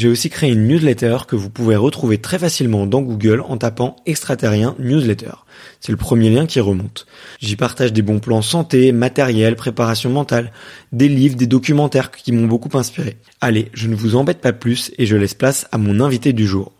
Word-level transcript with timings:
j'ai 0.00 0.08
aussi 0.08 0.30
créé 0.30 0.50
une 0.50 0.66
newsletter 0.66 1.18
que 1.28 1.36
vous 1.36 1.50
pouvez 1.50 1.76
retrouver 1.76 2.16
très 2.16 2.38
facilement 2.38 2.86
dans 2.86 3.02
Google 3.02 3.42
en 3.46 3.58
tapant 3.58 3.96
extraterrien 4.06 4.74
newsletter. 4.78 5.32
C'est 5.78 5.92
le 5.92 5.98
premier 5.98 6.30
lien 6.30 6.46
qui 6.46 6.58
remonte. 6.58 7.06
J'y 7.38 7.54
partage 7.54 7.92
des 7.92 8.00
bons 8.00 8.18
plans 8.18 8.40
santé, 8.40 8.92
matériel, 8.92 9.56
préparation 9.56 10.08
mentale, 10.08 10.52
des 10.92 11.06
livres, 11.06 11.36
des 11.36 11.46
documentaires 11.46 12.10
qui 12.12 12.32
m'ont 12.32 12.46
beaucoup 12.46 12.74
inspiré. 12.78 13.18
Allez, 13.42 13.68
je 13.74 13.88
ne 13.88 13.94
vous 13.94 14.16
embête 14.16 14.40
pas 14.40 14.54
plus 14.54 14.90
et 14.96 15.04
je 15.04 15.16
laisse 15.16 15.34
place 15.34 15.68
à 15.70 15.76
mon 15.76 16.00
invité 16.00 16.32
du 16.32 16.46
jour. 16.46 16.72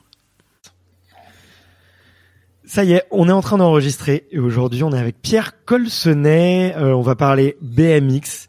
Ça 2.64 2.84
y 2.84 2.92
est, 2.94 3.04
on 3.10 3.28
est 3.28 3.32
en 3.32 3.42
train 3.42 3.58
d'enregistrer 3.58 4.28
et 4.30 4.38
aujourd'hui 4.38 4.82
on 4.82 4.92
est 4.92 4.98
avec 4.98 5.20
Pierre 5.20 5.62
Colsenet. 5.66 6.74
Euh, 6.78 6.94
on 6.94 7.02
va 7.02 7.16
parler 7.16 7.58
BMX. 7.60 8.48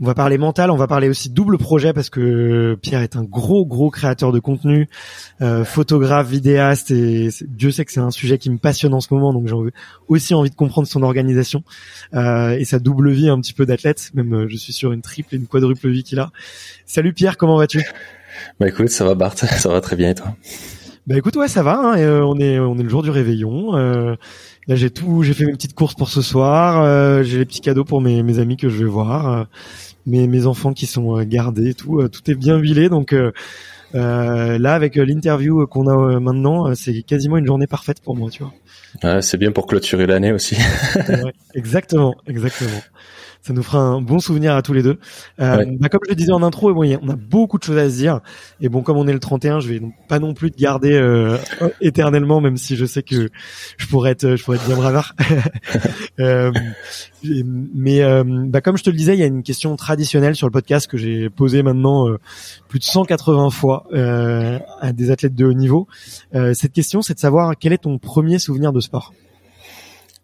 On 0.00 0.06
va 0.06 0.14
parler 0.14 0.38
mental, 0.38 0.72
on 0.72 0.76
va 0.76 0.88
parler 0.88 1.08
aussi 1.08 1.30
double 1.30 1.56
projet 1.56 1.92
parce 1.92 2.10
que 2.10 2.76
Pierre 2.82 3.00
est 3.00 3.14
un 3.14 3.22
gros 3.22 3.64
gros 3.64 3.90
créateur 3.90 4.32
de 4.32 4.40
contenu, 4.40 4.88
euh, 5.40 5.64
photographe, 5.64 6.28
vidéaste 6.28 6.90
et 6.90 7.28
Dieu 7.46 7.70
sait 7.70 7.84
que 7.84 7.92
c'est 7.92 8.00
un 8.00 8.10
sujet 8.10 8.38
qui 8.38 8.50
me 8.50 8.58
passionne 8.58 8.92
en 8.92 9.00
ce 9.00 9.14
moment 9.14 9.32
donc 9.32 9.46
j'ai 9.46 9.54
aussi 10.08 10.34
envie 10.34 10.50
de 10.50 10.56
comprendre 10.56 10.88
son 10.88 11.04
organisation 11.04 11.62
euh, 12.12 12.58
et 12.58 12.64
sa 12.64 12.80
double 12.80 13.12
vie 13.12 13.28
un 13.28 13.40
petit 13.40 13.52
peu 13.52 13.66
d'athlète, 13.66 14.10
même 14.14 14.34
euh, 14.34 14.48
je 14.48 14.56
suis 14.56 14.72
sur 14.72 14.90
une 14.90 15.00
triple 15.00 15.36
et 15.36 15.38
une 15.38 15.46
quadruple 15.46 15.88
vie 15.88 16.02
qu'il 16.02 16.18
a. 16.18 16.32
Salut 16.86 17.12
Pierre, 17.12 17.36
comment 17.36 17.56
vas-tu? 17.56 17.82
Bah 18.58 18.66
écoute, 18.66 18.88
ça 18.88 19.04
va 19.04 19.14
Bart, 19.14 19.38
ça 19.38 19.68
va 19.68 19.80
très 19.80 19.94
bien 19.94 20.10
et 20.10 20.14
toi? 20.16 20.34
Bah 21.06 21.16
écoute 21.16 21.36
ouais 21.36 21.48
ça 21.48 21.62
va, 21.62 21.76
hein, 21.76 21.96
et, 21.96 22.08
on 22.08 22.36
est 22.38 22.58
on 22.58 22.78
est 22.78 22.82
le 22.82 22.88
jour 22.88 23.02
du 23.02 23.10
réveillon. 23.10 23.76
Euh, 23.76 24.16
Là, 24.66 24.76
j'ai 24.76 24.90
tout, 24.90 25.22
j'ai 25.22 25.34
fait 25.34 25.44
mes 25.44 25.52
petites 25.52 25.74
courses 25.74 25.94
pour 25.94 26.08
ce 26.08 26.22
soir. 26.22 26.82
Euh, 26.82 27.22
j'ai 27.22 27.38
les 27.38 27.44
petits 27.44 27.60
cadeaux 27.60 27.84
pour 27.84 28.00
mes, 28.00 28.22
mes 28.22 28.38
amis 28.38 28.56
que 28.56 28.68
je 28.68 28.78
vais 28.78 28.90
voir, 28.90 29.30
euh, 29.30 29.44
mes, 30.06 30.26
mes 30.26 30.46
enfants 30.46 30.72
qui 30.72 30.86
sont 30.86 31.18
euh, 31.18 31.24
gardés, 31.24 31.70
et 31.70 31.74
tout, 31.74 32.06
tout 32.08 32.30
est 32.30 32.34
bien 32.34 32.56
huilé. 32.56 32.88
Donc 32.88 33.14
là, 33.92 34.74
avec 34.74 34.96
l'interview 34.96 35.66
qu'on 35.66 35.86
a 35.88 36.18
maintenant, 36.20 36.74
c'est 36.74 37.02
quasiment 37.02 37.36
une 37.36 37.46
journée 37.46 37.66
parfaite 37.66 38.00
pour 38.00 38.16
moi, 38.16 38.30
tu 38.30 38.42
vois. 38.42 38.52
Ouais, 39.02 39.22
c'est 39.22 39.36
bien 39.36 39.52
pour 39.52 39.66
clôturer 39.66 40.06
l'année 40.06 40.32
aussi. 40.32 40.56
ouais, 41.08 41.32
exactement, 41.54 42.14
exactement 42.26 42.80
ça 43.44 43.52
nous 43.52 43.62
fera 43.62 43.78
un 43.78 44.00
bon 44.00 44.20
souvenir 44.20 44.56
à 44.56 44.62
tous 44.62 44.72
les 44.72 44.82
deux. 44.82 44.98
Euh, 45.38 45.66
bah, 45.78 45.90
comme 45.90 46.00
je 46.06 46.10
le 46.10 46.16
disais 46.16 46.32
en 46.32 46.42
intro, 46.42 46.72
bon, 46.72 46.98
on 47.02 47.08
a 47.10 47.16
beaucoup 47.16 47.58
de 47.58 47.62
choses 47.62 47.76
à 47.76 47.90
se 47.90 47.96
dire. 47.96 48.20
Et 48.62 48.70
bon, 48.70 48.80
comme 48.80 48.96
on 48.96 49.06
est 49.06 49.12
le 49.12 49.20
31, 49.20 49.60
je 49.60 49.68
vais 49.68 49.82
pas 50.08 50.18
non 50.18 50.32
plus 50.32 50.50
te 50.50 50.58
garder 50.58 50.94
euh, 50.94 51.36
éternellement, 51.82 52.40
même 52.40 52.56
si 52.56 52.74
je 52.74 52.86
sais 52.86 53.02
que 53.02 53.28
je 53.76 53.86
pourrais 53.86 54.12
être, 54.12 54.36
je 54.36 54.42
pourrais 54.42 54.56
être 54.56 54.66
bien 54.66 54.76
bravard. 54.76 55.14
euh, 56.20 56.52
mais 57.22 58.02
euh, 58.02 58.24
bah, 58.24 58.62
comme 58.62 58.78
je 58.78 58.82
te 58.82 58.88
le 58.88 58.96
disais, 58.96 59.12
il 59.12 59.20
y 59.20 59.22
a 59.22 59.26
une 59.26 59.42
question 59.42 59.76
traditionnelle 59.76 60.36
sur 60.36 60.46
le 60.46 60.52
podcast 60.52 60.86
que 60.86 60.96
j'ai 60.96 61.28
posée 61.28 61.62
maintenant 61.62 62.08
euh, 62.08 62.18
plus 62.68 62.78
de 62.78 62.84
180 62.84 63.50
fois 63.50 63.86
à 63.92 64.92
des 64.94 65.10
athlètes 65.10 65.34
de 65.34 65.44
haut 65.44 65.52
niveau. 65.52 65.86
cette 66.32 66.72
question, 66.72 67.02
c'est 67.02 67.14
de 67.14 67.18
savoir 67.18 67.58
quel 67.60 67.74
est 67.74 67.78
ton 67.78 67.98
premier 67.98 68.38
souvenir 68.38 68.72
de 68.72 68.80
sport? 68.80 69.12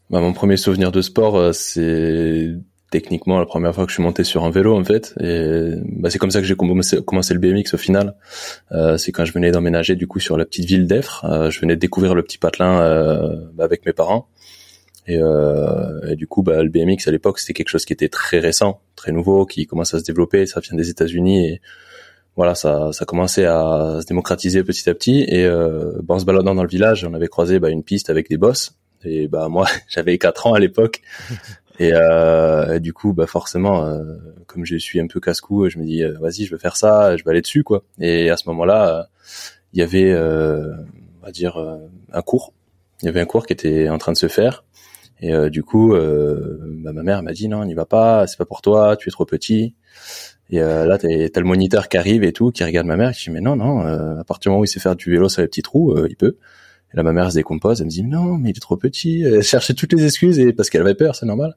Bah, 0.08 0.20
mon 0.20 0.32
premier 0.32 0.56
souvenir 0.56 0.90
de 0.90 1.02
sport, 1.02 1.54
c'est 1.54 2.56
techniquement 2.90 3.38
la 3.38 3.46
première 3.46 3.74
fois 3.74 3.84
que 3.84 3.90
je 3.90 3.94
suis 3.94 4.02
monté 4.02 4.24
sur 4.24 4.44
un 4.44 4.50
vélo 4.50 4.76
en 4.76 4.84
fait. 4.84 5.14
Et 5.20 5.74
bah, 5.86 6.10
c'est 6.10 6.18
comme 6.18 6.30
ça 6.30 6.40
que 6.40 6.46
j'ai 6.46 6.56
commencé, 6.56 6.96
le 6.96 7.38
BMX 7.38 7.74
au 7.74 7.78
final. 7.78 8.14
Euh, 8.72 8.96
c'est 8.96 9.12
quand 9.12 9.24
je 9.24 9.32
venais 9.32 9.50
d'emménager 9.50 9.96
du 9.96 10.06
coup 10.06 10.20
sur 10.20 10.36
la 10.36 10.44
petite 10.44 10.66
ville 10.66 10.86
d'Effre. 10.86 11.24
Euh, 11.24 11.50
je 11.50 11.60
venais 11.60 11.76
de 11.76 11.80
découvrir 11.80 12.14
le 12.14 12.22
petit 12.22 12.38
patelin 12.38 12.80
euh, 12.80 13.46
bah, 13.54 13.64
avec 13.64 13.86
mes 13.86 13.92
parents. 13.92 14.28
Et, 15.06 15.18
euh, 15.18 16.10
et 16.10 16.16
du 16.16 16.26
coup 16.26 16.42
bah, 16.42 16.62
le 16.62 16.68
BMX 16.68 17.08
à 17.08 17.10
l'époque 17.10 17.38
c'était 17.38 17.54
quelque 17.54 17.70
chose 17.70 17.84
qui 17.86 17.92
était 17.92 18.10
très 18.10 18.38
récent 18.38 18.82
très 18.96 19.12
nouveau 19.12 19.46
qui 19.46 19.66
commence 19.66 19.94
à 19.94 19.98
se 19.98 20.04
développer. 20.04 20.46
Ça 20.46 20.60
vient 20.60 20.76
des 20.76 20.90
États-Unis 20.90 21.46
et 21.46 21.60
voilà 22.36 22.54
ça 22.54 22.92
ça 22.92 23.04
commençait 23.06 23.46
à 23.46 23.98
se 24.00 24.06
démocratiser 24.06 24.62
petit 24.62 24.88
à 24.90 24.94
petit. 24.94 25.24
Et 25.28 25.44
euh, 25.44 25.92
bah, 26.02 26.16
en 26.16 26.18
se 26.18 26.24
baladant 26.24 26.54
dans 26.54 26.62
le 26.62 26.68
village 26.68 27.04
on 27.04 27.14
avait 27.14 27.28
croisé 27.28 27.60
bah, 27.60 27.70
une 27.70 27.82
piste 27.82 28.10
avec 28.10 28.28
des 28.28 28.36
bosses. 28.36 28.76
Et 29.02 29.28
bah 29.28 29.48
moi 29.48 29.66
j'avais 29.88 30.18
4 30.18 30.48
ans 30.48 30.54
à 30.54 30.58
l'époque 30.58 31.00
Et, 31.80 31.92
euh, 31.94 32.78
du 32.78 32.92
coup, 32.92 33.14
bah 33.14 33.26
forcément, 33.26 33.86
euh, 33.86 34.18
comme 34.46 34.66
je 34.66 34.76
suis 34.76 35.00
un 35.00 35.06
peu 35.06 35.18
casse-cou, 35.18 35.70
je 35.70 35.78
me 35.78 35.84
dis 35.84 36.02
euh, 36.02 36.14
vas-y, 36.20 36.44
je 36.44 36.52
veux 36.52 36.58
faire 36.58 36.76
ça, 36.76 37.16
je 37.16 37.24
vais 37.24 37.30
aller 37.30 37.40
dessus 37.40 37.64
quoi. 37.64 37.84
Et 37.98 38.28
à 38.28 38.36
ce 38.36 38.46
moment-là, 38.50 39.08
il 39.72 39.80
y 39.80 39.82
avait, 39.82 40.14
on 40.14 41.24
va 41.24 41.32
dire, 41.32 41.58
un 42.12 42.22
cours. 42.22 42.52
Il 43.02 43.06
y 43.06 43.08
avait 43.08 43.20
un 43.20 43.24
cours 43.24 43.46
qui 43.46 43.54
était 43.54 43.88
en 43.88 43.96
train 43.96 44.12
de 44.12 44.18
se 44.18 44.28
faire. 44.28 44.64
Et 45.22 45.32
du 45.50 45.62
coup, 45.62 45.94
bah, 45.94 46.92
ma 46.92 47.02
mère 47.02 47.22
m'a 47.22 47.32
dit 47.32 47.48
non, 47.48 47.64
n'y 47.64 47.74
va 47.74 47.86
pas, 47.86 48.26
c'est 48.26 48.36
pas 48.36 48.44
pour 48.44 48.60
toi, 48.60 48.96
tu 48.98 49.08
es 49.08 49.12
trop 49.12 49.24
petit. 49.24 49.74
Et 50.50 50.58
là, 50.58 50.98
t'as 50.98 51.08
le 51.08 51.46
moniteur 51.46 51.88
qui 51.88 51.96
arrive 51.96 52.24
et 52.24 52.32
tout, 52.32 52.50
qui 52.50 52.62
regarde 52.62 52.86
ma 52.86 52.96
mère, 52.96 53.12
qui 53.12 53.24
dit 53.24 53.30
mais 53.30 53.40
non, 53.40 53.56
non, 53.56 53.80
à 54.18 54.24
partir 54.24 54.50
du 54.50 54.52
moment 54.52 54.60
où 54.60 54.64
il 54.64 54.68
sait 54.68 54.80
faire 54.80 54.96
du 54.96 55.10
vélo 55.10 55.30
sur 55.30 55.40
les 55.40 55.48
petits 55.48 55.62
trous, 55.62 55.96
il 56.06 56.16
peut. 56.16 56.36
Et 56.92 56.96
là, 56.96 57.02
ma 57.04 57.12
mère 57.12 57.30
se 57.30 57.36
décompose, 57.36 57.80
elle 57.80 57.86
me 57.86 57.90
dit 57.90 58.02
non, 58.02 58.36
mais 58.36 58.50
il 58.50 58.56
est 58.56 58.60
trop 58.60 58.76
petit. 58.76 59.22
Elle 59.26 59.42
cherchait 59.42 59.74
toutes 59.74 59.92
les 59.92 60.04
excuses 60.04 60.38
et 60.38 60.52
parce 60.52 60.70
qu'elle 60.70 60.80
avait 60.80 60.94
peur, 60.94 61.14
c'est 61.14 61.26
normal. 61.26 61.56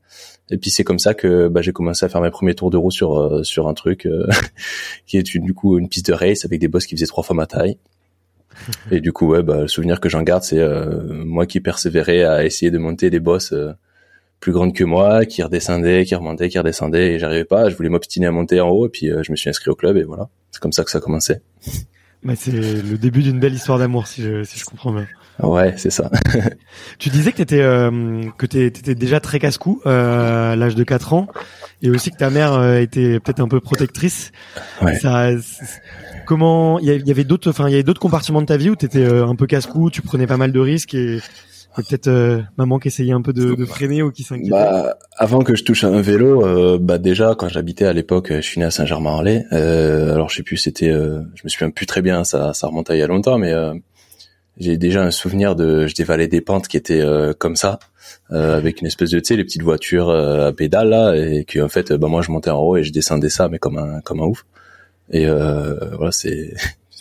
Et 0.52 0.58
puis 0.58 0.70
c'est 0.70 0.84
comme 0.84 1.00
ça 1.00 1.14
que 1.14 1.48
bah, 1.48 1.62
j'ai 1.62 1.72
commencé 1.72 2.06
à 2.06 2.10
faire 2.10 2.22
mes 2.22 2.30
premiers 2.30 2.54
tours 2.54 2.70
de 2.70 2.78
roue 2.78 2.92
sur 2.92 3.18
euh, 3.18 3.44
sur 3.44 3.68
un 3.68 3.74
truc 3.74 4.06
euh, 4.06 4.28
qui 5.08 5.18
est 5.18 5.24
du 5.24 5.54
coup 5.54 5.78
une 5.80 5.90
piste 5.90 6.08
de 6.08 6.14
race 6.14 6.46
avec 6.46 6.60
des 6.60 6.68
boss 6.68 6.86
qui 6.86 6.96
faisaient 6.96 7.08
trois 7.08 7.24
fois 7.24 7.36
ma 7.36 7.48
taille. 7.48 7.78
Et 8.92 9.02
du 9.02 9.12
coup, 9.12 9.28
ouais, 9.30 9.42
bah, 9.42 9.62
le 9.62 9.68
souvenir 9.68 10.00
que 10.00 10.10
j'en 10.10 10.22
garde, 10.22 10.44
c'est 10.44 10.60
euh, 10.60 11.02
moi 11.26 11.48
qui 11.48 11.60
persévérais 11.60 12.24
à 12.24 12.46
essayer 12.46 12.70
de 12.70 12.78
monter 12.78 13.10
des 13.10 13.20
boss 13.20 13.54
plus 14.40 14.52
grande 14.52 14.76
que 14.76 14.84
moi, 14.84 15.26
qui 15.26 15.42
redescendait, 15.42 16.06
qui 16.06 16.14
remontait, 16.14 16.50
qui 16.50 16.60
redescendait, 16.60 17.14
et 17.14 17.20
j'arrivais 17.20 17.46
pas. 17.46 17.70
Je 17.70 17.76
voulais 17.76 17.90
m'obstiner 17.90 18.28
à 18.28 18.32
monter 18.32 18.62
en 18.62 18.70
haut, 18.70 18.86
et 18.86 18.90
puis 18.90 19.08
je 19.08 19.32
me 19.32 19.36
suis 19.36 19.50
inscrit 19.50 19.72
au 19.72 19.76
club, 19.76 19.98
et 19.98 20.04
voilà. 20.04 20.30
C'est 20.52 20.62
comme 20.62 20.74
ça 20.74 20.84
que 20.84 20.92
ça 20.92 21.00
a 21.00 21.02
commencé. 21.02 21.38
Mais 22.24 22.36
c'est 22.36 22.52
le 22.52 22.98
début 22.98 23.22
d'une 23.22 23.40
belle 23.40 23.54
histoire 23.54 23.80
d'amour, 23.80 24.08
si 24.08 24.22
je, 24.22 24.44
si 24.44 24.60
je 24.60 24.66
comprends 24.66 24.94
bien. 24.94 25.08
Ouais, 25.42 25.74
c'est 25.78 25.90
ça. 25.90 26.12
tu 27.00 27.10
disais 27.10 27.32
que 27.32 27.38
t'étais 27.38 27.62
euh, 27.62 28.24
que 28.38 28.46
t'étais 28.46 28.96
déjà 28.96 29.20
très 29.20 29.40
casse-cou 29.40 29.82
euh, 29.86 30.54
à 30.54 30.56
l'âge 30.56 30.76
de 30.76 30.84
4 30.84 31.14
ans, 31.14 31.28
et 31.82 31.90
aussi 31.90 32.12
que 32.12 32.18
ta 32.18 32.30
mère 32.30 32.54
euh, 32.54 32.80
était 32.80 33.20
peut-être 33.20 33.40
un 33.40 33.48
peu 33.48 33.60
protectrice. 33.60 34.32
Ouais. 34.82 34.96
Ça, 34.96 35.32
comment 36.26 36.80
il 36.80 36.88
y 36.88 37.12
avait 37.12 37.24
d'autres, 37.24 37.50
enfin 37.50 37.68
il 37.68 37.72
y 37.72 37.76
avait 37.76 37.84
d'autres 37.84 38.00
compartiments 38.00 38.42
de 38.42 38.46
ta 38.46 38.58
vie 38.58 38.70
où 38.70 38.76
t'étais 38.76 39.04
euh, 39.04 39.28
un 39.28 39.36
peu 39.36 39.48
casse-cou, 39.48 39.90
tu 39.90 40.02
prenais 40.02 40.28
pas 40.28 40.38
mal 40.38 40.52
de 40.52 40.60
risques 40.60 40.94
et 40.94 41.20
peut-être 41.82 42.08
euh, 42.08 42.42
maman 42.58 42.80
qui 42.80 42.88
essayait 42.88 43.14
un 43.14 43.22
peu 43.22 43.34
de, 43.34 43.56
de 43.56 43.66
freiner 43.66 44.04
ou 44.04 44.12
qui 44.12 44.24
s'inquiétait. 44.24 44.52
Bah, 44.52 44.98
avant 45.18 45.40
que 45.40 45.56
je 45.56 45.64
touche 45.64 45.84
à 45.84 45.88
un 45.88 46.02
vélo, 46.02 46.46
euh, 46.46 46.78
bah 46.80 46.98
déjà 46.98 47.36
quand 47.36 47.50
j'habitais 47.50 47.86
à 47.86 47.94
l'époque, 47.94 48.28
je 48.32 48.42
suis 48.42 48.60
né 48.60 48.66
à 48.66 48.72
Saint-Germain-en-Laye. 48.72 49.46
Euh, 49.52 50.14
alors 50.14 50.30
je 50.30 50.38
sais 50.38 50.44
plus, 50.44 50.58
c'était, 50.58 50.92
je 50.92 51.42
me 51.44 51.50
souviens 51.50 51.70
plus 51.70 51.86
très 51.86 52.02
bien, 52.02 52.24
ça, 52.24 52.54
ça 52.54 52.68
remonte 52.68 52.90
il 52.90 52.98
y 52.98 53.02
a 53.02 53.08
longtemps, 53.08 53.38
mais 53.38 53.54
j'ai 54.58 54.78
déjà 54.78 55.04
un 55.04 55.12
souvenir 55.12 55.56
de, 55.56 55.88
je 55.88 55.96
dévalais 55.96 56.28
des 56.28 56.42
pentes 56.42 56.68
qui 56.68 56.78
étaient 56.78 57.04
comme 57.40 57.56
ça, 57.56 57.80
avec 58.30 58.82
une 58.82 58.88
espèce 58.88 59.10
de, 59.10 59.20
tu 59.20 59.28
sais, 59.30 59.36
les 59.36 59.44
petites 59.44 59.64
voitures 59.64 60.10
à 60.10 60.54
pédales 60.54 60.90
là, 60.90 61.16
et 61.16 61.46
que 61.46 61.60
en 61.60 61.70
fait, 61.70 61.92
bah 61.94 62.08
moi 62.08 62.22
je 62.22 62.32
montais 62.32 62.52
en 62.52 62.60
haut 62.60 62.78
et 62.78 62.84
je 62.84 62.92
descendais 62.92 63.30
ça, 63.30 63.48
mais 63.50 63.58
comme 63.58 63.78
un, 63.78 64.02
comme 64.02 64.22
un 64.22 64.26
ouf. 64.26 64.46
Et 65.12 65.26
voilà, 65.26 66.12
c'est 66.12 66.54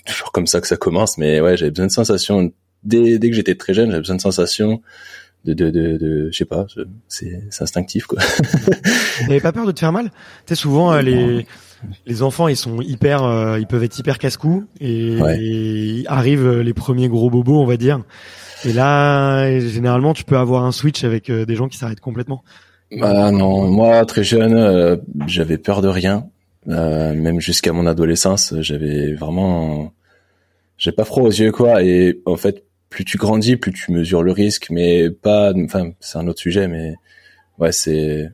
toujours 0.07 0.33
comme 0.33 0.47
ça 0.47 0.61
que 0.61 0.67
ça 0.67 0.77
commence, 0.77 1.19
mais 1.19 1.41
ouais, 1.41 1.57
j'avais 1.57 1.71
besoin 1.71 1.87
de 1.87 1.93
sensations 1.93 2.53
dès, 2.85 3.19
dès 3.19 3.31
que 3.31 3.37
j'étais 3.37 3.55
très 3.55 3.75
jeune, 3.75 3.91
j'avais 3.91 4.01
besoin 4.01 4.17
de 4.17 4.21
sensations, 4.21 4.83
de, 5.45 5.55
de, 5.55 5.71
de, 5.71 5.97
de 5.99 6.29
je 6.31 6.37
sais 6.37 6.45
pas, 6.45 6.67
c'est, 7.09 7.43
instinctif 7.61 8.07
quoi. 8.07 8.21
T'avais 9.21 9.41
pas 9.41 9.53
peur 9.53 9.67
de 9.67 9.73
te 9.73 9.81
faire 9.81 9.93
mal? 9.93 10.07
Tu 10.07 10.15
sais, 10.47 10.55
souvent 10.55 10.93
euh, 10.93 11.03
les 11.03 11.47
les 12.07 12.23
enfants 12.23 12.47
ils 12.47 12.57
sont 12.57 12.81
hyper, 12.81 13.25
euh, 13.25 13.59
ils 13.59 13.67
peuvent 13.67 13.83
être 13.83 13.99
hyper 13.99 14.19
casse-cou 14.19 14.65
et, 14.81 16.05
arrivent 16.07 16.47
euh, 16.47 16.63
les 16.63 16.75
premiers 16.75 17.09
gros 17.09 17.29
bobos, 17.29 17.61
on 17.61 17.67
va 17.67 17.77
dire. 17.77 18.03
Et 18.65 18.73
là, 18.73 19.59
généralement, 19.59 20.15
tu 20.15 20.23
peux 20.23 20.37
avoir 20.37 20.65
un 20.65 20.71
switch 20.71 21.03
avec 21.03 21.29
des 21.33 21.57
gens 21.57 21.67
qui 21.67 21.77
s'arrêtent 21.77 22.01
complètement. 22.01 22.45
Bah 22.93 23.33
non, 23.33 23.69
moi 23.69 24.05
très 24.05 24.23
jeune, 24.23 25.01
j'avais 25.27 25.59
peur 25.59 25.83
de 25.83 25.89
rien. 25.89 26.29
même 26.67 27.41
jusqu'à 27.41 27.73
mon 27.73 27.87
adolescence, 27.87 28.55
j'avais 28.61 29.15
vraiment, 29.15 29.93
j'ai 30.79 30.93
pas 30.93 31.05
froid 31.05 31.25
aux 31.25 31.33
yeux 31.33 31.51
quoi. 31.51 31.83
Et 31.83 32.21
en 32.25 32.37
fait, 32.37 32.63
plus 32.93 33.05
tu 33.05 33.17
grandis, 33.17 33.57
plus 33.57 33.73
tu 33.73 33.91
mesures 33.91 34.23
le 34.23 34.33
risque, 34.33 34.69
mais 34.71 35.11
pas, 35.11 35.53
enfin, 35.65 35.93
c'est 35.99 36.19
un 36.19 36.29
autre 36.29 36.41
sujet, 36.41 36.69
mais 36.69 36.95
ouais, 37.59 37.73
c'est, 37.73 38.31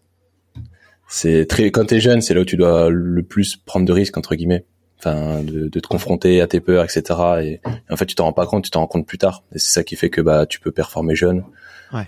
c'est 1.09 1.47
très, 1.47 1.71
quand 1.71 1.87
t'es 1.87 2.01
jeune, 2.01 2.21
c'est 2.21 2.35
là 2.35 2.41
où 2.41 2.45
tu 2.45 2.57
dois 2.57 2.91
le 2.91 3.23
plus 3.23 3.57
prendre 3.57 3.87
de 3.87 3.93
risques, 3.93 4.19
entre 4.19 4.35
guillemets. 4.35 4.65
Enfin, 4.99 5.45
de, 5.45 5.69
de 5.69 5.81
te 5.81 5.87
confronter 5.87 6.41
à 6.41 6.49
tes 6.49 6.59
peurs, 6.59 6.83
etc. 6.83 7.03
Et, 7.41 7.61
en 7.89 7.97
fait, 7.97 8.07
tu 8.07 8.17
t'en 8.17 8.25
rends 8.25 8.33
pas 8.33 8.47
compte, 8.47 8.65
tu 8.65 8.71
t'en 8.71 8.81
rends 8.81 8.89
compte 8.89 9.07
plus 9.07 9.17
tard. 9.17 9.45
Et 9.55 9.61
c'est 9.61 9.71
ça 9.71 9.85
qui 9.85 9.95
fait 9.95 10.11
que, 10.11 10.21
bah, 10.21 10.45
tu 10.45 10.59
peux 10.59 10.73
performer 10.73 11.15
jeune 11.15 11.45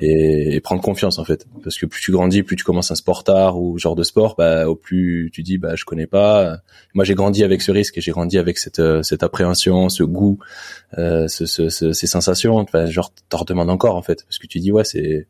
et, 0.00 0.60
prendre 0.60 0.82
confiance 0.82 1.18
en 1.18 1.24
fait. 1.24 1.46
Parce 1.62 1.78
que 1.78 1.86
plus 1.86 2.00
tu 2.00 2.12
grandis 2.12 2.42
plus 2.42 2.56
tu 2.56 2.64
commences 2.64 2.90
un 2.90 2.94
sport 2.94 3.24
tard 3.24 3.58
ou 3.58 3.78
genre 3.78 3.96
de 3.96 4.02
sport 4.02 4.34
bah 4.36 4.68
au 4.68 4.74
plus 4.74 5.30
tu 5.32 5.42
dis 5.42 5.58
bah 5.58 5.74
je 5.76 5.84
connais 5.84 6.06
pas. 6.06 6.58
Moi 6.94 7.04
j'ai 7.04 7.14
grandi 7.14 7.44
avec 7.44 7.62
ce 7.62 7.70
risque 7.70 7.98
et 7.98 8.00
j'ai 8.00 8.12
grandi 8.12 8.38
avec 8.38 8.58
cette 8.58 8.78
euh, 8.78 9.02
cette 9.02 9.22
appréhension 9.22 9.88
ce 9.88 10.02
goût 10.02 10.38
euh, 10.98 11.28
ce, 11.28 11.46
ce, 11.46 11.68
ces 11.68 12.06
sensations. 12.06 12.56
Enfin 12.56 12.86
genre 12.86 13.12
t'en 13.28 13.38
redemandes 13.38 13.70
encore 13.70 13.96
en 13.96 14.02
fait. 14.02 14.24
Parce 14.24 14.38
que 14.38 14.46
tu 14.46 14.58
dis 14.60 14.72
ouais 14.72 14.84
c'est 14.84 15.26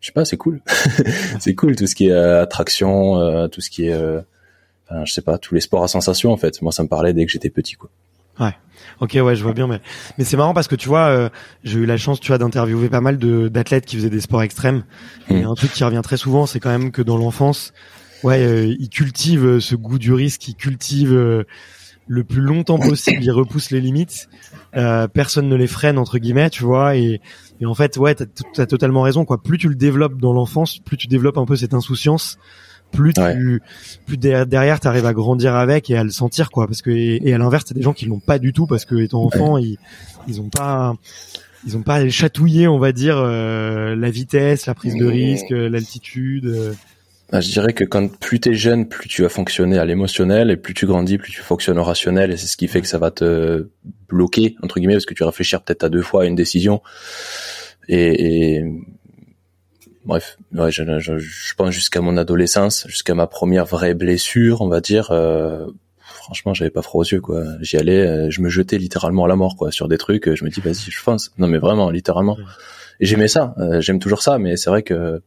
je 0.00 0.06
sais 0.06 0.12
pas 0.12 0.24
c'est 0.24 0.36
cool. 0.36 0.60
C'est 1.40 1.54
cool 1.54 1.76
tout 1.76 1.86
ce 1.86 1.94
qui 1.94 2.08
est 2.08 2.12
euh, 2.12 2.42
attraction 2.42 3.18
euh, 3.18 3.48
tout 3.48 3.60
ce 3.60 3.70
qui 3.70 3.86
est 3.86 3.94
enfin, 3.94 5.04
je 5.04 5.12
sais 5.12 5.22
pas 5.22 5.38
tous 5.38 5.54
les 5.54 5.60
sports 5.60 5.84
à 5.84 5.88
sensation 5.88 6.32
en 6.32 6.36
fait. 6.36 6.60
Moi 6.62 6.72
ça 6.72 6.82
me 6.82 6.88
parlait 6.88 7.12
dès 7.12 7.24
que 7.24 7.30
j'étais 7.30 7.50
petit 7.50 7.74
quoi 7.74 7.90
Ouais. 8.40 8.54
Ok, 9.00 9.16
ouais, 9.22 9.36
je 9.36 9.42
vois 9.42 9.52
bien, 9.52 9.66
mais 9.66 9.80
mais 10.18 10.24
c'est 10.24 10.36
marrant 10.36 10.54
parce 10.54 10.68
que 10.68 10.74
tu 10.74 10.88
vois, 10.88 11.06
euh, 11.06 11.28
j'ai 11.64 11.80
eu 11.80 11.86
la 11.86 11.96
chance, 11.96 12.20
tu 12.20 12.28
vois, 12.28 12.38
d'interviewer 12.38 12.88
pas 12.88 13.00
mal 13.00 13.18
de 13.18 13.48
d'athlètes 13.48 13.86
qui 13.86 13.96
faisaient 13.96 14.10
des 14.10 14.20
sports 14.20 14.42
extrêmes. 14.42 14.84
Et 15.28 15.42
hmm. 15.42 15.50
un 15.50 15.54
truc 15.54 15.72
qui 15.72 15.84
revient 15.84 16.00
très 16.02 16.16
souvent, 16.16 16.46
c'est 16.46 16.60
quand 16.60 16.70
même 16.70 16.90
que 16.90 17.02
dans 17.02 17.16
l'enfance, 17.16 17.72
ouais, 18.22 18.42
euh, 18.42 18.74
ils 18.78 18.88
cultivent 18.88 19.46
euh, 19.46 19.60
ce 19.60 19.74
goût 19.74 19.98
du 19.98 20.12
risque, 20.12 20.48
ils 20.48 20.54
cultivent 20.54 21.44
le 22.06 22.24
plus 22.24 22.40
longtemps 22.40 22.78
possible, 22.88 23.22
ils 23.22 23.30
repoussent 23.30 23.70
les 23.70 23.80
limites. 23.80 24.28
personne 24.72 25.48
ne 25.48 25.56
les 25.56 25.66
freine 25.66 25.98
entre 25.98 26.18
guillemets, 26.18 26.50
tu 26.50 26.64
vois. 26.64 26.96
Et, 26.96 27.20
et 27.60 27.66
en 27.66 27.74
fait, 27.74 27.96
ouais, 27.98 28.14
t'as 28.14 28.24
as 28.58 28.66
totalement 28.66 29.02
raison, 29.02 29.24
quoi. 29.24 29.42
Plus 29.42 29.58
tu 29.58 29.68
le 29.68 29.74
développes 29.74 30.18
dans 30.18 30.32
l'enfance, 30.32 30.78
plus 30.78 30.96
tu 30.96 31.06
développes 31.06 31.38
un 31.38 31.46
peu 31.46 31.56
cette 31.56 31.74
insouciance 31.74 32.38
plus 32.92 33.12
tu 33.12 33.62
plus 34.06 34.16
derrière 34.16 34.78
tu 34.78 34.86
arrives 34.86 35.06
à 35.06 35.12
grandir 35.12 35.56
avec 35.56 35.90
et 35.90 35.96
à 35.96 36.04
le 36.04 36.10
sentir 36.10 36.50
quoi. 36.50 36.66
Parce 36.66 36.82
que 36.82 36.90
et, 36.90 37.32
à 37.34 37.38
l'inverse 37.38 37.64
c'est 37.66 37.74
des 37.74 37.82
gens 37.82 37.92
qui 37.92 38.06
l'ont 38.06 38.20
pas 38.20 38.38
du 38.38 38.52
tout 38.52 38.66
parce 38.66 38.84
que 38.84 38.94
étant 38.96 39.24
enfant 39.24 39.58
ils 39.58 39.78
ils 40.28 40.40
ont 40.40 40.48
pas 40.48 40.94
ils 41.66 41.76
ont 41.76 41.82
pas 41.82 42.08
chatouillé 42.08 42.68
on 42.68 42.78
va 42.78 42.92
dire 42.92 43.16
euh, 43.18 43.96
la 43.96 44.10
vitesse 44.10 44.66
la 44.66 44.74
prise 44.74 44.94
de 44.96 45.06
risque 45.06 45.52
euh, 45.52 45.68
l'altitude 45.68 46.46
euh. 46.46 46.72
bah, 47.30 47.40
je 47.40 47.50
dirais 47.50 47.72
que 47.72 47.84
quand 47.84 48.16
plus 48.18 48.40
t'es 48.40 48.54
jeune 48.54 48.88
plus 48.88 49.08
tu 49.08 49.22
vas 49.22 49.28
fonctionner 49.28 49.78
à 49.78 49.84
l'émotionnel 49.84 50.50
et 50.50 50.56
plus 50.56 50.74
tu 50.74 50.86
grandis 50.86 51.18
plus 51.18 51.32
tu 51.32 51.40
fonctionnes 51.40 51.78
au 51.78 51.84
rationnel 51.84 52.32
et 52.32 52.36
c'est 52.36 52.48
ce 52.48 52.56
qui 52.56 52.68
fait 52.68 52.80
que 52.80 52.88
ça 52.88 52.98
va 52.98 53.10
te 53.10 53.68
bloquer 54.08 54.56
entre 54.62 54.78
guillemets 54.78 54.94
parce 54.94 55.06
que 55.06 55.14
tu 55.14 55.22
vas 55.22 55.30
réfléchir 55.30 55.62
peut-être 55.62 55.84
à 55.84 55.88
deux 55.88 56.02
fois 56.02 56.22
à 56.22 56.26
une 56.26 56.34
décision 56.34 56.82
et, 57.88 58.56
et 58.56 58.64
bref, 60.04 60.36
ouais, 60.52 60.70
je, 60.70 60.82
je, 60.98 61.18
je 61.18 61.54
pense 61.54 61.70
jusqu'à 61.70 62.00
mon 62.00 62.16
adolescence, 62.16 62.86
jusqu'à 62.88 63.14
ma 63.14 63.26
première 63.26 63.66
vraie 63.66 63.94
blessure, 63.94 64.60
on 64.60 64.68
va 64.68 64.80
dire. 64.80 65.10
Euh, 65.10 65.66
franchement, 65.98 66.54
j'avais 66.54 66.70
pas 66.70 66.82
froid 66.82 67.00
aux 67.00 67.08
yeux, 67.08 67.20
quoi. 67.20 67.44
J'y 67.60 67.76
allais, 67.76 68.06
euh, 68.06 68.30
je 68.30 68.40
me 68.40 68.48
jetais 68.48 68.78
littéralement 68.78 69.24
à 69.24 69.28
la 69.28 69.36
mort, 69.36 69.56
quoi, 69.56 69.70
sur 69.70 69.88
des 69.88 69.98
trucs. 69.98 70.32
Je 70.34 70.44
me 70.44 70.50
dis, 70.50 70.60
vas-y, 70.60 70.90
je 70.90 71.02
pense. 71.02 71.32
Non, 71.38 71.48
mais 71.48 71.58
vraiment, 71.58 71.90
littéralement. 71.90 72.36
Et 73.00 73.06
j'aimais 73.06 73.28
ça. 73.28 73.54
Euh, 73.58 73.80
j'aime 73.80 73.98
toujours 73.98 74.22
ça, 74.22 74.38
mais 74.38 74.56
c'est 74.56 74.70
vrai 74.70 74.82
que 74.82 75.22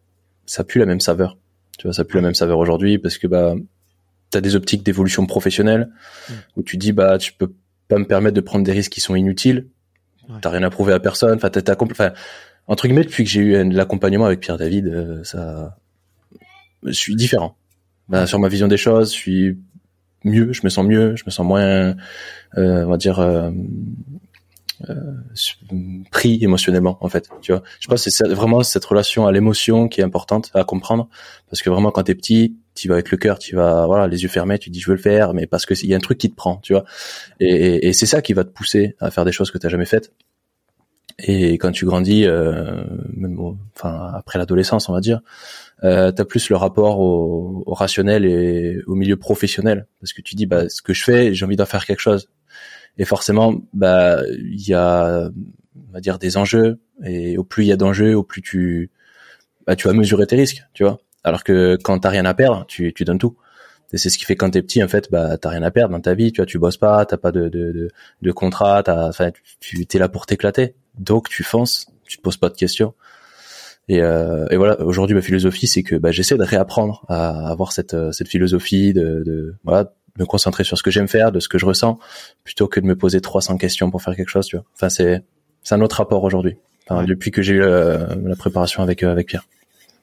ça 0.45 0.63
pue 0.63 0.79
la 0.79 0.85
même 0.85 1.01
saveur. 1.01 1.37
Tu 1.77 1.87
vois, 1.87 1.93
ça 1.93 2.05
pue 2.05 2.15
la 2.15 2.21
même 2.21 2.35
saveur 2.35 2.57
aujourd'hui 2.59 2.97
parce 2.97 3.17
que 3.17 3.27
bah, 3.27 3.55
t'as 4.31 4.41
des 4.41 4.55
optiques 4.55 4.83
d'évolution 4.83 5.25
professionnelle 5.25 5.89
où 6.55 6.63
tu 6.63 6.77
dis, 6.77 6.93
bah, 6.93 7.17
tu 7.17 7.33
peux 7.33 7.51
pas 7.87 7.97
me 7.97 8.05
permettre 8.05 8.35
de 8.35 8.41
prendre 8.41 8.63
des 8.63 8.71
risques 8.71 8.91
qui 8.91 9.01
sont 9.01 9.15
inutiles. 9.15 9.67
T'as 10.41 10.49
rien 10.49 10.63
à 10.63 10.69
prouver 10.69 10.93
à 10.93 10.99
personne. 10.99 11.35
Enfin, 11.35 11.49
t'as, 11.49 11.61
t'as, 11.61 11.75
enfin, 11.79 12.11
entre 12.67 12.87
guillemets, 12.87 13.03
depuis 13.03 13.23
que 13.23 13.29
j'ai 13.29 13.41
eu 13.41 13.69
l'accompagnement 13.69 14.25
avec 14.25 14.39
Pierre 14.39 14.57
David, 14.57 14.87
euh, 14.87 15.23
ça, 15.23 15.77
je 16.83 16.91
suis 16.91 17.15
différent. 17.15 17.55
Ben, 18.07 18.25
sur 18.25 18.39
ma 18.39 18.49
vision 18.49 18.67
des 18.67 18.77
choses, 18.77 19.11
je 19.11 19.17
suis 19.17 19.57
mieux, 20.23 20.53
je 20.53 20.61
me 20.63 20.69
sens 20.69 20.85
mieux, 20.85 21.15
je 21.15 21.23
me 21.25 21.31
sens 21.31 21.45
moins, 21.45 21.95
euh, 22.57 22.85
on 22.85 22.89
va 22.89 22.97
dire, 22.97 23.19
euh, 23.19 23.51
euh, 24.89 25.13
pris 26.11 26.43
émotionnellement 26.43 26.97
en 27.01 27.09
fait. 27.09 27.29
Tu 27.41 27.51
vois, 27.51 27.63
je 27.79 27.87
pense 27.87 28.03
que 28.03 28.09
c'est 28.11 28.27
vraiment 28.27 28.61
cette 28.61 28.85
relation 28.85 29.25
à 29.25 29.31
l'émotion 29.31 29.87
qui 29.87 30.01
est 30.01 30.03
importante 30.03 30.51
à 30.53 30.63
comprendre, 30.63 31.07
parce 31.49 31.61
que 31.61 31.69
vraiment 31.69 31.91
quand 31.91 32.03
t'es 32.03 32.15
petit, 32.15 32.55
tu 32.75 32.89
vas 32.89 32.95
avec 32.95 33.09
le 33.09 33.17
cœur, 33.17 33.39
tu 33.39 33.55
vas 33.55 33.85
voilà 33.87 34.07
les 34.07 34.23
yeux 34.23 34.29
fermés, 34.29 34.59
tu 34.59 34.69
dis 34.69 34.79
je 34.79 34.87
veux 34.87 34.95
le 34.95 35.01
faire, 35.01 35.33
mais 35.33 35.47
parce 35.47 35.65
que 35.65 35.73
il 35.81 35.89
y 35.89 35.93
a 35.93 35.97
un 35.97 36.01
truc 36.01 36.17
qui 36.17 36.29
te 36.29 36.35
prend, 36.35 36.57
tu 36.57 36.73
vois. 36.73 36.85
Et, 37.39 37.47
et, 37.47 37.87
et 37.87 37.93
c'est 37.93 38.05
ça 38.05 38.21
qui 38.21 38.33
va 38.33 38.43
te 38.43 38.49
pousser 38.49 38.95
à 38.99 39.11
faire 39.11 39.25
des 39.25 39.31
choses 39.31 39.49
que 39.49 39.57
t'as 39.57 39.69
jamais 39.69 39.85
faites. 39.85 40.11
Et 41.19 41.53
quand 41.53 41.71
tu 41.71 41.85
grandis, 41.85 42.25
euh, 42.25 42.83
même 43.13 43.39
enfin 43.75 44.11
après 44.13 44.37
l'adolescence, 44.37 44.89
on 44.89 44.93
va 44.93 44.99
dire, 44.99 45.21
euh, 45.83 46.11
t'as 46.11 46.25
plus 46.25 46.49
le 46.49 46.57
rapport 46.57 46.99
au, 46.99 47.63
au, 47.65 47.73
rationnel 47.73 48.25
et 48.25 48.81
au 48.85 48.95
milieu 48.95 49.15
professionnel, 49.15 49.87
parce 50.01 50.11
que 50.11 50.21
tu 50.21 50.35
dis 50.35 50.45
bah 50.45 50.67
ce 50.67 50.81
que 50.81 50.93
je 50.93 51.03
fais, 51.03 51.33
j'ai 51.33 51.45
envie 51.45 51.55
d'en 51.55 51.65
faire 51.65 51.85
quelque 51.85 52.01
chose. 52.01 52.29
Et 52.97 53.05
forcément, 53.05 53.55
bah 53.73 54.21
il 54.27 54.67
y 54.67 54.73
a, 54.73 55.29
on 55.89 55.93
va 55.93 56.01
dire 56.01 56.19
des 56.19 56.37
enjeux, 56.37 56.79
et 57.03 57.37
au 57.37 57.43
plus 57.45 57.63
il 57.65 57.67
y 57.67 57.71
a 57.71 57.77
d'enjeux, 57.77 58.15
au 58.15 58.23
plus 58.23 58.41
tu, 58.41 58.91
bah 59.67 59.75
tu 59.75 59.87
vas 59.87 59.93
mesurer 59.93 60.27
tes 60.27 60.35
risques, 60.35 60.63
tu 60.73 60.83
vois. 60.83 60.99
Alors 61.23 61.43
que 61.43 61.77
quand 61.81 61.99
t'as 61.99 62.09
rien 62.09 62.25
à 62.25 62.33
perdre, 62.33 62.65
tu, 62.67 62.93
tu 62.93 63.05
donnes 63.05 63.19
tout. 63.19 63.37
Et 63.93 63.97
c'est 63.97 64.09
ce 64.09 64.17
qui 64.17 64.25
fait 64.25 64.35
quand 64.35 64.49
t'es 64.51 64.61
petit, 64.61 64.83
en 64.83 64.87
fait, 64.89 65.09
bah 65.11 65.37
t'as 65.37 65.49
rien 65.49 65.63
à 65.63 65.71
perdre 65.71 65.93
dans 65.93 66.01
ta 66.01 66.13
vie, 66.15 66.31
tu 66.33 66.41
vois, 66.41 66.45
tu 66.45 66.59
bosses 66.59 66.77
pas, 66.77 67.05
t'as 67.05 67.17
pas 67.17 67.31
de 67.31 67.43
de, 67.49 67.71
de, 67.71 67.89
de 68.21 68.31
contrat, 68.31 68.83
t'as, 68.83 69.07
enfin, 69.07 69.31
tu 69.61 69.85
t'es 69.85 69.99
là 69.99 70.09
pour 70.09 70.25
t'éclater 70.25 70.75
donc 70.97 71.29
tu 71.29 71.43
fonces, 71.43 71.87
tu 72.05 72.17
te 72.17 72.21
poses 72.21 72.37
pas 72.37 72.49
de 72.49 72.55
questions. 72.55 72.93
Et, 73.87 74.01
euh, 74.01 74.47
et 74.49 74.57
voilà, 74.57 74.81
aujourd'hui 74.81 75.15
ma 75.15 75.21
philosophie 75.21 75.67
c'est 75.67 75.83
que 75.83 75.95
bah, 75.95 76.11
j'essaie 76.11 76.37
de 76.37 76.43
réapprendre 76.43 77.05
à 77.07 77.49
avoir 77.49 77.71
cette, 77.71 77.93
euh, 77.93 78.11
cette 78.11 78.27
philosophie 78.27 78.93
de, 78.93 79.21
de 79.23 79.55
voilà, 79.63 79.93
me 80.17 80.25
concentrer 80.25 80.63
sur 80.63 80.77
ce 80.77 80.81
que 80.81 80.89
j'aime 80.89 81.07
faire, 81.07 81.31
de 81.31 81.39
ce 81.39 81.47
que 81.47 81.59
je 81.59 81.65
ressens, 81.65 81.99
plutôt 82.43 82.67
que 82.67 82.79
de 82.79 82.85
me 82.85 82.95
poser 82.95 83.21
300 83.21 83.57
questions 83.57 83.91
pour 83.91 84.01
faire 84.01 84.15
quelque 84.15 84.29
chose. 84.29 84.47
Tu 84.47 84.55
vois. 84.55 84.65
Enfin 84.73 84.89
c'est 84.89 85.23
c'est 85.61 85.75
un 85.75 85.81
autre 85.81 85.97
rapport 85.97 86.23
aujourd'hui. 86.23 86.57
Enfin, 86.87 87.03
Depuis 87.03 87.31
que 87.31 87.41
j'ai 87.41 87.53
eu 87.53 87.59
la, 87.59 88.15
la 88.15 88.35
préparation 88.35 88.81
avec 88.81 89.03
euh, 89.03 89.11
avec 89.11 89.27
Pierre. 89.27 89.45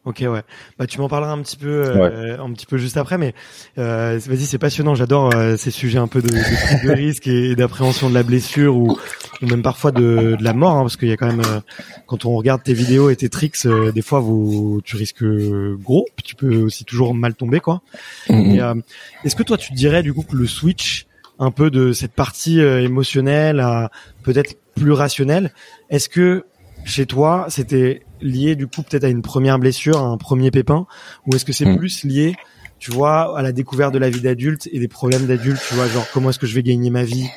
Ok, 0.05 0.25
ouais. 0.27 0.43
Bah, 0.79 0.89
tu 0.89 0.99
m'en 0.99 1.09
parleras 1.09 1.31
un 1.31 1.43
petit 1.43 1.57
peu, 1.57 1.85
euh, 1.87 2.37
un 2.37 2.53
petit 2.53 2.67
peu 2.67 2.77
juste 2.77 2.97
après, 2.97 3.19
mais 3.19 3.35
euh, 3.79 4.19
vas-y, 4.27 4.47
c'est 4.47 4.59
passionnant. 4.59 4.97
J'adore 4.97 5.33
euh, 5.33 5.57
ces 5.57 5.71
sujets 5.71 6.01
un 6.01 6.09
peu 6.09 6.21
de, 6.21 6.27
de 6.27 6.67
prise 6.67 6.83
de 6.83 6.93
risque 6.93 7.27
et, 7.29 7.55
d'appréhension 7.55 8.11
de 8.11 8.15
la 8.15 8.25
blessure 8.25 8.77
ou, 8.77 8.99
ou 9.43 9.47
même 9.47 9.63
parfois 9.63 9.93
de, 9.93 10.35
de 10.37 10.43
la 10.43 10.55
mort, 10.55 10.77
hein, 10.77 10.81
parce 10.81 10.97
qu'il 10.97 11.09
y 11.09 11.13
a 11.13 11.17
quand 11.17 11.29
même, 11.29 11.43
euh, 11.47 11.61
quand 12.09 12.25
on 12.25 12.35
regarde 12.35 12.65
tes 12.65 12.75
vidéos 12.75 13.11
et 13.11 13.17
tes 13.17 13.29
tricks, 13.29 13.65
euh, 13.65 13.93
des 13.93 14.03
fois, 14.03 14.19
vous, 14.19 14.81
tu 14.85 14.97
risques 14.97 15.25
gros, 15.25 16.05
puis 16.17 16.25
tu 16.25 16.35
peux 16.35 16.57
aussi 16.57 16.85
toujours 16.85 17.15
mal 17.15 17.35
tomber, 17.35 17.61
quoi. 17.61 17.83
Mm-hmm. 18.29 18.83
Est-ce 19.25 19.37
que 19.37 19.45
toi, 19.45 19.57
tu 19.57 19.73
dirais 19.73 20.03
du 20.03 20.13
coup 20.13 20.23
que 20.23 20.35
le 20.35 20.49
switch 20.49 21.07
un 21.39 21.53
peu 21.53 21.71
de 21.71 21.93
cette 21.93 22.13
partie 22.13 22.61
émotionnelle 22.61 23.61
à 23.61 23.91
peut-être 24.25 24.57
plus 24.75 24.93
rationnelle, 24.93 25.53
est-ce 25.91 26.09
que 26.09 26.45
chez 26.85 27.07
toi, 27.07 27.47
c'était 27.49 28.03
lié 28.21 28.57
du 28.57 28.67
coup 28.67 28.83
peut-être 28.83 29.05
à 29.05 29.09
une 29.09 29.23
première 29.23 29.59
blessure, 29.59 29.99
à 29.99 30.07
un 30.07 30.17
premier 30.17 30.51
pépin, 30.51 30.87
ou 31.27 31.35
est-ce 31.35 31.45
que 31.45 31.53
c'est 31.53 31.65
hmm. 31.65 31.77
plus 31.77 32.05
lié, 32.05 32.35
tu 32.79 32.91
vois, 32.91 33.39
à 33.39 33.43
la 33.43 33.53
découverte 33.53 33.95
de 33.95 33.99
la 33.99 34.11
vie 34.11 34.21
d'adulte 34.21 34.69
et 34.73 34.79
des 34.79 34.89
problèmes 34.89 35.27
d'adulte, 35.27 35.61
tu 35.69 35.75
vois, 35.75 35.87
genre 35.87 36.07
comment 36.13 36.31
est-ce 36.31 36.39
que 36.39 36.47
je 36.47 36.55
vais 36.55 36.63
gagner 36.63 36.91
ma 36.91 37.05
vie, 37.05 37.29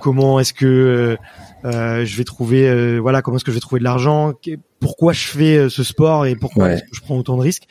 comment 0.00 0.40
est-ce 0.40 0.52
que 0.52 0.66
euh, 0.66 1.16
euh 1.64 2.04
je 2.04 2.16
vais 2.16 2.24
trouver, 2.24 2.68
euh, 2.68 2.98
voilà, 2.98 3.22
comment 3.22 3.36
est-ce 3.36 3.44
que 3.44 3.52
je 3.52 3.56
vais 3.56 3.60
trouver 3.60 3.78
de 3.78 3.84
l'argent, 3.84 4.32
pourquoi 4.80 5.12
je 5.12 5.28
fais 5.28 5.56
euh, 5.56 5.68
ce 5.68 5.82
sport 5.82 6.26
et 6.26 6.36
pourquoi 6.36 6.72
est-ce 6.72 6.82
que 6.82 6.96
je 6.96 7.00
prends 7.00 7.16
autant 7.16 7.36
de 7.36 7.42
risques? 7.42 7.68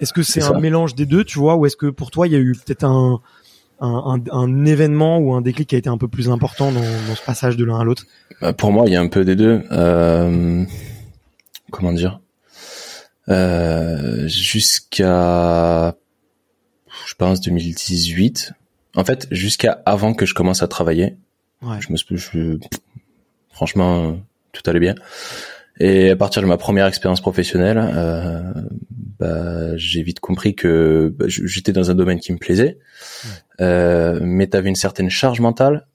Est-ce 0.00 0.12
que 0.12 0.22
c'est 0.22 0.42
un 0.42 0.60
mélange 0.60 0.94
des 0.94 1.06
deux, 1.06 1.24
tu 1.24 1.38
vois, 1.38 1.56
ou 1.56 1.64
est-ce 1.66 1.76
que 1.76 1.86
pour 1.86 2.10
toi 2.10 2.26
il 2.26 2.32
y 2.32 2.36
a 2.36 2.38
eu 2.38 2.52
peut-être 2.52 2.84
un, 2.84 3.20
un, 3.80 4.20
un, 4.30 4.30
un, 4.32 4.64
événement 4.64 5.18
ou 5.18 5.34
un 5.34 5.40
déclic 5.40 5.68
qui 5.68 5.74
a 5.74 5.78
été 5.78 5.88
un 5.88 5.98
peu 5.98 6.08
plus 6.08 6.30
important 6.30 6.72
dans, 6.72 6.80
dans 6.80 7.14
ce 7.14 7.22
passage 7.22 7.56
de 7.56 7.64
l'un 7.64 7.78
à 7.78 7.84
l'autre 7.84 8.04
bah, 8.40 8.52
Pour 8.52 8.72
moi, 8.72 8.84
il 8.86 8.92
y 8.92 8.96
a 8.96 9.00
un 9.00 9.08
peu 9.08 9.24
des 9.24 9.36
deux. 9.36 9.62
Euh, 9.70 10.64
comment 11.70 11.92
dire? 11.92 12.20
Euh, 13.28 14.26
Jusqu'à, 14.28 15.94
je 17.06 17.14
pense, 17.14 17.40
2018. 17.40 18.52
En 18.94 19.04
fait, 19.04 19.28
jusqu'à 19.30 19.82
avant 19.84 20.14
que 20.14 20.24
je 20.24 20.34
commence 20.34 20.62
à 20.62 20.68
travailler. 20.68 21.16
Ouais. 21.62 21.76
Je 21.80 21.92
me, 21.92 22.16
je, 22.16 22.58
franchement, 23.50 24.18
tout 24.52 24.62
allait 24.66 24.80
bien. 24.80 24.94
Et 25.78 26.10
à 26.10 26.16
partir 26.16 26.42
de 26.42 26.46
ma 26.46 26.56
première 26.56 26.86
expérience 26.86 27.20
professionnelle, 27.20 27.78
euh, 27.78 28.42
bah, 29.18 29.76
j'ai 29.76 30.02
vite 30.02 30.20
compris 30.20 30.54
que 30.54 31.14
bah, 31.16 31.26
j'étais 31.28 31.72
dans 31.72 31.90
un 31.90 31.94
domaine 31.94 32.20
qui 32.20 32.32
me 32.32 32.38
plaisait, 32.38 32.78
euh, 33.60 34.20
mais 34.22 34.48
tu 34.48 34.56
avais 34.56 34.68
une 34.68 34.76
certaine 34.76 35.10
charge 35.10 35.40
mentale, 35.40 35.86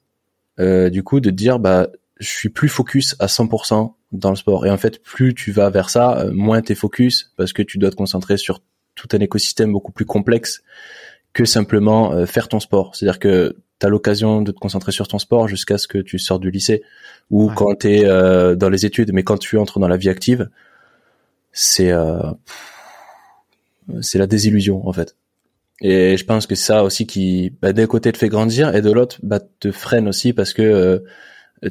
euh, 0.59 0.89
du 0.89 1.03
coup, 1.03 1.19
de 1.19 1.29
dire 1.29 1.59
bah 1.59 1.87
je 2.19 2.27
suis 2.27 2.49
plus 2.49 2.69
focus 2.69 3.15
à 3.19 3.25
100% 3.25 3.95
dans 4.11 4.29
le 4.29 4.35
sport. 4.35 4.65
Et 4.65 4.69
en 4.69 4.77
fait, 4.77 5.01
plus 5.01 5.33
tu 5.33 5.51
vas 5.51 5.69
vers 5.69 5.89
ça, 5.89 6.19
euh, 6.19 6.31
moins 6.31 6.61
t'es 6.61 6.75
focus 6.75 7.33
parce 7.35 7.51
que 7.51 7.63
tu 7.63 7.77
dois 7.77 7.89
te 7.89 7.95
concentrer 7.95 8.37
sur 8.37 8.61
tout 8.95 9.09
un 9.13 9.19
écosystème 9.19 9.71
beaucoup 9.71 9.91
plus 9.91 10.05
complexe 10.05 10.61
que 11.33 11.45
simplement 11.45 12.13
euh, 12.13 12.25
faire 12.25 12.47
ton 12.47 12.59
sport. 12.59 12.95
C'est-à-dire 12.95 13.19
que 13.19 13.57
tu 13.81 13.85
as 13.85 13.89
l'occasion 13.89 14.41
de 14.41 14.51
te 14.51 14.59
concentrer 14.59 14.93
sur 14.93 15.07
ton 15.07 15.19
sport 15.19 15.47
jusqu'à 15.47 15.77
ce 15.77 15.87
que 15.87 15.97
tu 15.97 16.19
sortes 16.19 16.41
du 16.41 16.51
lycée 16.51 16.83
ou 17.29 17.51
quand 17.53 17.79
tu 17.79 17.89
es 17.89 18.05
euh, 18.05 18.55
dans 18.55 18.69
les 18.69 18.85
études. 18.85 19.11
Mais 19.13 19.23
quand 19.23 19.37
tu 19.37 19.57
entres 19.57 19.79
dans 19.79 19.89
la 19.89 19.97
vie 19.97 20.09
active, 20.09 20.49
c'est 21.51 21.91
c'est 24.01 24.17
la 24.17 24.27
désillusion 24.27 24.87
en 24.87 24.93
fait. 24.93 25.15
Et 25.81 26.15
je 26.15 26.25
pense 26.25 26.45
que 26.45 26.55
c'est 26.55 26.67
ça 26.67 26.83
aussi 26.83 27.07
qui, 27.07 27.53
bah, 27.61 27.73
d'un 27.73 27.87
côté 27.87 28.11
te 28.11 28.17
fait 28.17 28.29
grandir 28.29 28.75
et 28.75 28.81
de 28.81 28.91
l'autre, 28.91 29.19
bah, 29.23 29.39
te 29.59 29.71
freine 29.71 30.07
aussi 30.07 30.31
parce 30.31 30.53
que 30.53 30.61
euh, 30.61 30.99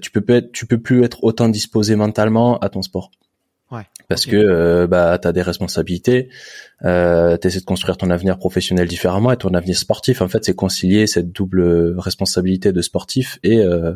tu 0.00 0.10
peux 0.10 0.50
tu 0.52 0.66
peux 0.66 0.78
plus 0.78 1.04
être 1.04 1.22
autant 1.22 1.48
disposé 1.48 1.94
mentalement 1.94 2.58
à 2.58 2.68
ton 2.68 2.82
sport. 2.82 3.12
Ouais, 3.70 3.82
parce 4.08 4.26
que 4.26 4.36
euh, 4.36 4.86
bah 4.86 5.18
tu 5.20 5.28
as 5.28 5.32
des 5.32 5.42
responsabilités, 5.42 6.28
euh, 6.84 7.36
tu 7.36 7.46
essaies 7.46 7.60
de 7.60 7.64
construire 7.64 7.96
ton 7.96 8.10
avenir 8.10 8.36
professionnel 8.36 8.88
différemment 8.88 9.30
et 9.30 9.36
ton 9.36 9.54
avenir 9.54 9.76
sportif 9.76 10.22
en 10.22 10.28
fait 10.28 10.44
c'est 10.44 10.54
concilier 10.54 11.06
cette 11.06 11.30
double 11.30 11.96
responsabilité 11.98 12.72
de 12.72 12.80
sportif 12.82 13.38
et 13.44 13.58
euh, 13.60 13.94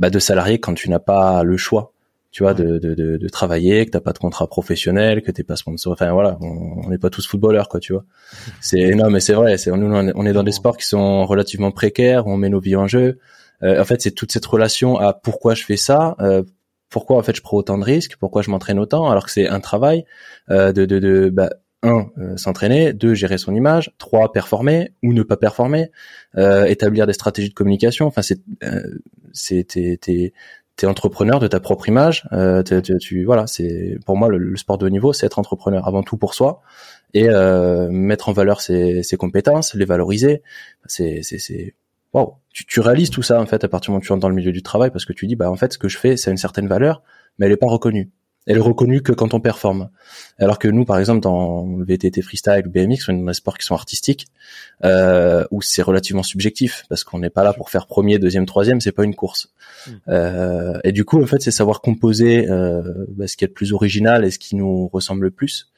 bah, 0.00 0.10
de 0.10 0.18
salarié 0.18 0.58
quand 0.58 0.74
tu 0.74 0.90
n'as 0.90 0.98
pas 0.98 1.44
le 1.44 1.56
choix 1.56 1.92
tu 2.34 2.42
vois, 2.42 2.52
de, 2.52 2.78
de, 2.80 2.94
de, 2.94 3.16
de, 3.16 3.28
travailler, 3.28 3.86
que 3.86 3.92
t'as 3.92 4.00
pas 4.00 4.12
de 4.12 4.18
contrat 4.18 4.48
professionnel, 4.48 5.22
que 5.22 5.30
t'es 5.30 5.44
pas 5.44 5.54
sponsor. 5.54 5.92
Enfin 5.92 6.10
voilà, 6.10 6.36
on 6.40 6.90
n'est 6.90 6.98
pas 6.98 7.08
tous 7.08 7.28
footballeurs, 7.28 7.68
quoi, 7.68 7.78
tu 7.78 7.92
vois. 7.92 8.04
C'est 8.60 8.92
non, 8.96 9.08
mais 9.08 9.20
c'est 9.20 9.34
vrai. 9.34 9.56
C'est 9.56 9.70
nous, 9.70 9.86
on 9.86 10.26
est 10.26 10.32
dans 10.32 10.42
des 10.42 10.50
sports 10.50 10.76
qui 10.76 10.84
sont 10.84 11.26
relativement 11.26 11.70
précaires, 11.70 12.26
on 12.26 12.36
met 12.36 12.48
nos 12.48 12.58
vies 12.58 12.74
en 12.74 12.88
jeu. 12.88 13.20
Euh, 13.62 13.80
en 13.80 13.84
fait, 13.84 14.02
c'est 14.02 14.10
toute 14.10 14.32
cette 14.32 14.46
relation 14.46 14.98
à 14.98 15.12
pourquoi 15.12 15.54
je 15.54 15.64
fais 15.64 15.76
ça, 15.76 16.16
euh, 16.18 16.42
pourquoi 16.90 17.16
en 17.16 17.22
fait 17.22 17.34
je 17.36 17.42
prends 17.42 17.56
autant 17.56 17.78
de 17.78 17.84
risques, 17.84 18.16
pourquoi 18.16 18.42
je 18.42 18.50
m'entraîne 18.50 18.78
autant, 18.78 19.10
alors 19.10 19.24
que 19.24 19.30
c'est 19.30 19.48
un 19.48 19.60
travail 19.60 20.04
euh, 20.50 20.72
de, 20.72 20.84
de, 20.84 20.98
de 20.98 21.30
bah, 21.30 21.50
un, 21.82 22.06
s'entraîner, 22.36 22.92
deux, 22.92 23.14
gérer 23.14 23.38
son 23.38 23.54
image, 23.54 23.92
trois, 23.98 24.32
performer 24.32 24.92
ou 25.02 25.12
ne 25.12 25.22
pas 25.22 25.36
performer, 25.36 25.90
établir 26.34 27.06
des 27.06 27.12
stratégies 27.12 27.50
de 27.50 27.54
communication. 27.54 28.06
Enfin, 28.06 28.22
c'est, 28.22 28.40
c'est, 29.34 29.64
t'es, 29.64 30.32
t'es 30.76 30.86
entrepreneur 30.86 31.38
de 31.40 31.46
ta 31.46 31.60
propre 31.60 31.88
image. 31.88 32.26
Euh, 32.32 32.62
tu, 32.62 33.24
voilà, 33.24 33.46
c'est 33.46 33.98
pour 34.06 34.16
moi 34.16 34.28
le, 34.28 34.56
sport 34.56 34.78
de 34.78 34.86
haut 34.86 34.90
niveau, 34.90 35.12
c'est 35.12 35.26
être 35.26 35.38
entrepreneur 35.38 35.86
avant 35.86 36.02
tout 36.02 36.16
pour 36.16 36.34
soi 36.34 36.62
et 37.12 37.28
euh, 37.28 37.88
mettre 37.90 38.28
en 38.28 38.32
valeur 38.32 38.60
ses, 38.60 39.02
ses, 39.02 39.16
compétences, 39.16 39.74
les 39.74 39.84
valoriser. 39.84 40.42
C'est 40.86 41.20
c'est 41.22 41.74
wow. 42.14 42.36
Tu, 42.52 42.64
tu 42.64 42.80
réalises 42.80 43.10
tout 43.10 43.22
ça 43.22 43.40
en 43.40 43.46
fait 43.46 43.64
à 43.64 43.68
partir 43.68 43.88
du 43.88 43.90
moment 43.92 44.00
où 44.00 44.06
tu 44.06 44.12
entres 44.12 44.20
dans 44.20 44.28
le 44.28 44.34
milieu 44.34 44.52
du 44.52 44.62
travail 44.62 44.90
parce 44.90 45.04
que 45.04 45.12
tu 45.12 45.26
dis 45.26 45.36
bah 45.36 45.50
en 45.50 45.56
fait 45.56 45.72
ce 45.72 45.78
que 45.78 45.88
je 45.88 45.98
fais 45.98 46.16
c'est 46.16 46.30
une 46.30 46.36
certaine 46.36 46.68
valeur, 46.68 47.02
mais 47.38 47.46
elle 47.46 47.52
est 47.52 47.56
pas 47.56 47.66
reconnue 47.66 48.10
elle 48.46 48.58
est 48.58 48.60
reconnue 48.60 49.00
que 49.00 49.12
quand 49.12 49.34
on 49.34 49.40
performe. 49.40 49.88
Alors 50.38 50.58
que 50.58 50.68
nous, 50.68 50.84
par 50.84 50.98
exemple, 50.98 51.20
dans 51.20 51.66
le 51.66 51.84
VTT 51.84 52.20
freestyle 52.20 52.62
ou 52.66 52.70
BMX, 52.70 53.08
on 53.08 53.14
est 53.14 53.18
dans 53.18 53.24
des 53.26 53.34
sports 53.34 53.56
qui 53.56 53.64
sont 53.64 53.74
artistiques, 53.74 54.26
euh, 54.84 55.44
où 55.50 55.62
c'est 55.62 55.82
relativement 55.82 56.22
subjectif, 56.22 56.84
parce 56.88 57.04
qu'on 57.04 57.18
n'est 57.18 57.30
pas 57.30 57.42
là 57.42 57.52
pour 57.54 57.70
faire 57.70 57.86
premier, 57.86 58.18
deuxième, 58.18 58.44
troisième, 58.44 58.80
c'est 58.80 58.92
pas 58.92 59.04
une 59.04 59.14
course. 59.14 59.52
Hmm. 59.86 59.92
Euh, 60.08 60.78
et 60.84 60.92
du 60.92 61.04
coup, 61.04 61.22
en 61.22 61.26
fait, 61.26 61.40
c'est 61.40 61.50
savoir 61.50 61.80
composer 61.80 62.48
euh, 62.50 62.82
bah, 63.08 63.26
ce 63.26 63.36
qui 63.36 63.44
est 63.44 63.48
le 63.48 63.54
plus 63.54 63.72
original 63.72 64.24
et 64.24 64.30
ce 64.30 64.38
qui 64.38 64.56
nous 64.56 64.88
ressemble 64.88 65.24
le 65.24 65.30
plus. 65.30 65.70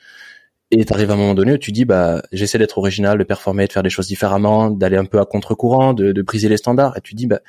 Et 0.71 0.85
t'arrives 0.85 1.11
à 1.11 1.15
un 1.15 1.17
moment 1.17 1.35
donné 1.35 1.53
où 1.53 1.59
tu 1.59 1.71
dis, 1.71 1.85
bah, 1.85 2.23
j'essaie 2.33 2.59
d'être 2.59 2.79
original, 2.79 3.19
de 3.19 3.25
performer, 3.25 3.67
de 3.67 3.73
faire 3.73 3.85
des 3.85 3.91
choses 3.91 4.09
différemment, 4.09 4.71
d'aller 4.71 4.97
un 4.97 5.05
peu 5.05 5.21
à 5.21 5.25
contre-courant, 5.25 5.95
de, 5.95 6.13
de 6.13 6.23
briser 6.23 6.49
les 6.49 6.57
standards. 6.57 6.97
Et 6.97 7.01
tu 7.01 7.15
dis, 7.15 7.27
bah, 7.27 7.41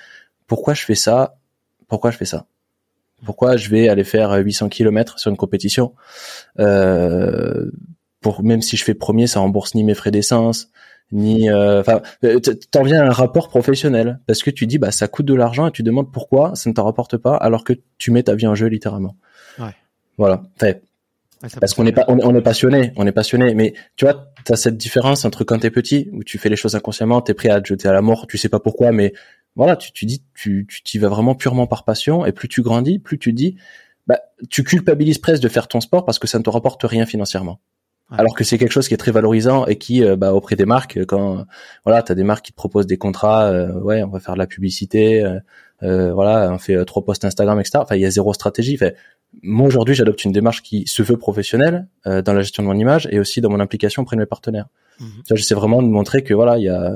pourquoi 0.45 0.73
je 0.73 0.83
fais 0.83 0.95
ça? 0.95 1.37
Pourquoi 1.87 2.11
je 2.11 2.17
fais 2.17 2.25
ça? 2.25 2.45
Pourquoi 3.25 3.57
je 3.57 3.69
vais 3.69 3.89
aller 3.89 4.03
faire 4.03 4.31
800 4.33 4.69
km 4.69 5.19
sur 5.19 5.31
une 5.31 5.37
compétition? 5.37 5.93
Euh, 6.59 7.71
pour 8.21 8.43
même 8.43 8.61
si 8.61 8.77
je 8.77 8.83
fais 8.83 8.93
premier, 8.93 9.25
ça 9.27 9.39
rembourse 9.39 9.73
ni 9.73 9.83
mes 9.83 9.95
frais 9.95 10.11
d'essence, 10.11 10.69
ni 11.11 11.49
euh, 11.49 11.79
enfin 11.79 12.01
euh, 12.23 12.39
t'en 12.71 12.83
viens 12.83 13.01
à 13.01 13.07
un 13.07 13.11
rapport 13.11 13.47
professionnel 13.49 14.19
parce 14.27 14.43
que 14.43 14.49
tu 14.49 14.67
dis 14.67 14.77
bah 14.77 14.91
ça 14.91 15.07
coûte 15.07 15.25
de 15.25 15.33
l'argent 15.33 15.67
et 15.67 15.71
tu 15.71 15.81
demandes 15.81 16.11
pourquoi 16.11 16.53
ça 16.55 16.69
ne 16.69 16.75
t'en 16.75 16.83
rapporte 16.83 17.15
pas 17.15 17.35
alors 17.35 17.63
que 17.63 17.73
tu 17.97 18.11
mets 18.11 18.23
ta 18.23 18.35
vie 18.35 18.47
en 18.47 18.55
jeu 18.55 18.67
littéralement. 18.67 19.15
Ouais. 19.57 19.73
Voilà. 20.17 20.43
Fait, 20.57 20.83
parce 21.59 21.73
qu'on 21.73 21.85
est 21.85 21.91
pas 21.91 22.05
on, 22.07 22.35
est 22.35 22.41
passionné, 22.41 22.93
on 22.95 23.05
est 23.05 23.11
passionné 23.11 23.53
mais 23.53 23.73
tu 23.95 24.05
vois, 24.05 24.31
tu 24.45 24.53
as 24.53 24.55
cette 24.55 24.77
différence 24.77 25.25
entre 25.25 25.43
quand 25.43 25.59
t'es 25.59 25.71
petit 25.71 26.09
où 26.11 26.23
tu 26.23 26.37
fais 26.37 26.49
les 26.49 26.55
choses 26.55 26.75
inconsciemment, 26.75 27.21
t'es 27.21 27.33
prêt 27.33 27.49
à 27.49 27.61
te 27.61 27.67
jeter 27.67 27.87
à 27.87 27.93
la 27.93 28.01
mort, 28.01 28.27
tu 28.27 28.37
sais 28.37 28.49
pas 28.49 28.59
pourquoi 28.59 28.91
mais 28.91 29.13
voilà, 29.57 29.75
tu, 29.75 29.91
tu 29.91 30.05
dis, 30.05 30.23
tu, 30.35 30.67
tu 30.69 30.83
t'y 30.83 30.99
vas 30.99 31.09
vraiment 31.09 31.33
purement 31.33 31.65
par 31.65 31.83
passion, 31.83 32.25
et 32.25 32.31
plus 32.31 32.47
tu 32.47 32.61
grandis, 32.61 32.99
plus 32.99 33.17
tu 33.17 33.33
dis, 33.33 33.57
bah, 34.05 34.19
tu 34.49 34.63
culpabilises 34.63 35.17
presque 35.17 35.41
de 35.41 35.49
faire 35.49 35.67
ton 35.67 35.81
sport 35.81 36.05
parce 36.05 36.19
que 36.19 36.27
ça 36.27 36.37
ne 36.37 36.43
te 36.43 36.49
rapporte 36.49 36.83
rien 36.83 37.05
financièrement. 37.07 37.59
Alors 38.09 38.35
que 38.35 38.45
c'est 38.45 38.57
quelque 38.57 38.71
chose 38.71 38.87
qui 38.87 38.93
est 38.93 38.97
très 38.97 39.11
valorisant 39.11 39.65
et 39.65 39.77
qui, 39.77 40.01
euh, 40.01 40.15
bah, 40.15 40.33
auprès 40.33 40.55
des 40.55 40.65
marques, 40.65 41.03
quand 41.07 41.45
voilà, 41.83 42.03
t'as 42.03 42.15
des 42.15 42.23
marques 42.23 42.45
qui 42.45 42.51
te 42.53 42.55
proposent 42.55 42.87
des 42.87 42.97
contrats, 42.97 43.47
euh, 43.47 43.73
ouais, 43.81 44.01
on 44.03 44.07
va 44.07 44.21
faire 44.21 44.35
de 44.35 44.39
la 44.39 44.47
publicité, 44.47 45.25
euh, 45.83 46.13
voilà, 46.13 46.49
on 46.53 46.57
fait 46.57 46.85
trois 46.85 47.03
posts 47.03 47.25
Instagram, 47.25 47.59
etc. 47.59 47.79
Enfin, 47.81 47.95
il 47.95 48.01
y 48.01 48.05
a 48.05 48.11
zéro 48.11 48.33
stratégie. 48.33 48.77
Fait, 48.77 48.95
moi 49.43 49.67
aujourd'hui, 49.67 49.95
j'adopte 49.95 50.23
une 50.25 50.31
démarche 50.31 50.63
qui 50.63 50.85
se 50.87 51.03
veut 51.03 51.17
professionnelle 51.17 51.87
dans 52.05 52.33
la 52.33 52.41
gestion 52.41 52.63
de 52.63 52.67
mon 52.67 52.77
image 52.77 53.07
et 53.11 53.19
aussi 53.19 53.41
dans 53.41 53.49
mon 53.49 53.59
implication 53.59 54.01
auprès 54.01 54.15
de 54.15 54.21
mes 54.21 54.25
partenaires. 54.25 54.67
Mhm. 54.99 55.07
J'essaie 55.35 55.53
vraiment 55.53 55.81
de 55.81 55.87
montrer 55.87 56.23
que 56.23 56.33
voilà, 56.33 56.57
il 56.57 56.63
y 56.63 56.69
a, 56.69 56.91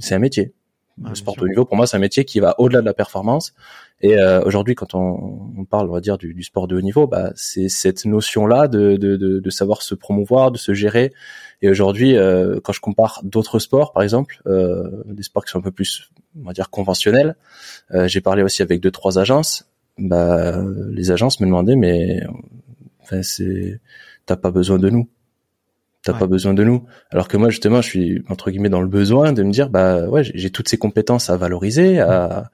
c'est 0.00 0.14
un 0.14 0.18
métier 0.18 0.54
le 1.02 1.14
sport 1.14 1.36
de 1.36 1.42
haut 1.42 1.48
niveau, 1.48 1.64
pour 1.64 1.76
moi, 1.76 1.86
c'est 1.86 1.96
un 1.96 2.00
métier 2.00 2.24
qui 2.24 2.40
va 2.40 2.54
au-delà 2.58 2.80
de 2.80 2.86
la 2.86 2.94
performance. 2.94 3.52
Et 4.00 4.18
euh, 4.18 4.42
aujourd'hui, 4.42 4.74
quand 4.74 4.94
on, 4.94 5.52
on, 5.56 5.64
parle, 5.64 5.88
on 5.88 5.92
va 5.92 6.00
dire, 6.00 6.18
du, 6.18 6.34
du, 6.34 6.42
sport 6.42 6.68
de 6.68 6.76
haut 6.76 6.80
niveau, 6.80 7.06
bah, 7.06 7.32
c'est 7.34 7.68
cette 7.68 8.04
notion-là 8.04 8.68
de, 8.68 8.96
de, 8.96 9.16
de, 9.16 9.40
de, 9.40 9.50
savoir 9.50 9.82
se 9.82 9.94
promouvoir, 9.94 10.50
de 10.50 10.58
se 10.58 10.74
gérer. 10.74 11.12
Et 11.62 11.68
aujourd'hui, 11.68 12.16
euh, 12.16 12.60
quand 12.62 12.72
je 12.72 12.80
compare 12.80 13.20
d'autres 13.24 13.58
sports, 13.58 13.92
par 13.92 14.02
exemple, 14.02 14.42
euh, 14.46 15.02
des 15.06 15.22
sports 15.22 15.44
qui 15.44 15.50
sont 15.50 15.58
un 15.58 15.62
peu 15.62 15.72
plus, 15.72 16.10
on 16.40 16.46
va 16.46 16.52
dire, 16.52 16.70
conventionnels, 16.70 17.36
euh, 17.92 18.06
j'ai 18.06 18.20
parlé 18.20 18.42
aussi 18.42 18.62
avec 18.62 18.80
deux, 18.80 18.90
trois 18.90 19.18
agences. 19.18 19.66
Bah, 19.98 20.62
les 20.90 21.10
agences 21.10 21.40
me 21.40 21.46
demandaient, 21.46 21.76
mais 21.76 22.22
enfin, 23.02 23.22
c'est, 23.22 23.80
t'as 24.26 24.36
pas 24.36 24.50
besoin 24.50 24.78
de 24.78 24.90
nous 24.90 25.08
t'as 26.04 26.12
pas 26.12 26.26
besoin 26.26 26.52
de 26.52 26.62
nous. 26.62 26.84
Alors 27.10 27.28
que 27.28 27.36
moi, 27.36 27.48
justement, 27.48 27.80
je 27.80 27.88
suis 27.88 28.24
entre 28.28 28.50
guillemets 28.50 28.68
dans 28.68 28.82
le 28.82 28.88
besoin 28.88 29.32
de 29.32 29.42
me 29.42 29.50
dire, 29.50 29.70
bah 29.70 30.06
ouais, 30.06 30.22
j'ai 30.22 30.50
toutes 30.50 30.68
ces 30.68 30.76
compétences 30.76 31.30
à 31.30 31.36
valoriser, 31.38 31.98
à, 31.98 32.50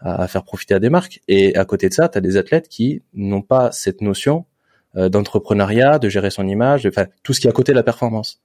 à 0.00 0.26
faire 0.26 0.42
profiter 0.42 0.74
à 0.74 0.78
des 0.80 0.90
marques. 0.90 1.20
Et 1.28 1.54
à 1.56 1.64
côté 1.64 1.88
de 1.88 1.94
ça, 1.94 2.08
t'as 2.08 2.20
des 2.20 2.36
athlètes 2.36 2.68
qui 2.68 3.02
n'ont 3.12 3.42
pas 3.42 3.72
cette 3.72 4.00
notion 4.00 4.46
d'entrepreneuriat, 4.94 5.98
de 5.98 6.08
gérer 6.08 6.30
son 6.30 6.46
image, 6.46 6.86
enfin 6.86 7.06
tout 7.24 7.32
ce 7.32 7.40
qui 7.40 7.46
est 7.48 7.50
à 7.50 7.52
côté 7.52 7.72
de 7.72 7.76
la 7.76 7.82
performance. 7.82 8.40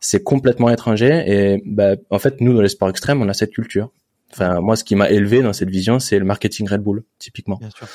C'est 0.00 0.22
complètement 0.22 0.70
étranger 0.70 1.24
et 1.26 1.62
bah, 1.66 1.96
en 2.10 2.18
fait 2.18 2.40
nous 2.40 2.54
dans 2.54 2.62
les 2.62 2.68
sports 2.68 2.88
extrêmes 2.88 3.20
on 3.20 3.28
a 3.28 3.34
cette 3.34 3.52
culture. 3.52 3.90
Enfin, 4.32 4.60
moi, 4.60 4.76
ce 4.76 4.84
qui 4.84 4.96
m'a 4.96 5.08
élevé 5.10 5.40
dans 5.40 5.52
cette 5.52 5.70
vision, 5.70 5.98
c'est 5.98 6.18
le 6.18 6.24
marketing 6.24 6.68
Red 6.68 6.82
Bull, 6.82 7.04
typiquement. 7.18 7.56
Bien 7.56 7.70
sûr. 7.70 7.86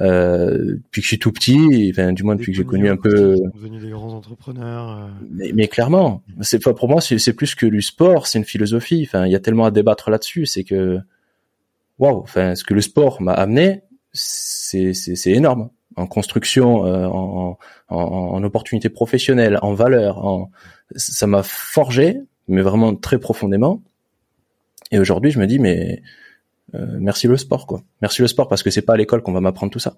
Euh, 0.00 0.76
depuis 0.76 1.00
que 1.00 1.04
je 1.04 1.08
suis 1.08 1.18
tout 1.18 1.32
petit, 1.32 1.90
enfin, 1.92 2.12
du 2.12 2.22
moins 2.22 2.36
depuis 2.36 2.52
que 2.52 2.58
j'ai 2.58 2.64
connu 2.64 2.88
un 2.88 2.96
peu. 2.96 3.36
Devenus 3.54 3.82
des 3.82 3.90
grands 3.90 4.14
entrepreneurs. 4.14 4.90
Euh. 4.90 5.08
Mais, 5.30 5.52
mais, 5.54 5.68
clairement, 5.68 6.22
c'est 6.40 6.62
pas 6.62 6.74
pour 6.74 6.88
moi, 6.88 7.00
c'est 7.00 7.32
plus 7.32 7.54
que 7.54 7.66
du 7.66 7.82
sport, 7.82 8.28
c'est 8.28 8.38
une 8.38 8.44
philosophie. 8.44 9.04
Enfin, 9.06 9.26
il 9.26 9.32
y 9.32 9.34
a 9.34 9.40
tellement 9.40 9.64
à 9.64 9.70
débattre 9.70 10.10
là-dessus, 10.10 10.46
c'est 10.46 10.64
que, 10.64 11.00
waouh, 11.98 12.18
enfin, 12.18 12.54
ce 12.54 12.64
que 12.64 12.74
le 12.74 12.80
sport 12.80 13.20
m'a 13.20 13.32
amené, 13.32 13.82
c'est 14.12 14.94
c'est 14.94 15.30
énorme 15.30 15.70
en 15.96 16.06
construction, 16.06 16.86
euh, 16.86 17.06
en, 17.06 17.58
en, 17.88 17.96
en 17.96 18.44
opportunités 18.44 18.88
professionnelles, 18.88 19.58
en 19.60 19.74
valeur, 19.74 20.24
en 20.24 20.50
ça 20.94 21.26
m'a 21.26 21.42
forgé, 21.42 22.20
mais 22.48 22.62
vraiment 22.62 22.94
très 22.94 23.18
profondément. 23.18 23.82
Et 24.90 24.98
aujourd'hui, 24.98 25.30
je 25.30 25.38
me 25.38 25.46
dis, 25.46 25.58
mais 25.58 26.02
euh, 26.74 26.86
merci 26.98 27.26
le 27.26 27.36
sport, 27.36 27.66
quoi. 27.66 27.82
Merci 28.02 28.22
le 28.22 28.28
sport 28.28 28.48
parce 28.48 28.62
que 28.62 28.70
c'est 28.70 28.82
pas 28.82 28.94
à 28.94 28.96
l'école 28.96 29.22
qu'on 29.22 29.32
va 29.32 29.40
m'apprendre 29.40 29.72
tout 29.72 29.78
ça. 29.78 29.96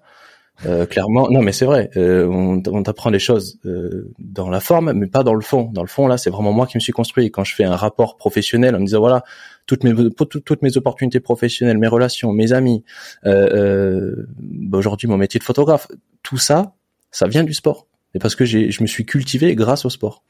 Euh, 0.65 0.85
clairement, 0.89 1.29
non, 1.29 1.41
mais 1.41 1.51
c'est 1.51 1.65
vrai. 1.65 1.89
Euh, 1.97 2.27
on, 2.27 2.61
on 2.65 2.83
t'apprend 2.83 3.09
les 3.09 3.19
choses 3.19 3.59
euh, 3.65 4.11
dans 4.19 4.49
la 4.49 4.59
forme, 4.59 4.93
mais 4.93 5.07
pas 5.07 5.23
dans 5.23 5.33
le 5.33 5.41
fond. 5.41 5.69
Dans 5.71 5.81
le 5.81 5.87
fond, 5.87 6.07
là, 6.07 6.17
c'est 6.17 6.29
vraiment 6.29 6.53
moi 6.53 6.67
qui 6.67 6.77
me 6.77 6.81
suis 6.81 6.93
construit. 6.93 7.25
Et 7.25 7.29
quand 7.31 7.43
je 7.43 7.55
fais 7.55 7.63
un 7.63 7.75
rapport 7.75 8.17
professionnel 8.17 8.75
en 8.75 8.79
me 8.79 8.85
disant 8.85 8.99
voilà 8.99 9.23
toutes 9.65 9.83
mes 9.83 9.93
toutes 10.11 10.61
mes 10.61 10.77
opportunités 10.77 11.19
professionnelles, 11.19 11.77
mes 11.77 11.87
relations, 11.87 12.33
mes 12.33 12.53
amis, 12.53 12.83
euh, 13.25 14.27
bah 14.37 14.77
aujourd'hui 14.77 15.07
mon 15.07 15.17
métier 15.17 15.39
de 15.39 15.43
photographe, 15.43 15.87
tout 16.21 16.37
ça, 16.37 16.73
ça 17.11 17.27
vient 17.27 17.43
du 17.43 17.53
sport. 17.53 17.87
Et 18.15 18.19
parce 18.19 18.35
que 18.35 18.45
j'ai, 18.45 18.69
je 18.71 18.83
me 18.83 18.87
suis 18.87 19.05
cultivé 19.05 19.55
grâce 19.55 19.85
au 19.85 19.89
sport. 19.89 20.23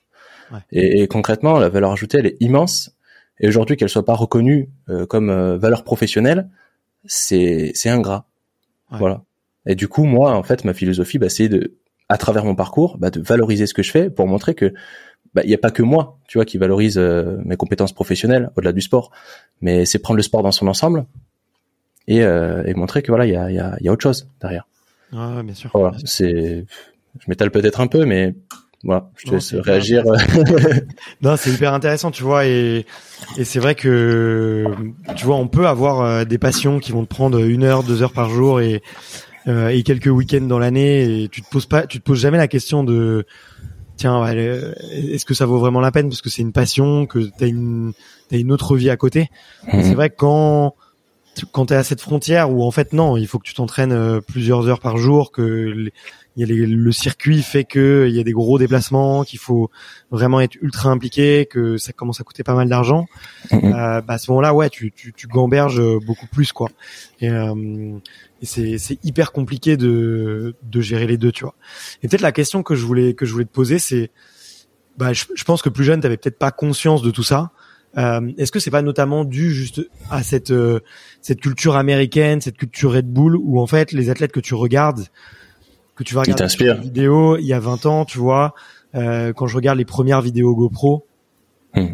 Ouais. 0.51 0.59
Et, 0.71 1.01
et, 1.01 1.07
concrètement, 1.07 1.57
la 1.59 1.69
valeur 1.69 1.91
ajoutée, 1.91 2.19
elle 2.19 2.27
est 2.27 2.37
immense. 2.39 2.95
Et 3.43 3.47
aujourd'hui, 3.47 3.75
qu'elle 3.75 3.89
soit 3.89 4.05
pas 4.05 4.15
reconnue 4.15 4.69
euh, 4.89 5.05
comme 5.05 5.29
euh, 5.29 5.57
valeur 5.57 5.83
professionnelle, 5.83 6.49
c'est 7.05 7.71
c'est 7.75 7.89
ingrat. 7.89 8.25
Voilà. 8.89 9.23
Et 9.65 9.75
du 9.75 9.89
coup, 9.89 10.05
moi, 10.05 10.33
en 10.33 10.43
fait, 10.43 10.63
ma 10.63 10.73
philosophie, 10.73 11.19
bah, 11.19 11.27
c'est 11.27 11.49
de, 11.49 11.75
à 12.07 12.17
travers 12.17 12.45
mon 12.45 12.55
parcours, 12.55 12.97
bah, 12.97 13.09
de 13.09 13.19
valoriser 13.19 13.67
ce 13.67 13.73
que 13.73 13.83
je 13.83 13.91
fais 13.91 14.09
pour 14.09 14.27
montrer 14.27 14.55
que 14.55 14.73
bah, 15.33 15.41
il 15.43 15.49
n'y 15.49 15.55
a 15.55 15.57
pas 15.57 15.71
que 15.71 15.83
moi, 15.83 16.19
tu 16.29 16.37
vois, 16.37 16.45
qui 16.45 16.57
valorise 16.57 16.97
euh, 16.97 17.37
mes 17.43 17.57
compétences 17.57 17.91
professionnelles 17.91 18.49
au-delà 18.55 18.71
du 18.71 18.79
sport, 18.79 19.11
mais 19.59 19.85
c'est 19.85 19.99
prendre 19.99 20.17
le 20.17 20.23
sport 20.23 20.41
dans 20.41 20.53
son 20.53 20.67
ensemble 20.67 21.05
et, 22.07 22.19
et 22.19 22.73
montrer 22.75 23.01
que 23.01 23.11
voilà, 23.11 23.25
il 23.25 23.33
y 23.33 23.35
a, 23.35 23.51
y, 23.51 23.59
a, 23.59 23.77
y 23.81 23.89
a 23.89 23.91
autre 23.91 24.03
chose 24.03 24.29
derrière. 24.39 24.67
Ah, 25.11 25.41
bien 25.43 25.53
sûr. 25.53 25.69
Voilà, 25.73 25.97
c'est, 26.05 26.65
je 27.19 27.25
m'étale 27.27 27.51
peut-être 27.51 27.81
un 27.81 27.87
peu, 27.87 28.05
mais 28.05 28.35
voilà, 28.83 29.09
je 29.15 29.25
te 29.25 29.31
laisse 29.31 29.53
réagir. 29.53 30.03
non, 31.21 31.35
c'est 31.37 31.51
hyper 31.51 31.73
intéressant, 31.73 32.11
tu 32.11 32.23
vois, 32.23 32.45
et, 32.45 32.85
et 33.37 33.43
c'est 33.45 33.59
vrai 33.59 33.75
que, 33.75 34.65
tu 35.15 35.25
vois, 35.25 35.37
on 35.37 35.47
peut 35.47 35.67
avoir 35.67 36.01
euh, 36.01 36.25
des 36.25 36.37
passions 36.37 36.79
qui 36.79 36.91
vont 36.91 37.05
te 37.05 37.09
prendre 37.09 37.39
une 37.39 37.63
heure, 37.63 37.83
deux 37.83 38.01
heures 38.01 38.11
par 38.11 38.29
jour 38.29 38.59
et, 38.59 38.81
euh, 39.47 39.69
et 39.69 39.83
quelques 39.83 40.07
week-ends 40.07 40.41
dans 40.41 40.59
l'année, 40.59 41.23
et 41.23 41.29
tu 41.29 41.41
te 41.41 41.49
poses 41.49 41.65
pas, 41.65 41.87
tu 41.87 41.99
te 41.99 42.03
poses 42.03 42.19
jamais 42.19 42.37
la 42.37 42.49
question 42.49 42.83
de, 42.83 43.25
tiens, 43.95 44.25
est-ce 44.25 45.25
que 45.25 45.33
ça 45.33 45.45
vaut 45.45 45.59
vraiment 45.59 45.79
la 45.79 45.91
peine 45.91 46.09
parce 46.09 46.21
que 46.21 46.29
c'est 46.29 46.41
une 46.41 46.51
passion, 46.51 47.05
que 47.05 47.19
t'as 47.37 47.47
une, 47.47 47.93
as 48.31 48.37
une 48.37 48.51
autre 48.51 48.75
vie 48.75 48.89
à 48.89 48.97
côté. 48.97 49.29
Mhm. 49.71 49.83
C'est 49.83 49.95
vrai 49.95 50.09
que 50.09 50.15
quand 50.17 50.75
quand 51.51 51.67
t'es 51.67 51.75
à 51.75 51.83
cette 51.83 52.01
frontière 52.01 52.51
où 52.51 52.63
en 52.63 52.69
fait 52.69 52.93
non, 52.93 53.17
il 53.17 53.25
faut 53.25 53.39
que 53.39 53.45
tu 53.45 53.55
t'entraînes 53.55 53.91
euh, 53.91 54.21
plusieurs 54.21 54.67
heures 54.67 54.79
par 54.79 54.97
jour, 54.97 55.31
que 55.31 55.89
il 56.35 56.47
y 56.47 56.63
a 56.63 56.65
le 56.65 56.91
circuit 56.91 57.41
fait 57.43 57.63
que 57.63 58.07
il 58.09 58.15
y 58.15 58.19
a 58.19 58.23
des 58.23 58.31
gros 58.31 58.57
déplacements, 58.57 59.23
qu'il 59.23 59.39
faut 59.39 59.69
vraiment 60.09 60.41
être 60.41 60.55
ultra 60.61 60.89
impliqué, 60.89 61.45
que 61.45 61.77
ça 61.77 61.93
commence 61.93 62.19
à 62.19 62.23
coûter 62.23 62.43
pas 62.43 62.55
mal 62.55 62.67
d'argent. 62.67 63.05
Euh, 63.51 64.01
bah 64.01 64.13
à 64.13 64.17
ce 64.17 64.31
moment-là, 64.31 64.53
ouais, 64.53 64.69
tu, 64.69 64.91
tu, 64.91 65.13
tu 65.13 65.27
gamberges 65.27 65.81
beaucoup 66.05 66.27
plus 66.27 66.51
quoi. 66.51 66.69
Et, 67.19 67.29
euh, 67.29 67.97
et 68.41 68.45
c'est, 68.45 68.77
c'est 68.77 68.97
hyper 69.03 69.31
compliqué 69.31 69.77
de, 69.77 70.55
de 70.63 70.81
gérer 70.81 71.07
les 71.07 71.17
deux, 71.17 71.31
tu 71.31 71.43
vois. 71.43 71.55
Et 72.01 72.07
peut-être 72.07 72.21
la 72.21 72.31
question 72.31 72.63
que 72.63 72.75
je 72.75 72.85
voulais 72.85 73.13
que 73.13 73.25
je 73.25 73.33
voulais 73.33 73.45
te 73.45 73.53
poser, 73.53 73.79
c'est, 73.79 74.09
bah, 74.97 75.13
je, 75.13 75.25
je 75.33 75.43
pense 75.43 75.61
que 75.61 75.69
plus 75.69 75.83
jeune, 75.83 76.01
t'avais 76.01 76.17
peut-être 76.17 76.39
pas 76.39 76.51
conscience 76.51 77.01
de 77.03 77.11
tout 77.11 77.23
ça. 77.23 77.51
Euh, 77.95 78.31
est-ce 78.39 78.51
que 78.51 78.59
c'est 78.59 78.71
pas 78.71 78.81
notamment 78.81 79.23
dû 79.23 79.53
juste 79.53 79.81
à 80.09 80.23
cette 80.23 80.49
euh, 80.49 80.79
cette 81.21 81.41
culture 81.41 81.75
américaine, 81.75 82.41
cette 82.41 82.57
culture 82.57 82.93
Red 82.93 83.07
Bull, 83.07 83.35
où 83.35 83.59
en 83.61 83.67
fait 83.67 83.91
les 83.91 84.09
athlètes 84.09 84.31
que 84.31 84.39
tu 84.39 84.55
regardes 84.55 85.05
que 85.95 86.03
tu 86.03 86.15
vas 86.15 86.21
regarder 86.21 86.55
des 86.57 86.73
vidéos 86.73 87.37
il 87.37 87.45
y 87.45 87.53
a 87.53 87.59
20 87.59 87.85
ans, 87.85 88.05
tu 88.05 88.17
vois, 88.17 88.53
euh, 88.95 89.33
quand 89.33 89.47
je 89.47 89.55
regarde 89.55 89.77
les 89.77 89.85
premières 89.85 90.21
vidéos 90.21 90.55
GoPro, 90.55 91.05
hmm. 91.75 91.87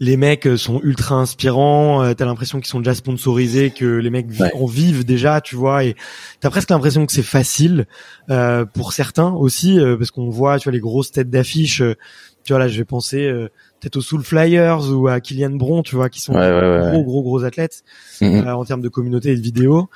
les 0.00 0.16
mecs 0.16 0.46
euh, 0.46 0.56
sont 0.56 0.80
ultra 0.82 1.16
inspirants, 1.16 2.02
euh, 2.02 2.14
t'as 2.14 2.24
l'impression 2.24 2.58
qu'ils 2.58 2.68
sont 2.68 2.80
déjà 2.80 2.94
sponsorisés, 2.94 3.70
que 3.70 3.84
les 3.84 4.10
mecs 4.10 4.26
en 4.54 4.66
vivent 4.66 5.04
déjà, 5.04 5.40
tu 5.40 5.56
vois, 5.56 5.84
et 5.84 5.94
t'as 6.40 6.50
presque 6.50 6.70
l'impression 6.70 7.06
que 7.06 7.12
c'est 7.12 7.22
facile 7.22 7.86
euh, 8.30 8.64
pour 8.64 8.92
certains 8.92 9.32
aussi, 9.32 9.78
euh, 9.78 9.96
parce 9.96 10.10
qu'on 10.10 10.28
voit, 10.28 10.58
tu 10.58 10.64
vois, 10.64 10.72
les 10.72 10.80
grosses 10.80 11.12
têtes 11.12 11.30
d'affiche, 11.30 11.82
tu 12.44 12.52
vois 12.52 12.58
là, 12.60 12.68
je 12.68 12.78
vais 12.78 12.84
penser 12.84 13.28
peut-être 13.80 13.96
aux 13.96 14.00
Soul 14.00 14.22
Flyers 14.22 14.92
ou 14.92 15.08
à 15.08 15.20
Kylian 15.20 15.50
Bron, 15.50 15.82
tu 15.82 15.96
vois, 15.96 16.08
qui 16.08 16.20
sont 16.20 16.32
gros, 16.32 17.02
gros, 17.02 17.22
gros 17.22 17.44
athlètes 17.44 17.82
hmm. 18.20 18.46
en 18.46 18.64
termes 18.64 18.82
de 18.82 18.88
communauté 18.88 19.30
et 19.32 19.36
de 19.36 19.40
vidéos. 19.40 19.88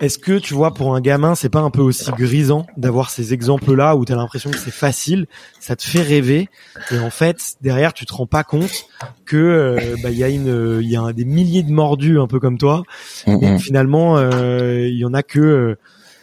Euh, 0.00 0.04
est-ce 0.04 0.18
que 0.18 0.38
tu 0.38 0.54
vois 0.54 0.74
pour 0.74 0.94
un 0.94 1.00
gamin 1.00 1.34
c'est 1.34 1.48
pas 1.48 1.60
un 1.60 1.70
peu 1.70 1.80
aussi 1.80 2.10
grisant 2.12 2.66
d'avoir 2.76 3.10
ces 3.10 3.32
exemples 3.32 3.74
là 3.74 3.96
où 3.96 4.04
tu 4.04 4.12
as 4.12 4.16
l'impression 4.16 4.50
que 4.50 4.58
c'est 4.58 4.70
facile, 4.70 5.26
ça 5.60 5.76
te 5.76 5.82
fait 5.82 6.02
rêver 6.02 6.48
et 6.90 6.98
en 6.98 7.10
fait 7.10 7.56
derrière 7.60 7.92
tu 7.92 8.06
te 8.06 8.12
rends 8.12 8.26
pas 8.26 8.44
compte 8.44 8.86
que 9.24 9.36
euh, 9.36 9.96
bah 10.02 10.10
il 10.10 10.18
y 10.18 10.24
a 10.24 10.28
une 10.28 10.80
il 10.82 10.88
y 10.88 10.96
a 10.96 11.12
des 11.12 11.24
milliers 11.24 11.62
de 11.62 11.72
mordus 11.72 12.18
un 12.18 12.26
peu 12.26 12.40
comme 12.40 12.58
toi 12.58 12.84
et 13.26 13.58
finalement 13.58 14.18
euh, 14.18 14.86
il 14.88 14.98
y 14.98 15.04
en 15.04 15.14
a 15.14 15.22
que 15.22 15.76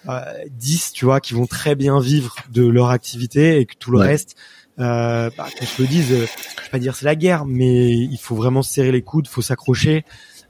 euh, 0.07 0.21
10 0.51 0.93
tu 0.93 1.05
vois 1.05 1.19
qui 1.19 1.33
vont 1.33 1.47
très 1.47 1.75
bien 1.75 1.99
vivre 1.99 2.35
de 2.51 2.65
leur 2.65 2.89
activité 2.89 3.59
et 3.59 3.65
que 3.65 3.75
tout 3.77 3.91
le 3.91 3.99
reste 3.99 4.35
euh, 4.77 5.29
bah, 5.37 5.47
qu'on 5.57 5.65
se 5.65 5.81
le 5.81 5.87
dise, 5.87 6.09
je 6.09 6.15
vais 6.15 6.69
pas 6.69 6.79
dire 6.79 6.95
c'est 6.95 7.05
la 7.05 7.15
guerre, 7.15 7.45
mais 7.45 7.91
il 7.91 8.17
faut 8.17 8.35
vraiment 8.35 8.61
se 8.61 8.73
serrer 8.73 8.91
les 8.91 9.01
coudes, 9.01 9.27
faut 9.27 9.41
s'accrocher, 9.41 10.03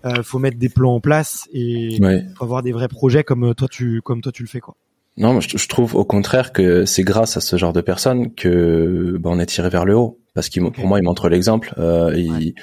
euh, 0.05 0.23
faut 0.23 0.39
mettre 0.39 0.57
des 0.57 0.69
plans 0.69 0.95
en 0.95 0.99
place 0.99 1.47
et 1.51 1.97
faut 2.37 2.43
avoir 2.43 2.63
des 2.63 2.71
vrais 2.71 2.87
projets 2.87 3.23
comme 3.23 3.43
euh, 3.43 3.53
toi 3.53 3.67
tu 3.69 4.01
comme 4.01 4.21
toi 4.21 4.31
tu 4.31 4.43
le 4.43 4.49
fais 4.49 4.59
quoi. 4.59 4.75
Non, 5.17 5.39
je, 5.39 5.57
je 5.57 5.67
trouve 5.67 5.95
au 5.95 6.03
contraire 6.03 6.51
que 6.51 6.85
c'est 6.85 7.03
grâce 7.03 7.37
à 7.37 7.41
ce 7.41 7.55
genre 7.55 7.71
de 7.71 7.81
personnes 7.81 8.33
que 8.35 9.17
bah, 9.19 9.29
on 9.31 9.39
est 9.39 9.45
tiré 9.45 9.69
vers 9.69 9.85
le 9.85 9.95
haut. 9.95 10.19
Parce 10.33 10.49
qu'ils 10.49 10.69
pour 10.69 10.85
moi 10.85 10.99
ils 10.99 11.03
montrent 11.03 11.29
l'exemple, 11.29 11.73
euh, 11.77 12.13
ils, 12.15 12.53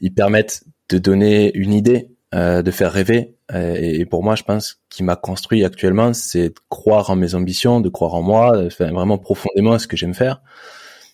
ils, 0.00 0.12
permettent 0.12 0.64
de 0.88 0.98
donner 0.98 1.52
une 1.54 1.72
idée, 1.72 2.10
euh, 2.34 2.60
de 2.62 2.70
faire 2.72 2.92
rêver. 2.92 3.36
Et, 3.54 4.04
pour 4.04 4.24
moi 4.24 4.34
je 4.34 4.42
pense 4.42 4.80
qui 4.90 5.02
m'a 5.04 5.16
construit 5.16 5.64
actuellement 5.64 6.12
c'est 6.12 6.48
de 6.50 6.54
croire 6.68 7.10
en 7.10 7.16
mes 7.16 7.34
ambitions, 7.36 7.80
de 7.80 7.88
croire 7.88 8.14
en 8.14 8.22
moi, 8.22 8.56
de 8.56 8.68
vraiment 8.78 9.16
profondément 9.16 9.72
à 9.72 9.78
ce 9.78 9.86
que 9.86 9.96
j'aime 9.96 10.14
faire. 10.14 10.42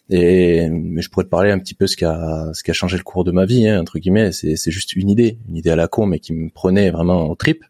Et 0.09 0.69
mais 0.71 1.03
je 1.03 1.11
pourrais 1.11 1.25
te 1.25 1.31
parler 1.31 1.51
un 1.51 1.59
petit 1.59 1.75
peu 1.75 1.87
ce 1.87 1.97
qui 1.97 2.05
a 2.05 2.51
ce 2.53 2.63
qui 2.63 2.71
a 2.71 2.75
changé 2.75 2.97
le 2.97 3.03
cours 3.03 3.25
de 3.25 3.33
ma 3.33 3.45
vie, 3.45 3.67
hein, 3.67 3.81
entre 3.81 3.99
guillemets. 3.99 4.33
C'est 4.33 4.57
c'est 4.57 4.71
juste 4.71 4.95
une 4.95 5.11
idée, 5.11 5.39
une 5.49 5.57
idée 5.57 5.71
à 5.71 5.77
la 5.77 5.89
con, 5.89 6.07
mais 6.07 6.21
qui 6.21 6.33
me 6.33 6.49
prenait 6.51 6.91
vraiment 6.91 7.29
au 7.29 7.35
trip. 7.35 7.65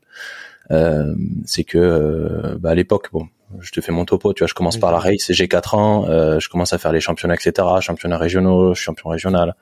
Euh, 0.70 1.14
c'est 1.44 1.64
que 1.64 1.78
euh, 1.78 2.58
bah, 2.58 2.70
à 2.70 2.74
l'époque, 2.74 3.08
bon, 3.12 3.28
je 3.60 3.70
te 3.70 3.80
fais 3.80 3.92
mon 3.92 4.04
topo, 4.04 4.32
tu 4.32 4.40
vois, 4.40 4.48
je 4.48 4.54
commence 4.54 4.76
par 4.76 4.92
la 4.92 4.98
race, 4.98 5.30
j'ai 5.30 5.48
4 5.48 5.74
ans, 5.74 6.06
euh, 6.08 6.40
je 6.40 6.48
commence 6.48 6.72
à 6.72 6.78
faire 6.78 6.92
les 6.92 7.00
championnats, 7.00 7.34
etc., 7.34 7.66
championnats 7.80 8.18
régionaux, 8.18 8.74
champion 8.74 9.10
régional. 9.10 9.54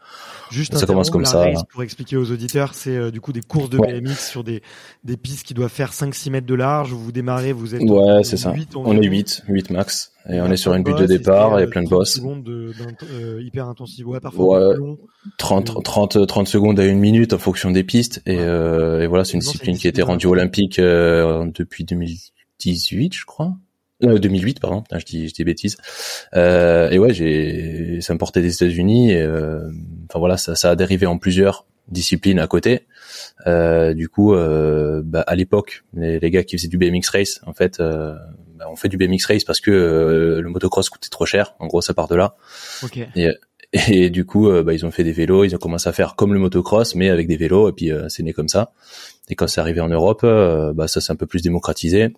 Juste 0.50 0.76
ça 0.76 0.86
commence 0.86 1.10
comme 1.10 1.24
ça. 1.24 1.46
pour 1.70 1.82
expliquer 1.82 2.16
aux 2.16 2.30
auditeurs, 2.30 2.74
c'est 2.74 2.96
euh, 2.96 3.10
du 3.10 3.20
coup 3.20 3.32
des 3.32 3.42
courses 3.42 3.70
de 3.70 3.78
BMX 3.78 4.16
sur 4.16 4.44
des, 4.44 4.62
des 5.02 5.16
pistes 5.16 5.46
qui 5.46 5.54
doivent 5.54 5.70
faire 5.70 5.92
5-6 5.92 6.30
mètres 6.30 6.46
de 6.46 6.54
large. 6.54 6.92
Vous 6.92 7.12
démarrez, 7.12 7.52
vous 7.52 7.74
êtes 7.74 7.82
ouais, 7.82 8.24
c'est 8.24 8.36
ça. 8.36 8.54
on 8.74 9.00
est 9.00 9.06
8, 9.06 9.44
8 9.48 9.70
max, 9.70 10.12
et, 10.30 10.40
on 10.40 10.50
est 10.50 10.56
sur 10.56 10.72
une 10.72 10.82
butte 10.82 10.98
de 10.98 11.06
départ, 11.06 11.58
il 11.58 11.60
y 11.60 11.64
a 11.64 11.66
plein 11.66 11.82
de 11.82 11.88
boss. 11.88 12.14
secondes 12.14 12.42
de, 12.42 12.72
euh, 13.12 13.42
hyper 13.42 13.68
intensive, 13.68 14.08
ouais, 14.08 14.20
parfois 14.20 14.70
ouais, 14.70 14.96
30, 15.36 15.82
30, 15.84 16.26
30 16.26 16.48
secondes 16.48 16.80
à 16.80 16.86
une 16.86 16.98
minute 16.98 17.34
en 17.34 17.38
fonction 17.38 17.70
des 17.70 17.84
pistes, 17.84 18.22
et, 18.24 18.38
euh, 18.38 19.02
et 19.02 19.06
voilà, 19.06 19.24
c'est 19.24 19.34
une 19.34 19.40
discipline 19.40 19.76
qui 19.76 19.86
a 19.86 19.90
été 19.90 20.00
rendue 20.00 20.26
olympique 20.26 20.78
euh, 20.78 21.44
depuis 21.54 21.84
2018, 21.84 23.14
je 23.14 23.26
crois. 23.26 23.54
2008 24.06 24.56
euh, 24.56 24.60
pardon, 24.60 24.84
je 24.96 25.04
dis, 25.04 25.28
je 25.28 25.34
dis 25.34 25.44
bêtises. 25.44 25.76
Euh, 26.34 26.90
et 26.90 26.98
ouais, 26.98 27.12
j'ai, 27.12 28.00
ça 28.00 28.14
me 28.14 28.18
portait 28.18 28.42
des 28.42 28.54
États-Unis. 28.54 29.12
Et, 29.12 29.22
euh, 29.22 29.68
enfin 30.08 30.18
voilà, 30.18 30.36
ça, 30.36 30.54
ça 30.54 30.70
a 30.70 30.76
dérivé 30.76 31.06
en 31.06 31.18
plusieurs 31.18 31.66
disciplines 31.88 32.38
à 32.38 32.46
côté. 32.46 32.86
Euh, 33.46 33.94
du 33.94 34.08
coup, 34.08 34.34
euh, 34.34 35.02
bah, 35.04 35.22
à 35.26 35.34
l'époque, 35.34 35.84
les, 35.94 36.18
les, 36.18 36.30
gars 36.30 36.44
qui 36.44 36.56
faisaient 36.56 36.68
du 36.68 36.78
BMX 36.78 37.08
race, 37.10 37.40
en 37.46 37.52
fait, 37.52 37.80
euh, 37.80 38.14
bah, 38.56 38.66
on 38.70 38.76
fait 38.76 38.88
du 38.88 38.96
BMX 38.96 39.26
race 39.26 39.44
parce 39.44 39.60
que 39.60 39.70
le 40.40 40.48
motocross 40.48 40.88
coûtait 40.88 41.10
trop 41.10 41.26
cher. 41.26 41.54
En 41.58 41.66
gros, 41.66 41.80
ça 41.80 41.94
part 41.94 42.08
de 42.08 42.16
là. 42.16 42.36
Okay. 42.82 43.08
Et, 43.16 43.28
et 43.88 44.10
du 44.10 44.24
coup, 44.24 44.50
bah, 44.62 44.72
ils 44.72 44.86
ont 44.86 44.90
fait 44.90 45.04
des 45.04 45.12
vélos, 45.12 45.44
ils 45.44 45.54
ont 45.54 45.58
commencé 45.58 45.88
à 45.88 45.92
faire 45.92 46.16
comme 46.16 46.32
le 46.32 46.38
motocross, 46.38 46.94
mais 46.94 47.10
avec 47.10 47.26
des 47.26 47.36
vélos. 47.36 47.68
Et 47.68 47.72
puis, 47.72 47.90
c'est 48.08 48.22
né 48.22 48.32
comme 48.32 48.48
ça. 48.48 48.72
Et 49.28 49.34
quand 49.34 49.46
c'est 49.46 49.60
arrivé 49.60 49.80
en 49.80 49.88
Europe, 49.88 50.22
bah, 50.22 50.88
ça 50.88 51.00
s'est 51.00 51.12
un 51.12 51.16
peu 51.16 51.26
plus 51.26 51.42
démocratisé. 51.42 52.12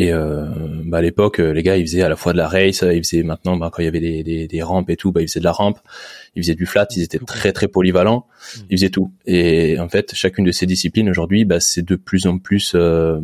Et 0.00 0.12
euh, 0.12 0.46
bah 0.84 0.98
à 0.98 1.02
l'époque, 1.02 1.38
les 1.38 1.64
gars, 1.64 1.76
ils 1.76 1.84
faisaient 1.84 2.02
à 2.02 2.08
la 2.08 2.14
fois 2.14 2.32
de 2.32 2.38
la 2.38 2.46
race, 2.46 2.84
ils 2.88 3.02
faisaient 3.02 3.24
maintenant, 3.24 3.56
bah, 3.56 3.68
quand 3.72 3.82
il 3.82 3.86
y 3.86 3.88
avait 3.88 3.98
des, 3.98 4.22
des, 4.22 4.46
des, 4.46 4.62
rampes 4.62 4.90
et 4.90 4.96
tout, 4.96 5.10
bah, 5.10 5.22
ils 5.22 5.26
faisaient 5.26 5.40
de 5.40 5.44
la 5.44 5.50
rampe, 5.50 5.80
ils 6.36 6.42
faisaient 6.44 6.54
du 6.54 6.66
flat, 6.66 6.86
ils 6.94 7.02
étaient 7.02 7.18
très 7.18 7.52
très 7.52 7.66
polyvalents, 7.66 8.24
mmh. 8.28 8.60
ils 8.70 8.78
faisaient 8.78 8.90
tout. 8.90 9.12
Et 9.26 9.76
en 9.80 9.88
fait, 9.88 10.14
chacune 10.14 10.44
de 10.44 10.52
ces 10.52 10.66
disciplines 10.66 11.10
aujourd'hui, 11.10 11.44
bah, 11.44 11.58
c'est 11.58 11.82
de 11.82 11.96
plus 11.96 12.28
en 12.28 12.38
plus 12.38 12.74
euh, 12.76 13.18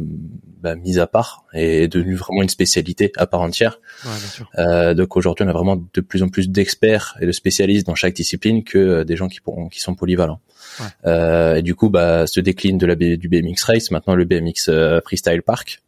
bah, 0.65 0.75
mise 0.75 0.99
à 0.99 1.07
part 1.07 1.45
et 1.53 1.89
devenu 1.89 2.17
vraiment 2.17 2.43
une 2.43 2.49
spécialité 2.49 3.13
à 3.19 3.27
part 3.27 3.43
entière. 3.43 3.79
Ouais, 4.05 4.11
bien 4.11 4.29
sûr. 4.29 4.51
Euh, 4.59 4.95
donc 4.95 5.17
aujourd'hui, 5.17 5.45
on 5.45 5.49
a 5.49 5.53
vraiment 5.53 5.77
de 5.77 6.01
plus 6.01 6.23
en 6.25 6.29
plus 6.29 6.49
d'experts 6.49 7.17
et 7.21 7.27
de 7.27 7.33
spécialistes 7.33 7.87
dans 7.87 7.95
chaque 7.95 8.15
discipline 8.15 8.65
que 8.65 8.79
euh, 8.79 9.05
des 9.05 9.15
gens 9.15 9.29
qui, 9.29 9.41
pourront, 9.41 9.69
qui 9.69 9.79
sont 9.81 9.95
polyvalents. 9.95 10.41
Ouais. 10.81 10.87
Euh, 11.07 11.57
et 11.57 11.63
du 11.63 11.75
coup, 11.75 11.91
bah, 11.91 12.27
se 12.27 12.41
décline 12.41 12.79
de 12.79 12.87
la 12.87 12.95
du 12.97 13.29
BMX 13.29 13.63
race, 13.65 13.91
maintenant 13.91 14.15
le 14.15 14.25
BMX 14.25 14.69
euh, 14.69 15.01
freestyle 15.05 15.43
park. 15.43 15.83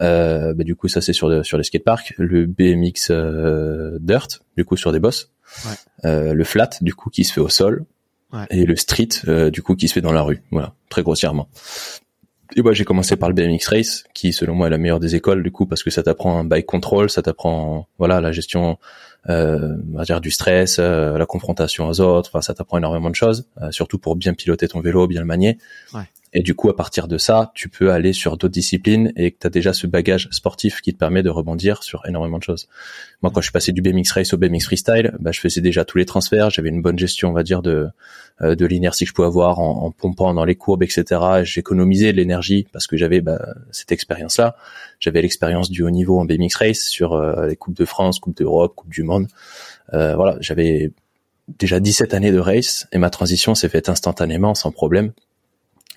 Euh, 0.00 0.54
bah, 0.54 0.64
du 0.64 0.76
coup, 0.76 0.88
ça 0.88 1.00
c'est 1.00 1.12
sur 1.12 1.44
sur 1.44 1.58
les 1.58 1.64
skateparks. 1.64 2.14
Le 2.18 2.46
BMX 2.46 3.10
euh, 3.10 3.98
dirt, 4.00 4.42
du 4.56 4.64
coup 4.64 4.76
sur 4.76 4.92
des 4.92 5.00
bosses. 5.00 5.30
Ouais. 5.64 5.72
Euh, 6.04 6.34
le 6.34 6.44
flat, 6.44 6.70
du 6.80 6.94
coup, 6.94 7.10
qui 7.10 7.24
se 7.24 7.32
fait 7.32 7.40
au 7.40 7.48
sol. 7.48 7.84
Ouais. 8.32 8.46
Et 8.50 8.66
le 8.66 8.76
street, 8.76 9.08
euh, 9.26 9.50
du 9.50 9.62
coup, 9.62 9.74
qui 9.74 9.88
se 9.88 9.94
fait 9.94 10.00
dans 10.00 10.12
la 10.12 10.22
rue. 10.22 10.42
Voilà, 10.50 10.74
très 10.90 11.02
grossièrement. 11.02 11.48
Et 12.56 12.62
moi, 12.62 12.72
j'ai 12.72 12.84
commencé 12.84 13.16
par 13.16 13.28
le 13.28 13.34
BMX 13.34 13.68
Race, 13.68 14.04
qui 14.14 14.32
selon 14.32 14.54
moi 14.54 14.68
est 14.68 14.70
la 14.70 14.78
meilleure 14.78 15.00
des 15.00 15.14
écoles, 15.14 15.42
du 15.42 15.50
coup, 15.50 15.66
parce 15.66 15.82
que 15.82 15.90
ça 15.90 16.02
t'apprend 16.02 16.38
un 16.38 16.44
bike 16.44 16.66
control, 16.66 17.10
ça 17.10 17.20
t'apprend, 17.22 17.88
voilà, 17.98 18.20
la 18.20 18.32
gestion, 18.32 18.78
euh, 19.28 19.76
on 19.92 19.98
va 19.98 20.04
dire 20.04 20.20
du 20.20 20.30
stress, 20.30 20.78
euh, 20.78 21.18
la 21.18 21.26
confrontation 21.26 21.88
aux 21.88 22.00
autres. 22.00 22.30
Enfin, 22.32 22.40
ça 22.40 22.54
t'apprend 22.54 22.78
énormément 22.78 23.10
de 23.10 23.14
choses, 23.14 23.46
surtout 23.70 23.98
pour 23.98 24.16
bien 24.16 24.32
piloter 24.32 24.68
ton 24.68 24.80
vélo, 24.80 25.06
bien 25.06 25.20
le 25.20 25.26
manier. 25.26 25.58
Ouais. 25.92 26.02
Et 26.32 26.42
du 26.42 26.54
coup, 26.54 26.68
à 26.68 26.76
partir 26.76 27.08
de 27.08 27.18
ça, 27.18 27.52
tu 27.54 27.68
peux 27.68 27.90
aller 27.90 28.12
sur 28.12 28.36
d'autres 28.36 28.52
disciplines 28.52 29.12
et 29.16 29.30
que 29.30 29.38
tu 29.40 29.46
as 29.46 29.50
déjà 29.50 29.72
ce 29.72 29.86
bagage 29.86 30.28
sportif 30.30 30.80
qui 30.80 30.92
te 30.92 30.98
permet 30.98 31.22
de 31.22 31.30
rebondir 31.30 31.82
sur 31.82 32.04
énormément 32.06 32.38
de 32.38 32.42
choses. 32.42 32.68
Moi, 33.22 33.30
quand 33.32 33.40
je 33.40 33.46
suis 33.46 33.52
passé 33.52 33.72
du 33.72 33.82
BMX 33.82 34.12
Race 34.12 34.32
au 34.34 34.36
BMX 34.36 34.64
Freestyle, 34.64 35.14
bah, 35.20 35.32
je 35.32 35.40
faisais 35.40 35.60
déjà 35.60 35.84
tous 35.84 35.98
les 35.98 36.04
transferts, 36.04 36.50
j'avais 36.50 36.68
une 36.68 36.82
bonne 36.82 36.98
gestion, 36.98 37.30
on 37.30 37.32
va 37.32 37.42
dire, 37.42 37.62
de 37.62 37.88
euh, 38.40 38.54
de 38.54 38.66
l'inertie 38.66 39.04
que 39.04 39.08
je 39.08 39.14
pouvais 39.14 39.26
avoir 39.26 39.58
en, 39.58 39.86
en, 39.86 39.90
pompant 39.90 40.32
dans 40.32 40.44
les 40.44 40.54
courbes, 40.54 40.84
etc. 40.84 41.20
J'économisais 41.42 42.12
de 42.12 42.18
l'énergie 42.18 42.68
parce 42.72 42.86
que 42.86 42.96
j'avais 42.96 43.20
bah, 43.20 43.40
cette 43.72 43.90
expérience-là. 43.90 44.54
J'avais 45.00 45.22
l'expérience 45.22 45.70
du 45.70 45.82
haut 45.82 45.90
niveau 45.90 46.20
en 46.20 46.24
BMX 46.24 46.54
Race 46.56 46.82
sur 46.82 47.14
euh, 47.14 47.48
les 47.48 47.56
Coupes 47.56 47.76
de 47.76 47.84
France, 47.84 48.20
Coupe 48.20 48.36
d'Europe, 48.36 48.76
Coupe 48.76 48.90
du 48.90 49.02
Monde. 49.02 49.26
Euh, 49.92 50.14
voilà, 50.14 50.36
j'avais 50.40 50.92
déjà 51.58 51.80
17 51.80 52.14
années 52.14 52.30
de 52.30 52.38
race 52.38 52.86
et 52.92 52.98
ma 52.98 53.10
transition 53.10 53.56
s'est 53.56 53.68
faite 53.68 53.88
instantanément, 53.88 54.54
sans 54.54 54.70
problème. 54.70 55.12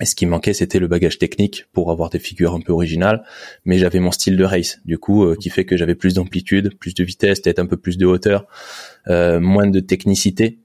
Et 0.02 0.04
ce 0.04 0.16
qui 0.16 0.26
manquait, 0.26 0.52
c'était 0.52 0.80
le 0.80 0.88
bagage 0.88 1.16
technique 1.16 1.66
pour 1.72 1.92
avoir 1.92 2.10
des 2.10 2.18
figures 2.18 2.54
un 2.54 2.60
peu 2.60 2.72
originales, 2.72 3.22
mais 3.64 3.78
j'avais 3.78 4.00
mon 4.00 4.10
style 4.10 4.36
de 4.36 4.42
race, 4.42 4.80
du 4.84 4.98
coup, 4.98 5.22
euh, 5.22 5.36
qui 5.36 5.48
fait 5.48 5.64
que 5.64 5.76
j'avais 5.76 5.94
plus 5.94 6.14
d'amplitude, 6.14 6.76
plus 6.76 6.92
de 6.92 7.04
vitesse, 7.04 7.38
peut-être 7.38 7.60
un 7.60 7.66
peu 7.66 7.76
plus 7.76 7.98
de 7.98 8.04
hauteur, 8.04 8.46
euh, 9.06 9.38
moins 9.38 9.68
de 9.68 9.78
technicité. 9.78 10.58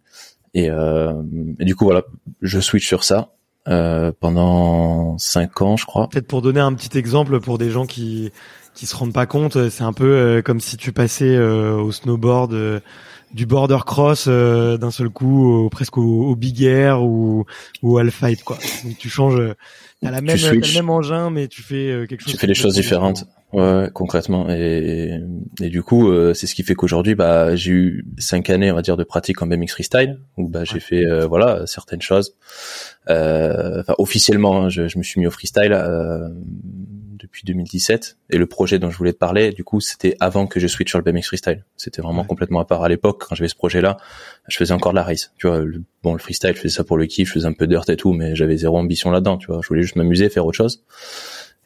Et, 0.56 0.72
euh, 0.72 1.14
et, 1.60 1.66
du 1.66 1.76
coup, 1.76 1.86
voilà, 1.86 2.02
je 2.42 2.60
switch 2.60 2.88
sur 2.88 3.04
ça 3.04 3.36
euh, 3.68 4.12
pendant 4.20 5.20
cinq 5.20 5.62
ans, 5.62 5.78
je 5.78 5.86
crois. 5.86 6.10
Peut-être 6.10 6.26
pour 6.26 6.42
donner 6.42 6.62
un 6.62 6.74
petit 6.74 6.98
exemple 6.98 7.40
pour 7.40 7.60
des 7.60 7.70
gens 7.70 7.86
qui 7.86 8.32
qui 8.74 8.86
se 8.86 8.96
rendent 8.96 9.14
pas 9.14 9.26
compte, 9.26 9.70
c'est 9.70 9.84
un 9.84 9.94
peu 9.94 10.06
euh, 10.06 10.42
comme 10.42 10.60
si 10.60 10.78
tu 10.78 10.92
passais 10.92 11.36
euh, 11.36 11.76
au 11.76 11.92
snowboard 11.92 12.82
du 13.34 13.46
border 13.46 13.80
cross 13.86 14.26
euh, 14.28 14.78
d'un 14.78 14.92
seul 14.92 15.10
coup 15.10 15.68
presque 15.72 15.98
au, 15.98 16.36
big 16.36 16.64
air 16.64 17.04
ou, 17.04 17.46
ou 17.82 17.98
al 17.98 18.12
fight 18.12 18.44
quoi. 18.44 18.58
Donc 18.84 18.98
tu 18.98 19.10
changes, 19.10 19.42
t'as 20.02 20.12
la 20.12 20.22
même, 20.22 20.38
le 20.38 20.74
même 20.74 20.90
engin 20.90 21.30
mais 21.30 21.48
tu 21.48 21.62
fais 21.62 21.90
euh, 21.90 22.06
quelque 22.06 22.22
chose. 22.22 22.34
Tu 22.34 22.40
fais 22.40 22.48
des 22.48 22.54
choses 22.54 22.76
différentes. 22.76 23.26
Ouais, 23.54 23.90
concrètement. 23.94 24.50
Et, 24.50 25.22
et 25.62 25.70
du 25.70 25.82
coup, 25.82 26.10
euh, 26.10 26.34
c'est 26.34 26.48
ce 26.48 26.54
qui 26.54 26.64
fait 26.64 26.76
qu'aujourd'hui, 26.76 27.16
bah, 27.16 27.56
j'ai 27.56 27.72
eu 27.72 28.06
cinq 28.18 28.50
années, 28.50 28.70
on 28.74 28.76
va 28.76 28.82
dire, 28.82 28.98
de 28.98 29.06
pratique 29.06 29.42
en 29.42 29.48
BMX 29.48 29.72
freestyle, 29.72 30.20
où 30.36 30.50
bah, 30.50 30.66
j'ai 30.66 30.82
fait, 30.82 31.06
voilà, 31.26 31.66
certaines 31.66 32.02
choses. 32.02 32.36
Enfin, 33.08 33.96
officiellement, 34.00 34.64
hein, 34.64 34.70
je, 34.70 34.90
je, 34.90 34.98
me 34.98 35.04
suis 35.04 35.22
mis 35.22 35.28
au 35.28 35.32
freestyle 35.32 35.72
depuis 37.38 37.46
2017. 37.46 38.18
Et 38.32 38.38
le 38.38 38.46
projet 38.46 38.80
dont 38.80 38.90
je 38.90 38.98
voulais 38.98 39.14
te 39.14 39.18
parler, 39.18 39.52
du 39.52 39.64
coup, 39.64 39.80
c'était 39.80 40.16
avant 40.20 40.48
que 40.48 40.60
je 40.60 40.68
switch 40.68 40.90
sur 40.90 41.00
le 41.00 41.04
BMX 41.04 41.28
freestyle. 41.28 41.64
C'était 41.76 42.02
vraiment 42.02 42.24
complètement 42.24 42.60
à 42.60 42.66
part. 42.66 42.84
À 42.84 42.90
l'époque, 42.90 43.26
quand 43.28 43.36
j'avais 43.36 43.48
ce 43.48 43.56
projet-là, 43.56 43.98
je 44.48 44.58
faisais 44.58 44.74
encore 44.74 44.92
de 44.92 44.98
la 44.98 45.04
race. 45.04 45.32
Tu 45.38 45.48
vois, 45.48 45.60
le, 45.60 45.84
bon, 46.04 46.14
le 46.14 46.20
freestyle, 46.20 46.54
je 46.56 46.62
faisais 46.62 46.74
ça 46.74 46.84
pour 46.84 46.98
le 46.98 47.06
kiff, 47.06 47.28
je 47.30 47.34
faisais 47.34 47.48
un 47.48 47.54
peu 47.54 47.68
dirt 47.68 47.90
et 47.90 47.96
tout, 47.96 48.14
mais 48.14 48.36
j'avais 48.36 48.58
zéro 48.58 48.78
ambition 48.78 49.12
là-dedans. 49.12 49.38
Tu 49.38 49.48
vois, 49.48 49.60
je 49.62 49.68
voulais 49.68 49.84
juste 49.84 49.96
m'amuser, 49.96 50.30
faire 50.30 50.46
autre 50.46 50.58
chose. 50.58 50.84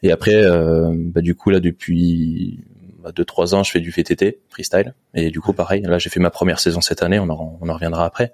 Et 0.02 0.12
après, 0.12 0.34
euh, 0.34 0.92
bah, 0.94 1.20
du 1.20 1.34
coup, 1.34 1.50
là, 1.50 1.60
depuis 1.60 2.60
bah, 3.02 3.12
deux 3.12 3.24
trois 3.24 3.54
ans, 3.54 3.62
je 3.62 3.70
fais 3.70 3.80
du 3.80 3.90
VTT 3.90 4.40
freestyle. 4.50 4.94
Et 5.14 5.30
du 5.30 5.40
coup, 5.40 5.52
pareil, 5.52 5.82
là, 5.82 5.98
j'ai 5.98 6.10
fait 6.10 6.20
ma 6.20 6.30
première 6.30 6.60
saison 6.60 6.80
cette 6.80 7.02
année. 7.02 7.18
On 7.18 7.30
en, 7.30 7.58
on 7.60 7.68
en 7.68 7.74
reviendra 7.74 8.04
après. 8.04 8.32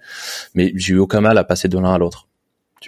Mais 0.55 0.72
j'ai 0.74 0.94
eu 0.94 0.98
aucun 0.98 1.20
mal 1.20 1.38
à 1.38 1.44
passer 1.44 1.68
de 1.68 1.79
l'un 1.79 1.94
à 1.94 1.98
l'autre 1.98 2.27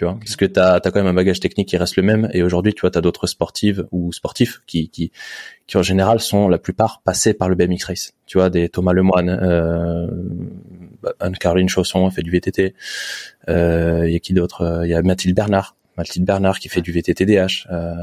tu 0.01 0.05
vois, 0.05 0.17
parce 0.17 0.35
que 0.35 0.45
tu 0.45 0.59
as, 0.59 0.79
quand 0.79 0.95
même 0.95 1.05
un 1.05 1.13
bagage 1.13 1.39
technique 1.39 1.67
qui 1.67 1.77
reste 1.77 1.95
le 1.95 2.01
même, 2.01 2.27
et 2.33 2.41
aujourd'hui, 2.41 2.73
tu 2.73 2.81
vois, 2.81 2.89
tu 2.89 2.97
as 2.97 3.01
d'autres 3.01 3.27
sportives 3.27 3.85
ou 3.91 4.11
sportifs 4.11 4.63
qui, 4.65 4.89
qui, 4.89 5.11
qui 5.67 5.77
en 5.77 5.83
général 5.83 6.19
sont 6.19 6.47
la 6.47 6.57
plupart 6.57 7.03
passés 7.03 7.35
par 7.35 7.49
le 7.49 7.53
BMX 7.53 7.83
Race. 7.85 8.13
Tu 8.25 8.39
vois, 8.39 8.49
des 8.49 8.67
Thomas 8.67 8.93
Lemoine, 8.93 9.29
euh, 9.29 10.07
Anne-Caroline 11.19 11.69
Chausson 11.69 12.09
fait 12.09 12.23
du 12.23 12.31
VTT, 12.31 12.73
euh, 13.47 14.07
il 14.07 14.13
y 14.13 14.15
a 14.15 14.19
qui 14.19 14.33
d'autre? 14.33 14.81
Il 14.85 14.89
y 14.89 14.95
a 14.95 15.03
Mathilde 15.03 15.35
Bernard, 15.35 15.75
Mathilde 15.99 16.25
Bernard 16.25 16.57
qui 16.57 16.67
fait 16.67 16.81
du 16.81 16.91
VTT 16.91 17.27
DH, 17.27 17.67
euh, 17.71 17.93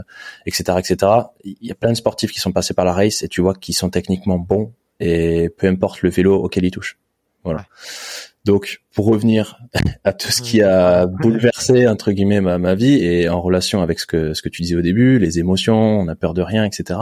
etc., 0.46 0.78
etc. 0.78 1.12
Il 1.42 1.56
y 1.62 1.72
a 1.72 1.74
plein 1.74 1.90
de 1.90 1.96
sportifs 1.96 2.30
qui 2.30 2.38
sont 2.38 2.52
passés 2.52 2.74
par 2.74 2.84
la 2.84 2.92
race, 2.92 3.24
et 3.24 3.28
tu 3.28 3.40
vois 3.40 3.54
qu'ils 3.54 3.74
sont 3.74 3.90
techniquement 3.90 4.38
bons, 4.38 4.72
et 5.00 5.48
peu 5.48 5.66
importe 5.66 6.02
le 6.02 6.10
vélo 6.10 6.36
auquel 6.36 6.64
ils 6.64 6.70
touchent. 6.70 6.96
Voilà. 7.42 7.66
Donc, 8.48 8.80
pour 8.94 9.04
revenir 9.04 9.58
à 10.04 10.14
tout 10.14 10.32
ce 10.32 10.40
qui 10.40 10.62
a 10.62 11.04
bouleversé 11.04 11.86
entre 11.86 12.12
guillemets 12.12 12.40
ma, 12.40 12.56
ma, 12.56 12.74
vie 12.74 12.94
et 12.94 13.28
en 13.28 13.42
relation 13.42 13.82
avec 13.82 14.00
ce 14.00 14.06
que 14.06 14.32
ce 14.32 14.40
que 14.40 14.48
tu 14.48 14.62
disais 14.62 14.74
au 14.74 14.80
début, 14.80 15.18
les 15.18 15.38
émotions, 15.38 15.76
on 15.76 16.08
a 16.08 16.14
peur 16.14 16.32
de 16.32 16.40
rien, 16.40 16.64
etc. 16.64 16.98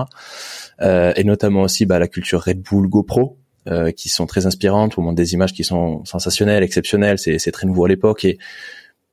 Euh, 0.81 1.13
et 1.15 1.23
notamment 1.23 1.63
aussi 1.63 1.87
bah, 1.87 2.01
la 2.01 2.09
culture 2.09 2.43
Red 2.43 2.63
Bull 2.63 2.89
GoPro, 2.89 3.39
euh, 3.69 3.93
qui 3.93 4.09
sont 4.09 4.27
très 4.27 4.47
inspirantes, 4.47 4.99
au 4.99 5.03
moins 5.03 5.13
des 5.13 5.35
images 5.35 5.53
qui 5.53 5.63
sont 5.63 6.05
sensationnelles, 6.05 6.65
exceptionnelles. 6.65 7.21
C'est, 7.21 7.39
c'est 7.39 7.53
très 7.53 7.69
nouveau 7.69 7.85
à 7.85 7.89
l'époque 7.89 8.25
et 8.25 8.39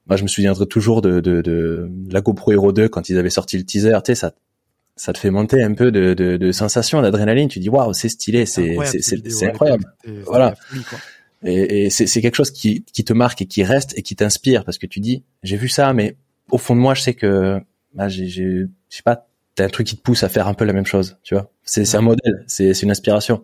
moi 0.08 0.18
je 0.18 0.24
me 0.24 0.28
souviendrai 0.28 0.66
toujours 0.66 1.04
de, 1.04 1.20
de, 1.20 1.44
de 1.44 1.88
la 2.10 2.22
GoPro 2.22 2.52
Hero 2.52 2.72
2 2.72 2.90
quand 2.90 3.10
ils 3.10 3.18
avaient 3.20 3.30
sorti 3.30 3.60
le 3.60 3.64
teaser. 3.64 4.00
Tu 4.04 4.08
sais, 4.08 4.16
ça 4.16 4.34
ça 4.96 5.12
te 5.12 5.18
fait 5.18 5.32
monter 5.32 5.62
un 5.62 5.74
peu 5.74 5.92
de, 5.92 6.14
de, 6.14 6.38
de 6.38 6.52
sensation, 6.52 7.02
d'adrénaline. 7.02 7.48
Tu 7.48 7.60
dis 7.60 7.70
waouh, 7.70 7.94
c'est 7.94 8.10
stylé, 8.10 8.46
c'est 8.46 8.78
c'est, 8.86 9.02
c'est, 9.02 9.48
incroyable. 9.48 9.86
Voilà. 10.26 10.56
Et, 11.46 11.86
et 11.86 11.90
c'est 11.90 12.22
quelque 12.22 12.36
chose 12.36 12.52
qui, 12.52 12.84
qui, 12.84 13.04
te 13.04 13.14
marque 13.14 13.42
et 13.42 13.46
qui 13.46 13.64
reste 13.64 13.98
et 13.98 14.02
qui 14.02 14.16
t'inspire 14.16 14.64
parce 14.64 14.78
que 14.78 14.88
tu 14.88 15.00
dis, 15.00 15.24
j'ai 15.44 15.58
vu 15.58 15.68
ça, 15.68 15.94
mais 15.94 16.16
au 16.52 16.58
fond 16.58 16.76
de 16.76 16.80
moi, 16.80 16.94
je 16.94 17.02
sais 17.02 17.14
que, 17.14 17.60
bah, 17.94 18.08
j'ai, 18.08 18.28
je 18.28 18.68
sais 18.90 19.04
pas, 19.04 19.28
t'as 19.56 19.66
un 19.66 19.70
truc 19.70 19.88
qui 19.88 19.98
te 19.98 20.02
pousse 20.02 20.24
à 20.24 20.30
faire 20.30 20.48
un 20.48 20.54
peu 20.54 20.66
la 20.66 20.74
même 20.74 20.86
chose, 20.86 21.18
tu 21.24 21.34
vois. 21.34 21.52
C'est 21.64 21.96
un 21.96 22.02
modèle, 22.02 22.44
c'est 22.48 22.82
une 22.82 22.92
inspiration. 22.92 23.44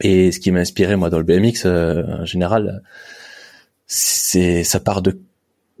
Et 0.00 0.30
ce 0.30 0.38
qui 0.38 0.52
m'a 0.52 0.60
inspiré 0.60 0.94
moi 0.96 1.10
dans 1.10 1.18
le 1.18 1.24
BMX 1.24 1.66
euh, 1.66 2.04
en 2.20 2.24
général, 2.24 2.82
c'est 3.86 4.62
ça 4.62 4.78
part 4.78 5.02
de 5.02 5.20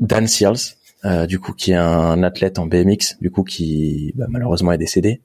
Dan 0.00 0.26
Searles, 0.26 0.76
euh, 1.04 1.26
du 1.26 1.38
coup 1.38 1.52
qui 1.52 1.72
est 1.72 1.76
un 1.76 2.22
athlète 2.22 2.58
en 2.58 2.66
BMX, 2.66 3.18
du 3.20 3.30
coup 3.30 3.44
qui 3.44 4.12
bah, 4.16 4.26
malheureusement 4.28 4.72
est 4.72 4.78
décédé, 4.78 5.20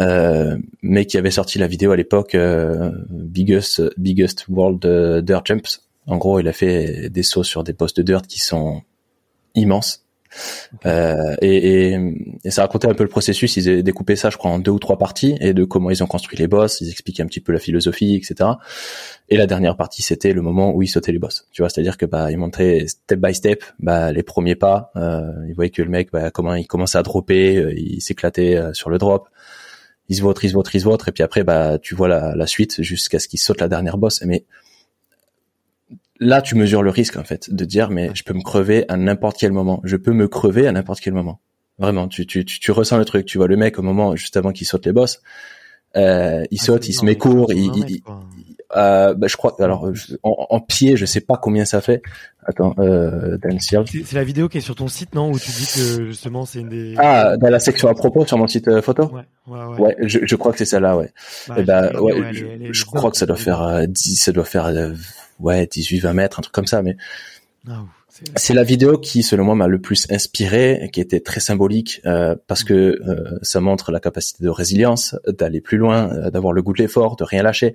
euh, 0.00 0.58
mais 0.82 1.06
qui 1.06 1.16
avait 1.16 1.30
sorti 1.30 1.58
la 1.58 1.66
vidéo 1.66 1.92
à 1.92 1.96
l'époque 1.96 2.34
euh, 2.34 2.92
Biggest 3.08 3.82
Biggest 3.98 4.46
World 4.48 5.24
Dirt 5.24 5.46
Jumps. 5.46 5.82
En 6.06 6.18
gros, 6.18 6.38
il 6.38 6.46
a 6.48 6.52
fait 6.52 7.10
des 7.10 7.22
sauts 7.22 7.42
sur 7.42 7.64
des 7.64 7.72
postes 7.72 7.96
de 7.98 8.02
dirt 8.02 8.26
qui 8.26 8.38
sont 8.38 8.82
immenses. 9.54 10.05
Euh, 10.84 11.34
et, 11.40 11.92
et, 11.92 11.98
et, 12.44 12.50
ça 12.50 12.62
racontait 12.62 12.88
un 12.88 12.94
peu 12.94 13.02
le 13.02 13.08
processus. 13.08 13.56
Ils 13.56 13.68
avaient 13.68 13.82
découpé 13.82 14.16
ça, 14.16 14.30
je 14.30 14.36
crois, 14.36 14.50
en 14.50 14.58
deux 14.58 14.70
ou 14.70 14.78
trois 14.78 14.98
parties 14.98 15.36
et 15.40 15.54
de 15.54 15.64
comment 15.64 15.90
ils 15.90 16.02
ont 16.02 16.06
construit 16.06 16.38
les 16.38 16.46
boss. 16.46 16.80
Ils 16.80 16.90
expliquaient 16.90 17.22
un 17.22 17.26
petit 17.26 17.40
peu 17.40 17.52
la 17.52 17.58
philosophie, 17.58 18.14
etc. 18.14 18.50
Et 19.28 19.36
la 19.36 19.46
dernière 19.46 19.76
partie, 19.76 20.02
c'était 20.02 20.32
le 20.32 20.42
moment 20.42 20.74
où 20.74 20.82
ils 20.82 20.88
sautaient 20.88 21.12
les 21.12 21.18
boss. 21.18 21.46
Tu 21.52 21.62
vois, 21.62 21.68
c'est-à-dire 21.68 21.96
que 21.96 22.06
bah 22.06 22.30
ils 22.30 22.38
montraient 22.38 22.86
step 22.86 23.18
by 23.18 23.34
step, 23.34 23.64
bah 23.78 24.12
les 24.12 24.22
premiers 24.22 24.54
pas. 24.54 24.90
Euh, 24.96 25.32
ils 25.48 25.54
voyaient 25.54 25.70
que 25.70 25.82
le 25.82 25.90
mec, 25.90 26.10
bah, 26.12 26.30
comment 26.30 26.54
il 26.54 26.66
commençait 26.66 26.98
à 26.98 27.02
dropper, 27.02 27.56
euh, 27.56 27.74
il 27.76 28.00
s'éclatait 28.00 28.56
euh, 28.56 28.72
sur 28.72 28.90
le 28.90 28.98
drop. 28.98 29.28
Il 30.08 30.16
se 30.16 30.22
vautre, 30.22 30.44
il 30.44 30.50
se 30.50 30.54
vautre, 30.54 30.74
il 30.74 30.80
se 30.80 30.84
vautre, 30.84 31.08
et 31.08 31.12
puis 31.12 31.24
après, 31.24 31.42
bah 31.42 31.78
tu 31.80 31.96
vois 31.96 32.06
la, 32.06 32.36
la 32.36 32.46
suite 32.46 32.80
jusqu'à 32.82 33.18
ce 33.18 33.26
qu'il 33.26 33.40
saute 33.40 33.60
la 33.60 33.66
dernière 33.68 33.98
boss. 33.98 34.22
Mais 34.24 34.44
là, 36.20 36.42
tu 36.42 36.54
mesures 36.54 36.82
le 36.82 36.90
risque 36.90 37.16
en 37.16 37.24
fait 37.24 37.52
de 37.52 37.64
dire 37.64 37.90
mais 37.90 38.10
je 38.14 38.22
peux 38.22 38.34
me 38.34 38.42
crever 38.42 38.84
à 38.88 38.96
n'importe 38.96 39.36
quel 39.38 39.52
moment. 39.52 39.80
Je 39.84 39.96
peux 39.96 40.12
me 40.12 40.28
crever 40.28 40.66
à 40.66 40.72
n'importe 40.72 41.00
quel 41.00 41.14
moment. 41.14 41.40
Vraiment, 41.78 42.08
tu, 42.08 42.26
tu, 42.26 42.44
tu, 42.44 42.70
ressens 42.70 42.96
le 42.96 43.04
truc. 43.04 43.26
Tu 43.26 43.36
vois 43.36 43.48
le 43.48 43.56
mec 43.56 43.78
au 43.78 43.82
moment 43.82 44.16
juste 44.16 44.36
avant 44.36 44.52
qu'il 44.52 44.66
saute 44.66 44.86
les 44.86 44.92
boss, 44.92 45.20
euh, 45.96 46.44
il 46.50 46.58
ah, 46.60 46.64
saute, 46.64 46.88
il 46.88 46.94
se 46.94 47.04
met 47.04 47.16
court. 47.16 47.52
Il, 47.52 47.70
il, 47.76 48.02
euh, 48.76 49.14
bah, 49.14 49.26
je 49.28 49.36
crois. 49.36 49.54
Alors 49.60 49.90
en, 50.22 50.60
pied, 50.60 50.96
je 50.96 51.04
sais 51.04 51.20
pas 51.20 51.36
combien 51.36 51.64
ça 51.64 51.80
fait. 51.80 52.02
Attends, 52.44 52.74
euh, 52.78 53.38
Dan. 53.38 53.58
C'est 53.60 54.12
la 54.12 54.24
vidéo 54.24 54.48
qui 54.48 54.58
est 54.58 54.62
sur 54.62 54.74
ton 54.74 54.88
site, 54.88 55.14
non? 55.14 55.30
Où 55.30 55.38
tu 55.38 55.50
dis 55.50 55.66
que 55.74 56.06
justement 56.06 56.46
c'est 56.46 56.60
une 56.60 56.68
des. 56.68 56.94
Ah, 56.96 57.36
dans 57.36 57.48
la 57.48 57.60
section 57.60 57.88
à 57.88 57.94
propos 57.94 58.24
sur 58.26 58.38
mon 58.38 58.46
site 58.46 58.68
euh, 58.68 58.82
photo? 58.82 59.10
Ouais, 59.10 59.22
ouais, 59.46 59.64
ouais. 59.64 59.80
Ouais, 59.80 59.96
je, 60.00 60.20
je 60.22 60.36
crois 60.36 60.52
que 60.52 60.58
c'est 60.58 60.64
celle-là, 60.64 60.96
ouais. 60.96 61.10
Bah, 61.48 61.56
Eh 61.58 61.62
ben, 61.62 61.90
je- 61.92 61.98
ouais, 61.98 62.12
elle 62.16 62.34
je, 62.34 62.46
elle 62.46 62.84
crois 62.86 63.10
que 63.10 63.16
ça 63.16 63.26
doit 63.26 63.36
faire 63.36 63.62
euh, 63.62 63.86
10, 63.86 64.16
ça 64.16 64.32
doit 64.32 64.44
faire 64.44 64.66
euh, 64.66 64.92
ouais 65.40 65.66
18, 65.66 66.00
20 66.00 66.12
mètres, 66.12 66.38
un 66.38 66.42
truc 66.42 66.54
comme 66.54 66.66
ça. 66.66 66.82
Mais. 66.82 66.96
Ah, 67.68 67.84
c'est- 68.36 68.54
la 68.54 68.62
vidéo 68.62 68.96
qui, 68.98 69.22
selon 69.22 69.44
moi, 69.44 69.54
m'a 69.54 69.66
le 69.66 69.80
plus 69.80 70.06
inspiré, 70.10 70.88
qui 70.92 71.00
était 71.00 71.20
très 71.20 71.40
symbolique 71.40 72.00
euh, 72.06 72.34
parce 72.46 72.64
que 72.64 72.74
euh, 72.74 73.38
ça 73.42 73.60
montre 73.60 73.92
la 73.92 74.00
capacité 74.00 74.42
de 74.44 74.48
résilience, 74.48 75.16
d'aller 75.26 75.60
plus 75.60 75.76
loin, 75.78 76.10
euh, 76.12 76.30
d'avoir 76.30 76.52
le 76.52 76.62
goût 76.62 76.72
de 76.72 76.78
l'effort, 76.78 77.16
de 77.16 77.24
rien 77.24 77.42
lâcher. 77.42 77.74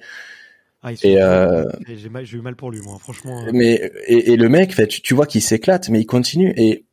Ah, 0.81 0.93
Et, 1.03 1.21
euh, 1.21 1.65
J'ai 1.87 2.37
eu 2.37 2.41
mal 2.41 2.55
pour 2.55 2.71
lui, 2.71 2.81
moi, 2.81 2.97
franchement. 2.99 3.43
euh, 3.45 3.51
Mais 3.53 3.91
et, 4.07 4.31
et 4.31 4.35
le 4.35 4.49
mec, 4.49 4.73
fait, 4.73 4.87
tu, 4.87 5.01
tu 5.01 5.13
vois 5.13 5.27
qu'il 5.27 5.41
s'éclate, 5.43 5.89
mais 5.89 5.99
il 5.99 6.07
continue. 6.07 6.53
Et 6.57 6.85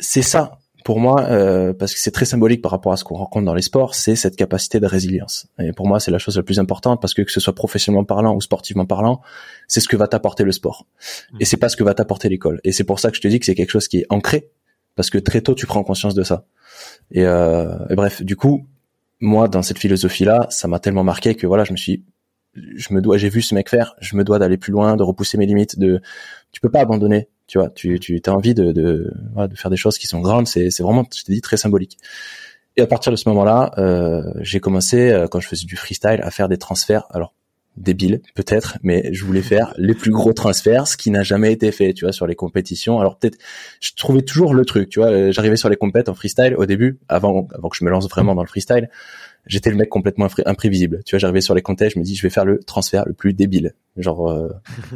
c'est 0.00 0.22
ça 0.22 0.58
pour 0.88 1.00
moi, 1.00 1.22
euh, 1.24 1.74
parce 1.74 1.92
que 1.92 2.00
c'est 2.00 2.12
très 2.12 2.24
symbolique 2.24 2.62
par 2.62 2.70
rapport 2.70 2.92
à 2.92 2.96
ce 2.96 3.04
qu'on 3.04 3.16
rencontre 3.16 3.44
dans 3.44 3.52
les 3.52 3.60
sports, 3.60 3.94
c'est 3.94 4.16
cette 4.16 4.36
capacité 4.36 4.80
de 4.80 4.86
résilience. 4.86 5.46
Et 5.58 5.72
pour 5.72 5.86
moi, 5.86 6.00
c'est 6.00 6.10
la 6.10 6.16
chose 6.18 6.38
la 6.38 6.42
plus 6.42 6.58
importante 6.58 6.98
parce 6.98 7.12
que 7.12 7.20
que 7.20 7.30
ce 7.30 7.40
soit 7.40 7.54
professionnellement 7.54 8.06
parlant 8.06 8.34
ou 8.34 8.40
sportivement 8.40 8.86
parlant, 8.86 9.20
c'est 9.66 9.80
ce 9.80 9.88
que 9.88 9.98
va 9.98 10.08
t'apporter 10.08 10.44
le 10.44 10.52
sport. 10.52 10.86
Et 11.40 11.44
c'est 11.44 11.58
pas 11.58 11.68
ce 11.68 11.76
que 11.76 11.84
va 11.84 11.92
t'apporter 11.92 12.30
l'école. 12.30 12.62
Et 12.64 12.72
c'est 12.72 12.84
pour 12.84 13.00
ça 13.00 13.10
que 13.10 13.18
je 13.18 13.20
te 13.20 13.28
dis 13.28 13.38
que 13.38 13.44
c'est 13.44 13.54
quelque 13.54 13.68
chose 13.68 13.86
qui 13.86 13.98
est 13.98 14.06
ancré, 14.08 14.48
parce 14.94 15.10
que 15.10 15.18
très 15.18 15.42
tôt 15.42 15.54
tu 15.54 15.66
prends 15.66 15.84
conscience 15.84 16.14
de 16.14 16.22
ça. 16.22 16.46
Et, 17.10 17.26
euh, 17.26 17.76
et 17.90 17.94
bref, 17.94 18.22
du 18.22 18.36
coup, 18.36 18.66
moi, 19.20 19.46
dans 19.46 19.60
cette 19.60 19.78
philosophie-là, 19.78 20.46
ça 20.48 20.68
m'a 20.68 20.78
tellement 20.78 21.04
marqué 21.04 21.34
que 21.34 21.46
voilà, 21.46 21.64
je 21.64 21.72
me 21.72 21.76
suis 21.76 22.02
je 22.76 22.94
me 22.94 23.00
dois, 23.00 23.18
j'ai 23.18 23.28
vu 23.28 23.42
ce 23.42 23.54
mec 23.54 23.68
faire, 23.68 23.94
je 24.00 24.16
me 24.16 24.24
dois 24.24 24.38
d'aller 24.38 24.56
plus 24.56 24.72
loin, 24.72 24.96
de 24.96 25.02
repousser 25.02 25.38
mes 25.38 25.46
limites, 25.46 25.78
de, 25.78 26.00
tu 26.52 26.60
peux 26.60 26.70
pas 26.70 26.80
abandonner, 26.80 27.28
tu 27.46 27.58
vois, 27.58 27.70
tu, 27.70 27.98
tu 28.00 28.20
as 28.26 28.32
envie 28.32 28.54
de, 28.54 28.72
de, 28.72 29.12
de 29.36 29.54
faire 29.56 29.70
des 29.70 29.76
choses 29.76 29.98
qui 29.98 30.06
sont 30.06 30.20
grandes, 30.20 30.46
c'est, 30.46 30.70
c'est 30.70 30.82
vraiment, 30.82 31.04
je 31.14 31.24
t'ai 31.24 31.32
dit, 31.32 31.40
très 31.40 31.56
symbolique. 31.56 31.98
Et 32.76 32.82
à 32.82 32.86
partir 32.86 33.10
de 33.10 33.16
ce 33.16 33.28
moment-là, 33.28 33.72
euh, 33.78 34.22
j'ai 34.40 34.60
commencé, 34.60 35.10
euh, 35.10 35.26
quand 35.26 35.40
je 35.40 35.48
faisais 35.48 35.66
du 35.66 35.76
freestyle, 35.76 36.20
à 36.22 36.30
faire 36.30 36.48
des 36.48 36.58
transferts, 36.58 37.06
alors, 37.10 37.34
débiles, 37.76 38.20
peut-être, 38.34 38.78
mais 38.82 39.08
je 39.12 39.24
voulais 39.24 39.42
faire 39.42 39.72
les 39.78 39.94
plus 39.94 40.10
gros 40.10 40.32
transferts, 40.32 40.88
ce 40.88 40.96
qui 40.96 41.10
n'a 41.10 41.22
jamais 41.22 41.52
été 41.52 41.70
fait, 41.70 41.92
tu 41.92 42.04
vois, 42.04 42.12
sur 42.12 42.26
les 42.26 42.34
compétitions. 42.34 42.98
Alors 42.98 43.18
peut-être, 43.18 43.38
je 43.80 43.92
trouvais 43.96 44.22
toujours 44.22 44.52
le 44.52 44.64
truc, 44.64 44.88
tu 44.88 44.98
vois, 44.98 45.10
euh, 45.10 45.32
j'arrivais 45.32 45.56
sur 45.56 45.68
les 45.68 45.76
compètes 45.76 46.08
en 46.08 46.14
freestyle 46.14 46.56
au 46.56 46.66
début, 46.66 46.98
avant, 47.08 47.46
avant 47.54 47.68
que 47.68 47.76
je 47.76 47.84
me 47.84 47.90
lance 47.90 48.08
vraiment 48.08 48.34
dans 48.34 48.42
le 48.42 48.48
freestyle, 48.48 48.90
j'étais 49.48 49.70
le 49.70 49.76
mec 49.76 49.88
complètement 49.88 50.26
impré- 50.26 50.42
imprévisible. 50.46 51.00
Tu 51.04 51.14
vois, 51.14 51.18
j'arrivais 51.18 51.40
sur 51.40 51.54
les 51.54 51.62
contests, 51.62 51.94
je 51.94 51.98
me 51.98 52.04
dis, 52.04 52.14
je 52.14 52.22
vais 52.22 52.30
faire 52.30 52.44
le 52.44 52.60
transfert 52.60 53.04
le 53.06 53.12
plus 53.14 53.32
débile. 53.32 53.74
Genre, 53.96 54.30
euh, 54.30 54.48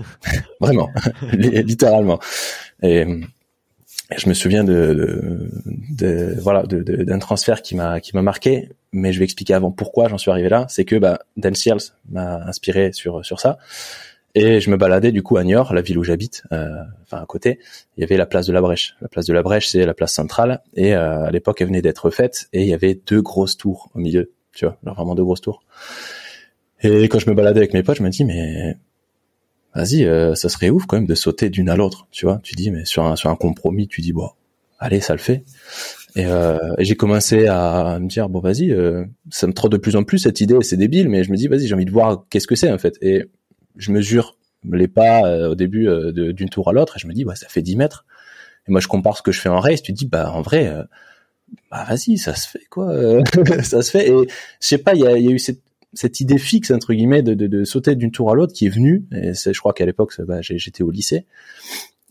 vraiment, 0.60 0.88
li- 1.32 1.62
littéralement. 1.62 2.20
Et, 2.82 3.00
et 3.00 4.18
je 4.18 4.28
me 4.28 4.34
souviens 4.34 4.62
de, 4.64 4.94
de, 4.94 5.50
de- 5.96 6.36
voilà, 6.40 6.62
de- 6.64 6.82
de- 6.82 7.02
d'un 7.02 7.18
transfert 7.18 7.62
qui 7.62 7.74
m'a, 7.74 8.00
qui 8.00 8.14
m'a 8.14 8.22
marqué. 8.22 8.68
Mais 8.92 9.12
je 9.12 9.18
vais 9.18 9.24
expliquer 9.24 9.54
avant 9.54 9.70
pourquoi 9.70 10.08
j'en 10.08 10.18
suis 10.18 10.30
arrivé 10.30 10.48
là. 10.50 10.66
C'est 10.68 10.84
que, 10.84 10.96
bah, 10.96 11.20
Dan 11.36 11.54
Searles 11.54 11.80
m'a 12.10 12.42
inspiré 12.46 12.92
sur, 12.92 13.24
sur 13.24 13.40
ça. 13.40 13.58
Et 14.34 14.60
je 14.60 14.70
me 14.70 14.78
baladais 14.78 15.12
du 15.12 15.22
coup 15.22 15.36
à 15.36 15.44
Niort, 15.44 15.74
la 15.74 15.82
ville 15.82 15.98
où 15.98 16.04
j'habite, 16.04 16.42
euh, 16.52 16.68
enfin 17.02 17.22
à 17.22 17.26
côté. 17.26 17.58
Il 17.96 18.00
y 18.00 18.04
avait 18.04 18.16
la 18.16 18.24
place 18.24 18.46
de 18.46 18.52
la 18.54 18.62
Brèche. 18.62 18.96
La 19.02 19.08
place 19.08 19.26
de 19.26 19.32
la 19.34 19.42
Brèche, 19.42 19.68
c'est 19.68 19.84
la 19.84 19.92
place 19.92 20.12
centrale. 20.14 20.62
Et 20.74 20.94
euh, 20.94 21.24
à 21.24 21.30
l'époque, 21.30 21.60
elle 21.60 21.66
venait 21.66 21.82
d'être 21.82 22.08
faite. 22.10 22.48
Et 22.54 22.62
il 22.62 22.68
y 22.68 22.72
avait 22.74 22.98
deux 23.06 23.20
grosses 23.20 23.56
tours 23.58 23.90
au 23.94 23.98
milieu. 23.98 24.30
Tu 24.54 24.64
vois, 24.64 24.78
alors 24.82 24.96
vraiment 24.96 25.14
deux 25.14 25.24
grosses 25.24 25.40
tours. 25.40 25.62
Et 26.82 27.08
quand 27.08 27.18
je 27.18 27.30
me 27.30 27.34
baladais 27.34 27.60
avec 27.60 27.74
mes 27.74 27.82
potes, 27.82 27.98
je 27.98 28.02
me 28.02 28.10
dis 28.10 28.24
mais 28.24 28.76
vas-y, 29.74 30.04
euh, 30.04 30.34
ça 30.34 30.48
serait 30.48 30.70
ouf 30.70 30.86
quand 30.86 30.96
même 30.96 31.06
de 31.06 31.14
sauter 31.14 31.48
d'une 31.48 31.68
à 31.68 31.76
l'autre. 31.76 32.06
Tu 32.10 32.26
vois, 32.26 32.40
tu 32.42 32.54
dis 32.54 32.70
mais 32.70 32.84
sur 32.84 33.04
un 33.04 33.16
sur 33.16 33.30
un 33.30 33.36
compromis, 33.36 33.88
tu 33.88 34.00
dis 34.00 34.12
bon, 34.12 34.28
allez, 34.78 35.00
ça 35.00 35.14
le 35.14 35.20
fait. 35.20 35.44
Et, 36.14 36.26
euh, 36.26 36.74
et 36.76 36.84
j'ai 36.84 36.94
commencé 36.94 37.46
à 37.46 37.98
me 37.98 38.06
dire 38.06 38.28
bon 38.28 38.40
vas-y, 38.40 38.70
euh, 38.72 39.04
ça 39.30 39.46
me 39.46 39.52
trotte 39.52 39.72
de 39.72 39.78
plus 39.78 39.96
en 39.96 40.04
plus 40.04 40.18
cette 40.18 40.40
idée, 40.40 40.56
c'est 40.60 40.76
débile, 40.76 41.08
mais 41.08 41.24
je 41.24 41.30
me 41.30 41.36
dis 41.36 41.48
vas-y, 41.48 41.66
j'ai 41.66 41.74
envie 41.74 41.86
de 41.86 41.90
voir 41.90 42.26
qu'est-ce 42.28 42.46
que 42.46 42.56
c'est 42.56 42.70
en 42.70 42.78
fait. 42.78 42.98
Et 43.00 43.24
je 43.76 43.92
mesure 43.92 44.36
les 44.70 44.88
pas 44.88 45.26
euh, 45.26 45.50
au 45.50 45.54
début 45.54 45.88
euh, 45.88 46.32
d'une 46.32 46.48
tour 46.48 46.68
à 46.68 46.72
l'autre 46.72 46.96
et 46.96 47.00
je 47.00 47.06
me 47.06 47.12
dis 47.12 47.24
ouais 47.24 47.36
ça 47.36 47.48
fait 47.48 47.62
10 47.62 47.76
mètres. 47.76 48.04
Et 48.68 48.70
moi 48.70 48.80
je 48.80 48.88
compare 48.88 49.16
ce 49.16 49.22
que 49.22 49.32
je 49.32 49.40
fais 49.40 49.48
en 49.48 49.58
race, 49.60 49.82
tu 49.82 49.92
dis 49.92 50.06
bah 50.06 50.30
en 50.32 50.42
vrai 50.42 50.66
euh, 50.66 50.84
bah 51.70 51.84
vas-y 51.88 52.18
ça 52.18 52.34
se 52.34 52.48
fait 52.48 52.64
quoi, 52.70 52.90
euh, 52.92 53.22
ça 53.62 53.82
se 53.82 53.90
fait. 53.90 54.08
Et 54.08 54.12
je 54.12 54.66
sais 54.66 54.78
pas, 54.78 54.94
il 54.94 55.00
y 55.02 55.06
a, 55.06 55.16
y 55.18 55.28
a 55.28 55.30
eu 55.30 55.38
cette 55.38 55.60
cette 55.94 56.20
idée 56.20 56.38
fixe 56.38 56.70
entre 56.70 56.94
guillemets 56.94 57.22
de, 57.22 57.34
de, 57.34 57.46
de 57.46 57.64
sauter 57.64 57.94
d'une 57.96 58.10
tour 58.12 58.30
à 58.30 58.34
l'autre 58.34 58.54
qui 58.54 58.66
est 58.66 58.70
venue. 58.70 59.04
Et 59.12 59.34
c'est- 59.34 59.52
je 59.52 59.60
crois 59.60 59.72
qu'à 59.74 59.84
l'époque 59.84 60.14
bah, 60.22 60.38
j'étais 60.40 60.82
au 60.82 60.90
lycée 60.90 61.26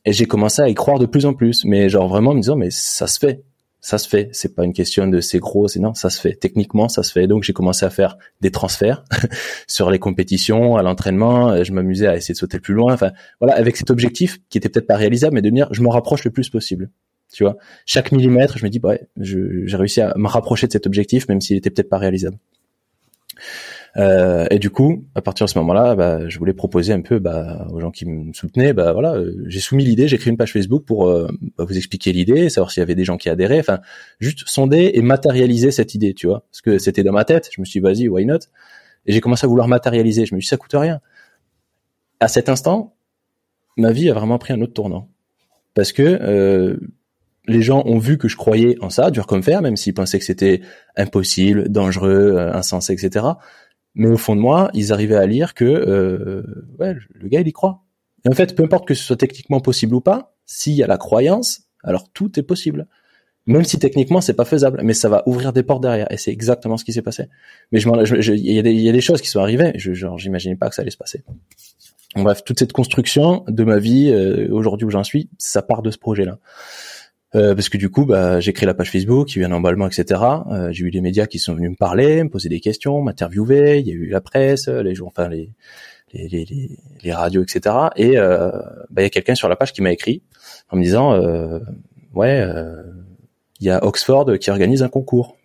et 0.05 0.13
j'ai 0.13 0.25
commencé 0.25 0.61
à 0.61 0.69
y 0.69 0.73
croire 0.75 0.99
de 0.99 1.05
plus 1.05 1.25
en 1.25 1.33
plus. 1.33 1.65
Mais 1.65 1.89
genre 1.89 2.07
vraiment 2.07 2.31
en 2.31 2.33
me 2.35 2.41
disant 2.41 2.55
mais 2.55 2.69
ça 2.71 3.07
se 3.07 3.17
fait, 3.19 3.43
ça 3.79 3.97
se 3.97 4.07
fait. 4.07 4.29
C'est 4.33 4.53
pas 4.55 4.65
une 4.65 4.73
question 4.73 5.07
de 5.07 5.19
c'est 5.19 5.39
gros, 5.39 5.67
c'est 5.67 5.79
non, 5.79 5.93
ça 5.95 6.09
se 6.11 6.19
fait. 6.21 6.33
Techniquement 6.35 6.89
ça 6.89 7.01
se 7.03 7.11
fait. 7.11 7.25
Donc 7.27 7.41
j'ai 7.43 7.53
commencé 7.53 7.83
à 7.85 7.89
faire 7.89 8.17
des 8.41 8.51
transferts 8.51 9.03
sur 9.67 9.89
les 9.89 9.97
compétitions, 9.99 10.77
à 10.77 10.83
l'entraînement. 10.83 11.63
Je 11.63 11.71
m'amusais 11.71 12.05
à 12.07 12.15
essayer 12.15 12.33
de 12.33 12.39
sauter 12.39 12.59
plus 12.59 12.73
loin. 12.75 12.93
Enfin 12.93 13.11
voilà 13.39 13.55
avec 13.55 13.77
cet 13.77 13.89
objectif 13.89 14.39
qui 14.49 14.57
était 14.59 14.69
peut-être 14.69 14.87
pas 14.87 14.95
réalisable, 14.97 15.33
mais 15.35 15.41
de 15.41 15.49
dire 15.49 15.67
je 15.71 15.81
m'en 15.81 15.89
rapproche 15.89 16.23
le 16.23 16.31
plus 16.31 16.49
possible. 16.49 16.89
Tu 17.33 17.43
vois, 17.43 17.57
chaque 17.85 18.11
millimètre, 18.11 18.57
je 18.57 18.65
me 18.65 18.69
dis 18.69 18.79
bah 18.79 18.89
ouais, 18.89 19.07
j'ai 19.17 19.77
réussi 19.77 20.01
à 20.01 20.13
me 20.17 20.27
rapprocher 20.27 20.67
de 20.67 20.71
cet 20.71 20.85
objectif, 20.85 21.27
même 21.29 21.41
s'il 21.41 21.57
était 21.57 21.69
peut-être 21.69 21.89
pas 21.89 21.97
réalisable. 21.97 22.37
Euh, 23.97 24.47
et 24.49 24.59
du 24.59 24.69
coup, 24.69 25.05
à 25.15 25.21
partir 25.21 25.45
de 25.45 25.49
ce 25.49 25.59
moment-là, 25.59 25.95
bah, 25.95 26.29
je 26.29 26.39
voulais 26.39 26.53
proposer 26.53 26.93
un 26.93 27.01
peu 27.01 27.19
bah, 27.19 27.67
aux 27.71 27.81
gens 27.81 27.91
qui 27.91 28.05
me 28.05 28.31
soutenaient, 28.33 28.73
bah 28.73 28.93
voilà, 28.93 29.15
euh, 29.15 29.43
j'ai 29.47 29.59
soumis 29.59 29.83
l'idée, 29.83 30.07
j'ai 30.07 30.17
créé 30.17 30.31
une 30.31 30.37
page 30.37 30.53
Facebook 30.53 30.85
pour 30.85 31.09
euh, 31.09 31.27
bah, 31.57 31.65
vous 31.67 31.75
expliquer 31.75 32.13
l'idée, 32.13 32.49
savoir 32.49 32.71
s'il 32.71 32.81
y 32.81 32.83
avait 32.83 32.95
des 32.95 33.03
gens 33.03 33.17
qui 33.17 33.29
adhéraient, 33.29 33.59
enfin 33.59 33.79
juste 34.19 34.47
sonder 34.47 34.91
et 34.93 35.01
matérialiser 35.01 35.71
cette 35.71 35.93
idée, 35.93 36.13
tu 36.13 36.27
vois, 36.27 36.45
parce 36.51 36.61
que 36.61 36.77
c'était 36.77 37.03
dans 37.03 37.11
ma 37.11 37.25
tête. 37.25 37.49
Je 37.51 37.59
me 37.59 37.65
suis 37.65 37.79
dit 37.79 37.83
vas-y, 37.83 38.07
why 38.07 38.25
not? 38.25 38.39
Et 39.05 39.11
j'ai 39.11 39.19
commencé 39.19 39.45
à 39.45 39.47
vouloir 39.47 39.67
matérialiser. 39.67 40.25
Je 40.25 40.35
me 40.35 40.39
suis 40.39 40.45
dit 40.45 40.49
ça 40.49 40.57
coûte 40.57 40.73
rien. 40.73 41.01
À 42.19 42.27
cet 42.27 42.49
instant, 42.49 42.95
ma 43.77 43.91
vie 43.91 44.09
a 44.09 44.13
vraiment 44.13 44.37
pris 44.37 44.53
un 44.53 44.61
autre 44.61 44.73
tournant, 44.73 45.09
parce 45.73 45.91
que 45.91 46.03
euh, 46.03 46.77
les 47.47 47.61
gens 47.61 47.83
ont 47.85 47.97
vu 47.97 48.17
que 48.17 48.27
je 48.27 48.35
croyais 48.37 48.77
en 48.81 48.89
ça, 48.89 49.11
dur 49.11 49.25
comme 49.27 49.43
fer, 49.43 49.61
même 49.61 49.77
s'ils 49.77 49.93
pensaient 49.93 50.19
que 50.19 50.25
c'était 50.25 50.61
impossible, 50.95 51.69
dangereux, 51.69 52.35
euh, 52.37 52.53
insensé, 52.53 52.93
etc. 52.93 53.25
Mais 53.95 54.07
au 54.07 54.17
fond 54.17 54.35
de 54.35 54.41
moi, 54.41 54.69
ils 54.73 54.93
arrivaient 54.93 55.15
à 55.15 55.25
lire 55.25 55.53
que 55.53 55.65
euh, 55.65 56.43
ouais, 56.79 56.95
le 57.13 57.27
gars 57.27 57.41
il 57.41 57.47
y 57.47 57.51
croit. 57.53 57.83
En 58.29 58.33
fait, 58.33 58.55
peu 58.55 58.63
importe 58.63 58.87
que 58.87 58.93
ce 58.93 59.03
soit 59.03 59.17
techniquement 59.17 59.59
possible 59.59 59.95
ou 59.95 60.01
pas, 60.01 60.35
s'il 60.45 60.73
y 60.73 60.83
a 60.83 60.87
la 60.87 60.97
croyance, 60.97 61.63
alors 61.83 62.09
tout 62.13 62.39
est 62.39 62.43
possible. 62.43 62.87
Même 63.47 63.63
si 63.63 63.79
techniquement 63.79 64.21
c'est 64.21 64.35
pas 64.35 64.45
faisable, 64.45 64.81
mais 64.83 64.93
ça 64.93 65.09
va 65.09 65.23
ouvrir 65.25 65.51
des 65.51 65.63
portes 65.63 65.81
derrière. 65.81 66.11
Et 66.11 66.17
c'est 66.17 66.31
exactement 66.31 66.77
ce 66.77 66.85
qui 66.85 66.93
s'est 66.93 67.01
passé. 67.01 67.25
Mais 67.71 67.79
je, 67.79 67.87
il 68.33 68.51
y, 68.53 68.59
a 68.59 68.61
des- 68.61 68.71
il 68.71 68.81
y 68.81 68.89
a 68.89 68.91
des 68.91 69.01
choses 69.01 69.19
qui 69.19 69.29
sont 69.29 69.39
arrivées. 69.39 69.71
Je, 69.75 69.93
genre, 69.93 70.19
j'imaginais 70.19 70.55
pas 70.55 70.69
que 70.69 70.75
ça 70.75 70.83
allait 70.83 70.91
se 70.91 70.97
passer. 70.97 71.23
Bref, 72.15 72.43
toute 72.43 72.59
cette 72.59 72.73
construction 72.73 73.43
de 73.47 73.63
ma 73.63 73.79
vie 73.79 74.09
euh, 74.11 74.47
aujourd'hui 74.51 74.85
où 74.85 74.91
j'en 74.91 75.03
suis, 75.03 75.29
ça 75.39 75.61
part 75.63 75.81
de 75.81 75.89
ce 75.89 75.97
projet-là. 75.97 76.37
Euh, 77.33 77.55
parce 77.55 77.69
que 77.69 77.77
du 77.77 77.89
coup, 77.89 78.05
bah, 78.05 78.39
j'ai 78.39 78.51
créé 78.51 78.65
la 78.65 78.73
page 78.73 78.91
Facebook, 78.91 79.33
il 79.33 79.39
y 79.39 79.41
a 79.43 79.47
eu 79.47 79.51
un 79.51 79.53
emballement, 79.53 79.87
etc. 79.87 80.21
Euh, 80.51 80.71
j'ai 80.71 80.85
eu 80.85 80.89
les 80.89 81.01
médias 81.01 81.27
qui 81.27 81.39
sont 81.39 81.55
venus 81.55 81.71
me 81.71 81.75
parler, 81.75 82.23
me 82.23 82.29
poser 82.29 82.49
des 82.49 82.59
questions, 82.59 83.01
m'interviewer. 83.01 83.79
Il 83.79 83.87
y 83.87 83.91
a 83.91 83.93
eu 83.93 84.09
la 84.09 84.21
presse, 84.21 84.67
les 84.67 84.95
jours, 84.95 85.07
enfin 85.07 85.29
les 85.29 85.49
les, 86.13 86.27
les, 86.27 86.69
les, 87.03 87.13
radios, 87.13 87.43
etc. 87.43 87.75
Et 87.95 88.17
euh, 88.17 88.51
bah, 88.89 89.01
il 89.01 89.03
y 89.03 89.05
a 89.05 89.09
quelqu'un 89.09 89.35
sur 89.35 89.49
la 89.49 89.55
page 89.55 89.73
qui 89.73 89.81
m'a 89.81 89.91
écrit 89.91 90.23
en 90.69 90.77
me 90.77 90.83
disant, 90.83 91.13
euh, 91.13 91.59
ouais, 92.13 92.41
euh, 92.41 92.83
il 93.59 93.67
y 93.67 93.69
a 93.69 93.83
Oxford 93.83 94.37
qui 94.39 94.49
organise 94.49 94.83
un 94.83 94.89
concours. 94.89 95.37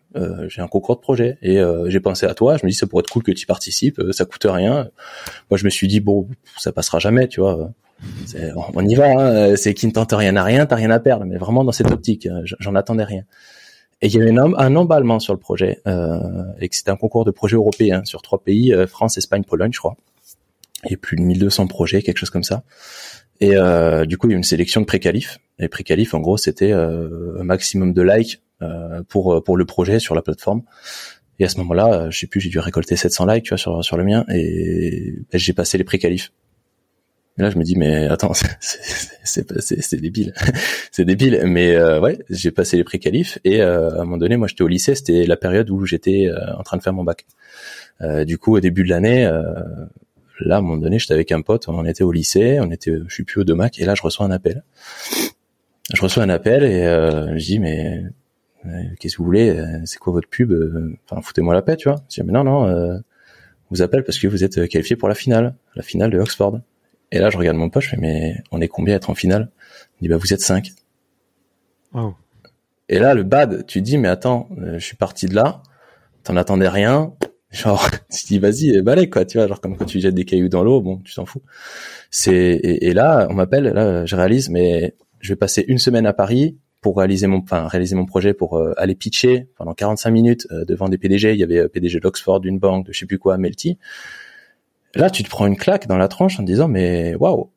J'ai 0.48 0.62
un 0.62 0.66
concours 0.66 0.96
de 0.96 1.02
projet 1.02 1.36
et 1.42 1.60
j'ai 1.88 2.00
pensé 2.00 2.24
à 2.24 2.32
toi. 2.32 2.56
Je 2.56 2.64
me 2.64 2.70
dis 2.70 2.74
ça 2.74 2.86
pourrait 2.86 3.00
être 3.00 3.10
cool 3.10 3.22
que 3.22 3.32
tu 3.32 3.44
participes, 3.44 4.00
ça 4.12 4.24
coûte 4.24 4.46
rien. 4.48 4.88
Moi 5.50 5.58
je 5.58 5.64
me 5.66 5.68
suis 5.68 5.88
dit 5.88 6.00
bon 6.00 6.26
ça 6.56 6.72
passera 6.72 6.98
jamais, 6.98 7.28
tu 7.28 7.40
vois. 7.40 7.70
On- 8.74 8.86
y 8.86 8.94
va, 8.94 9.10
hein. 9.10 9.56
c'est 9.56 9.74
qui 9.74 9.86
ne 9.86 9.92
tente 9.92 10.12
rien 10.12 10.36
à 10.36 10.44
rien, 10.44 10.66
t'as 10.66 10.76
rien 10.76 10.90
à 10.90 11.00
perdre, 11.00 11.24
mais 11.24 11.38
vraiment 11.38 11.64
dans 11.64 11.72
cette 11.72 11.90
optique, 11.90 12.26
euh, 12.26 12.42
j'en 12.60 12.74
attendais 12.74 13.04
rien. 13.04 13.22
Et 14.02 14.08
il 14.08 14.14
y 14.14 14.20
avait 14.20 14.36
un, 14.36 14.52
un 14.54 14.76
emballement 14.76 15.18
sur 15.18 15.32
le 15.32 15.40
projet, 15.40 15.80
euh, 15.86 16.18
et 16.60 16.68
que 16.68 16.76
c'était 16.76 16.90
un 16.90 16.96
concours 16.96 17.24
de 17.24 17.30
projets 17.30 17.56
européens 17.56 18.04
sur 18.04 18.20
trois 18.20 18.42
pays, 18.42 18.72
euh, 18.74 18.86
France, 18.86 19.16
Espagne, 19.16 19.44
Pologne, 19.44 19.72
je 19.72 19.78
crois. 19.78 19.96
A 20.84 20.94
plus 20.96 21.16
de 21.16 21.22
1200 21.22 21.66
projets, 21.66 22.02
quelque 22.02 22.18
chose 22.18 22.30
comme 22.30 22.44
ça. 22.44 22.62
Et 23.40 23.56
euh, 23.56 24.04
du 24.04 24.18
coup, 24.18 24.28
il 24.28 24.32
y 24.32 24.34
a 24.34 24.36
une 24.36 24.44
sélection 24.44 24.80
de 24.82 24.86
pré-qualifs. 24.86 25.38
Et 25.58 25.68
pré-qualifs, 25.68 26.12
en 26.14 26.20
gros, 26.20 26.36
c'était 26.36 26.72
euh, 26.72 27.40
un 27.40 27.44
maximum 27.44 27.92
de 27.94 28.02
likes 28.02 28.42
euh, 28.62 29.02
pour 29.08 29.42
pour 29.42 29.56
le 29.56 29.64
projet 29.64 29.98
sur 29.98 30.14
la 30.14 30.22
plateforme. 30.22 30.62
Et 31.38 31.44
à 31.44 31.48
ce 31.48 31.58
moment-là, 31.58 32.08
je 32.10 32.18
sais 32.18 32.26
plus, 32.26 32.40
j'ai 32.40 32.50
dû 32.50 32.58
récolter 32.58 32.96
700 32.96 33.26
likes, 33.26 33.44
tu 33.44 33.48
vois, 33.50 33.58
sur 33.58 33.82
sur 33.84 33.96
le 33.96 34.04
mien, 34.04 34.24
et 34.32 35.14
ben, 35.32 35.38
j'ai 35.38 35.52
passé 35.54 35.76
les 35.78 35.84
pré-qualifs. 35.84 36.30
Et 37.38 37.42
là, 37.42 37.50
je 37.50 37.58
me 37.58 37.64
dis, 37.64 37.76
mais 37.76 38.06
attends, 38.06 38.32
c'est- 38.60 40.00
débile, 40.00 40.32
c'est 40.90 41.04
débile. 41.04 41.42
Mais 41.44 41.74
euh, 41.76 42.00
ouais, 42.00 42.18
j'ai 42.30 42.50
passé 42.50 42.76
les 42.76 42.84
pré-qualifs 42.84 43.38
et 43.44 43.60
euh, 43.62 43.90
à 43.90 44.00
un 44.00 44.04
moment 44.04 44.16
donné, 44.16 44.36
moi, 44.36 44.48
j'étais 44.48 44.62
au 44.62 44.68
lycée, 44.68 44.94
c'était 44.94 45.26
la 45.26 45.36
période 45.36 45.68
où 45.70 45.84
j'étais 45.84 46.28
euh, 46.28 46.54
en 46.56 46.62
train 46.62 46.76
de 46.76 46.82
faire 46.82 46.94
mon 46.94 47.04
bac. 47.04 47.26
Euh, 48.00 48.24
du 48.24 48.38
coup, 48.38 48.56
au 48.56 48.60
début 48.60 48.84
de 48.84 48.88
l'année, 48.88 49.26
euh, 49.26 49.42
là, 50.40 50.56
à 50.56 50.58
un 50.58 50.62
moment 50.62 50.78
donné, 50.78 50.98
j'étais 50.98 51.14
avec 51.14 51.30
un 51.32 51.42
pote, 51.42 51.68
on 51.68 51.84
était 51.84 52.04
au 52.04 52.12
lycée, 52.12 52.58
on 52.60 52.70
était, 52.70 52.92
je 53.06 53.12
suis 53.14 53.24
plus 53.24 53.40
au 53.40 53.44
Domac, 53.44 53.78
et 53.78 53.84
là, 53.84 53.94
je 53.94 54.02
reçois 54.02 54.24
un 54.26 54.30
appel. 54.30 54.62
Je 55.94 56.00
reçois 56.00 56.22
un 56.24 56.28
appel 56.30 56.64
et 56.64 56.82
je 57.38 57.44
dis 57.44 57.60
mais 57.60 58.02
qu'est-ce 58.98 59.14
que 59.14 59.18
vous 59.18 59.24
voulez? 59.24 59.56
C'est 59.84 59.98
quoi 60.00 60.12
votre 60.12 60.28
pub? 60.28 60.52
Enfin, 61.08 61.22
foutez-moi 61.22 61.54
la 61.54 61.62
paix, 61.62 61.76
tu 61.76 61.88
vois. 61.88 62.02
Je 62.10 62.20
dis 62.20 62.26
mais 62.26 62.32
non, 62.32 62.42
non, 62.42 63.00
vous 63.70 63.82
appelle 63.82 64.02
parce 64.02 64.18
que 64.18 64.26
vous 64.26 64.42
êtes 64.42 64.68
qualifié 64.68 64.96
pour 64.96 65.08
la 65.08 65.14
finale, 65.14 65.54
la 65.76 65.82
finale 65.82 66.10
de 66.10 66.18
Oxford. 66.18 66.60
Et 67.12 67.18
là, 67.18 67.30
je 67.30 67.38
regarde 67.38 67.56
mon 67.56 67.70
pote, 67.70 67.82
je 67.82 67.90
fais 67.90 67.96
mais 67.96 68.42
on 68.50 68.60
est 68.60 68.68
combien 68.68 68.94
à 68.94 68.96
être 68.96 69.10
en 69.10 69.14
finale? 69.14 69.50
Il 70.00 70.04
dit 70.04 70.08
bah 70.08 70.16
vous 70.16 70.32
êtes 70.32 70.40
cinq. 70.40 70.72
Et 72.88 72.98
là, 72.98 73.14
le 73.14 73.24
bad, 73.24 73.66
tu 73.66 73.80
dis, 73.82 73.98
mais 73.98 74.08
attends, 74.08 74.48
euh, 74.58 74.78
je 74.78 74.84
suis 74.84 74.96
parti 74.96 75.26
de 75.26 75.34
là, 75.34 75.62
t'en 76.22 76.36
attendais 76.36 76.68
rien, 76.68 77.14
genre, 77.50 77.88
tu 78.10 78.26
dis, 78.26 78.38
vas-y, 78.38 78.80
balai, 78.80 79.10
quoi, 79.10 79.24
tu 79.24 79.38
vois, 79.38 79.48
genre, 79.48 79.60
comme 79.60 79.76
quand 79.76 79.86
tu 79.86 80.00
jettes 80.00 80.14
des 80.14 80.24
cailloux 80.24 80.48
dans 80.48 80.62
l'eau, 80.62 80.80
bon, 80.80 80.98
tu 80.98 81.14
t'en 81.14 81.26
fous. 81.26 81.42
C'est, 82.10 82.60
et, 82.62 82.92
là, 82.94 83.26
on 83.30 83.34
m'appelle, 83.34 83.64
là, 83.64 84.06
je 84.06 84.14
réalise, 84.14 84.50
mais 84.50 84.94
je 85.20 85.32
vais 85.32 85.36
passer 85.36 85.64
une 85.66 85.78
semaine 85.78 86.06
à 86.06 86.12
Paris 86.12 86.56
pour 86.80 86.98
réaliser 86.98 87.26
mon, 87.26 87.38
enfin, 87.38 87.66
réaliser 87.66 87.96
mon 87.96 88.06
projet 88.06 88.32
pour 88.32 88.58
euh, 88.58 88.72
aller 88.76 88.94
pitcher 88.94 89.48
pendant 89.56 89.74
45 89.74 90.10
minutes 90.10 90.46
euh, 90.52 90.64
devant 90.64 90.88
des 90.88 90.98
PDG. 90.98 91.32
Il 91.32 91.40
y 91.40 91.42
avait 91.42 91.68
PDG 91.68 91.98
d'Oxford, 91.98 92.38
d'une 92.40 92.60
banque, 92.60 92.86
de 92.86 92.92
je 92.92 93.00
sais 93.00 93.06
plus 93.06 93.18
quoi, 93.18 93.36
Melty. 93.38 93.78
Là, 94.96 95.10
tu 95.10 95.22
te 95.22 95.28
prends 95.28 95.46
une 95.46 95.56
claque 95.56 95.86
dans 95.86 95.98
la 95.98 96.08
tranche 96.08 96.38
en 96.40 96.42
te 96.42 96.46
disant, 96.46 96.68
mais 96.68 97.14
waouh, 97.14 97.50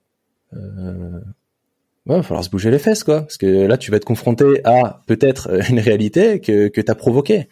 ouais, 2.09 2.17
va 2.17 2.23
falloir 2.23 2.43
se 2.43 2.49
bouger 2.49 2.71
les 2.71 2.79
fesses, 2.79 3.03
quoi. 3.03 3.21
Parce 3.21 3.37
que 3.37 3.45
là, 3.45 3.77
tu 3.77 3.91
vas 3.91 3.97
être 3.97 4.05
confronté 4.05 4.61
à 4.65 5.01
peut-être 5.07 5.49
euh, 5.49 5.61
une 5.69 5.79
réalité 5.79 6.41
que, 6.41 6.67
que 6.67 6.81
tu 6.81 6.91
as 6.91 6.95
provoquée. 6.95 7.47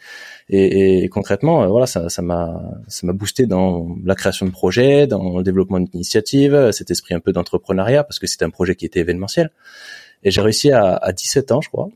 Et, 0.49 1.09
concrètement, 1.09 1.63
euh, 1.63 1.67
voilà, 1.67 1.87
ça, 1.87 2.09
ça 2.09 2.21
m'a, 2.21 2.61
ça 2.87 3.05
m'a 3.05 3.13
boosté 3.13 3.45
dans 3.45 3.95
la 4.03 4.15
création 4.15 4.45
de 4.45 4.51
projets, 4.51 5.07
dans 5.07 5.37
le 5.37 5.43
développement 5.43 5.79
d'initiatives, 5.79 6.71
cet 6.71 6.91
esprit 6.91 7.13
un 7.13 7.19
peu 7.19 7.31
d'entrepreneuriat, 7.33 8.03
parce 8.03 8.19
que 8.19 8.27
c'était 8.27 8.45
un 8.45 8.49
projet 8.49 8.75
qui 8.75 8.85
était 8.85 9.01
événementiel. 9.01 9.51
Et 10.23 10.31
j'ai 10.31 10.41
réussi 10.41 10.71
à, 10.71 10.95
à 10.95 11.11
17 11.11 11.51
ans, 11.51 11.61
je 11.61 11.69
crois, 11.69 11.89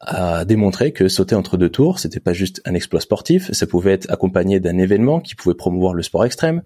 a 0.00 0.44
démontré 0.44 0.92
que 0.92 1.08
sauter 1.08 1.34
entre 1.34 1.56
deux 1.56 1.70
tours, 1.70 1.98
c'était 2.00 2.20
pas 2.20 2.34
juste 2.34 2.60
un 2.66 2.74
exploit 2.74 3.00
sportif, 3.00 3.50
ça 3.52 3.66
pouvait 3.66 3.92
être 3.92 4.10
accompagné 4.10 4.60
d'un 4.60 4.76
événement 4.76 5.20
qui 5.20 5.34
pouvait 5.34 5.54
promouvoir 5.54 5.94
le 5.94 6.02
sport 6.02 6.26
extrême, 6.26 6.62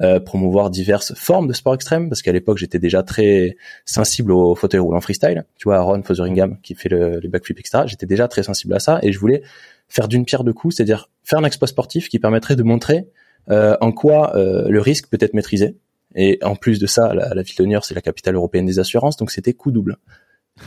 euh, 0.00 0.20
promouvoir 0.20 0.68
diverses 0.68 1.14
formes 1.14 1.48
de 1.48 1.54
sport 1.54 1.74
extrême, 1.74 2.10
parce 2.10 2.20
qu'à 2.20 2.32
l'époque 2.32 2.58
j'étais 2.58 2.78
déjà 2.78 3.02
très 3.02 3.56
sensible 3.86 4.32
au 4.32 4.54
fauteuil 4.54 4.80
roulant 4.80 5.00
freestyle. 5.00 5.44
Tu 5.56 5.64
vois, 5.64 5.76
Aaron 5.78 6.02
Fotheringham 6.02 6.58
qui 6.60 6.74
fait 6.74 6.90
le, 6.90 7.20
les 7.20 7.28
backflip, 7.28 7.58
etc. 7.58 7.84
J'étais 7.86 8.06
déjà 8.06 8.28
très 8.28 8.42
sensible 8.42 8.74
à 8.74 8.80
ça 8.80 8.98
et 9.02 9.12
je 9.12 9.18
voulais 9.18 9.42
faire 9.88 10.06
d'une 10.06 10.26
pierre 10.26 10.44
deux 10.44 10.52
coups, 10.52 10.76
c'est-à-dire 10.76 11.08
faire 11.22 11.38
un 11.38 11.44
exploit 11.44 11.68
sportif 11.68 12.10
qui 12.10 12.18
permettrait 12.18 12.56
de 12.56 12.62
montrer 12.62 13.08
euh, 13.50 13.76
en 13.80 13.92
quoi 13.92 14.36
euh, 14.36 14.68
le 14.68 14.80
risque 14.80 15.08
peut 15.08 15.18
être 15.20 15.34
maîtrisé. 15.34 15.78
Et 16.16 16.38
en 16.42 16.54
plus 16.54 16.78
de 16.78 16.86
ça, 16.86 17.14
la, 17.14 17.34
la 17.34 17.42
ville 17.42 17.56
de 17.56 17.78
c'est 17.82 17.94
la 17.94 18.02
capitale 18.02 18.34
européenne 18.34 18.66
des 18.66 18.78
assurances, 18.78 19.16
donc 19.16 19.30
c'était 19.30 19.54
coup 19.54 19.72
double. 19.72 19.96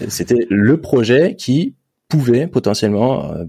C'était 0.09 0.45
le 0.49 0.81
projet 0.81 1.35
qui 1.35 1.75
pouvait 2.07 2.47
potentiellement 2.47 3.31
euh, 3.33 3.45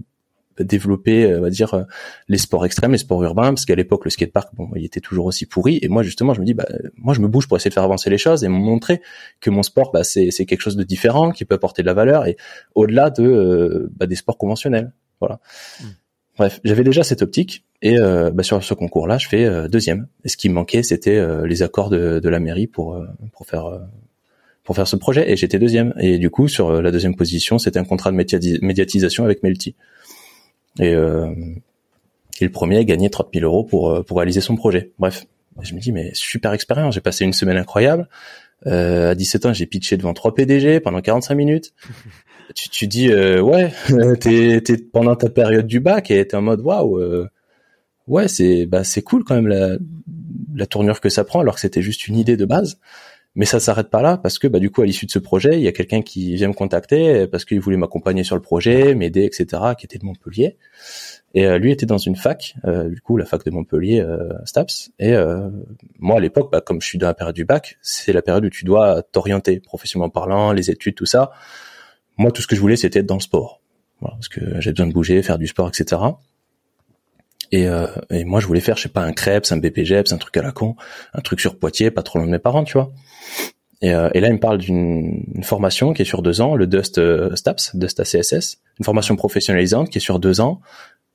développer, 0.59 1.25
euh, 1.25 1.39
on 1.39 1.41
va 1.41 1.49
dire, 1.49 1.73
euh, 1.73 1.83
les 2.27 2.37
sports 2.37 2.65
extrêmes, 2.65 2.91
les 2.91 2.97
sports 2.97 3.23
urbains, 3.23 3.49
parce 3.49 3.65
qu'à 3.65 3.75
l'époque 3.75 4.05
le 4.05 4.11
skatepark, 4.11 4.53
bon, 4.55 4.69
il 4.75 4.85
était 4.85 4.99
toujours 4.99 5.25
aussi 5.25 5.45
pourri. 5.45 5.79
Et 5.81 5.87
moi, 5.87 6.03
justement, 6.03 6.33
je 6.33 6.41
me 6.41 6.45
dis, 6.45 6.53
bah, 6.53 6.65
moi, 6.95 7.13
je 7.13 7.21
me 7.21 7.27
bouge 7.27 7.47
pour 7.47 7.57
essayer 7.57 7.69
de 7.69 7.73
faire 7.73 7.83
avancer 7.83 8.09
les 8.09 8.17
choses 8.17 8.43
et 8.43 8.47
montrer 8.47 9.01
que 9.39 9.49
mon 9.49 9.63
sport, 9.63 9.91
bah, 9.91 10.03
c'est, 10.03 10.31
c'est 10.31 10.45
quelque 10.45 10.61
chose 10.61 10.75
de 10.75 10.83
différent, 10.83 11.31
qui 11.31 11.45
peut 11.45 11.55
apporter 11.55 11.81
de 11.81 11.87
la 11.87 11.93
valeur 11.93 12.27
et 12.27 12.37
au-delà 12.75 13.09
de 13.09 13.89
bah, 13.95 14.05
des 14.05 14.15
sports 14.15 14.37
conventionnels. 14.37 14.91
Voilà. 15.19 15.39
Mm. 15.81 15.85
Bref, 16.37 16.61
j'avais 16.63 16.83
déjà 16.83 17.03
cette 17.03 17.21
optique 17.21 17.65
et 17.81 17.97
bah, 17.97 18.43
sur 18.43 18.63
ce 18.63 18.73
concours-là, 18.73 19.17
je 19.17 19.27
fais 19.27 19.67
deuxième. 19.67 20.07
Et 20.23 20.29
ce 20.29 20.37
qui 20.37 20.47
me 20.47 20.53
manquait, 20.53 20.83
c'était 20.83 21.21
les 21.45 21.63
accords 21.63 21.89
de, 21.89 22.19
de, 22.19 22.29
la 22.29 22.39
mairie 22.39 22.67
pour 22.67 22.97
pour 23.33 23.45
faire 23.45 23.81
pour 24.63 24.75
faire 24.75 24.87
ce 24.87 24.95
projet 24.95 25.31
et 25.31 25.35
j'étais 25.35 25.59
deuxième. 25.59 25.93
Et 25.99 26.17
du 26.17 26.29
coup, 26.29 26.47
sur 26.47 26.69
euh, 26.69 26.81
la 26.81 26.91
deuxième 26.91 27.15
position, 27.15 27.57
c'était 27.57 27.79
un 27.79 27.83
contrat 27.83 28.11
de 28.11 28.65
médiatisation 28.65 29.23
avec 29.23 29.43
Melty. 29.43 29.75
Et, 30.79 30.93
euh, 30.93 31.33
et 32.41 32.45
le 32.45 32.51
premier 32.51 32.77
a 32.77 32.83
gagné 32.83 33.09
30 33.09 33.29
000 33.33 33.45
euros 33.45 33.63
pour, 33.63 33.89
euh, 33.89 34.03
pour 34.03 34.17
réaliser 34.17 34.41
son 34.41 34.55
projet. 34.55 34.91
Bref, 34.99 35.25
je 35.61 35.73
me 35.73 35.79
dis, 35.79 35.91
mais 35.91 36.11
super 36.13 36.53
expérience, 36.53 36.95
j'ai 36.95 37.01
passé 37.01 37.25
une 37.25 37.33
semaine 37.33 37.57
incroyable. 37.57 38.07
Euh, 38.67 39.11
à 39.11 39.15
17 39.15 39.45
ans, 39.47 39.53
j'ai 39.53 39.65
pitché 39.65 39.97
devant 39.97 40.13
trois 40.13 40.33
PDG 40.33 40.79
pendant 40.79 41.01
45 41.01 41.35
minutes. 41.35 41.73
tu, 42.55 42.69
tu 42.69 42.87
dis, 42.87 43.09
euh, 43.09 43.41
ouais, 43.41 43.73
t'es, 44.19 44.61
t'es 44.61 44.77
pendant 44.77 45.15
ta 45.15 45.29
période 45.29 45.67
du 45.67 45.79
bac 45.79 46.11
et 46.11 46.25
t'es 46.27 46.37
en 46.37 46.41
mode, 46.41 46.61
waouh, 46.61 47.27
ouais, 48.07 48.27
c'est, 48.27 48.65
bah, 48.65 48.83
c'est 48.83 49.01
cool 49.01 49.23
quand 49.23 49.35
même 49.35 49.47
la, 49.47 49.77
la 50.55 50.65
tournure 50.65 51.01
que 51.01 51.09
ça 51.09 51.23
prend 51.23 51.41
alors 51.41 51.55
que 51.55 51.61
c'était 51.61 51.81
juste 51.81 52.07
une 52.07 52.17
idée 52.17 52.37
de 52.37 52.45
base. 52.45 52.79
Mais 53.39 53.45
ça 53.45 53.61
s'arrête 53.61 53.89
pas 53.89 54.01
là 54.01 54.17
parce 54.17 54.37
que 54.37 54.49
bah 54.49 54.59
du 54.59 54.69
coup 54.69 54.81
à 54.81 54.85
l'issue 54.85 55.05
de 55.05 55.11
ce 55.11 55.17
projet, 55.17 55.53
il 55.53 55.61
y 55.61 55.69
a 55.69 55.71
quelqu'un 55.71 56.01
qui 56.01 56.35
vient 56.35 56.49
me 56.49 56.53
contacter 56.53 57.25
parce 57.25 57.45
qu'il 57.45 57.61
voulait 57.61 57.77
m'accompagner 57.77 58.25
sur 58.25 58.35
le 58.35 58.41
projet, 58.41 58.95
m'aider, 58.95 59.23
etc. 59.23 59.63
qui 59.77 59.85
était 59.85 59.97
de 59.97 60.03
Montpellier. 60.03 60.57
Et 61.33 61.45
euh, 61.45 61.57
lui 61.57 61.71
était 61.71 61.85
dans 61.85 61.97
une 61.97 62.17
fac, 62.17 62.55
euh, 62.65 62.89
du 62.89 62.99
coup 62.99 63.15
la 63.15 63.23
fac 63.23 63.45
de 63.45 63.51
Montpellier, 63.51 64.01
euh, 64.01 64.33
Staps. 64.43 64.91
Et 64.99 65.15
moi 65.99 66.17
à 66.17 66.19
l'époque, 66.19 66.51
bah, 66.51 66.59
comme 66.59 66.81
je 66.81 66.87
suis 66.87 66.97
dans 66.97 67.07
la 67.07 67.13
période 67.13 67.33
du 67.33 67.45
bac, 67.45 67.77
c'est 67.81 68.11
la 68.11 68.21
période 68.21 68.43
où 68.43 68.49
tu 68.49 68.65
dois 68.65 69.03
t'orienter 69.03 69.61
professionnellement 69.61 70.09
parlant, 70.09 70.51
les 70.51 70.69
études, 70.69 70.95
tout 70.95 71.05
ça. 71.05 71.31
Moi 72.17 72.33
tout 72.33 72.41
ce 72.41 72.47
que 72.47 72.57
je 72.57 72.61
voulais 72.61 72.75
c'était 72.75 72.99
être 72.99 73.05
dans 73.05 73.15
le 73.15 73.21
sport, 73.21 73.61
voilà, 74.01 74.17
parce 74.17 74.27
que 74.27 74.59
j'ai 74.59 74.71
besoin 74.71 74.87
de 74.87 74.93
bouger, 74.93 75.23
faire 75.23 75.37
du 75.37 75.47
sport, 75.47 75.69
etc. 75.69 76.01
Et, 77.51 77.67
et, 78.11 78.25
moi, 78.25 78.39
je 78.39 78.47
voulais 78.47 78.59
faire, 78.59 78.77
je 78.77 78.83
sais 78.83 78.89
pas, 78.89 79.01
un 79.01 79.11
CREPS, 79.11 79.51
un 79.51 79.57
BPGEPS, 79.57 80.11
un 80.11 80.17
truc 80.17 80.37
à 80.37 80.41
la 80.41 80.51
con, 80.51 80.75
un 81.13 81.21
truc 81.21 81.39
sur 81.39 81.57
Poitiers, 81.57 81.89
pas 81.89 82.03
trop 82.03 82.19
loin 82.19 82.27
de 82.27 82.31
mes 82.31 82.39
parents, 82.39 82.63
tu 82.63 82.73
vois. 82.73 82.91
Et, 83.81 83.93
euh, 83.93 84.09
et, 84.13 84.19
là, 84.19 84.27
il 84.27 84.33
me 84.33 84.39
parle 84.39 84.57
d'une 84.57 85.23
formation 85.43 85.93
qui 85.93 86.01
est 86.01 86.05
sur 86.05 86.21
deux 86.21 86.41
ans, 86.41 86.55
le 86.55 86.67
Dust 86.67 86.97
euh, 86.97 87.35
STAPS, 87.35 87.75
Dust 87.75 87.99
ACSS, 87.99 88.57
une 88.79 88.85
formation 88.85 89.15
professionnalisante 89.15 89.89
qui 89.89 89.97
est 89.97 90.01
sur 90.01 90.19
deux 90.19 90.41
ans, 90.41 90.61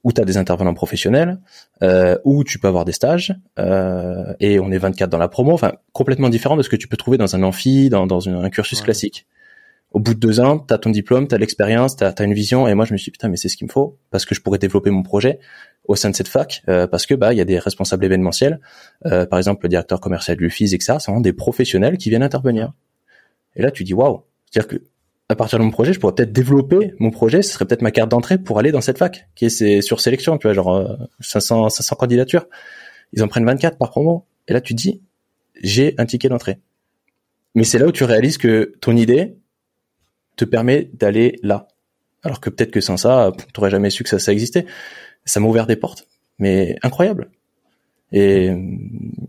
où 0.05 0.13
tu 0.13 0.21
as 0.21 0.25
des 0.25 0.37
intervenants 0.37 0.75
professionnels, 0.75 1.39
euh, 1.83 2.17
où 2.25 2.45
tu 2.45 2.59
peux 2.59 2.69
avoir 2.69 2.85
des 2.85 2.93
stages, 2.93 3.35
euh, 3.59 4.35
et 4.39 4.61
on 4.61 4.71
est 4.71 4.79
24 4.79 5.11
dans 5.11 5.19
la 5.19 5.29
promo, 5.29 5.53
enfin 5.53 5.73
complètement 5.93 6.29
différent 6.29 6.57
de 6.57 6.63
ce 6.63 6.69
que 6.69 6.77
tu 6.77 6.89
peux 6.89 6.99
trouver 6.99 7.17
dans 7.17 7.35
un 7.35 7.43
amphi, 7.43 7.89
dans, 7.89 8.07
dans 8.07 8.29
un 8.29 8.51
cursus 8.51 8.83
classique. 8.83 9.27
Au 9.93 10.01
bout 10.01 10.15
de 10.15 10.19
deux 10.19 10.41
ans, 10.41 10.59
tu 10.59 10.75
as 10.75 10.79
ton 10.79 10.91
diplôme, 10.91 11.27
tu 11.27 11.35
as 11.35 11.39
l'expérience, 11.39 11.97
tu 11.97 12.05
as, 12.05 12.15
une 12.23 12.35
vision, 12.35 12.69
et 12.69 12.75
moi 12.75 12.85
je 12.85 12.93
me 12.93 12.99
suis 12.99 13.07
dit, 13.07 13.13
putain, 13.13 13.29
mais 13.29 13.37
c'est 13.37 13.49
ce 13.49 13.57
qu'il 13.57 13.67
me 13.67 13.73
faut, 13.73 13.97
parce 14.11 14.27
que 14.27 14.35
je 14.35 14.43
pourrais 14.43 14.59
développer 14.59 14.91
mon 14.91 15.03
projet 15.03 15.39
au 15.85 15.97
sein 15.97 16.11
de 16.11 16.17
cette 16.17 16.29
fac 16.29 16.63
euh, 16.69 16.87
parce 16.87 17.07
que 17.07 17.15
bah 17.15 17.33
il 17.33 17.37
y 17.37 17.41
a 17.41 17.45
des 17.45 17.59
responsables 17.59 18.05
événementiels, 18.05 18.61
euh, 19.07 19.27
par 19.27 19.39
exemple 19.39 19.65
le 19.65 19.69
directeur 19.69 20.01
commercial 20.01 20.37
du 20.37 20.51
FIS, 20.51 20.75
etc. 20.75 20.97
C'est 20.99 21.07
vraiment 21.07 21.21
des 21.21 21.33
professionnels 21.33 21.99
qui 21.99 22.11
viennent 22.11 22.23
intervenir. 22.23 22.73
Et 23.57 23.63
là 23.63 23.71
tu 23.71 23.85
dis 23.85 23.95
waouh, 23.95 24.25
c'est-à-dire 24.51 24.69
que 24.69 24.85
à 25.29 25.37
partir 25.37 25.59
de 25.59 25.65
mon 25.65 25.71
projet, 25.71 25.95
je 25.95 26.01
pourrais 26.01 26.15
peut-être 26.15 26.33
développer 26.33 26.95
mon 26.99 27.11
projet. 27.11 27.41
Ce 27.41 27.55
serait 27.55 27.65
peut-être 27.65 27.81
ma 27.81 27.91
carte 27.91 28.11
d'entrée 28.11 28.37
pour 28.37 28.59
aller 28.59 28.73
dans 28.73 28.83
cette 28.83 28.99
fac 28.99 29.27
qui 29.35 29.47
est 29.47 29.81
sur 29.81 30.01
sélection, 30.01 30.37
tu 30.37 30.47
vois, 30.47 30.53
genre 30.53 30.99
500 31.21 31.67
euh, 31.67 31.69
500 31.71 31.97
candidatures. 31.97 32.47
Ils 33.13 33.23
en 33.23 33.29
prennent 33.29 33.47
24 33.47 33.79
par 33.79 33.91
promo. 33.91 34.27
Et 34.49 34.53
là 34.53 34.61
tu 34.61 34.75
dis 34.75 35.03
j'ai 35.63 35.95
un 35.99 36.07
ticket 36.07 36.29
d'entrée. 36.29 36.59
Mais 37.55 37.65
c'est 37.65 37.79
là 37.79 37.87
où 37.87 37.93
tu 37.93 38.05
réalises 38.05 38.39
que 38.39 38.75
ton 38.81 38.97
idée 38.97 39.37
te 40.37 40.45
permet 40.45 40.91
d'aller 40.93 41.39
là. 41.43 41.69
Alors 42.23 42.41
que 42.41 42.51
peut-être 42.51 42.71
que 42.71 42.81
sans 42.81 42.97
ça, 42.97 43.33
tu 43.37 43.45
n'aurais 43.57 43.71
jamais 43.71 43.91
su 43.91 44.03
que 44.03 44.09
ça, 44.09 44.19
ça 44.19 44.33
existait 44.33 44.67
ça 45.25 45.41
m'a 45.41 45.49
ouvert 45.49 45.67
des 45.67 45.77
portes, 45.77 46.07
mais 46.39 46.77
incroyable. 46.83 47.31
Et, 48.13 48.53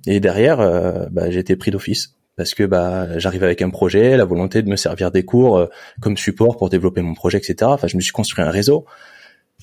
et 0.05 0.19
derrière, 0.19 0.60
euh, 0.60 1.08
bah, 1.12 1.31
j'ai 1.31 1.39
été 1.39 1.55
pris 1.55 1.71
d'office 1.71 2.15
parce 2.36 2.53
que 2.53 2.63
bah, 2.63 3.08
avec 3.23 3.62
un 3.62 3.69
projet, 3.69 4.17
la 4.17 4.25
volonté 4.25 4.62
de 4.62 4.69
me 4.69 4.75
servir 4.75 5.12
des 5.12 5.23
cours 5.23 5.58
euh, 5.58 5.67
comme 6.01 6.17
support 6.17 6.58
pour 6.58 6.69
développer 6.69 7.01
mon 7.01 7.13
projet, 7.13 7.38
etc. 7.38 7.55
Enfin, 7.63 7.88
je 7.88 7.95
me 7.95 8.01
suis 8.01 8.12
construit 8.12 8.43
un 8.43 8.51
réseau, 8.51 8.86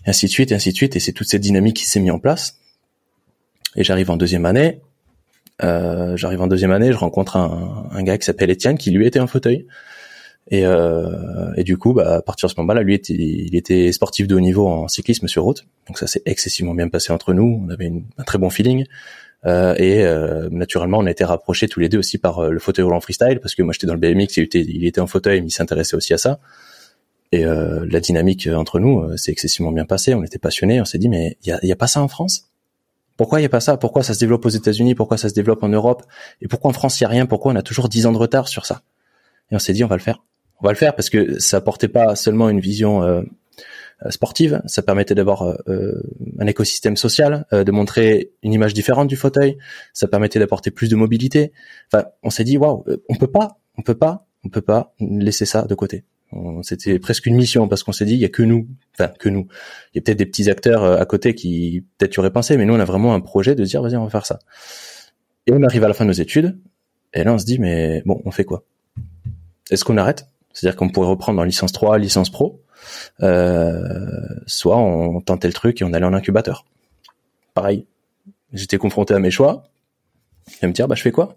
ainsi 0.06 0.26
de 0.26 0.30
suite, 0.30 0.52
et 0.52 0.54
ainsi 0.54 0.70
de 0.70 0.76
suite. 0.76 0.96
Et 0.96 1.00
c'est 1.00 1.12
toute 1.12 1.28
cette 1.28 1.42
dynamique 1.42 1.76
qui 1.76 1.84
s'est 1.84 2.00
mise 2.00 2.10
en 2.10 2.18
place. 2.18 2.58
Et 3.76 3.84
j'arrive 3.84 4.10
en 4.10 4.16
deuxième 4.16 4.46
année. 4.46 4.80
Euh, 5.62 6.16
j'arrive 6.16 6.40
en 6.40 6.46
deuxième 6.46 6.72
année, 6.72 6.92
je 6.92 6.96
rencontre 6.96 7.36
un, 7.36 7.88
un 7.92 8.02
gars 8.02 8.18
qui 8.18 8.24
s'appelle 8.24 8.50
Étienne, 8.50 8.78
qui 8.78 8.90
lui 8.90 9.06
était 9.06 9.20
en 9.20 9.26
fauteuil. 9.26 9.66
Et, 10.50 10.66
euh, 10.66 11.52
et 11.56 11.64
du 11.64 11.76
coup, 11.78 11.92
bah, 11.92 12.16
à 12.16 12.22
partir 12.22 12.48
de 12.48 12.52
ce 12.52 12.60
moment-là, 12.60 12.82
lui, 12.82 12.96
il 12.96 13.54
était 13.54 13.92
sportif 13.92 14.26
de 14.26 14.34
haut 14.34 14.40
niveau 14.40 14.66
en 14.66 14.88
cyclisme 14.88 15.28
sur 15.28 15.44
route. 15.44 15.66
Donc 15.86 15.98
ça 15.98 16.06
s'est 16.06 16.22
excessivement 16.26 16.74
bien 16.74 16.88
passé 16.88 17.12
entre 17.12 17.32
nous. 17.32 17.64
On 17.64 17.70
avait 17.70 17.92
un 18.18 18.22
très 18.24 18.38
bon 18.38 18.50
feeling. 18.50 18.84
Euh, 19.44 19.74
et 19.76 20.04
euh, 20.04 20.48
naturellement, 20.50 20.98
on 20.98 21.06
a 21.06 21.10
été 21.10 21.24
rapprochés 21.24 21.68
tous 21.68 21.80
les 21.80 21.88
deux 21.88 21.98
aussi 21.98 22.18
par 22.18 22.38
euh, 22.38 22.50
le 22.50 22.58
fauteuil 22.58 22.84
roulant 22.84 23.00
freestyle, 23.00 23.40
parce 23.40 23.54
que 23.54 23.62
moi 23.62 23.72
j'étais 23.72 23.88
dans 23.88 23.94
le 23.94 23.98
BMX, 23.98 24.36
il 24.36 24.48
il 24.54 24.86
était 24.86 25.00
en 25.00 25.08
fauteuil, 25.08 25.40
mais 25.40 25.48
il 25.48 25.52
s'intéressait 25.52 25.96
aussi 25.96 26.14
à 26.14 26.18
ça. 26.18 26.38
Et 27.32 27.44
euh, 27.44 27.86
la 27.88 27.98
dynamique 28.00 28.46
entre 28.46 28.78
nous 28.78 29.16
s'est 29.16 29.32
excessivement 29.32 29.72
bien 29.72 29.86
passée. 29.86 30.14
On 30.14 30.22
était 30.22 30.38
passionnés. 30.38 30.80
On 30.80 30.84
s'est 30.84 30.98
dit, 30.98 31.08
mais 31.08 31.38
il 31.44 31.48
y 31.48 31.70
a, 31.70 31.72
a 31.72 31.76
pas 31.76 31.86
ça 31.86 32.02
en 32.02 32.08
France? 32.08 32.50
Pourquoi 33.16 33.40
il 33.40 33.42
y 33.42 33.46
a 33.46 33.48
pas 33.48 33.60
ça? 33.60 33.76
Pourquoi 33.76 34.02
ça 34.02 34.14
se 34.14 34.20
développe 34.20 34.44
aux 34.44 34.50
États-Unis? 34.50 34.94
Pourquoi 34.94 35.16
ça 35.16 35.28
se 35.28 35.34
développe 35.34 35.62
en 35.62 35.68
Europe? 35.68 36.02
Et 36.42 36.48
pourquoi 36.48 36.70
en 36.70 36.74
France 36.74 37.00
il 37.00 37.04
y 37.04 37.06
a 37.06 37.08
rien? 37.08 37.26
Pourquoi 37.26 37.52
on 37.52 37.56
a 37.56 37.62
toujours 37.62 37.88
10 37.88 38.06
ans 38.06 38.12
de 38.12 38.18
retard 38.18 38.48
sur 38.48 38.66
ça? 38.66 38.82
Et 39.50 39.54
on 39.54 39.58
s'est 39.58 39.72
dit 39.72 39.82
on 39.82 39.88
va 39.88 39.96
le 39.96 40.02
faire 40.02 40.22
on 40.62 40.66
va 40.66 40.72
le 40.72 40.78
faire 40.78 40.94
parce 40.94 41.10
que 41.10 41.38
ça 41.38 41.58
apportait 41.58 41.88
pas 41.88 42.16
seulement 42.16 42.48
une 42.48 42.60
vision 42.60 43.02
euh, 43.02 43.22
sportive, 44.10 44.62
ça 44.66 44.82
permettait 44.82 45.14
d'avoir 45.14 45.56
un 45.68 46.46
écosystème 46.46 46.96
social, 46.96 47.46
de 47.52 47.70
montrer 47.70 48.32
une 48.42 48.52
image 48.52 48.74
différente 48.74 49.06
du 49.06 49.14
fauteuil, 49.14 49.58
ça 49.92 50.08
permettait 50.08 50.40
d'apporter 50.40 50.72
plus 50.72 50.88
de 50.88 50.96
mobilité. 50.96 51.52
Enfin, 51.92 52.06
on 52.24 52.30
s'est 52.30 52.42
dit 52.42 52.58
waouh, 52.58 52.84
on 53.08 53.14
peut 53.14 53.28
pas, 53.28 53.60
on 53.78 53.82
peut 53.82 53.94
pas, 53.94 54.26
on 54.44 54.48
peut 54.48 54.60
pas 54.60 54.94
laisser 54.98 55.46
ça 55.46 55.62
de 55.62 55.74
côté. 55.76 56.04
C'était 56.62 56.98
presque 56.98 57.26
une 57.26 57.36
mission 57.36 57.68
parce 57.68 57.82
qu'on 57.82 57.92
s'est 57.92 58.06
dit 58.06 58.14
il 58.14 58.20
y 58.20 58.24
a 58.24 58.28
que 58.30 58.42
nous, 58.42 58.66
enfin 58.94 59.12
que 59.18 59.28
nous. 59.28 59.48
Il 59.92 59.96
y 59.96 59.98
a 59.98 60.02
peut-être 60.02 60.18
des 60.18 60.26
petits 60.26 60.50
acteurs 60.50 60.84
à 60.84 61.04
côté 61.04 61.34
qui 61.34 61.84
peut-être 61.98 62.12
tu 62.12 62.20
aurais 62.20 62.32
pensé, 62.32 62.56
mais 62.56 62.64
nous 62.64 62.74
on 62.74 62.80
a 62.80 62.84
vraiment 62.84 63.14
un 63.14 63.20
projet 63.20 63.54
de 63.54 63.62
dire 63.64 63.82
vas-y 63.82 63.96
on 63.96 64.04
va 64.04 64.10
faire 64.10 64.24
ça. 64.24 64.38
Et 65.46 65.52
on 65.52 65.62
arrive 65.62 65.84
à 65.84 65.88
la 65.88 65.94
fin 65.94 66.04
de 66.04 66.08
nos 66.08 66.14
études 66.14 66.58
et 67.12 67.22
là 67.22 67.34
on 67.34 67.38
se 67.38 67.44
dit 67.44 67.58
mais 67.58 68.02
bon 68.06 68.22
on 68.24 68.30
fait 68.30 68.44
quoi? 68.44 68.64
Est-ce 69.70 69.84
qu'on 69.84 69.98
arrête? 69.98 70.26
C'est-à-dire 70.52 70.76
qu'on 70.76 70.88
pourrait 70.88 71.08
reprendre 71.08 71.40
en 71.40 71.44
licence 71.44 71.72
3, 71.72 71.98
licence 71.98 72.30
pro, 72.30 72.62
euh, 73.22 73.96
soit 74.46 74.76
on 74.76 75.20
tentait 75.20 75.48
le 75.48 75.54
truc 75.54 75.80
et 75.80 75.84
on 75.84 75.92
allait 75.92 76.06
en 76.06 76.14
incubateur. 76.14 76.64
Pareil, 77.54 77.86
j'étais 78.52 78.78
confronté 78.78 79.14
à 79.14 79.18
mes 79.18 79.30
choix, 79.30 79.64
et 80.62 80.66
me 80.66 80.72
dire 80.72 80.88
bah 80.88 80.94
je 80.94 81.02
fais 81.02 81.12
quoi? 81.12 81.36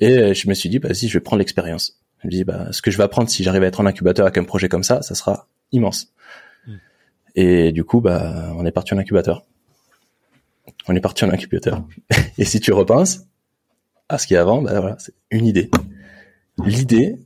Et 0.00 0.34
je 0.34 0.48
me 0.48 0.54
suis 0.54 0.68
dit 0.68 0.78
bah 0.78 0.94
si 0.94 1.08
je 1.08 1.14
vais 1.14 1.22
prendre 1.22 1.38
l'expérience. 1.38 2.00
Je 2.22 2.28
me 2.28 2.30
dis 2.30 2.44
bah 2.44 2.68
ce 2.72 2.82
que 2.82 2.90
je 2.90 2.96
vais 2.96 3.04
apprendre 3.04 3.28
si 3.28 3.42
j'arrive 3.42 3.62
à 3.62 3.66
être 3.66 3.80
en 3.80 3.86
incubateur 3.86 4.26
avec 4.26 4.38
un 4.38 4.44
projet 4.44 4.68
comme 4.68 4.84
ça, 4.84 5.02
ça 5.02 5.14
sera 5.14 5.48
immense. 5.72 6.12
Hmm. 6.66 6.76
Et 7.34 7.72
du 7.72 7.84
coup 7.84 8.00
bah 8.00 8.52
on 8.56 8.64
est 8.66 8.72
parti 8.72 8.94
en 8.94 8.98
incubateur. 8.98 9.44
On 10.88 10.94
est 10.94 11.00
parti 11.00 11.24
en 11.24 11.30
incubateur. 11.30 11.82
et 12.38 12.44
si 12.44 12.60
tu 12.60 12.72
repenses 12.72 13.22
à 14.08 14.18
ce 14.18 14.26
qu'il 14.26 14.34
y 14.34 14.38
a 14.38 14.42
avant, 14.42 14.62
bah 14.62 14.80
voilà, 14.80 14.96
c'est 14.98 15.14
une 15.30 15.46
idée. 15.46 15.70
L'idée, 16.64 17.18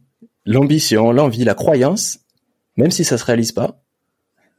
l'ambition, 0.45 1.13
l'envie, 1.13 1.45
la 1.45 1.55
croyance, 1.55 2.21
même 2.77 2.91
si 2.91 3.05
ça 3.05 3.19
se 3.19 3.25
réalise 3.25 3.53
pas, 3.53 3.83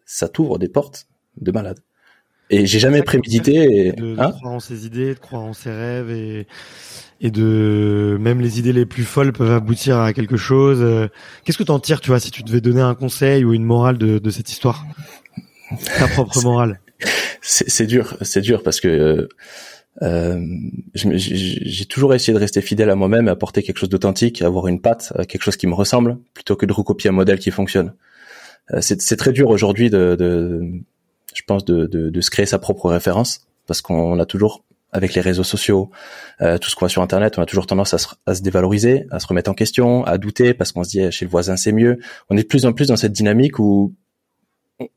ça 0.06 0.28
t'ouvre 0.28 0.60
des 0.60 0.68
portes 0.68 1.08
de 1.38 1.52
malade. 1.52 1.80
Et 2.50 2.66
j'ai 2.66 2.80
jamais 2.80 3.02
prémédité. 3.02 3.94
de, 3.94 4.20
hein 4.20 4.32
croire 4.32 4.54
en 4.54 4.60
ses 4.60 4.86
idées, 4.86 5.14
de 5.14 5.20
croire 5.20 5.44
en 5.44 5.54
ses 5.54 5.72
rêves 5.72 6.12
et, 6.12 6.48
et 7.22 7.32
de 7.32 8.18
même 8.20 8.42
les 8.42 8.60
idées 8.60 8.74
les 8.74 8.86
plus 8.86 9.06
folles 9.06 9.32
peuvent 9.32 9.52
aboutir 9.52 10.00
à 10.00 10.12
quelque 10.12 10.36
chose. 10.36 11.10
Qu'est-ce 11.46 11.58
que 11.58 11.64
t'en 11.64 11.80
tires, 11.80 12.02
tu 12.02 12.10
vois, 12.10 12.20
si 12.20 12.30
tu 12.30 12.44
devais 12.44 12.60
donner 12.60 12.82
un 12.82 12.94
conseil 12.94 13.46
ou 13.46 13.54
une 13.54 13.64
morale 13.64 13.98
de, 13.98 14.20
de 14.20 14.30
cette 14.30 14.52
histoire, 14.52 14.86
ta 15.98 16.08
propre 16.10 16.42
morale. 16.44 16.82
C'est 17.42 17.88
dur, 17.88 18.18
c'est 18.22 18.42
dur 18.42 18.62
parce 18.64 18.80
que 18.80 18.88
euh, 18.88 19.30
j'ai 20.00 21.86
toujours 21.86 22.14
essayé 22.14 22.34
de 22.34 22.40
rester 22.40 22.62
fidèle 22.62 22.90
à 22.90 22.96
moi-même, 22.96 23.28
apporter 23.28 23.62
quelque 23.62 23.78
chose 23.78 23.90
d'authentique, 23.90 24.42
avoir 24.42 24.68
une 24.68 24.82
patte, 24.82 25.14
euh, 25.18 25.24
quelque 25.26 25.44
chose 25.44 25.58
qui 25.58 25.68
me 25.68 25.74
ressemble, 25.74 26.18
plutôt 26.34 26.56
que 26.56 26.66
de 26.66 26.74
recopier 26.74 27.10
un 27.10 27.14
modèle 27.14 27.40
qui 27.40 27.52
fonctionne. 27.52 27.94
Euh, 28.74 28.80
c'est 28.82 29.18
très 29.18 29.32
dur 29.32 29.50
aujourd'hui 29.50 29.90
de, 29.90 30.16
de, 30.16 30.62
je 31.34 31.42
pense, 31.46 31.66
de, 31.66 31.86
de, 31.88 32.10
de, 32.10 32.22
se 32.22 32.30
créer 32.30 32.46
sa 32.46 32.60
propre 32.60 32.90
référence, 32.90 33.48
parce 33.68 33.82
qu'on 33.82 34.18
a 34.20 34.26
toujours, 34.26 34.64
avec 34.92 35.14
les 35.14 35.22
réseaux 35.22 35.44
sociaux, 35.44 35.90
euh, 36.42 36.58
tout 36.58 36.70
ce 36.70 36.76
qu'on 36.76 36.86
voit 36.86 36.90
sur 36.90 37.02
Internet, 37.02 37.38
on 37.38 37.42
a 37.42 37.46
toujours 37.46 37.68
tendance 37.68 37.94
à 37.94 37.98
se, 37.98 38.08
à 38.26 38.36
se, 38.36 38.42
dévaloriser, 38.42 39.08
à 39.12 39.20
se 39.20 39.28
remettre 39.28 39.52
en 39.52 39.54
question, 39.54 40.04
à 40.06 40.18
douter, 40.18 40.54
parce 40.54 40.72
qu'on 40.72 40.84
se 40.84 40.90
dit 40.90 41.02
eh, 41.02 41.12
chez 41.12 41.26
le 41.26 41.32
voisin 41.32 41.58
c'est 41.58 41.72
mieux. 41.74 42.00
On 42.30 42.38
est 42.38 42.44
de 42.44 42.48
plus 42.48 42.66
en 42.66 42.74
plus 42.74 42.88
dans 42.88 42.98
cette 42.98 43.14
dynamique 43.14 43.60
où 43.60 43.94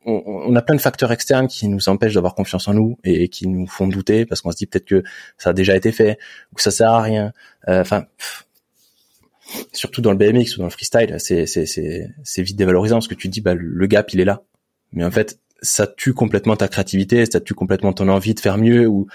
on, 0.05 0.55
a 0.55 0.62
plein 0.62 0.74
de 0.74 0.80
facteurs 0.80 1.12
externes 1.12 1.49
qui 1.49 1.68
nous 1.68 1.89
empêchent 1.89 2.14
d'avoir 2.14 2.35
confiance 2.35 2.68
en 2.68 2.74
nous 2.74 2.99
et 3.05 3.28
qui 3.28 3.49
nous 3.49 3.66
font 3.66 3.89
douter 3.89 4.26
parce 4.26 4.41
qu'on 4.41 4.51
se 4.51 4.57
dit 4.57 4.66
peut-être 4.66 4.85
que 4.85 5.03
ça 5.39 5.51
a 5.51 5.53
déjà 5.53 5.76
été 5.76 5.93
fait 5.93 6.18
ou 6.53 6.57
que 6.57 6.62
ça 6.62 6.70
sert 6.70 6.91
à 6.91 7.03
rien. 7.03 7.32
Euh, 7.68 7.80
enfin, 7.80 8.07
surtout 9.72 10.01
dans 10.01 10.12
le 10.12 10.16
BMX 10.16 10.57
ou 10.57 10.59
dans 10.59 10.64
le 10.64 10.70
freestyle, 10.70 11.16
c'est 11.18 11.47
c'est 11.47 11.66
c'est 11.66 12.09
c'est 12.22 12.43
vite 12.43 12.57
dévalorisant 12.57 12.97
parce 12.97 13.09
que 13.09 13.14
tu 13.14 13.28
dis 13.28 13.41
bah 13.41 13.55
le 13.55 13.87
gap 13.87 14.12
il 14.12 14.20
est 14.20 14.24
là, 14.24 14.43
mais 14.93 15.05
en 15.05 15.11
fait 15.11 15.39
ça 15.62 15.87
tue 15.87 16.14
complètement 16.14 16.57
ta 16.57 16.68
créativité, 16.68 17.24
ça 17.26 17.41
tue 17.41 17.55
complètement 17.55 17.93
ton 17.93 18.09
envie 18.09 18.35
de 18.35 18.41
faire 18.41 18.59
mieux 18.59 18.87
ou 18.87 19.07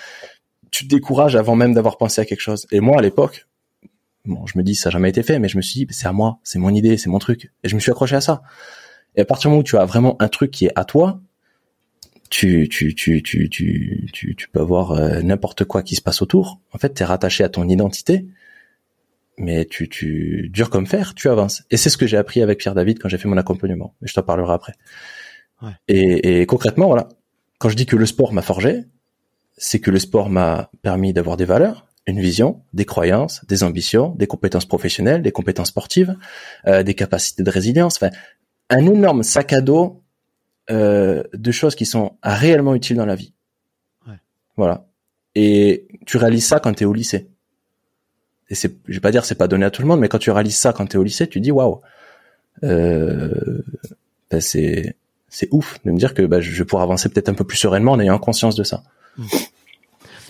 tu 0.71 0.87
te 0.87 0.95
décourages 0.95 1.35
avant 1.35 1.55
même 1.55 1.73
d'avoir 1.73 1.97
pensé 1.97 2.21
à 2.21 2.25
quelque 2.25 2.41
chose. 2.41 2.67
Et 2.71 2.79
moi 2.79 2.99
à 2.99 3.01
l'époque, 3.01 3.47
bon, 4.25 4.45
je 4.45 4.57
me 4.57 4.63
dis 4.63 4.75
ça 4.75 4.89
n'a 4.89 4.93
jamais 4.93 5.09
été 5.09 5.23
fait, 5.23 5.39
mais 5.39 5.47
je 5.47 5.57
me 5.57 5.61
suis 5.61 5.85
dit 5.85 5.93
c'est 5.93 6.07
à 6.07 6.13
moi, 6.13 6.39
c'est 6.43 6.59
mon 6.59 6.73
idée, 6.73 6.97
c'est 6.97 7.09
mon 7.09 7.19
truc, 7.19 7.51
et 7.63 7.69
je 7.69 7.75
me 7.75 7.79
suis 7.79 7.91
accroché 7.91 8.15
à 8.15 8.21
ça. 8.21 8.41
Et 9.15 9.21
à 9.21 9.25
partir 9.25 9.49
du 9.49 9.51
moment 9.51 9.61
où 9.61 9.63
tu 9.63 9.77
as 9.77 9.85
vraiment 9.85 10.15
un 10.21 10.27
truc 10.27 10.51
qui 10.51 10.65
est 10.65 10.71
à 10.75 10.85
toi, 10.85 11.19
tu 12.29 12.69
tu 12.69 12.93
tu 12.95 13.23
tu 13.23 13.49
tu 13.49 14.09
tu, 14.13 14.35
tu 14.35 14.49
peux 14.49 14.59
avoir 14.59 14.91
euh, 14.91 15.21
n'importe 15.21 15.65
quoi 15.65 15.81
qui 15.83 15.95
se 15.95 16.01
passe 16.01 16.21
autour. 16.21 16.59
En 16.73 16.77
fait, 16.77 16.93
tu 16.93 17.03
es 17.03 17.05
rattaché 17.05 17.43
à 17.43 17.49
ton 17.49 17.67
identité, 17.67 18.25
mais 19.37 19.65
tu 19.65 19.89
tu 19.89 20.49
dur 20.53 20.69
comme 20.69 20.85
fer, 20.85 21.13
tu 21.15 21.27
avances. 21.29 21.63
Et 21.71 21.77
c'est 21.77 21.89
ce 21.89 21.97
que 21.97 22.07
j'ai 22.07 22.17
appris 22.17 22.41
avec 22.41 22.59
Pierre 22.59 22.75
David 22.75 22.99
quand 22.99 23.09
j'ai 23.09 23.17
fait 23.17 23.27
mon 23.27 23.37
accompagnement. 23.37 23.95
Mais 24.01 24.07
je 24.07 24.13
t'en 24.13 24.23
parlerai 24.23 24.53
après. 24.53 24.73
Ouais. 25.61 25.71
Et, 25.87 26.41
et 26.41 26.45
concrètement, 26.45 26.87
voilà, 26.87 27.09
quand 27.57 27.69
je 27.69 27.75
dis 27.75 27.85
que 27.85 27.95
le 27.95 28.05
sport 28.05 28.31
m'a 28.31 28.41
forgé, 28.41 28.85
c'est 29.57 29.79
que 29.79 29.91
le 29.91 29.99
sport 29.99 30.29
m'a 30.29 30.71
permis 30.81 31.11
d'avoir 31.11 31.35
des 31.35 31.45
valeurs, 31.45 31.87
une 32.07 32.19
vision, 32.19 32.63
des 32.73 32.85
croyances, 32.85 33.45
des 33.45 33.63
ambitions, 33.63 34.15
des 34.15 34.27
compétences 34.27 34.65
professionnelles, 34.65 35.21
des 35.21 35.31
compétences 35.31 35.67
sportives, 35.67 36.15
euh, 36.65 36.81
des 36.83 36.93
capacités 36.93 37.43
de 37.43 37.49
résilience. 37.51 37.97
Enfin, 37.97 38.09
un 38.69 38.85
énorme 38.85 39.23
sac 39.23 39.53
à 39.53 39.61
dos 39.61 40.01
euh, 40.69 41.23
de 41.33 41.51
choses 41.51 41.75
qui 41.75 41.85
sont 41.85 42.17
réellement 42.23 42.75
utiles 42.75 42.97
dans 42.97 43.05
la 43.05 43.15
vie. 43.15 43.33
Ouais. 44.07 44.15
Voilà. 44.57 44.85
Et 45.35 45.87
tu 46.05 46.17
réalises 46.17 46.45
ça 46.45 46.59
quand 46.59 46.73
tu 46.73 46.83
es 46.83 46.85
au 46.85 46.93
lycée. 46.93 47.27
Et 48.49 48.55
c'est, 48.55 48.75
je 48.87 48.93
vais 48.93 48.99
pas 48.99 49.11
dire 49.11 49.25
c'est 49.25 49.35
pas 49.35 49.47
donné 49.47 49.65
à 49.65 49.71
tout 49.71 49.81
le 49.81 49.87
monde, 49.87 49.99
mais 49.99 50.09
quand 50.09 50.17
tu 50.17 50.31
réalises 50.31 50.57
ça 50.57 50.73
quand 50.73 50.85
tu 50.87 50.97
es 50.97 50.99
au 50.99 51.03
lycée, 51.03 51.27
tu 51.27 51.39
dis 51.39 51.51
waouh, 51.51 51.81
euh, 52.63 53.63
ben 54.31 54.41
c'est 54.41 54.95
c'est 55.29 55.47
ouf 55.51 55.79
de 55.85 55.91
me 55.91 55.97
dire 55.97 56.13
que 56.13 56.23
ben, 56.23 56.41
je 56.41 56.51
vais 56.51 56.65
pouvoir 56.65 56.83
avancer 56.83 57.09
peut-être 57.09 57.29
un 57.29 57.35
peu 57.35 57.43
plus 57.43 57.57
sereinement 57.57 57.93
en 57.93 57.99
ayant 57.99 58.17
conscience 58.17 58.55
de 58.55 58.63
ça. 58.63 58.83
Mmh. 59.17 59.25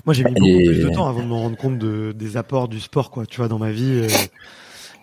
Moi, 0.05 0.13
j'ai 0.13 0.23
mis 0.23 0.33
beaucoup 0.33 0.45
plus 0.45 0.83
de 0.83 0.89
temps 0.89 1.07
avant 1.07 1.21
de 1.21 1.27
me 1.27 1.33
rendre 1.33 1.57
compte 1.57 1.77
de, 1.77 2.13
des 2.13 2.37
apports 2.37 2.67
du 2.67 2.79
sport, 2.79 3.11
quoi. 3.11 3.25
Tu 3.25 3.37
vois, 3.37 3.47
dans 3.47 3.59
ma 3.59 3.71
vie, 3.71 3.91
euh, 4.03 4.07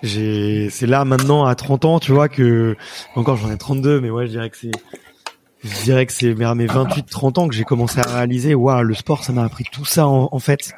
j'ai 0.03 0.69
c'est 0.71 0.87
là 0.87 1.05
maintenant 1.05 1.45
à 1.45 1.55
30 1.55 1.85
ans 1.85 2.01
tu 2.01 2.13
vois 2.13 2.29
que 2.29 2.77
encore 3.15 3.37
j'en 3.37 3.51
ai 3.51 3.57
32 3.57 4.01
mais 4.01 4.11
ouais 4.11 4.27
je 4.27 4.33
dirais 4.33 4.51
que 4.51 4.57
c'est 4.57 4.73
je 5.65 5.83
dirais 5.85 6.07
que 6.07 6.13
c'est 6.13 6.33
vers 6.33 6.55
mes 6.55 6.67
28 6.67 7.07
30 7.09 7.39
ans 7.39 7.49
que 7.49 7.55
j'ai 7.55 7.65
commencé 7.65 7.99
à 8.01 8.03
réaliser 8.03 8.55
waouh 8.55 8.83
le 8.83 8.95
sport 8.95 9.25
ça 9.25 9.33
m'a 9.33 9.45
appris 9.45 9.65
tout 9.71 9.85
ça 9.85 10.07
en, 10.07 10.39
fait. 10.39 10.73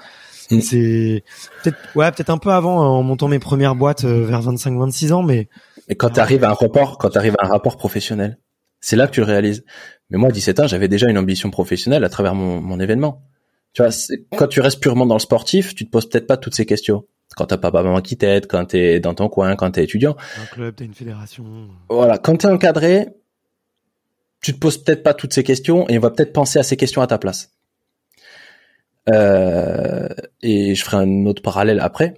Mm. 0.51 0.61
c'est 0.61 1.25
peut-être 1.63 1.79
ouais 1.95 2.11
peut-être 2.13 2.31
un 2.31 2.39
peu 2.39 2.51
avant 2.51 2.79
en 2.79 3.03
montant 3.03 3.29
mes 3.29 3.39
premières 3.39 3.75
boîtes 3.75 4.05
euh, 4.05 4.25
vers 4.25 4.41
25 4.41 4.79
26 4.79 5.13
ans 5.13 5.23
mais 5.23 5.49
et 5.89 5.97
quand 5.97 6.11
tu 6.11 6.21
arrives 6.21 6.45
à 6.45 6.51
un 6.51 6.55
rapport 6.55 6.99
quand 6.99 7.11
tu 7.11 7.19
arrives 7.19 7.37
à 7.39 7.47
un 7.47 7.49
rapport 7.49 7.77
professionnel 7.77 8.39
c'est 8.81 8.95
là 8.95 9.09
que 9.09 9.13
tu 9.13 9.21
le 9.21 9.27
réalises. 9.27 9.65
Mais 10.11 10.19
moi 10.19 10.29
à 10.29 10.33
17 10.33 10.61
ans 10.61 10.67
j'avais 10.69 10.89
déjà 10.89 11.09
une 11.09 11.19
ambition 11.19 11.51
professionnelle 11.51 12.05
à 12.05 12.09
travers 12.09 12.37
mon, 12.37 12.61
mon 12.61 12.79
événement. 12.79 13.25
Tu 13.73 13.83
vois 13.83 13.91
quand 14.37 14.47
tu 14.47 14.61
restes 14.61 14.81
purement 14.81 15.05
dans 15.05 15.17
le 15.17 15.21
sportif 15.21 15.75
tu 15.75 15.85
te 15.85 15.91
poses 15.91 16.09
peut-être 16.09 16.29
pas 16.29 16.37
toutes 16.37 16.55
ces 16.55 16.65
questions 16.65 17.05
quand 17.37 17.47
t'as 17.47 17.57
papa 17.57 17.83
maman 17.83 18.01
qui 18.01 18.17
t'aide, 18.17 18.47
quand 18.47 18.65
t'es 18.65 19.01
dans 19.01 19.15
ton 19.15 19.29
coin, 19.29 19.55
quand 19.57 19.71
t'es 19.71 19.85
étudiant. 19.85 20.17
Un 20.41 20.47
club, 20.47 20.75
t'as 20.77 20.85
une 20.85 20.95
fédération. 20.95 21.45
Voilà, 21.89 22.19
quand 22.19 22.37
t'es 22.37 22.49
encadré, 22.49 23.09
tu 24.41 24.53
te 24.55 24.59
poses 24.59 24.79
peut-être 24.79 25.03
pas 25.03 25.15
toutes 25.15 25.33
ces 25.33 25.43
questions 25.43 25.89
et 25.89 25.99
on 25.99 26.01
va 26.01 26.11
peut-être 26.11 26.33
penser 26.33 26.59
à 26.59 26.63
ces 26.63 26.77
questions 26.77 27.03
à 27.03 27.07
ta 27.07 27.19
place. 27.19 27.53
Euh, 29.09 30.09
et 30.43 30.75
je 30.75 30.85
ferai 30.85 30.99
un 30.99 31.27
autre 31.27 31.43
parallèle 31.43 31.81
après. 31.81 32.15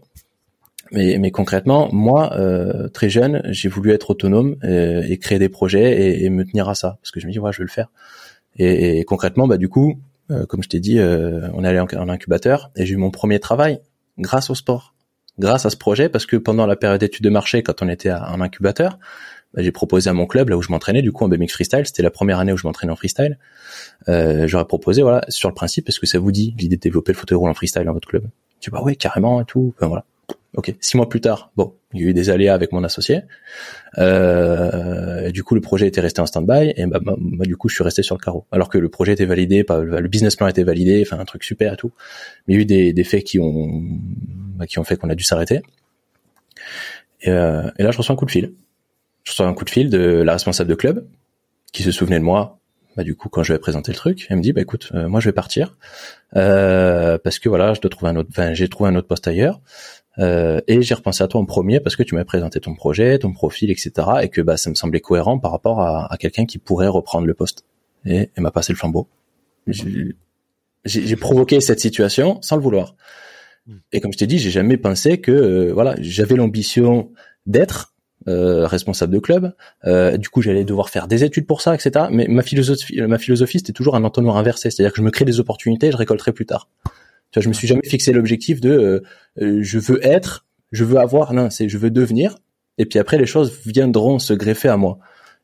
Mais, 0.92 1.18
mais 1.18 1.30
concrètement, 1.30 1.88
moi, 1.92 2.32
euh, 2.36 2.88
très 2.88 3.08
jeune, 3.08 3.42
j'ai 3.44 3.68
voulu 3.68 3.92
être 3.92 4.10
autonome 4.10 4.56
euh, 4.64 5.04
et, 5.08 5.18
créer 5.18 5.38
des 5.38 5.48
projets 5.48 6.22
et, 6.22 6.30
me 6.30 6.44
tenir 6.44 6.68
à 6.68 6.74
ça, 6.74 6.98
parce 7.00 7.12
que 7.12 7.20
je 7.20 7.28
me 7.28 7.32
dis, 7.32 7.38
ouais, 7.38 7.52
je 7.52 7.58
vais 7.58 7.64
le 7.64 7.70
faire. 7.70 7.90
Et, 8.56 9.04
concrètement, 9.04 9.46
bah 9.46 9.56
du 9.56 9.68
coup, 9.68 10.00
euh, 10.32 10.46
comme 10.46 10.62
je 10.64 10.68
t'ai 10.68 10.80
dit, 10.80 10.98
on 11.00 11.64
est 11.64 11.68
allé 11.68 11.78
en, 11.78 11.86
en 11.86 12.08
incubateur 12.08 12.72
et 12.76 12.86
j'ai 12.86 12.94
eu 12.94 12.96
mon 12.96 13.10
premier 13.10 13.38
travail 13.38 13.80
grâce 14.18 14.50
au 14.50 14.54
sport 14.54 14.94
grâce 15.40 15.66
à 15.66 15.70
ce 15.70 15.76
projet 15.76 16.08
parce 16.08 16.26
que 16.26 16.36
pendant 16.36 16.66
la 16.66 16.76
période 16.76 17.00
d'études 17.00 17.24
de 17.24 17.30
marché, 17.30 17.62
quand 17.62 17.82
on 17.82 17.88
était 17.88 18.10
à 18.10 18.28
un 18.28 18.40
incubateur, 18.40 18.98
bah, 19.54 19.62
j'ai 19.62 19.72
proposé 19.72 20.08
à 20.08 20.12
mon 20.12 20.26
club 20.26 20.50
là 20.50 20.56
où 20.56 20.62
je 20.62 20.70
m'entraînais 20.70 21.02
du 21.02 21.10
coup 21.10 21.24
en 21.24 21.28
BMX 21.28 21.48
freestyle, 21.48 21.86
c'était 21.86 22.04
la 22.04 22.10
première 22.10 22.38
année 22.38 22.52
où 22.52 22.56
je 22.56 22.66
m'entraînais 22.66 22.92
en 22.92 22.96
freestyle. 22.96 23.38
Euh, 24.08 24.46
j'aurais 24.46 24.66
proposé 24.66 25.02
voilà 25.02 25.24
sur 25.28 25.48
le 25.48 25.54
principe 25.54 25.88
est-ce 25.88 25.98
que 25.98 26.06
ça 26.06 26.18
vous 26.20 26.30
dit 26.30 26.54
l'idée 26.58 26.76
de 26.76 26.80
développer 26.80 27.12
le 27.12 27.18
fauteuil 27.18 27.38
en 27.38 27.54
freestyle 27.54 27.84
dans 27.84 27.92
votre 27.92 28.06
club? 28.06 28.24
Tu 28.60 28.70
bah 28.70 28.80
oui 28.84 28.96
carrément 28.96 29.40
et 29.40 29.44
tout. 29.44 29.74
voilà. 29.80 30.04
Ok. 30.56 30.74
Six 30.80 30.96
mois 30.96 31.08
plus 31.08 31.20
tard, 31.20 31.50
bon, 31.56 31.74
il 31.92 32.02
y 32.02 32.04
a 32.04 32.08
eu 32.08 32.14
des 32.14 32.30
aléas 32.30 32.54
avec 32.54 32.72
mon 32.72 32.84
associé. 32.84 33.22
Euh, 33.98 35.30
du 35.32 35.42
coup, 35.42 35.54
le 35.54 35.60
projet 35.60 35.88
était 35.88 36.00
resté 36.00 36.20
en 36.20 36.26
stand-by 36.26 36.72
et 36.76 36.86
bah, 36.86 37.00
bah, 37.02 37.16
bah, 37.18 37.44
du 37.44 37.56
coup, 37.56 37.68
je 37.68 37.74
suis 37.74 37.84
resté 37.84 38.02
sur 38.02 38.16
le 38.16 38.20
carreau. 38.20 38.46
Alors 38.52 38.68
que 38.68 38.78
le 38.78 38.88
projet 38.88 39.12
était 39.12 39.24
validé, 39.24 39.64
le 39.68 40.08
business 40.08 40.36
plan 40.36 40.46
était 40.46 40.62
validé, 40.62 41.02
enfin 41.04 41.18
un 41.18 41.24
truc 41.24 41.42
super 41.42 41.72
et 41.72 41.76
tout. 41.76 41.92
Mais 42.46 42.54
il 42.54 42.56
y 42.56 42.60
a 42.60 42.62
eu 42.62 42.66
des, 42.66 42.92
des 42.92 43.04
faits 43.04 43.24
qui 43.24 43.40
ont 43.40 43.82
bah, 44.56 44.66
qui 44.66 44.78
ont 44.78 44.84
fait 44.84 44.96
qu'on 44.96 45.10
a 45.10 45.14
dû 45.14 45.24
s'arrêter. 45.24 45.62
Et, 47.22 47.30
euh, 47.30 47.68
et, 47.78 47.82
là, 47.82 47.90
je 47.90 47.98
reçois 47.98 48.12
un 48.12 48.16
coup 48.16 48.26
de 48.26 48.30
fil. 48.30 48.52
Je 49.24 49.32
reçois 49.32 49.46
un 49.46 49.54
coup 49.54 49.64
de 49.64 49.70
fil 49.70 49.90
de 49.90 49.98
la 49.98 50.32
responsable 50.32 50.70
de 50.70 50.74
club 50.74 51.06
qui 51.72 51.82
se 51.82 51.90
souvenait 51.90 52.18
de 52.18 52.24
moi. 52.24 52.58
Bah, 52.96 53.04
du 53.04 53.14
coup, 53.14 53.28
quand 53.28 53.42
je 53.42 53.52
vais 53.52 53.58
présenter 53.58 53.92
le 53.92 53.96
truc, 53.96 54.26
elle 54.28 54.36
me 54.38 54.42
dit, 54.42 54.52
bah 54.52 54.60
écoute, 54.60 54.90
euh, 54.94 55.08
moi 55.08 55.20
je 55.20 55.28
vais 55.28 55.32
partir 55.32 55.76
euh, 56.36 57.18
parce 57.18 57.38
que 57.38 57.48
voilà, 57.48 57.72
je 57.72 57.80
dois 57.80 57.90
trouver 57.90 58.10
un 58.10 58.16
autre. 58.16 58.28
Enfin, 58.30 58.52
j'ai 58.52 58.68
trouvé 58.68 58.90
un 58.90 58.96
autre 58.96 59.06
poste 59.06 59.28
ailleurs. 59.28 59.60
Euh, 60.18 60.60
et 60.66 60.82
j'ai 60.82 60.94
repensé 60.94 61.22
à 61.22 61.28
toi 61.28 61.40
en 61.40 61.44
premier 61.44 61.80
parce 61.80 61.96
que 61.96 62.02
tu 62.02 62.14
m'as 62.14 62.24
présenté 62.24 62.60
ton 62.60 62.74
projet, 62.74 63.18
ton 63.18 63.32
profil, 63.32 63.70
etc. 63.70 63.92
Et 64.22 64.28
que 64.28 64.40
bah, 64.40 64.56
ça 64.56 64.70
me 64.70 64.74
semblait 64.74 65.00
cohérent 65.00 65.38
par 65.38 65.52
rapport 65.52 65.80
à, 65.80 66.12
à 66.12 66.16
quelqu'un 66.16 66.46
qui 66.46 66.58
pourrait 66.58 66.88
reprendre 66.88 67.26
le 67.26 67.34
poste. 67.34 67.64
Et 68.04 68.30
elle 68.34 68.42
m'a 68.42 68.50
passé 68.50 68.72
le 68.72 68.78
flambeau. 68.78 69.08
J'ai 70.84 71.16
provoqué 71.16 71.60
cette 71.60 71.80
situation 71.80 72.38
sans 72.42 72.56
le 72.56 72.62
vouloir. 72.62 72.96
Hmm. 73.66 73.76
Et 73.92 74.00
comme 74.00 74.12
je 74.12 74.18
t'ai 74.18 74.26
dit, 74.26 74.38
j'ai 74.38 74.50
jamais 74.50 74.76
pensé 74.76 75.20
que 75.20 75.30
euh, 75.30 75.72
voilà, 75.72 75.94
j'avais 76.00 76.36
l'ambition 76.36 77.10
d'être 77.46 77.94
euh, 78.28 78.66
responsable 78.66 79.12
de 79.12 79.18
club. 79.18 79.54
Euh, 79.84 80.16
du 80.16 80.28
coup, 80.28 80.42
j'allais 80.42 80.64
devoir 80.64 80.90
faire 80.90 81.08
des 81.08 81.24
études 81.24 81.46
pour 81.46 81.60
ça, 81.60 81.74
etc. 81.74 82.06
Mais 82.10 82.26
ma 82.28 82.42
philosophie, 82.42 83.00
ma 83.02 83.18
philosophie, 83.18 83.58
c'était 83.58 83.72
toujours 83.72 83.96
un 83.96 84.04
entonnoir 84.04 84.36
inversé, 84.36 84.70
c'est-à-dire 84.70 84.92
que 84.92 84.98
je 84.98 85.02
me 85.02 85.10
crée 85.10 85.24
des 85.24 85.40
opportunités, 85.40 85.90
je 85.90 85.96
récolterai 85.96 86.32
plus 86.32 86.46
tard. 86.46 86.68
Tu 87.30 87.38
vois, 87.38 87.42
je 87.42 87.48
me 87.48 87.54
suis 87.54 87.68
jamais 87.68 87.86
fixé 87.86 88.12
l'objectif 88.12 88.60
de 88.60 88.70
euh, 88.70 89.02
euh, 89.40 89.62
je 89.62 89.78
veux 89.78 90.04
être, 90.04 90.46
je 90.72 90.84
veux 90.84 90.98
avoir. 90.98 91.32
Non, 91.32 91.50
c'est 91.50 91.68
je 91.68 91.78
veux 91.78 91.90
devenir. 91.90 92.36
Et 92.78 92.86
puis 92.86 92.98
après, 92.98 93.18
les 93.18 93.26
choses 93.26 93.52
viendront 93.66 94.18
se 94.18 94.32
greffer 94.32 94.68
à 94.68 94.76
moi. 94.76 94.98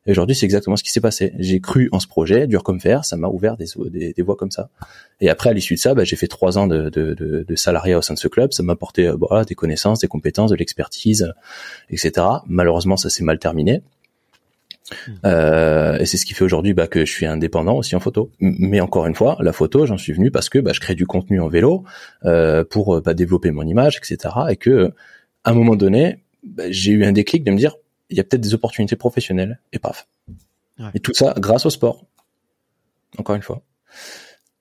Et 0.07 0.11
aujourd'hui, 0.11 0.35
c'est 0.35 0.45
exactement 0.45 0.77
ce 0.77 0.83
qui 0.83 0.91
s'est 0.91 1.01
passé. 1.01 1.33
J'ai 1.37 1.59
cru 1.59 1.89
en 1.91 1.99
ce 1.99 2.07
projet, 2.07 2.47
dur 2.47 2.63
comme 2.63 2.79
fer, 2.79 3.03
ça 3.03 3.17
m'a 3.17 3.27
ouvert 3.27 3.57
des, 3.57 3.65
des, 3.89 4.13
des, 4.13 4.21
voies 4.21 4.37
comme 4.37 4.51
ça. 4.51 4.69
Et 5.19 5.29
après, 5.29 5.49
à 5.49 5.53
l'issue 5.53 5.75
de 5.75 5.79
ça, 5.79 5.93
bah, 5.93 6.05
j'ai 6.05 6.15
fait 6.15 6.29
trois 6.29 6.57
ans 6.57 6.65
de, 6.65 6.89
de, 6.89 7.13
de, 7.13 7.43
de, 7.45 7.55
salariat 7.55 7.97
au 7.97 8.01
sein 8.01 8.13
de 8.13 8.19
ce 8.19 8.29
club. 8.29 8.53
Ça 8.53 8.63
m'a 8.63 8.73
apporté 8.73 9.07
euh, 9.07 9.17
voilà, 9.19 9.43
des 9.43 9.53
connaissances, 9.53 9.99
des 9.99 10.07
compétences, 10.07 10.49
de 10.51 10.55
l'expertise, 10.55 11.33
etc. 11.89 12.25
Malheureusement, 12.47 12.95
ça 12.95 13.09
s'est 13.09 13.23
mal 13.23 13.37
terminé. 13.37 13.81
Hmm. 15.07 15.11
Euh, 15.25 15.97
et 15.97 16.05
c'est 16.05 16.17
ce 16.17 16.25
qui 16.25 16.33
fait 16.33 16.43
aujourd'hui 16.43 16.73
bah, 16.73 16.87
que 16.87 17.05
je 17.05 17.11
suis 17.11 17.25
indépendant 17.25 17.75
aussi 17.75 17.95
en 17.95 17.99
photo. 17.99 18.31
Mais 18.39 18.79
encore 18.79 19.05
une 19.07 19.15
fois, 19.15 19.37
la 19.39 19.53
photo, 19.53 19.85
j'en 19.85 19.97
suis 19.97 20.13
venu 20.13 20.31
parce 20.31 20.49
que 20.49 20.59
bah, 20.59 20.71
je 20.73 20.79
crée 20.79 20.95
du 20.95 21.05
contenu 21.05 21.39
en 21.39 21.47
vélo 21.47 21.83
euh, 22.25 22.63
pour 22.63 23.01
bah, 23.01 23.13
développer 23.13 23.51
mon 23.51 23.63
image, 23.63 23.97
etc. 23.97 24.33
Et 24.49 24.55
que 24.55 24.93
à 25.43 25.51
un 25.51 25.53
moment 25.53 25.75
donné, 25.75 26.23
bah, 26.43 26.65
j'ai 26.69 26.91
eu 26.91 27.03
un 27.03 27.11
déclic 27.11 27.43
de 27.43 27.51
me 27.51 27.57
dire 27.57 27.75
il 28.09 28.17
y 28.17 28.19
a 28.19 28.23
peut-être 28.23 28.41
des 28.41 28.53
opportunités 28.53 28.95
professionnelles 28.95 29.59
et 29.73 29.79
paf. 29.79 30.07
Et 30.93 30.99
tout 30.99 31.13
ça 31.13 31.33
grâce 31.37 31.65
au 31.65 31.69
sport. 31.69 32.05
Encore 33.17 33.35
une 33.35 33.41
fois. 33.41 33.63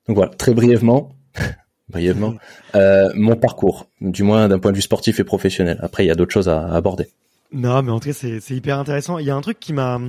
Donc 0.08 0.16
voilà, 0.16 0.32
très 0.32 0.54
brièvement, 0.54 1.14
brièvement, 1.88 2.34
euh, 2.74 3.10
mon 3.14 3.36
parcours, 3.36 3.88
du 4.00 4.22
moins 4.22 4.48
d'un 4.48 4.58
point 4.58 4.70
de 4.70 4.76
vue 4.76 4.82
sportif 4.82 5.20
et 5.20 5.24
professionnel. 5.24 5.78
Après, 5.82 6.04
il 6.04 6.08
y 6.08 6.10
a 6.10 6.14
d'autres 6.14 6.32
choses 6.32 6.48
à, 6.48 6.66
aborder. 6.72 7.08
Non, 7.52 7.82
mais 7.82 7.90
en 7.90 8.00
tout 8.00 8.08
cas, 8.08 8.14
c'est, 8.14 8.54
hyper 8.54 8.78
intéressant. 8.78 9.18
Il 9.18 9.26
y 9.26 9.30
a 9.30 9.36
un 9.36 9.40
truc 9.40 9.60
qui 9.60 9.72
m'a 9.72 10.00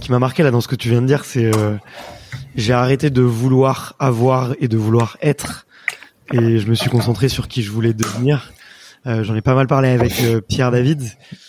qui 0.00 0.10
m'a 0.10 0.18
marqué 0.18 0.42
là 0.42 0.50
dans 0.50 0.60
ce 0.60 0.68
que 0.68 0.76
tu 0.76 0.88
viens 0.88 1.02
de 1.02 1.06
dire, 1.06 1.24
c'est 1.24 1.54
euh, 1.56 1.76
j'ai 2.54 2.72
arrêté 2.72 3.10
de 3.10 3.22
vouloir 3.22 3.94
avoir 3.98 4.54
et 4.60 4.68
de 4.68 4.76
vouloir 4.76 5.16
être, 5.22 5.66
et 6.32 6.58
je 6.58 6.66
me 6.66 6.74
suis 6.74 6.90
concentré 6.90 7.28
sur 7.28 7.48
qui 7.48 7.62
je 7.62 7.70
voulais 7.70 7.94
devenir. 7.94 8.52
Euh, 9.04 9.24
J'en 9.24 9.34
ai 9.34 9.40
pas 9.40 9.54
mal 9.54 9.66
parlé 9.66 9.88
avec 9.88 10.12
euh, 10.22 10.40
Pierre 10.40 10.70
David. 10.70 11.02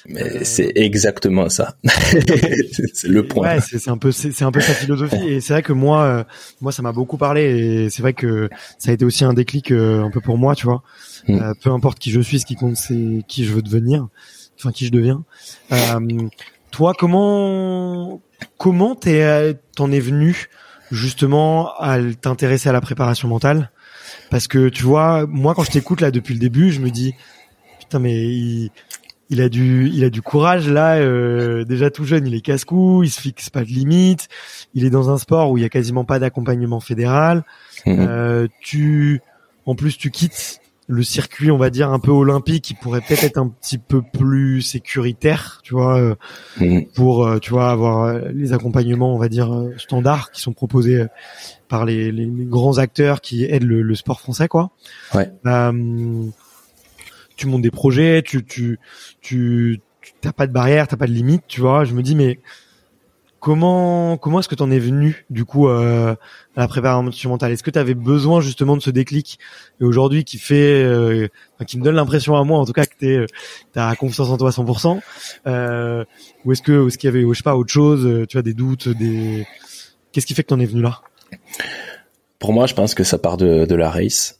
Mais 0.07 0.43
c'est 0.43 0.71
exactement 0.75 1.49
ça. 1.49 1.75
c'est 1.85 3.07
le 3.07 3.27
point. 3.27 3.55
Ouais, 3.55 3.61
c'est 3.61 3.89
un 3.89 3.97
peu 3.97 4.11
c'est 4.11 4.41
un 4.41 4.51
peu 4.51 4.59
sa 4.59 4.73
philosophie 4.73 5.27
et 5.27 5.39
c'est 5.39 5.53
vrai 5.53 5.61
que 5.61 5.73
moi 5.73 6.01
euh, 6.01 6.23
moi 6.61 6.71
ça 6.71 6.81
m'a 6.81 6.91
beaucoup 6.91 7.17
parlé 7.17 7.43
et 7.43 7.89
c'est 7.91 8.01
vrai 8.01 8.13
que 8.13 8.49
ça 8.79 8.89
a 8.89 8.93
été 8.95 9.05
aussi 9.05 9.23
un 9.23 9.33
déclic 9.33 9.71
euh, 9.71 10.03
un 10.03 10.09
peu 10.09 10.19
pour 10.19 10.39
moi, 10.39 10.55
tu 10.55 10.65
vois. 10.65 10.81
Mm. 11.27 11.53
peu 11.61 11.69
importe 11.69 11.99
qui 11.99 12.09
je 12.09 12.19
suis, 12.19 12.39
ce 12.39 12.45
qui 12.45 12.55
compte 12.55 12.75
c'est 12.75 13.23
qui 13.27 13.45
je 13.45 13.53
veux 13.53 13.61
devenir, 13.61 14.07
enfin 14.59 14.71
qui 14.71 14.85
je 14.85 14.91
deviens. 14.91 15.23
toi, 16.71 16.93
comment 16.97 18.21
comment 18.57 18.95
t'es 18.95 19.57
t'en 19.75 19.91
es 19.91 19.99
venu 19.99 20.49
justement 20.91 21.73
à 21.79 21.99
t'intéresser 22.21 22.69
à 22.69 22.71
la 22.71 22.81
préparation 22.81 23.27
mentale? 23.27 23.71
Parce 24.29 24.47
que 24.47 24.69
tu 24.69 24.83
vois, 24.83 25.25
moi 25.27 25.53
quand 25.55 25.63
je 25.63 25.71
t'écoute 25.71 26.01
là 26.01 26.11
depuis 26.11 26.33
le 26.33 26.39
début, 26.39 26.71
je 26.71 26.79
me 26.79 26.89
dis 26.89 27.13
mais 27.99 28.69
il, 29.29 29.41
a 29.41 29.49
du, 29.49 29.89
il 29.93 30.03
a 30.03 30.09
du 30.09 30.21
courage 30.21 30.69
là. 30.69 30.95
Euh, 30.95 31.63
déjà 31.63 31.89
tout 31.89 32.05
jeune, 32.05 32.27
il 32.27 32.35
est 32.35 32.41
casse-cou, 32.41 33.03
il 33.03 33.09
se 33.09 33.21
fixe 33.21 33.49
pas 33.49 33.61
de 33.61 33.69
limite. 33.69 34.27
Il 34.73 34.85
est 34.85 34.89
dans 34.89 35.09
un 35.09 35.17
sport 35.17 35.51
où 35.51 35.57
il 35.57 35.61
y 35.61 35.65
a 35.65 35.69
quasiment 35.69 36.05
pas 36.05 36.19
d'accompagnement 36.19 36.79
fédéral. 36.79 37.43
Mhm. 37.85 37.95
Euh, 37.99 38.47
tu, 38.61 39.21
en 39.65 39.75
plus, 39.75 39.97
tu 39.97 40.11
quittes 40.11 40.59
le 40.87 41.03
circuit, 41.03 41.49
on 41.49 41.57
va 41.57 41.69
dire 41.69 41.91
un 41.91 41.99
peu 41.99 42.11
olympique, 42.11 42.63
qui 42.63 42.73
pourrait 42.73 43.01
peut-être 43.01 43.23
être 43.23 43.37
un 43.37 43.47
petit 43.47 43.77
peu 43.77 44.01
plus 44.01 44.61
sécuritaire, 44.61 45.61
tu 45.63 45.73
vois, 45.73 45.97
euh, 45.97 46.15
mhm. 46.59 46.85
pour 46.93 47.39
tu 47.41 47.51
vois 47.51 47.69
avoir 47.69 48.19
les 48.33 48.53
accompagnements, 48.53 49.15
on 49.15 49.17
va 49.17 49.29
dire 49.29 49.69
standards 49.77 50.31
qui 50.31 50.41
sont 50.41 50.53
proposés 50.53 51.05
par 51.69 51.85
les, 51.85 52.11
les, 52.11 52.27
grands 52.27 52.77
acteurs 52.77 53.21
qui 53.21 53.45
aident 53.45 53.63
le, 53.63 53.81
le 53.81 53.95
sport 53.95 54.19
français, 54.19 54.47
quoi. 54.47 54.71
Ouais 55.13 55.31
tu 57.35 57.47
montes 57.47 57.61
des 57.61 57.71
projets, 57.71 58.21
tu 58.21 58.43
tu 58.45 58.79
tu 59.21 59.81
t'as 60.21 60.33
pas 60.33 60.47
de 60.47 60.51
barrière, 60.51 60.87
t'as 60.87 60.97
pas 60.97 61.07
de 61.07 61.11
limite, 61.11 61.43
tu 61.47 61.61
vois. 61.61 61.83
Je 61.85 61.93
me 61.93 62.01
dis 62.01 62.15
mais 62.15 62.39
comment 63.43 64.15
comment 64.15 64.39
est-ce 64.39 64.47
que 64.47 64.55
tu 64.55 64.63
en 64.63 64.71
es 64.71 64.79
venu 64.79 65.25
du 65.29 65.43
coup 65.43 65.67
euh, 65.67 66.15
à 66.55 66.61
la 66.61 66.67
préparation 66.69 67.29
mentale 67.29 67.51
Est-ce 67.51 67.61
que 67.61 67.71
tu 67.71 67.77
avais 67.77 67.93
besoin 67.93 68.39
justement 68.39 68.77
de 68.77 68.81
ce 68.81 68.89
déclic 68.89 69.37
et 69.81 69.83
aujourd'hui 69.83 70.23
qui 70.23 70.37
fait 70.37 70.81
euh, 70.81 71.27
qui 71.67 71.77
me 71.77 71.83
donne 71.83 71.95
l'impression 71.95 72.37
à 72.37 72.43
moi 72.45 72.57
en 72.57 72.65
tout 72.65 72.71
cas 72.71 72.85
que 72.85 72.95
tu 72.97 73.17
euh, 73.17 73.27
as 73.75 73.93
confiance 73.97 74.29
en 74.29 74.37
toi 74.37 74.47
à 74.47 74.51
100% 74.51 74.97
euh, 75.45 76.05
ou 76.45 76.53
est-ce 76.53 76.61
que 76.61 76.87
est-ce 76.87 76.97
qu'il 76.97 77.09
y 77.09 77.11
avait 77.13 77.25
je 77.27 77.33
sais 77.33 77.43
pas 77.43 77.57
autre 77.57 77.73
chose, 77.73 78.05
euh, 78.05 78.25
tu 78.25 78.37
as 78.37 78.41
des 78.41 78.53
doutes, 78.53 78.87
des 78.87 79.45
qu'est-ce 80.13 80.25
qui 80.25 80.35
fait 80.35 80.43
que 80.43 80.47
tu 80.47 80.53
en 80.53 80.61
es 80.61 80.65
venu 80.65 80.81
là? 80.81 81.01
Pour 82.39 82.53
moi, 82.53 82.65
je 82.65 82.73
pense 82.73 82.95
que 82.95 83.03
ça 83.03 83.17
part 83.17 83.35
de 83.35 83.65
de 83.65 83.75
la 83.75 83.89
race. 83.89 84.39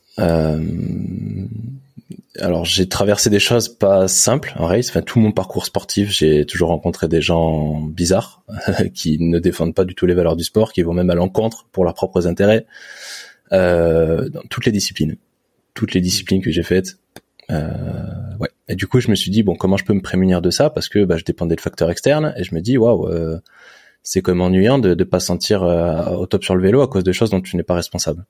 Alors 2.40 2.64
j'ai 2.64 2.88
traversé 2.88 3.30
des 3.30 3.38
choses 3.38 3.68
pas 3.68 4.08
simples 4.08 4.52
en 4.56 4.66
race. 4.66 4.88
Enfin, 4.90 5.02
tout 5.02 5.20
mon 5.20 5.30
parcours 5.30 5.66
sportif, 5.66 6.10
j'ai 6.10 6.44
toujours 6.46 6.68
rencontré 6.68 7.06
des 7.06 7.20
gens 7.20 7.80
bizarres 7.80 8.42
qui 8.94 9.18
ne 9.20 9.38
défendent 9.38 9.74
pas 9.74 9.84
du 9.84 9.94
tout 9.94 10.06
les 10.06 10.14
valeurs 10.14 10.36
du 10.36 10.44
sport, 10.44 10.72
qui 10.72 10.82
vont 10.82 10.92
même 10.92 11.10
à 11.10 11.14
l'encontre 11.14 11.66
pour 11.70 11.84
leurs 11.84 11.94
propres 11.94 12.26
intérêts. 12.26 12.66
Euh, 13.52 14.28
dans 14.30 14.42
toutes 14.50 14.66
les 14.66 14.72
disciplines, 14.72 15.16
toutes 15.74 15.94
les 15.94 16.00
disciplines 16.00 16.42
que 16.42 16.50
j'ai 16.50 16.62
faites. 16.62 16.98
Euh, 17.50 18.36
ouais. 18.40 18.48
Et 18.68 18.74
du 18.74 18.86
coup, 18.86 19.00
je 19.00 19.10
me 19.10 19.14
suis 19.14 19.30
dit 19.30 19.42
bon, 19.42 19.54
comment 19.54 19.76
je 19.76 19.84
peux 19.84 19.92
me 19.92 20.00
prémunir 20.00 20.42
de 20.42 20.50
ça? 20.50 20.70
Parce 20.70 20.88
que 20.88 21.04
bah, 21.04 21.16
je 21.16 21.24
dépendais 21.24 21.54
de 21.54 21.60
facteurs 21.60 21.90
externes. 21.90 22.34
Et 22.36 22.42
je 22.42 22.54
me 22.54 22.60
dis 22.60 22.78
waouh, 22.78 23.06
euh, 23.08 23.38
c'est 24.02 24.22
comme 24.22 24.40
ennuyant 24.40 24.78
de 24.78 24.94
ne 24.94 25.04
pas 25.04 25.20
sentir 25.20 25.62
euh, 25.62 26.10
au 26.16 26.26
top 26.26 26.44
sur 26.44 26.54
le 26.56 26.62
vélo 26.62 26.80
à 26.82 26.88
cause 26.88 27.04
de 27.04 27.12
choses 27.12 27.30
dont 27.30 27.40
tu 27.40 27.56
n'es 27.56 27.62
pas 27.62 27.74
responsable. 27.74 28.24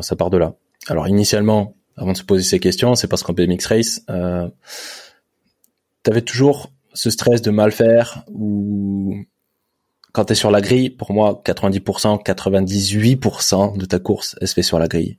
Ça 0.00 0.16
part 0.16 0.30
de 0.30 0.38
là. 0.38 0.54
Alors 0.88 1.08
initialement, 1.08 1.74
avant 1.98 2.12
de 2.12 2.16
se 2.16 2.24
poser 2.24 2.42
ces 2.42 2.60
questions, 2.60 2.94
c'est 2.94 3.08
parce 3.08 3.22
qu'en 3.22 3.32
BMX 3.32 3.66
Race, 3.66 4.00
euh, 4.10 4.48
tu 6.04 6.22
toujours 6.22 6.70
ce 6.94 7.10
stress 7.10 7.42
de 7.42 7.50
mal 7.50 7.72
faire 7.72 8.24
ou 8.28 9.16
quand 10.12 10.26
tu 10.26 10.32
es 10.32 10.36
sur 10.36 10.50
la 10.50 10.60
grille, 10.60 10.90
pour 10.90 11.12
moi, 11.12 11.42
90%, 11.44 12.24
98% 12.24 13.76
de 13.76 13.84
ta 13.84 13.98
course, 13.98 14.36
elle 14.40 14.48
se 14.48 14.54
fait 14.54 14.62
sur 14.62 14.78
la 14.78 14.88
grille. 14.88 15.18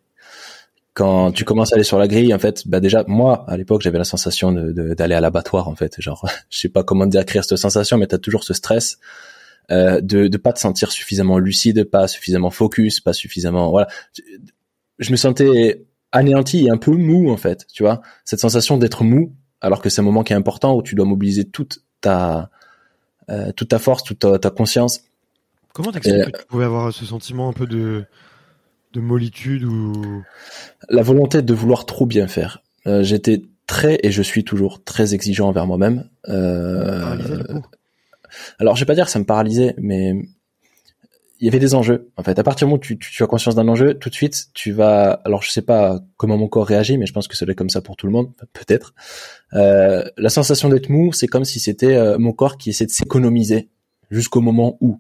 Quand 0.93 1.31
tu 1.31 1.45
commences 1.45 1.71
à 1.71 1.75
aller 1.75 1.83
sur 1.83 1.97
la 1.99 2.07
grille, 2.07 2.33
en 2.33 2.39
fait, 2.39 2.67
bah 2.67 2.79
déjà, 2.79 3.05
moi, 3.07 3.45
à 3.47 3.55
l'époque, 3.55 3.81
j'avais 3.81 3.99
la 3.99 4.03
sensation 4.03 4.51
d'aller 4.51 5.15
à 5.15 5.21
l'abattoir, 5.21 5.67
en 5.69 5.75
fait. 5.75 6.01
Genre, 6.01 6.27
je 6.49 6.59
sais 6.59 6.69
pas 6.69 6.83
comment 6.83 7.05
décrire 7.05 7.43
cette 7.43 7.57
sensation, 7.57 7.97
mais 7.97 8.07
tu 8.07 8.15
as 8.15 8.17
toujours 8.17 8.43
ce 8.43 8.53
stress 8.53 8.97
euh, 9.71 10.01
de 10.01 10.27
de 10.27 10.37
pas 10.37 10.51
te 10.51 10.59
sentir 10.59 10.91
suffisamment 10.91 11.37
lucide, 11.37 11.83
pas 11.85 12.07
suffisamment 12.07 12.49
focus, 12.49 12.99
pas 12.99 13.13
suffisamment... 13.13 13.69
Voilà. 13.69 13.87
Je 14.97 15.11
me 15.11 15.15
sentais 15.15 15.85
anéanti 16.11 16.65
et 16.65 16.69
un 16.69 16.77
peu 16.77 16.91
mou 16.91 17.29
en 17.29 17.37
fait, 17.37 17.65
tu 17.71 17.83
vois, 17.83 18.01
cette 18.25 18.39
sensation 18.39 18.77
d'être 18.77 19.03
mou 19.03 19.33
alors 19.61 19.81
que 19.81 19.89
c'est 19.89 20.01
un 20.01 20.05
moment 20.05 20.23
qui 20.23 20.33
est 20.33 20.37
important 20.37 20.75
où 20.75 20.81
tu 20.81 20.95
dois 20.95 21.05
mobiliser 21.05 21.45
toute 21.45 21.79
ta 22.01 22.49
euh, 23.29 23.51
toute 23.51 23.69
ta 23.69 23.79
force, 23.79 24.03
toute 24.03 24.19
ta, 24.19 24.49
conscience. 24.49 25.01
Comment 25.73 25.91
t'expliques 25.91 26.33
que 26.33 26.39
tu 26.39 26.45
pouvais 26.47 26.65
avoir 26.65 26.91
ce 26.91 27.05
sentiment 27.05 27.49
un 27.49 27.53
peu 27.53 27.67
de 27.67 28.05
de 28.93 28.99
mollitude 28.99 29.63
ou? 29.65 30.23
La 30.89 31.03
volonté 31.03 31.41
de 31.41 31.53
vouloir 31.53 31.85
trop 31.85 32.05
bien 32.05 32.27
faire. 32.27 32.63
Euh, 32.87 33.03
j'étais 33.03 33.43
très 33.67 33.99
et 34.01 34.11
je 34.11 34.21
suis 34.23 34.43
toujours 34.43 34.83
très 34.83 35.13
exigeant 35.13 35.49
envers 35.49 35.67
moi-même. 35.67 36.09
Euh, 36.27 37.61
alors 38.57 38.75
je 38.75 38.81
vais 38.81 38.87
pas 38.87 38.95
dire 38.95 39.05
que 39.05 39.11
ça 39.11 39.19
me 39.19 39.25
paralysait, 39.25 39.75
mais 39.77 40.15
il 41.39 41.45
y 41.45 41.47
avait 41.47 41.59
des 41.59 41.73
enjeux. 41.73 42.11
En 42.17 42.23
fait, 42.23 42.37
à 42.37 42.43
partir 42.43 42.67
du 42.67 42.69
moment 42.69 42.77
où 42.77 42.83
tu, 42.83 42.97
tu, 42.97 43.23
as 43.23 43.27
conscience 43.27 43.55
d'un 43.55 43.67
enjeu, 43.67 43.93
tout 43.93 44.09
de 44.09 44.15
suite, 44.15 44.47
tu 44.53 44.71
vas. 44.71 45.21
Alors, 45.23 45.41
je 45.41 45.51
sais 45.51 45.61
pas 45.61 45.99
comment 46.17 46.37
mon 46.37 46.47
corps 46.47 46.65
réagit, 46.65 46.97
mais 46.97 47.05
je 47.05 47.13
pense 47.13 47.27
que 47.27 47.43
être 47.43 47.53
comme 47.53 47.69
ça 47.69 47.81
pour 47.81 47.95
tout 47.95 48.07
le 48.07 48.11
monde, 48.11 48.31
peut-être. 48.53 48.93
Euh, 49.53 50.03
la 50.17 50.29
sensation 50.29 50.67
d'être 50.69 50.89
mou, 50.89 51.13
c'est 51.13 51.27
comme 51.27 51.45
si 51.45 51.59
c'était 51.59 51.95
euh, 51.95 52.17
mon 52.17 52.33
corps 52.33 52.57
qui 52.57 52.71
essaie 52.71 52.85
de 52.85 52.91
s'économiser 52.91 53.69
jusqu'au 54.11 54.41
moment 54.41 54.77
où. 54.81 54.99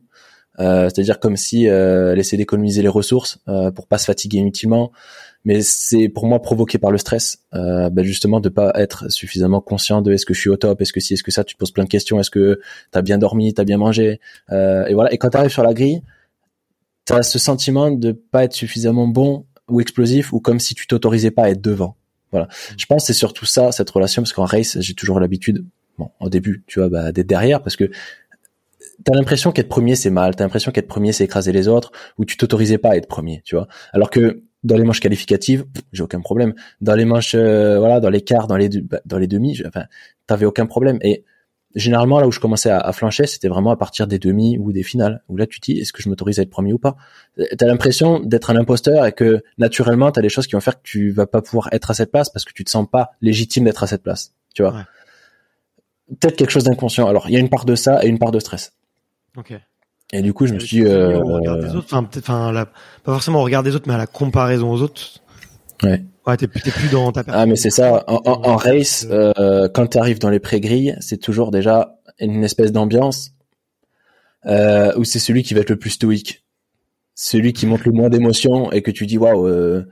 Euh, 0.59 0.89
C'est-à-dire 0.89 1.19
comme 1.19 1.37
si 1.37 1.67
euh, 1.67 2.13
elle 2.13 2.19
essaie 2.19 2.37
d'économiser 2.37 2.81
les 2.81 2.89
ressources 2.89 3.39
euh, 3.47 3.71
pour 3.71 3.87
pas 3.87 3.97
se 3.97 4.05
fatiguer 4.05 4.39
inutilement. 4.39 4.91
Mais 5.45 5.61
c'est 5.61 6.09
pour 6.09 6.25
moi 6.25 6.41
provoqué 6.41 6.77
par 6.77 6.91
le 6.91 6.97
stress, 6.97 7.39
euh, 7.53 7.89
bah 7.89 8.03
justement 8.03 8.41
de 8.41 8.49
pas 8.49 8.73
être 8.75 9.09
suffisamment 9.09 9.61
conscient 9.61 10.01
de 10.01 10.11
est-ce 10.11 10.25
que 10.25 10.33
je 10.33 10.39
suis 10.41 10.49
au 10.49 10.57
top, 10.57 10.81
est-ce 10.81 10.91
que 10.91 10.99
si, 10.99 11.13
est-ce 11.13 11.23
que 11.23 11.31
ça, 11.31 11.45
tu 11.45 11.55
te 11.55 11.59
poses 11.59 11.71
plein 11.71 11.85
de 11.85 11.89
questions, 11.89 12.19
est-ce 12.19 12.29
que 12.29 12.59
t'as 12.91 13.01
bien 13.01 13.17
dormi, 13.17 13.53
t'as 13.53 13.63
bien 13.63 13.77
mangé, 13.77 14.19
et 14.51 14.93
voilà. 14.93 15.13
Et 15.13 15.17
quand 15.17 15.29
tu 15.29 15.37
arrives 15.37 15.51
sur 15.51 15.63
la 15.63 15.73
grille, 15.73 16.01
t'as 17.09 17.23
ce 17.23 17.39
sentiment 17.39 17.89
de 17.89 18.11
pas 18.11 18.43
être 18.43 18.53
suffisamment 18.53 19.07
bon 19.07 19.47
ou 19.67 19.81
explosif 19.81 20.31
ou 20.31 20.39
comme 20.39 20.59
si 20.59 20.75
tu 20.75 20.85
t'autorisais 20.85 21.31
pas 21.31 21.43
à 21.45 21.49
être 21.49 21.61
devant. 21.61 21.95
Voilà. 22.31 22.47
Je 22.77 22.85
pense 22.85 23.03
que 23.03 23.07
c'est 23.07 23.17
surtout 23.17 23.47
ça, 23.47 23.71
cette 23.71 23.89
relation, 23.89 24.21
parce 24.21 24.33
qu'en 24.33 24.45
race, 24.45 24.77
j'ai 24.79 24.93
toujours 24.93 25.19
l'habitude, 25.19 25.65
bon, 25.97 26.11
au 26.19 26.29
début, 26.29 26.63
tu 26.67 26.79
vois, 26.79 26.89
bah, 26.89 27.11
d'être 27.11 27.25
derrière, 27.25 27.63
parce 27.63 27.75
que 27.75 27.89
t'as 29.03 29.15
l'impression 29.15 29.51
qu'être 29.51 29.69
premier 29.69 29.95
c'est 29.95 30.11
mal, 30.11 30.35
t'as 30.35 30.43
l'impression 30.43 30.71
qu'être 30.71 30.87
premier 30.87 31.11
c'est 31.11 31.23
écraser 31.23 31.51
les 31.51 31.67
autres, 31.67 31.91
ou 32.19 32.25
tu 32.25 32.37
t'autorisais 32.37 32.77
pas 32.77 32.91
à 32.91 32.95
être 32.95 33.07
premier, 33.07 33.41
tu 33.43 33.55
vois. 33.55 33.67
Alors 33.91 34.11
que 34.11 34.43
dans 34.63 34.77
les 34.77 34.83
manches 34.83 34.99
qualificatives, 34.99 35.65
j'ai 35.91 36.03
aucun 36.03 36.21
problème. 36.21 36.53
Dans 36.79 36.93
les 36.93 37.05
manches, 37.05 37.33
euh, 37.33 37.79
voilà, 37.79 37.99
dans 37.99 38.11
les 38.11 38.21
quarts, 38.21 38.45
dans 38.45 38.57
les 38.57 38.69
bah, 38.69 39.01
dans 39.05 39.17
les 39.17 39.27
demi, 39.27 39.59
enfin, 39.65 39.85
t'avais 40.27 40.45
aucun 40.45 40.67
problème. 40.67 40.99
Et 41.01 41.23
généralement 41.75 42.19
là 42.19 42.27
où 42.27 42.31
je 42.31 42.39
commençais 42.39 42.69
à, 42.69 42.79
à 42.79 42.91
flancher, 42.93 43.27
c'était 43.27 43.47
vraiment 43.47 43.71
à 43.71 43.77
partir 43.77 44.07
des 44.07 44.19
demi 44.19 44.57
ou 44.57 44.71
des 44.71 44.83
finales. 44.83 45.23
Où 45.29 45.37
là 45.37 45.45
tu 45.45 45.59
te 45.59 45.71
dis, 45.71 45.79
est-ce 45.79 45.93
que 45.93 46.01
je 46.01 46.09
m'autorise 46.09 46.39
à 46.39 46.41
être 46.41 46.49
premier 46.49 46.73
ou 46.73 46.79
pas? 46.79 46.95
T'as 47.57 47.67
l'impression 47.67 48.19
d'être 48.19 48.49
un 48.49 48.55
imposteur 48.55 49.05
et 49.05 49.11
que 49.11 49.43
naturellement 49.57 50.11
t'as 50.11 50.21
des 50.21 50.29
choses 50.29 50.47
qui 50.47 50.53
vont 50.53 50.61
faire 50.61 50.75
que 50.75 50.83
tu 50.83 51.11
vas 51.11 51.27
pas 51.27 51.41
pouvoir 51.41 51.69
être 51.71 51.91
à 51.91 51.93
cette 51.93 52.11
place 52.11 52.29
parce 52.29 52.45
que 52.45 52.53
tu 52.53 52.63
te 52.63 52.69
sens 52.69 52.87
pas 52.91 53.11
légitime 53.21 53.65
d'être 53.65 53.83
à 53.83 53.87
cette 53.87 54.03
place, 54.03 54.33
tu 54.55 54.63
vois? 54.63 54.85
Peut-être 56.19 56.37
quelque 56.37 56.51
chose 56.51 56.63
d'inconscient. 56.63 57.07
Alors 57.07 57.27
il 57.27 57.33
y 57.33 57.37
a 57.37 57.39
une 57.39 57.49
part 57.49 57.65
de 57.65 57.75
ça 57.75 58.03
et 58.03 58.07
une 58.07 58.19
part 58.19 58.31
de 58.31 58.39
stress. 58.39 58.73
Ok. 59.37 59.53
Et 60.11 60.23
du 60.23 60.33
coup, 60.33 60.47
je 60.47 60.55
me 60.55 60.59
suis 60.59 60.79
dit, 60.79 60.85
euh, 60.87 61.21
enfin, 61.77 62.03
peut-être, 62.03 62.31
enfin, 62.31 62.65
pas 63.03 63.13
forcément 63.13 63.41
au 63.41 63.43
regard 63.43 63.61
des 63.61 63.75
autres, 63.75 63.85
mais 63.87 63.93
à 63.93 63.97
la 63.99 64.07
comparaison 64.07 64.71
aux 64.71 64.81
autres? 64.81 65.19
Ouais. 65.83 66.03
Ouais, 66.27 66.37
t'es 66.37 66.47
plus, 66.47 66.61
plus 66.61 66.91
dans 66.91 67.11
ta 67.11 67.23
Ah, 67.27 67.45
mais 67.45 67.55
c'est 67.55 67.69
ça. 67.69 68.03
En, 68.07 68.21
en, 68.25 68.49
en 68.49 68.55
race, 68.55 69.07
euh, 69.09 69.67
quand 69.73 69.87
tu 69.87 69.97
arrives 69.97 70.19
dans 70.19 70.29
les 70.29 70.39
pré-grilles, 70.39 70.95
c'est 70.99 71.17
toujours 71.17 71.51
déjà 71.51 71.97
une 72.19 72.43
espèce 72.43 72.71
d'ambiance 72.71 73.31
euh, 74.45 74.93
où 74.97 75.03
c'est 75.03 75.19
celui 75.19 75.43
qui 75.43 75.53
va 75.53 75.61
être 75.61 75.69
le 75.69 75.79
plus 75.79 75.91
stoïque, 75.91 76.43
celui 77.15 77.53
qui 77.53 77.65
montre 77.65 77.83
le 77.85 77.93
moins 77.93 78.09
d'émotions 78.09 78.71
et 78.71 78.81
que 78.81 78.91
tu 78.91 79.05
dis 79.05 79.17
waouh. 79.17 79.47
Euh, 79.47 79.85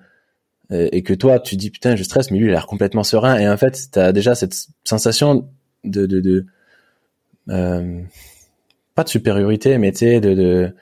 et 0.70 1.02
que 1.02 1.14
toi, 1.14 1.40
tu 1.40 1.56
dis 1.56 1.70
putain, 1.70 1.96
je 1.96 2.04
stresse, 2.04 2.30
mais 2.30 2.40
lui, 2.40 2.48
il 2.48 2.50
a 2.50 2.54
l'air 2.54 2.68
complètement 2.68 3.04
serein. 3.04 3.38
Et 3.38 3.48
en 3.48 3.56
fait, 3.56 3.88
t'as 3.92 4.12
déjà 4.12 4.36
cette 4.36 4.54
sensation 4.84 5.50
de, 5.86 6.06
de, 6.06 6.20
de 6.20 6.46
euh, 7.50 8.02
pas 8.94 9.04
de 9.06 9.10
supériorité, 9.10 9.78
mais 9.78 9.92
tu 9.94 10.00
sais, 10.00 10.20
de, 10.20 10.34
de 10.34 10.76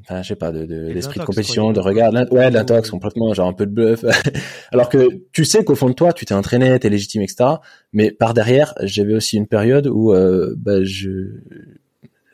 enfin 0.00 0.22
je 0.22 0.28
sais 0.28 0.36
pas 0.36 0.52
de 0.52 0.64
d'esprit 0.64 1.20
de, 1.20 1.24
compétition 1.24 1.72
de 1.72 1.80
regard 1.80 2.12
ouais 2.12 2.50
de 2.50 2.54
l'intox 2.54 2.90
complètement 2.90 3.32
genre 3.34 3.48
un 3.48 3.52
peu 3.52 3.66
de 3.66 3.72
bluff. 3.72 4.04
Alors 4.72 4.88
que 4.88 5.08
tu 5.32 5.44
sais 5.44 5.64
qu'au 5.64 5.74
fond 5.74 5.88
de 5.88 5.94
toi 5.94 6.12
tu 6.12 6.24
t'es 6.24 6.34
entraîné 6.34 6.78
t'es 6.78 6.88
légitime 6.88 7.22
etc 7.22 7.50
mais 7.92 8.10
par 8.10 8.34
derrière 8.34 8.74
j'avais 8.82 9.14
aussi 9.14 9.36
une 9.36 9.46
période 9.46 9.86
où 9.86 10.12
euh, 10.12 10.54
bah, 10.56 10.82
je 10.82 11.10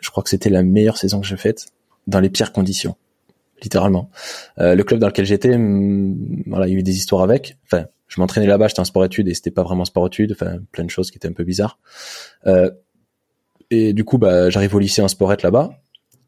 je 0.01 0.11
crois 0.11 0.23
que 0.23 0.31
c'était 0.31 0.51
la 0.51 0.63
meilleure 0.63 0.97
saison 0.97 1.21
que 1.21 1.27
j'ai 1.27 1.37
faite 1.37 1.67
dans 2.07 2.21
les 2.21 2.31
pires 2.31 2.53
conditions 2.53 2.97
littéralement. 3.63 4.11
Euh, 4.59 4.75
le 4.75 4.85
club 4.85 5.01
dans 5.01 5.07
lequel 5.07 5.25
j'étais 5.25 5.57
voilà 6.47 6.67
il 6.67 6.73
y 6.73 6.77
a 6.77 6.79
eu 6.79 6.83
des 6.83 6.97
histoires 6.97 7.23
avec. 7.23 7.57
Enfin 7.65 7.87
je 8.09 8.21
m'entraînais 8.21 8.47
là-bas 8.47 8.69
j'étais 8.69 8.81
en 8.81 8.85
sport 8.85 9.05
études 9.05 9.29
et 9.29 9.35
c'était 9.35 9.51
pas 9.51 9.63
vraiment 9.63 9.85
sport 9.85 10.07
études 10.07 10.33
enfin 10.33 10.59
plein 10.73 10.85
de 10.85 10.91
choses 10.91 11.11
qui 11.11 11.19
étaient 11.19 11.29
un 11.29 11.33
peu 11.33 11.45
bizarres. 11.45 11.79
Euh, 12.47 12.71
et 13.71 13.93
du 13.93 14.05
coup, 14.05 14.19
bah, 14.19 14.51
j'arrive 14.51 14.75
au 14.75 14.79
lycée 14.79 15.03
en 15.03 15.09
sporette 15.09 15.43
là-bas. 15.43 15.73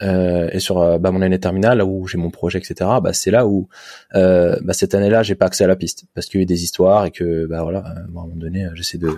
Euh, 0.03 0.49
et 0.53 0.61
sur 0.61 0.79
euh, 0.79 0.99
bah, 0.99 1.11
mon 1.11 1.23
année 1.23 1.41
terminale, 1.41 1.79
là 1.79 1.87
où 1.87 2.07
j'ai 2.07 2.19
mon 2.19 2.31
projet, 2.31 2.59
etc. 2.59 2.91
Bah, 3.03 3.13
c'est 3.13 3.31
là 3.31 3.47
où 3.47 3.69
euh, 4.15 4.57
bah, 4.63 4.73
cette 4.73 4.95
année-là, 4.95 5.23
j'ai 5.23 5.35
pas 5.35 5.47
accès 5.47 5.65
à 5.65 5.67
la 5.67 5.77
piste 5.77 6.05
parce 6.15 6.27
qu'il 6.27 6.41
y 6.41 6.43
a 6.43 6.45
eu 6.45 6.47
des 6.47 6.65
histoires 6.65 7.07
et 7.07 7.11
que 7.11 7.47
bah 7.47 7.63
voilà, 7.63 7.81
à 7.81 8.01
un 8.01 8.07
moment 8.09 8.35
donné, 8.35 8.69
j'essaie 8.75 8.99
de 8.99 9.11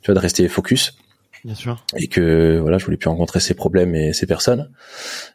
tu 0.00 0.06
vois 0.06 0.14
de 0.14 0.20
rester 0.20 0.48
focus. 0.48 0.96
Bien 1.44 1.54
sûr. 1.54 1.84
Et 1.96 2.08
que 2.08 2.58
voilà, 2.58 2.78
je 2.78 2.84
voulais 2.86 2.96
plus 2.96 3.08
rencontrer 3.08 3.38
ces 3.38 3.54
problèmes 3.54 3.94
et 3.94 4.14
ces 4.14 4.26
personnes. 4.26 4.70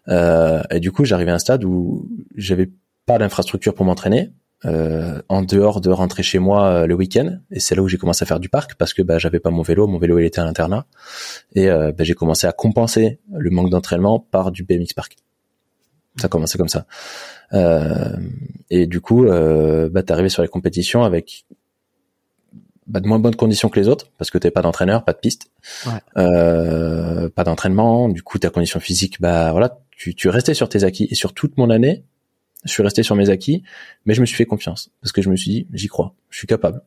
Euh, 0.07 0.63
et 0.71 0.79
du 0.79 0.91
coup, 0.91 1.05
j'arrivais 1.05 1.31
à 1.31 1.35
un 1.35 1.39
stade 1.39 1.63
où 1.63 2.09
j'avais 2.35 2.69
pas 3.05 3.19
d'infrastructure 3.19 3.75
pour 3.75 3.85
m'entraîner 3.85 4.31
euh, 4.65 5.21
en 5.29 5.41
dehors 5.41 5.81
de 5.81 5.89
rentrer 5.89 6.23
chez 6.23 6.39
moi 6.39 6.65
euh, 6.65 6.87
le 6.87 6.95
week-end. 6.95 7.39
Et 7.51 7.59
c'est 7.59 7.75
là 7.75 7.81
où 7.81 7.87
j'ai 7.87 7.97
commencé 7.97 8.23
à 8.23 8.25
faire 8.25 8.39
du 8.39 8.49
parc 8.49 8.75
parce 8.75 8.93
que 8.93 9.01
bah, 9.01 9.17
j'avais 9.17 9.39
pas 9.39 9.51
mon 9.51 9.61
vélo. 9.61 9.87
Mon 9.87 9.97
vélo 9.99 10.19
il 10.19 10.25
était 10.25 10.41
à 10.41 10.45
l'internat. 10.45 10.85
Et 11.55 11.69
euh, 11.69 11.91
bah, 11.91 12.03
j'ai 12.03 12.15
commencé 12.15 12.47
à 12.47 12.51
compenser 12.51 13.19
le 13.31 13.49
manque 13.49 13.69
d'entraînement 13.69 14.19
par 14.19 14.51
du 14.51 14.63
BMX 14.63 14.93
park 14.95 15.15
ça 16.19 16.25
a 16.25 16.29
commencé 16.29 16.57
comme 16.57 16.69
ça. 16.69 16.85
Euh, 17.53 18.15
et 18.69 18.85
du 18.85 19.01
coup 19.01 19.25
euh, 19.25 19.89
bah, 19.89 20.03
t'es 20.03 20.11
arrivé 20.11 20.29
sur 20.29 20.43
les 20.43 20.47
compétitions 20.47 21.03
avec 21.03 21.45
bah, 22.85 22.99
de 22.99 23.07
moins 23.07 23.17
bonnes 23.17 23.35
conditions 23.35 23.69
que 23.69 23.79
les 23.79 23.87
autres 23.87 24.11
parce 24.17 24.29
que 24.29 24.37
t'es 24.37 24.51
pas 24.51 24.61
d'entraîneur 24.61 25.03
pas 25.03 25.13
de 25.13 25.17
piste. 25.17 25.51
Ouais. 25.87 25.93
euh, 26.17 27.29
pas 27.29 27.43
d'entraînement. 27.43 28.09
Du 28.09 28.21
coup 28.21 28.37
ta 28.37 28.49
condition 28.49 28.79
physique 28.79 29.19
bah 29.19 29.51
voilà 29.51 29.79
tu, 29.91 30.13
tu 30.13 30.29
restais 30.29 30.53
sur 30.53 30.69
tes 30.69 30.83
acquis 30.83 31.07
et 31.09 31.15
sur 31.15 31.33
toute 31.33 31.57
mon 31.57 31.69
année 31.69 32.03
je 32.65 32.71
suis 32.71 32.83
resté 32.83 33.03
sur 33.03 33.15
mes 33.15 33.29
acquis, 33.29 33.63
mais 34.05 34.13
je 34.13 34.21
me 34.21 34.25
suis 34.25 34.35
fait 34.35 34.45
confiance 34.45 34.91
parce 35.01 35.11
que 35.11 35.21
je 35.21 35.29
me 35.29 35.35
suis 35.35 35.51
dit, 35.51 35.67
j'y 35.73 35.87
crois, 35.87 36.13
je 36.29 36.37
suis 36.37 36.47
capable. 36.47 36.81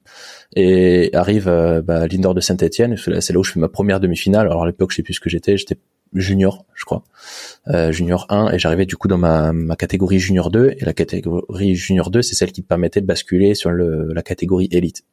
Et 0.55 1.11
arrive 1.15 1.49
euh, 1.49 1.81
bah, 1.81 2.07
l'indoor 2.07 2.35
de 2.35 2.41
Saint-Etienne, 2.41 2.97
c'est 2.97 3.33
là 3.33 3.39
où 3.39 3.45
je 3.45 3.53
fais 3.53 3.61
ma 3.61 3.69
première 3.69 3.99
demi-finale. 3.99 4.47
Alors 4.47 4.65
à 4.65 4.67
l'époque, 4.67 4.91
je 4.91 4.97
sais 4.97 5.03
plus 5.03 5.15
ce 5.15 5.21
que 5.21 5.31
j'étais, 5.31 5.57
j'étais 5.57 5.79
junior, 6.15 6.67
je 6.75 6.85
crois, 6.85 7.05
euh, 7.69 7.91
junior 7.91 8.27
1, 8.29 8.53
et 8.53 8.59
j'arrivais 8.59 8.85
du 8.85 8.97
coup 8.97 9.09
dans 9.09 9.17
ma, 9.17 9.55
ma 9.55 9.77
catégorie 9.77 10.19
junior 10.19 10.51
2, 10.51 10.75
et 10.79 10.85
la 10.85 10.93
catégorie 10.93 11.75
junior 11.75 12.11
2, 12.11 12.21
c'est 12.21 12.35
celle 12.35 12.53
qui 12.53 12.63
te 12.63 12.69
permettait 12.69 13.01
de 13.01 13.07
basculer 13.07 13.55
sur 13.55 13.71
le, 13.71 14.13
la 14.13 14.23
catégorie 14.23 14.69
élite. 14.71 15.05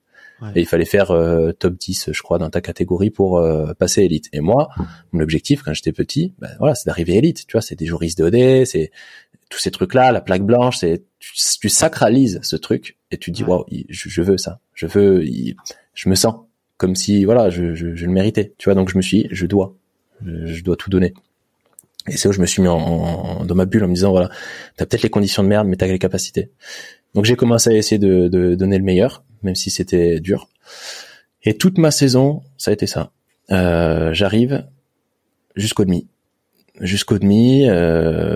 Ouais. 0.42 0.52
Et 0.56 0.62
il 0.62 0.66
fallait 0.66 0.86
faire 0.86 1.12
euh, 1.12 1.52
top 1.52 1.76
10, 1.76 2.12
je 2.14 2.22
crois, 2.22 2.38
dans 2.38 2.50
ta 2.50 2.62
catégorie 2.62 3.10
pour 3.10 3.40
euh, 3.40 3.74
passer 3.74 4.04
élite. 4.04 4.30
Et 4.32 4.40
moi, 4.40 4.70
mon 5.12 5.22
objectif 5.22 5.64
quand 5.64 5.74
j'étais 5.74 5.92
petit, 5.92 6.34
ben, 6.40 6.50
voilà, 6.60 6.76
c'est 6.76 6.86
d'arriver 6.86 7.16
élite. 7.16 7.46
Tu 7.46 7.54
vois, 7.54 7.62
c'est 7.62 7.76
des 7.76 7.86
juristes 7.86 8.18
de 8.20 8.26
OD, 8.26 8.66
c'est 8.66 8.92
tous 9.50 9.60
ces 9.60 9.72
trucs-là, 9.72 10.12
la 10.12 10.22
plaque 10.22 10.44
blanche, 10.44 10.78
c'est 10.78 11.04
tu, 11.20 11.34
tu, 11.60 11.70
sacralises 11.70 12.40
ce 12.44 12.56
truc 12.56 12.98
et 13.12 13.18
tu 13.18 13.32
dis 13.32 13.44
waouh, 13.44 13.60
wow, 13.60 13.66
je, 13.90 14.10
je, 14.10 14.22
veux 14.22 14.38
ça, 14.38 14.60
je 14.74 14.86
veux, 14.86 15.24
je 15.94 16.10
me 16.10 16.16
sens 16.16 16.36
comme 16.78 16.96
si 16.96 17.26
voilà, 17.26 17.50
je, 17.50 17.76
je, 17.76 17.96
je, 17.96 18.06
le 18.06 18.12
méritais. 18.12 18.54
Tu 18.58 18.66
vois, 18.66 18.76
donc 18.76 18.90
je 18.90 18.98
me 18.98 19.02
suis, 19.02 19.24
dit, 19.24 19.28
je 19.32 19.46
dois, 19.46 19.76
je, 20.26 20.64
dois 20.64 20.78
tout 20.78 20.90
donner. 20.90 21.14
Et 22.08 22.16
c'est 22.16 22.30
où 22.30 22.32
je 22.32 22.40
me 22.40 22.46
suis 22.46 22.62
mis 22.62 22.70
en, 22.70 22.78
en, 22.78 23.46
dans 23.46 23.56
ma 23.56 23.66
bulle 23.66 23.84
en 23.84 23.90
me 23.90 23.94
disant 23.94 24.12
voilà, 24.12 24.30
t'as 24.78 24.86
peut-être 24.86 25.04
les 25.04 25.10
conditions 25.10 25.44
de 25.44 25.50
merde, 25.50 25.68
mais 25.68 25.76
t'as 25.76 25.88
les 25.88 26.00
capacités. 26.00 26.52
Donc 27.16 27.26
j'ai 27.26 27.36
commencé 27.36 27.72
à 27.72 27.74
essayer 27.74 28.00
de, 28.00 28.28
de 28.28 28.56
donner 28.56 28.78
le 28.78 28.84
meilleur, 28.84 29.24
même 29.44 29.56
si 29.56 29.72
c'était 29.72 30.20
dur. 30.20 30.48
Et 31.44 31.58
toute 31.58 31.78
ma 31.78 31.92
saison, 31.92 32.44
ça 32.58 32.72
a 32.72 32.74
été 32.74 32.88
ça. 32.88 33.12
Euh, 33.52 34.14
J'arrive 34.14 34.66
jusqu'au 35.56 35.86
demi, 35.86 36.08
jusqu'au 36.80 37.18
demi. 37.18 37.68
Euh, 37.68 38.36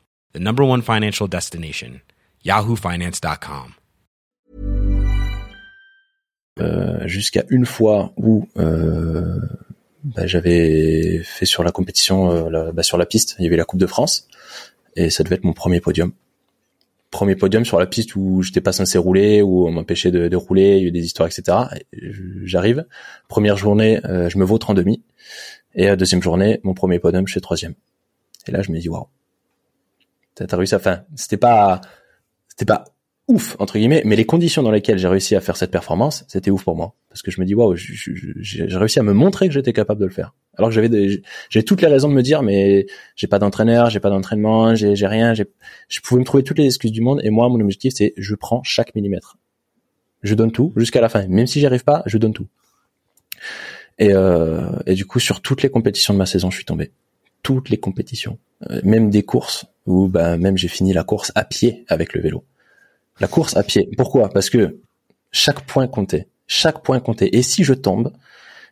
the 0.33 0.39
number 0.39 0.63
one 0.63 0.81
financial 0.81 1.27
destination, 1.27 2.01
yahoofinance.com. 2.45 3.75
Euh, 6.59 7.07
Jusqu'à 7.07 7.43
une 7.49 7.65
fois 7.65 8.13
où 8.17 8.47
euh, 8.57 9.39
bah, 10.03 10.27
j'avais 10.27 11.21
fait 11.23 11.45
sur 11.45 11.63
la 11.63 11.71
compétition, 11.71 12.31
euh, 12.31 12.71
bah, 12.71 12.83
sur 12.83 12.97
la 12.97 13.05
piste, 13.05 13.35
il 13.39 13.45
y 13.45 13.47
avait 13.47 13.57
la 13.57 13.65
Coupe 13.65 13.79
de 13.79 13.87
France, 13.87 14.27
et 14.95 15.09
ça 15.09 15.23
devait 15.23 15.35
être 15.35 15.43
mon 15.43 15.53
premier 15.53 15.79
podium. 15.79 16.11
Premier 17.09 17.35
podium 17.35 17.65
sur 17.65 17.77
la 17.77 17.87
piste 17.87 18.15
où 18.15 18.41
j'étais 18.41 18.61
pas 18.61 18.71
censé 18.71 18.97
rouler, 18.97 19.41
où 19.41 19.67
on 19.67 19.71
m'empêchait 19.71 20.11
de, 20.11 20.35
rouler, 20.35 20.77
il 20.77 20.81
y 20.81 20.85
a 20.85 20.87
eu 20.87 20.91
des 20.91 21.03
histoires, 21.05 21.27
etc. 21.27 21.57
J'arrive, 22.43 22.85
première 23.27 23.57
journée, 23.57 23.99
euh, 24.05 24.29
je 24.29 24.37
me 24.37 24.45
vautre 24.45 24.69
en 24.69 24.73
demi, 24.73 25.03
et 25.75 25.95
deuxième 25.95 26.21
journée, 26.21 26.59
mon 26.63 26.73
premier 26.73 26.99
podium, 26.99 27.27
je 27.27 27.33
suis 27.33 27.41
troisième. 27.41 27.73
Et 28.47 28.51
là, 28.51 28.61
je 28.61 28.71
me 28.71 28.79
dis 28.79 28.89
waouh 28.89 29.07
t'as 30.47 30.57
réussi 30.57 30.75
à 30.75 30.77
enfin 30.77 31.01
c'était 31.15 31.37
pas 31.37 31.81
c'était 32.47 32.65
pas 32.65 32.85
ouf 33.27 33.55
entre 33.59 33.77
guillemets 33.77 34.01
mais 34.05 34.15
les 34.15 34.25
conditions 34.25 34.63
dans 34.63 34.71
lesquelles 34.71 34.97
j'ai 34.97 35.07
réussi 35.07 35.35
à 35.35 35.41
faire 35.41 35.57
cette 35.57 35.71
performance 35.71 36.25
c'était 36.27 36.51
ouf 36.51 36.63
pour 36.63 36.75
moi. 36.75 36.95
Parce 37.09 37.21
que 37.21 37.31
je 37.31 37.41
me 37.41 37.45
dis 37.45 37.55
waouh 37.55 37.75
j'ai 37.75 38.65
réussi 38.77 38.99
à 38.99 39.03
me 39.03 39.13
montrer 39.13 39.47
que 39.47 39.53
j'étais 39.53 39.73
capable 39.73 39.99
de 39.99 40.05
le 40.05 40.11
faire. 40.11 40.33
Alors 40.57 40.69
que 40.69 40.75
j'avais 40.75 41.21
j'ai 41.49 41.63
toutes 41.63 41.81
les 41.81 41.87
raisons 41.87 42.09
de 42.09 42.13
me 42.13 42.21
dire 42.21 42.41
mais 42.41 42.85
j'ai 43.15 43.27
pas 43.27 43.39
d'entraîneur 43.39 43.89
j'ai 43.89 43.99
pas 43.99 44.09
d'entraînement 44.09 44.75
j'ai 44.75 44.95
j'ai 44.95 45.07
rien 45.07 45.33
j'ai 45.33 45.45
je 45.87 45.99
pouvais 46.01 46.19
me 46.19 46.25
trouver 46.25 46.43
toutes 46.43 46.57
les 46.57 46.65
excuses 46.65 46.91
du 46.91 47.01
monde. 47.01 47.21
Et 47.23 47.29
moi 47.29 47.49
mon 47.49 47.59
objectif 47.59 47.93
c'est 47.95 48.13
je 48.17 48.35
prends 48.35 48.63
chaque 48.63 48.95
millimètre. 48.95 49.37
Je 50.23 50.35
donne 50.35 50.51
tout 50.51 50.71
jusqu'à 50.75 51.01
la 51.01 51.09
fin. 51.09 51.27
Même 51.27 51.47
si 51.47 51.59
j'y 51.59 51.65
arrive 51.65 51.83
pas 51.83 52.03
je 52.05 52.17
donne 52.17 52.33
tout. 52.33 52.47
Et 53.97 54.13
euh, 54.13 54.71
et 54.85 54.93
du 54.93 55.05
coup 55.05 55.19
sur 55.19 55.41
toutes 55.41 55.63
les 55.63 55.69
compétitions 55.69 56.13
de 56.13 56.17
ma 56.17 56.25
saison 56.25 56.49
je 56.49 56.55
suis 56.55 56.65
tombé 56.65 56.91
toutes 57.43 57.69
les 57.69 57.77
compétitions, 57.77 58.37
euh, 58.69 58.81
même 58.83 59.09
des 59.09 59.23
courses 59.23 59.65
où 59.85 60.07
bah, 60.07 60.37
même 60.37 60.57
j'ai 60.57 60.67
fini 60.67 60.93
la 60.93 61.03
course 61.03 61.31
à 61.35 61.43
pied 61.43 61.85
avec 61.87 62.13
le 62.13 62.21
vélo. 62.21 62.43
La 63.19 63.27
course 63.27 63.55
à 63.57 63.63
pied. 63.63 63.89
Pourquoi? 63.97 64.29
Parce 64.29 64.49
que 64.49 64.79
chaque 65.31 65.61
point 65.61 65.87
comptait. 65.87 66.27
Chaque 66.47 66.83
point 66.83 66.99
comptait. 66.99 67.29
Et 67.33 67.41
si 67.41 67.63
je 67.63 67.73
tombe 67.73 68.13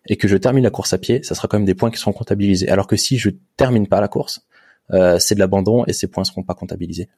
et 0.07 0.17
que 0.17 0.28
je 0.28 0.38
termine 0.38 0.63
la 0.63 0.70
course 0.70 0.93
à 0.93 0.97
pied, 0.97 1.24
ça 1.24 1.36
sera 1.36 1.47
quand 1.47 1.57
même 1.57 1.65
des 1.65 1.76
points 1.76 1.91
qui 1.91 1.97
seront 1.97 2.13
comptabilisés. 2.13 2.70
Alors 2.70 2.88
que 2.88 2.95
si 2.95 3.17
je 3.17 3.30
termine 3.57 3.88
pas 3.88 4.01
la 4.01 4.07
course, 4.07 4.45
euh, 4.91 5.20
c'est 5.20 5.36
de 5.36 5.39
l'abandon 5.39 5.84
et 5.86 5.93
ces 5.93 6.07
points 6.07 6.24
seront 6.24 6.43
pas 6.43 6.55
comptabilisés. 6.55 7.09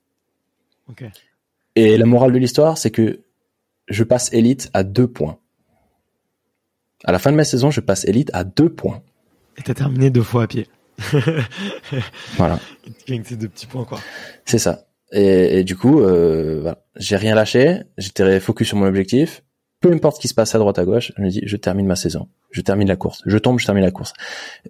Et 1.75 1.97
la 1.97 2.05
morale 2.05 2.33
de 2.33 2.37
l'histoire, 2.37 2.77
c'est 2.77 2.91
que 2.91 3.21
je 3.87 4.03
passe 4.03 4.31
élite 4.33 4.69
à 4.73 4.83
deux 4.83 5.07
points. 5.07 5.37
À 7.03 7.11
la 7.11 7.19
fin 7.19 7.31
de 7.31 7.37
ma 7.37 7.43
saison, 7.43 7.71
je 7.71 7.79
passe 7.81 8.05
élite 8.05 8.29
à 8.33 8.43
deux 8.43 8.69
points. 8.69 9.01
Et 9.57 9.63
t'as 9.63 9.73
terminé 9.73 10.09
deux 10.09 10.23
fois 10.23 10.43
à 10.43 10.47
pied. 10.47 10.67
voilà. 12.37 12.59
ces 13.07 13.35
deux 13.35 13.47
petits 13.47 13.67
points, 13.67 13.85
quoi. 13.85 13.99
C'est 14.45 14.59
ça. 14.59 14.85
Et, 15.11 15.63
du 15.63 15.75
coup, 15.75 16.01
euh, 16.01 16.59
voilà. 16.61 16.83
j'ai 16.95 17.17
rien 17.17 17.35
lâché. 17.35 17.81
J'étais 17.97 18.39
focus 18.39 18.69
sur 18.69 18.77
mon 18.77 18.85
objectif. 18.85 19.43
Peu 19.81 19.91
importe 19.91 20.17
ce 20.17 20.21
qui 20.21 20.27
se 20.27 20.33
passe 20.33 20.53
à 20.53 20.59
droite 20.59 20.77
à 20.77 20.85
gauche, 20.85 21.11
je 21.17 21.21
me 21.21 21.29
dis, 21.29 21.41
je 21.43 21.57
termine 21.57 21.87
ma 21.87 21.95
saison. 21.95 22.29
Je 22.51 22.61
termine 22.61 22.87
la 22.87 22.95
course. 22.95 23.21
Je 23.25 23.37
tombe, 23.37 23.59
je 23.59 23.65
termine 23.65 23.83
la 23.83 23.91
course. 23.91 24.13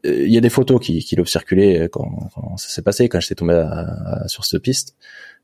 Euh, 0.05 0.25
il 0.25 0.33
y 0.33 0.37
a 0.37 0.41
des 0.41 0.49
photos 0.49 0.79
qui, 0.79 1.03
qui 1.03 1.15
l'ont 1.15 1.25
circulé 1.25 1.89
quand, 1.91 2.29
quand 2.33 2.57
ça 2.57 2.69
s'est 2.69 2.81
passé, 2.81 3.09
quand 3.09 3.19
j'étais 3.19 3.35
tombé 3.35 3.63
sur 4.27 4.45
cette 4.45 4.61
piste. 4.61 4.95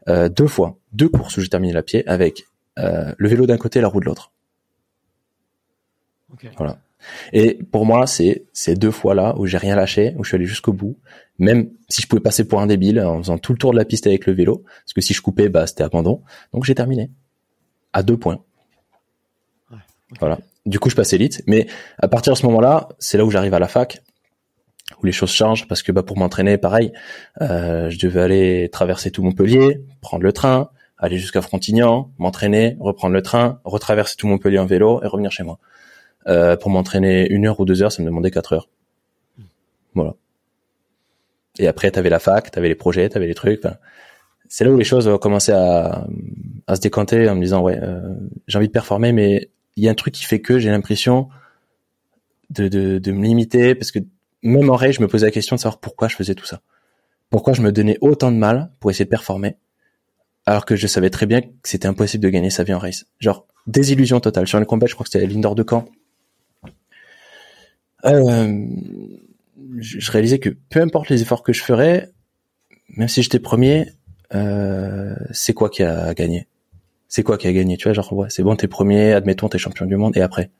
Euh, 0.09 0.29
deux 0.29 0.47
fois, 0.47 0.77
deux 0.93 1.09
courses 1.09 1.37
où 1.37 1.41
j'ai 1.41 1.49
terminé 1.49 1.73
la 1.73 1.83
pied 1.83 2.07
avec 2.07 2.45
euh, 2.79 3.13
le 3.17 3.27
vélo 3.29 3.45
d'un 3.45 3.57
côté 3.57 3.79
et 3.79 3.81
la 3.81 3.87
roue 3.87 3.99
de 3.99 4.05
l'autre. 4.05 4.31
Voilà. 6.57 6.77
Et 7.33 7.59
pour 7.71 7.85
moi, 7.85 8.07
c'est 8.07 8.45
ces 8.53 8.75
deux 8.75 8.91
fois-là 8.91 9.35
où 9.37 9.45
j'ai 9.45 9.57
rien 9.57 9.75
lâché, 9.75 10.13
où 10.17 10.23
je 10.23 10.29
suis 10.29 10.35
allé 10.35 10.45
jusqu'au 10.45 10.73
bout, 10.73 10.97
même 11.39 11.69
si 11.89 12.01
je 12.01 12.07
pouvais 12.07 12.21
passer 12.21 12.47
pour 12.47 12.61
un 12.61 12.67
débile 12.67 12.99
en 13.01 13.19
faisant 13.19 13.37
tout 13.37 13.53
le 13.53 13.57
tour 13.57 13.71
de 13.71 13.77
la 13.77 13.85
piste 13.85 14.07
avec 14.07 14.25
le 14.25 14.33
vélo, 14.33 14.63
parce 14.65 14.93
que 14.93 15.01
si 15.01 15.13
je 15.13 15.21
coupais, 15.21 15.49
bah 15.49 15.67
c'était 15.67 15.83
abandon. 15.83 16.21
Donc 16.53 16.63
j'ai 16.65 16.75
terminé 16.75 17.11
à 17.93 18.03
deux 18.03 18.17
points. 18.17 18.39
Voilà. 20.19 20.39
Du 20.65 20.79
coup, 20.79 20.89
je 20.89 20.95
passe 20.95 21.13
élite, 21.13 21.43
mais 21.47 21.67
à 21.97 22.07
partir 22.07 22.33
de 22.33 22.37
ce 22.37 22.45
moment-là, 22.45 22.89
c'est 22.99 23.17
là 23.17 23.25
où 23.25 23.31
j'arrive 23.31 23.53
à 23.53 23.59
la 23.59 23.67
fac, 23.67 24.01
où 25.01 25.05
les 25.05 25.11
choses 25.11 25.31
changent, 25.31 25.67
parce 25.67 25.83
que 25.83 25.91
bah 25.91 26.03
pour 26.03 26.17
m'entraîner, 26.17 26.57
pareil, 26.57 26.91
euh, 27.41 27.89
je 27.89 27.99
devais 27.99 28.21
aller 28.21 28.69
traverser 28.71 29.11
tout 29.11 29.21
Montpellier, 29.21 29.81
prendre 30.01 30.23
le 30.23 30.31
train, 30.31 30.69
aller 30.97 31.17
jusqu'à 31.17 31.41
Frontignan, 31.41 32.11
m'entraîner, 32.17 32.77
reprendre 32.79 33.13
le 33.13 33.21
train, 33.21 33.59
retraverser 33.63 34.15
tout 34.17 34.27
Montpellier 34.27 34.59
en 34.59 34.65
vélo 34.65 35.01
et 35.03 35.07
revenir 35.07 35.31
chez 35.31 35.43
moi. 35.43 35.59
Euh, 36.27 36.57
pour 36.57 36.69
m'entraîner 36.69 37.27
une 37.29 37.47
heure 37.47 37.59
ou 37.59 37.65
deux 37.65 37.81
heures, 37.81 37.91
ça 37.91 38.01
me 38.01 38.07
demandait 38.07 38.31
quatre 38.31 38.53
heures. 38.53 38.69
Voilà. 39.93 40.15
Et 41.59 41.67
après, 41.67 41.89
t'avais 41.89 42.09
la 42.09 42.19
fac, 42.19 42.51
t'avais 42.51 42.67
les 42.67 42.75
projets, 42.75 43.07
t'avais 43.09 43.27
les 43.27 43.33
trucs. 43.33 43.61
c'est 44.49 44.63
là 44.65 44.71
où 44.71 44.77
les 44.77 44.83
choses 44.83 45.07
ont 45.07 45.17
commencé 45.17 45.51
à, 45.51 46.05
à 46.67 46.75
se 46.75 46.81
décanter 46.81 47.29
en 47.29 47.35
me 47.35 47.41
disant 47.41 47.61
ouais, 47.61 47.79
euh, 47.81 48.13
j'ai 48.47 48.57
envie 48.57 48.67
de 48.67 48.73
performer, 48.73 49.11
mais 49.11 49.49
il 49.75 49.83
y 49.83 49.87
a 49.87 49.91
un 49.91 49.95
truc 49.95 50.13
qui 50.13 50.25
fait 50.25 50.41
que 50.41 50.59
j'ai 50.59 50.69
l'impression 50.69 51.29
de, 52.49 52.67
de, 52.67 52.99
de 52.99 53.11
me 53.11 53.25
limiter 53.25 53.73
parce 53.73 53.91
que 53.91 53.99
même 54.43 54.69
en 54.69 54.75
règle, 54.75 54.95
je 54.95 55.01
me 55.01 55.07
posais 55.07 55.25
la 55.25 55.31
question 55.31 55.55
de 55.55 55.61
savoir 55.61 55.79
pourquoi 55.79 56.07
je 56.07 56.15
faisais 56.15 56.35
tout 56.35 56.45
ça. 56.45 56.61
Pourquoi 57.29 57.53
je 57.53 57.61
me 57.61 57.71
donnais 57.71 57.97
autant 58.01 58.31
de 58.31 58.37
mal 58.37 58.69
pour 58.79 58.91
essayer 58.91 59.05
de 59.05 59.09
performer 59.09 59.57
alors 60.47 60.65
que 60.65 60.77
je 60.77 60.87
savais 60.87 61.09
très 61.09 61.25
bien 61.25 61.41
que 61.41 61.49
c'était 61.63 61.89
impossible 61.89 62.23
de 62.23 62.29
gagner 62.29 62.49
sa 62.49 62.63
vie 62.63 62.73
en 62.73 62.79
race. 62.79 63.05
Genre, 63.19 63.45
désillusion 63.67 64.21
totale. 64.21 64.47
Sur 64.47 64.59
le 64.59 64.65
combat, 64.65 64.87
je 64.87 64.93
crois 64.93 65.03
que 65.03 65.09
c'était 65.11 65.25
la 65.25 65.29
ligne 65.29 65.41
d'or 65.41 65.55
de 65.55 65.63
camp. 65.63 65.85
Euh, 68.05 68.65
je 69.79 70.11
réalisais 70.11 70.39
que 70.39 70.49
peu 70.49 70.81
importe 70.81 71.09
les 71.09 71.21
efforts 71.21 71.43
que 71.43 71.53
je 71.53 71.63
ferais, 71.63 72.11
même 72.89 73.07
si 73.07 73.21
j'étais 73.21 73.39
premier, 73.39 73.91
euh, 74.33 75.15
c'est 75.31 75.53
quoi 75.53 75.69
qui 75.69 75.83
a 75.83 76.13
gagné. 76.13 76.47
C'est 77.07 77.23
quoi 77.23 77.37
qui 77.37 77.47
a 77.47 77.53
gagné 77.53 77.77
Tu 77.77 77.83
vois, 77.83 77.93
genre, 77.93 78.11
ouais, 78.13 78.29
c'est 78.29 78.43
bon, 78.43 78.55
t'es 78.55 78.67
premier, 78.67 79.13
admettons, 79.13 79.49
t'es 79.49 79.57
champion 79.57 79.85
du 79.85 79.95
monde, 79.95 80.15
et 80.17 80.21
après? 80.21 80.51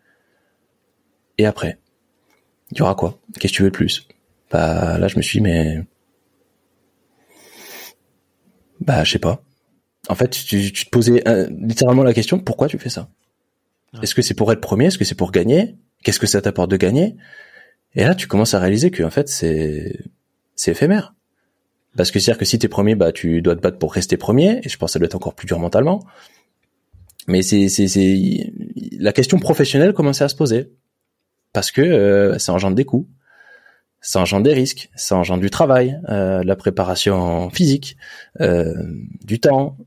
Et 1.37 1.45
après? 1.45 1.77
Il 2.71 2.77
y 2.77 2.81
aura 2.81 2.95
quoi? 2.95 3.19
Qu'est-ce 3.39 3.53
que 3.53 3.57
tu 3.57 3.63
veux 3.63 3.69
de 3.69 3.75
plus? 3.75 4.07
Bah 4.51 4.97
là, 4.97 5.07
je 5.07 5.17
me 5.17 5.21
suis 5.21 5.39
dit, 5.39 5.43
mais... 5.43 5.83
Bah, 8.79 9.03
je 9.03 9.11
sais 9.11 9.19
pas. 9.19 9.43
En 10.09 10.15
fait, 10.15 10.29
tu, 10.29 10.71
te 10.71 10.89
posais 10.89 11.27
euh, 11.27 11.47
littéralement 11.49 12.03
la 12.03 12.13
question 12.13 12.39
pourquoi 12.39 12.67
tu 12.67 12.77
fais 12.77 12.89
ça? 12.89 13.09
Est-ce 14.01 14.15
que 14.15 14.21
c'est 14.21 14.33
pour 14.33 14.51
être 14.51 14.61
premier? 14.61 14.85
Est-ce 14.85 14.97
que 14.97 15.05
c'est 15.05 15.15
pour 15.15 15.31
gagner? 15.31 15.75
Qu'est-ce 16.03 16.19
que 16.19 16.27
ça 16.27 16.41
t'apporte 16.41 16.71
de 16.71 16.77
gagner? 16.77 17.15
Et 17.95 18.03
là, 18.03 18.15
tu 18.15 18.27
commences 18.27 18.53
à 18.53 18.59
réaliser 18.59 18.91
que 18.91 19.03
en 19.03 19.09
fait, 19.09 19.27
c'est 19.29 19.99
c'est 20.55 20.71
éphémère. 20.71 21.13
Parce 21.95 22.11
que 22.11 22.19
c'est-à-dire 22.19 22.39
que 22.39 22.45
si 22.45 22.59
t'es 22.59 22.67
premier, 22.67 22.95
bah 22.95 23.11
tu 23.11 23.41
dois 23.41 23.55
te 23.55 23.61
battre 23.61 23.79
pour 23.79 23.93
rester 23.93 24.17
premier. 24.17 24.61
Et 24.63 24.69
je 24.69 24.77
pense 24.77 24.89
que 24.89 24.93
ça 24.93 24.99
doit 24.99 25.07
être 25.07 25.15
encore 25.15 25.35
plus 25.35 25.47
dur 25.47 25.59
mentalement. 25.59 26.05
Mais 27.27 27.41
c'est 27.41 27.69
c'est 27.69 27.87
c'est 27.87 28.53
la 28.99 29.13
question 29.13 29.39
professionnelle 29.39 29.93
commençait 29.93 30.23
à 30.23 30.29
se 30.29 30.35
poser 30.35 30.71
parce 31.53 31.71
que 31.71 31.81
euh, 31.81 32.37
ça 32.39 32.53
engendre 32.53 32.75
des 32.75 32.85
coûts 32.85 33.07
ça 34.01 34.21
engendre 34.21 34.43
des 34.43 34.53
risques, 34.53 34.89
ça 34.95 35.17
engendre 35.17 35.41
du 35.41 35.49
travail, 35.49 35.99
euh, 36.09 36.43
la 36.43 36.55
préparation 36.55 37.49
physique, 37.49 37.97
euh, 38.39 38.73
du 39.23 39.39
temps, 39.39 39.77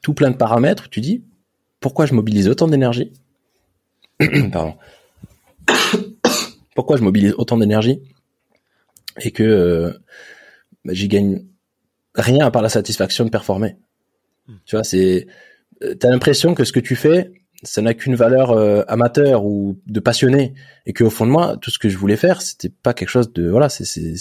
tout 0.00 0.14
plein 0.14 0.30
de 0.30 0.36
paramètres, 0.36 0.88
tu 0.88 1.00
dis, 1.00 1.24
pourquoi 1.80 2.06
je 2.06 2.14
mobilise 2.14 2.48
autant 2.48 2.68
d'énergie? 2.68 3.12
Pardon. 4.52 4.74
pourquoi 6.74 6.96
je 6.96 7.02
mobilise 7.02 7.34
autant 7.38 7.56
d'énergie 7.56 8.00
et 9.20 9.30
que 9.30 9.42
euh, 9.42 9.92
bah, 10.84 10.92
j'y 10.92 11.08
gagne 11.08 11.44
rien 12.14 12.44
à 12.44 12.50
part 12.50 12.62
la 12.62 12.68
satisfaction 12.68 13.24
de 13.24 13.30
performer? 13.30 13.76
Hmm. 14.46 14.56
Tu 14.66 14.76
vois, 14.76 14.84
c'est 14.84 15.26
euh, 15.82 15.94
t'as 15.94 16.10
l'impression 16.10 16.54
que 16.54 16.64
ce 16.64 16.72
que 16.72 16.80
tu 16.80 16.96
fais, 16.96 17.32
ça 17.62 17.82
n'a 17.82 17.94
qu'une 17.94 18.14
valeur 18.14 18.50
euh, 18.50 18.82
amateur 18.88 19.44
ou 19.44 19.78
de 19.86 20.00
passionné 20.00 20.54
et 20.86 20.92
qu'au 20.92 21.10
fond 21.10 21.26
de 21.26 21.30
moi, 21.30 21.56
tout 21.60 21.70
ce 21.70 21.78
que 21.78 21.88
je 21.88 21.96
voulais 21.96 22.16
faire, 22.16 22.42
c'était 22.42 22.68
pas 22.68 22.94
quelque 22.94 23.08
chose 23.08 23.32
de 23.32 23.48
voilà, 23.48 23.68
c'est 23.68 23.84
c'est 23.84 24.16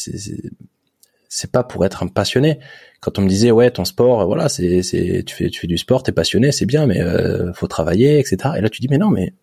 c'est 1.29 1.51
pas 1.51 1.63
pour 1.63 1.83
être 1.85 2.03
un 2.03 2.07
passionné. 2.07 2.59
Quand 3.01 3.17
on 3.19 3.23
me 3.23 3.27
disait 3.27 3.51
ouais 3.51 3.71
ton 3.71 3.85
sport, 3.85 4.25
voilà 4.27 4.49
c'est 4.49 4.83
c'est 4.83 5.23
tu 5.25 5.35
fais 5.35 5.49
tu 5.49 5.61
fais 5.61 5.67
du 5.67 5.77
sport, 5.77 6.03
t'es 6.03 6.11
passionné, 6.11 6.51
c'est 6.51 6.65
bien, 6.65 6.85
mais 6.85 7.01
euh, 7.01 7.51
faut 7.53 7.67
travailler, 7.67 8.19
etc. 8.19 8.37
Et 8.57 8.61
là 8.61 8.69
tu 8.69 8.81
dis 8.81 8.87
mais 8.89 8.97
non 8.97 9.09
mais 9.09 9.33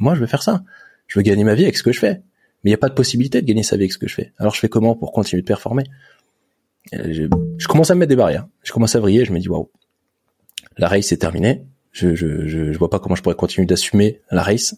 moi 0.00 0.14
je 0.14 0.20
veux 0.20 0.26
faire 0.26 0.42
ça, 0.42 0.64
je 1.06 1.18
veux 1.18 1.22
gagner 1.22 1.44
ma 1.44 1.54
vie 1.54 1.64
avec 1.64 1.76
ce 1.76 1.82
que 1.82 1.92
je 1.92 2.00
fais. 2.00 2.22
Mais 2.62 2.70
il 2.70 2.72
y 2.72 2.74
a 2.74 2.78
pas 2.78 2.88
de 2.88 2.94
possibilité 2.94 3.40
de 3.40 3.46
gagner 3.46 3.62
sa 3.62 3.76
vie 3.76 3.84
avec 3.84 3.92
ce 3.92 3.98
que 3.98 4.08
je 4.08 4.14
fais. 4.14 4.32
Alors 4.38 4.54
je 4.54 4.60
fais 4.60 4.68
comment 4.68 4.94
pour 4.94 5.12
continuer 5.12 5.40
de 5.42 5.46
performer? 5.46 5.84
Je, 6.92 7.28
je, 7.58 7.68
commence 7.68 7.90
à 7.90 7.94
me 7.94 8.00
mettre 8.00 8.10
des 8.10 8.16
barrières. 8.16 8.46
Je 8.62 8.72
commence 8.72 8.96
à 8.96 9.00
vriller. 9.00 9.24
Je 9.24 9.32
me 9.32 9.38
dis 9.38 9.48
waouh, 9.48 9.70
la 10.76 10.88
race 10.88 11.06
c'est 11.06 11.16
terminé. 11.16 11.64
Je, 11.92 12.14
je, 12.14 12.46
je, 12.46 12.78
vois 12.78 12.90
pas 12.90 12.98
comment 12.98 13.14
je 13.14 13.22
pourrais 13.22 13.34
continuer 13.34 13.66
d'assumer 13.66 14.20
la 14.30 14.42
race 14.42 14.76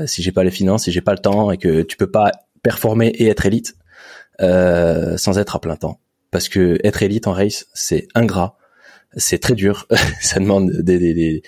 euh, 0.00 0.06
si 0.06 0.22
j'ai 0.22 0.32
pas 0.32 0.44
les 0.44 0.50
finances, 0.50 0.84
si 0.84 0.92
j'ai 0.92 1.00
pas 1.00 1.12
le 1.12 1.18
temps 1.18 1.50
et 1.50 1.58
que 1.58 1.82
tu 1.82 1.96
peux 1.96 2.10
pas 2.10 2.32
performer 2.62 3.08
et 3.08 3.28
être 3.28 3.46
élite 3.46 3.76
euh, 4.40 5.16
sans 5.16 5.38
être 5.38 5.56
à 5.56 5.60
plein 5.60 5.76
temps. 5.76 6.00
Parce 6.30 6.48
que 6.48 6.78
être 6.82 7.02
élite 7.02 7.28
en 7.28 7.32
race, 7.32 7.66
c'est 7.74 8.08
ingrat, 8.16 8.58
c'est 9.16 9.38
très 9.38 9.54
dur, 9.54 9.86
ça 10.20 10.40
demande 10.40 10.72
des, 10.72 10.98
des, 10.98 11.14
des, 11.14 11.42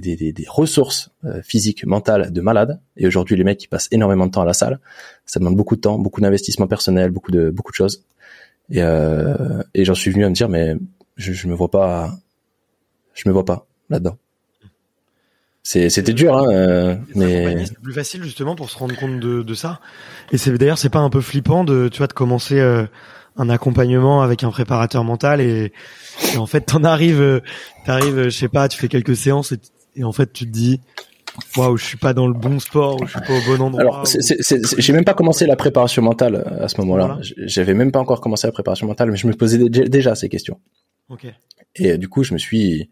des, 0.00 0.32
des 0.32 0.46
ressources 0.48 1.10
euh, 1.24 1.42
physiques, 1.42 1.84
mentales 1.84 2.32
de 2.32 2.40
malade. 2.40 2.80
Et 2.96 3.06
aujourd'hui, 3.06 3.36
les 3.36 3.44
mecs 3.44 3.58
qui 3.58 3.68
passent 3.68 3.88
énormément 3.90 4.26
de 4.26 4.30
temps 4.30 4.42
à 4.42 4.46
la 4.46 4.54
salle, 4.54 4.80
ça 5.26 5.38
demande 5.40 5.56
beaucoup 5.56 5.76
de 5.76 5.80
temps, 5.80 5.98
beaucoup 5.98 6.20
d'investissement 6.20 6.66
personnel, 6.66 7.10
beaucoup 7.10 7.30
de 7.30 7.50
beaucoup 7.50 7.72
de 7.72 7.76
choses. 7.76 8.04
Et, 8.70 8.82
euh, 8.82 9.62
et 9.74 9.84
j'en 9.84 9.94
suis 9.94 10.10
venu 10.10 10.24
à 10.24 10.28
me 10.28 10.34
dire, 10.34 10.48
mais 10.48 10.76
je, 11.16 11.32
je 11.32 11.48
me 11.48 11.54
vois 11.54 11.70
pas, 11.70 12.16
je 13.14 13.28
me 13.28 13.32
vois 13.32 13.44
pas 13.44 13.66
là-dedans. 13.90 14.16
C'était 15.64 16.12
dur, 16.12 16.36
hein, 16.36 16.46
euh, 16.50 16.96
mais 17.14 17.66
c'est 17.66 17.78
plus 17.78 17.92
facile 17.92 18.24
justement 18.24 18.56
pour 18.56 18.68
se 18.68 18.76
rendre 18.76 18.96
compte 18.96 19.20
de, 19.20 19.42
de 19.42 19.54
ça. 19.54 19.78
Et 20.32 20.38
c'est 20.38 20.52
d'ailleurs 20.58 20.78
c'est 20.78 20.90
pas 20.90 20.98
un 20.98 21.10
peu 21.10 21.20
flippant 21.20 21.62
de 21.62 21.88
tu 21.88 21.98
vois 21.98 22.08
de 22.08 22.12
commencer 22.12 22.58
euh, 22.58 22.84
un 23.36 23.48
accompagnement 23.48 24.22
avec 24.22 24.42
un 24.42 24.50
préparateur 24.50 25.04
mental 25.04 25.40
et, 25.40 25.72
en 26.36 26.46
fait 26.46 26.62
t'en 26.62 26.82
arrives, 26.82 27.20
euh, 27.20 27.40
t'arrives, 27.86 28.24
je 28.24 28.30
sais 28.30 28.48
pas, 28.48 28.68
tu 28.68 28.76
fais 28.76 28.88
quelques 28.88 29.14
séances 29.14 29.52
et, 29.52 29.60
en 30.02 30.12
fait 30.12 30.32
tu 30.32 30.46
te 30.46 30.50
dis 30.50 30.80
waouh 31.56 31.76
je 31.76 31.84
suis 31.84 31.96
pas 31.96 32.14
dans 32.14 32.26
le 32.26 32.34
bon 32.34 32.58
sport 32.58 33.00
ou 33.00 33.06
je 33.06 33.12
suis 33.12 33.20
pas 33.20 33.36
au 33.36 33.56
bon 33.56 33.62
endroit. 33.62 33.80
Alors 33.80 34.04
j'ai 34.04 34.92
même 34.92 35.04
pas 35.04 35.14
commencé 35.14 35.46
la 35.46 35.56
préparation 35.56 36.02
mentale 36.02 36.36
à 36.60 36.68
ce 36.68 36.80
moment-là. 36.80 37.18
J'avais 37.38 37.74
même 37.74 37.92
pas 37.92 38.00
encore 38.00 38.20
commencé 38.20 38.46
la 38.46 38.52
préparation 38.52 38.86
mentale, 38.86 39.10
mais 39.10 39.16
je 39.16 39.26
me 39.26 39.32
posais 39.34 39.58
déjà 39.68 40.14
ces 40.14 40.28
questions. 40.28 40.58
Ok. 41.08 41.26
Et 41.76 41.98
du 41.98 42.08
coup 42.08 42.22
je 42.22 42.32
me 42.34 42.38
suis 42.38 42.88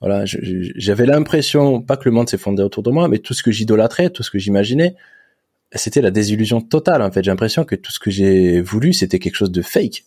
voilà, 0.00 0.24
j'avais 0.26 1.06
l'impression, 1.06 1.80
pas 1.80 1.96
que 1.96 2.06
le 2.06 2.10
monde 2.10 2.28
s'effondrait 2.28 2.64
autour 2.64 2.82
de 2.82 2.90
moi, 2.90 3.08
mais 3.08 3.20
tout 3.20 3.32
ce 3.32 3.42
que 3.42 3.50
j'idolâtrais, 3.50 4.10
tout 4.10 4.22
ce 4.22 4.30
que 4.30 4.38
j'imaginais, 4.38 4.96
c'était 5.72 6.02
la 6.02 6.10
désillusion 6.10 6.60
totale. 6.60 7.00
En 7.00 7.10
fait, 7.10 7.24
j'ai 7.24 7.30
l'impression 7.30 7.64
que 7.64 7.74
tout 7.74 7.90
ce 7.90 7.98
que 7.98 8.10
j'ai 8.10 8.60
voulu, 8.60 8.92
c'était 8.92 9.18
quelque 9.18 9.36
chose 9.36 9.50
de 9.50 9.62
fake. 9.62 10.04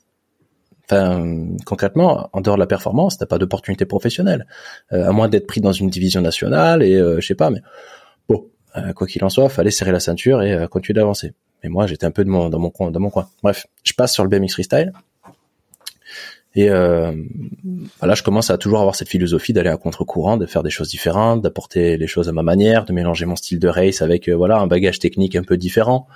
Enfin, 0.90 1.48
concrètement, 1.66 2.30
en 2.32 2.40
dehors 2.40 2.56
de 2.56 2.62
la 2.62 2.68
performance, 2.68 3.18
t'as 3.18 3.26
pas 3.26 3.38
d'opportunité 3.38 3.86
professionnelle, 3.86 4.48
euh, 4.94 5.08
à 5.08 5.12
moins 5.12 5.28
d'être 5.28 5.46
pris 5.46 5.60
dans 5.60 5.74
une 5.74 5.90
division 5.90 6.22
nationale 6.22 6.82
et 6.82 6.96
euh, 6.96 7.20
je 7.20 7.28
sais 7.28 7.36
pas. 7.36 7.50
Mais 7.50 7.62
bon, 8.30 8.46
euh, 8.78 8.94
quoi 8.94 9.06
qu'il 9.06 9.24
en 9.26 9.30
soit, 9.30 9.50
fallait 9.50 9.72
serrer 9.72 9.92
la 9.92 10.00
ceinture 10.00 10.42
et 10.42 10.68
continuer 10.70 10.96
d'avancer. 10.96 11.34
Mais 11.64 11.70
moi, 11.70 11.88
j'étais 11.88 12.06
un 12.06 12.12
peu 12.12 12.24
de 12.24 12.30
mon, 12.30 12.50
dans 12.50 12.60
mon 12.60 12.70
coin, 12.70 12.92
dans 12.92 13.00
mon 13.00 13.10
coin. 13.10 13.28
Bref, 13.44 13.68
je 13.84 13.94
passe 13.94 14.14
sur 14.14 14.24
le 14.24 14.30
BMX 14.30 14.54
freestyle 14.54 14.94
Et 16.56 16.70
euh, 16.70 17.12
là, 18.02 18.16
je 18.16 18.24
commence 18.24 18.50
à 18.50 18.58
toujours 18.58 18.80
avoir 18.80 18.96
cette 18.96 19.10
philosophie 19.10 19.54
d'aller 19.54 19.70
à 19.70 19.78
contre-courant, 19.78 20.38
de 20.38 20.46
faire 20.46 20.64
des 20.64 20.70
choses 20.70 20.90
différentes, 20.90 21.42
d'apporter 21.42 21.98
les 21.98 22.08
choses 22.08 22.30
à 22.30 22.32
ma 22.32 22.44
manière, 22.44 22.86
de 22.86 22.94
mélanger 22.94 23.26
mon 23.26 23.36
style 23.36 23.60
de 23.60 23.68
race 23.68 24.02
avec 24.02 24.30
euh, 24.30 24.36
voilà 24.36 24.60
un 24.60 24.68
bagage 24.68 25.00
technique 25.00 25.36
un 25.36 25.44
peu 25.44 25.58
différent. 25.58 26.08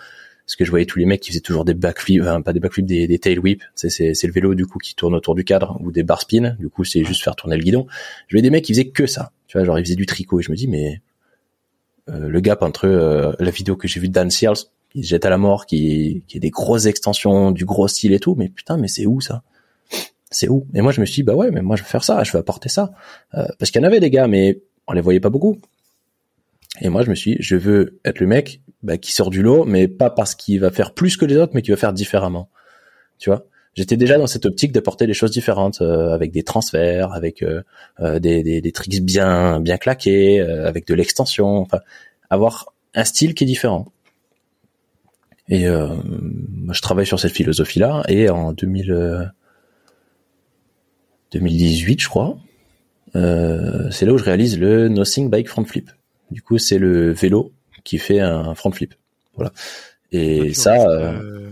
Parce 0.52 0.58
que 0.58 0.66
je 0.66 0.70
voyais 0.70 0.86
tous 0.86 1.00
les 1.00 1.06
mecs 1.06 1.22
qui 1.22 1.30
faisaient 1.30 1.40
toujours 1.40 1.64
des 1.64 1.74
backflips, 1.74 2.24
enfin, 2.24 2.42
pas 2.42 2.52
des 2.52 2.60
backflips, 2.60 2.86
des, 2.86 3.08
des 3.08 3.20
tail 3.20 3.40
whips. 3.40 3.64
C'est, 3.74 3.90
c'est, 3.90 4.14
c'est 4.14 4.28
le 4.28 4.34
vélo 4.34 4.54
du 4.54 4.66
coup 4.66 4.80
qui 4.80 4.96
tourne 4.96 5.16
autour 5.16 5.34
du 5.34 5.46
cadre 5.46 5.78
ou 5.80 5.94
des 5.94 6.04
bar 6.04 6.20
spin. 6.20 6.58
Du 6.60 6.68
coup, 6.68 6.84
c'est 6.84 7.06
juste 7.06 7.24
faire 7.24 7.38
tourner 7.38 7.56
le 7.56 7.64
guidon. 7.64 7.88
Je 8.28 8.36
voyais 8.36 8.42
des 8.42 8.50
mecs 8.50 8.66
qui 8.66 8.74
faisaient 8.74 8.90
que 8.90 9.08
ça. 9.08 9.32
Tu 9.48 9.58
vois, 9.58 9.66
genre 9.66 9.80
ils 9.80 9.86
faisaient 9.86 9.96
du 9.96 10.06
tricot. 10.06 10.42
Et 10.42 10.44
je 10.44 10.52
me 10.52 10.58
dis 10.58 10.68
mais 10.68 11.02
euh, 12.10 12.28
le 12.28 12.40
gap 12.42 12.64
entre 12.64 12.86
euh, 12.86 13.32
la 13.40 13.50
vidéo 13.50 13.78
que 13.78 13.88
j'ai 13.88 14.02
vue 14.02 14.10
de 14.10 14.14
Dan 14.14 14.30
Searles 14.30 14.58
qui 14.92 15.04
se 15.04 15.08
jette 15.08 15.24
à 15.24 15.30
la 15.30 15.38
mort, 15.38 15.66
qui, 15.66 16.24
qui 16.28 16.36
a 16.36 16.40
des 16.42 16.50
grosses 16.50 16.86
extensions, 16.86 17.52
du 17.52 17.64
gros 17.64 17.88
style 17.88 18.12
et 18.12 18.20
tout, 18.20 18.36
mais 18.36 18.50
putain, 18.50 18.76
mais 18.76 18.90
c'est 18.90 19.06
où 19.06 19.22
ça? 19.22 19.44
C'est 20.32 20.50
où? 20.50 20.68
Et 20.74 20.82
moi 20.82 20.92
je 20.92 21.00
me 21.00 21.06
suis 21.06 21.22
dit 21.22 21.24
bah 21.24 21.34
ouais, 21.34 21.50
mais 21.52 21.62
moi 21.62 21.78
je 21.78 21.84
vais 21.84 21.88
faire 21.88 22.04
ça, 22.04 22.26
je 22.26 22.32
vais 22.34 22.40
apporter 22.40 22.68
ça, 22.68 22.92
euh, 23.36 23.46
parce 23.58 23.72
qu'il 23.72 23.82
y 23.82 23.86
en 23.86 23.88
avait 23.88 24.02
des 24.02 24.10
gars, 24.10 24.28
mais 24.28 24.60
on 24.88 24.92
les 24.92 25.02
voyait 25.02 25.22
pas 25.22 25.30
beaucoup. 25.30 25.60
Et 26.82 26.90
moi 26.90 27.04
je 27.04 27.10
me 27.10 27.16
suis, 27.16 27.36
dit, 27.36 27.38
je 27.40 27.56
veux 27.56 28.00
être 28.04 28.20
le 28.20 28.28
mec 28.28 28.62
bah, 28.84 28.98
qui 28.98 29.12
sort 29.12 29.30
du 29.30 29.42
lot, 29.42 29.66
mais 29.66 29.88
pas 29.88 30.10
parce 30.10 30.36
qu'il 30.36 30.60
va 30.60 30.72
faire 30.72 30.94
plus 30.94 31.18
que 31.18 31.26
les 31.26 31.38
autres, 31.38 31.54
mais 31.56 31.62
qui 31.62 31.72
va 31.72 31.78
faire 31.78 31.94
différemment. 31.94 32.50
Tu 33.20 33.30
vois? 33.30 33.46
J'étais 33.76 33.96
déjà 33.96 34.18
dans 34.18 34.28
cette 34.28 34.46
optique 34.46 34.74
d'apporter 34.74 35.08
des 35.08 35.14
choses 35.14 35.32
différentes, 35.32 35.82
euh, 35.82 36.14
avec 36.14 36.32
des 36.32 36.44
transferts, 36.44 37.14
avec 37.14 37.42
euh, 37.42 37.62
des, 38.20 38.44
des, 38.44 38.60
des, 38.60 38.72
tricks 38.74 39.02
bien 39.02 39.62
bien 39.62 39.78
claqués, 39.78 40.42
avec 40.42 40.86
de 40.88 40.94
l'extension, 40.94 41.60
enfin 41.60 41.80
avoir 42.30 42.74
un 42.96 43.06
style 43.06 43.34
qui 43.34 43.46
est 43.46 43.48
différent. 43.48 43.92
Et 45.48 45.68
euh, 45.68 45.96
je 46.72 46.82
travaille 46.82 47.06
sur 47.06 47.20
cette 47.20 47.32
philosophie-là. 47.32 48.04
Et 48.08 48.30
en 48.30 48.54
2000, 48.54 49.32
2018, 51.32 52.02
je 52.02 52.10
crois, 52.10 52.38
euh, 53.16 53.90
c'est 53.92 54.06
là 54.06 54.14
où 54.14 54.18
je 54.18 54.24
réalise 54.24 54.60
le 54.60 54.90
Nothing 54.90 55.30
Bike 55.30 55.50
Front 55.50 55.66
Flip. 55.66 55.90
Du 56.32 56.42
coup, 56.42 56.58
c'est 56.58 56.80
le 56.80 57.12
vélo 57.12 57.52
qui 57.84 57.98
fait 57.98 58.20
un 58.20 58.56
front 58.56 58.72
flip. 58.72 58.94
Voilà. 59.36 59.52
Et 60.12 60.54
ça, 60.54 60.76
euh, 60.90 61.52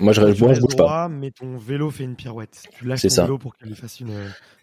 moi, 0.00 0.12
je, 0.12 0.20
moi, 0.20 0.54
je 0.54 0.60
bouge 0.60 0.76
pas. 0.76 1.08
Mais 1.08 1.30
ton 1.30 1.56
vélo 1.56 1.90
fait 1.90 2.04
une 2.04 2.16
pirouette. 2.16 2.62
Tu 2.76 2.86
lâches 2.86 3.02
ton 3.02 3.08
ça. 3.08 3.22
vélo 3.22 3.38
pour 3.38 3.56
qu'il 3.56 3.74
fasse 3.74 4.00
une. 4.00 4.10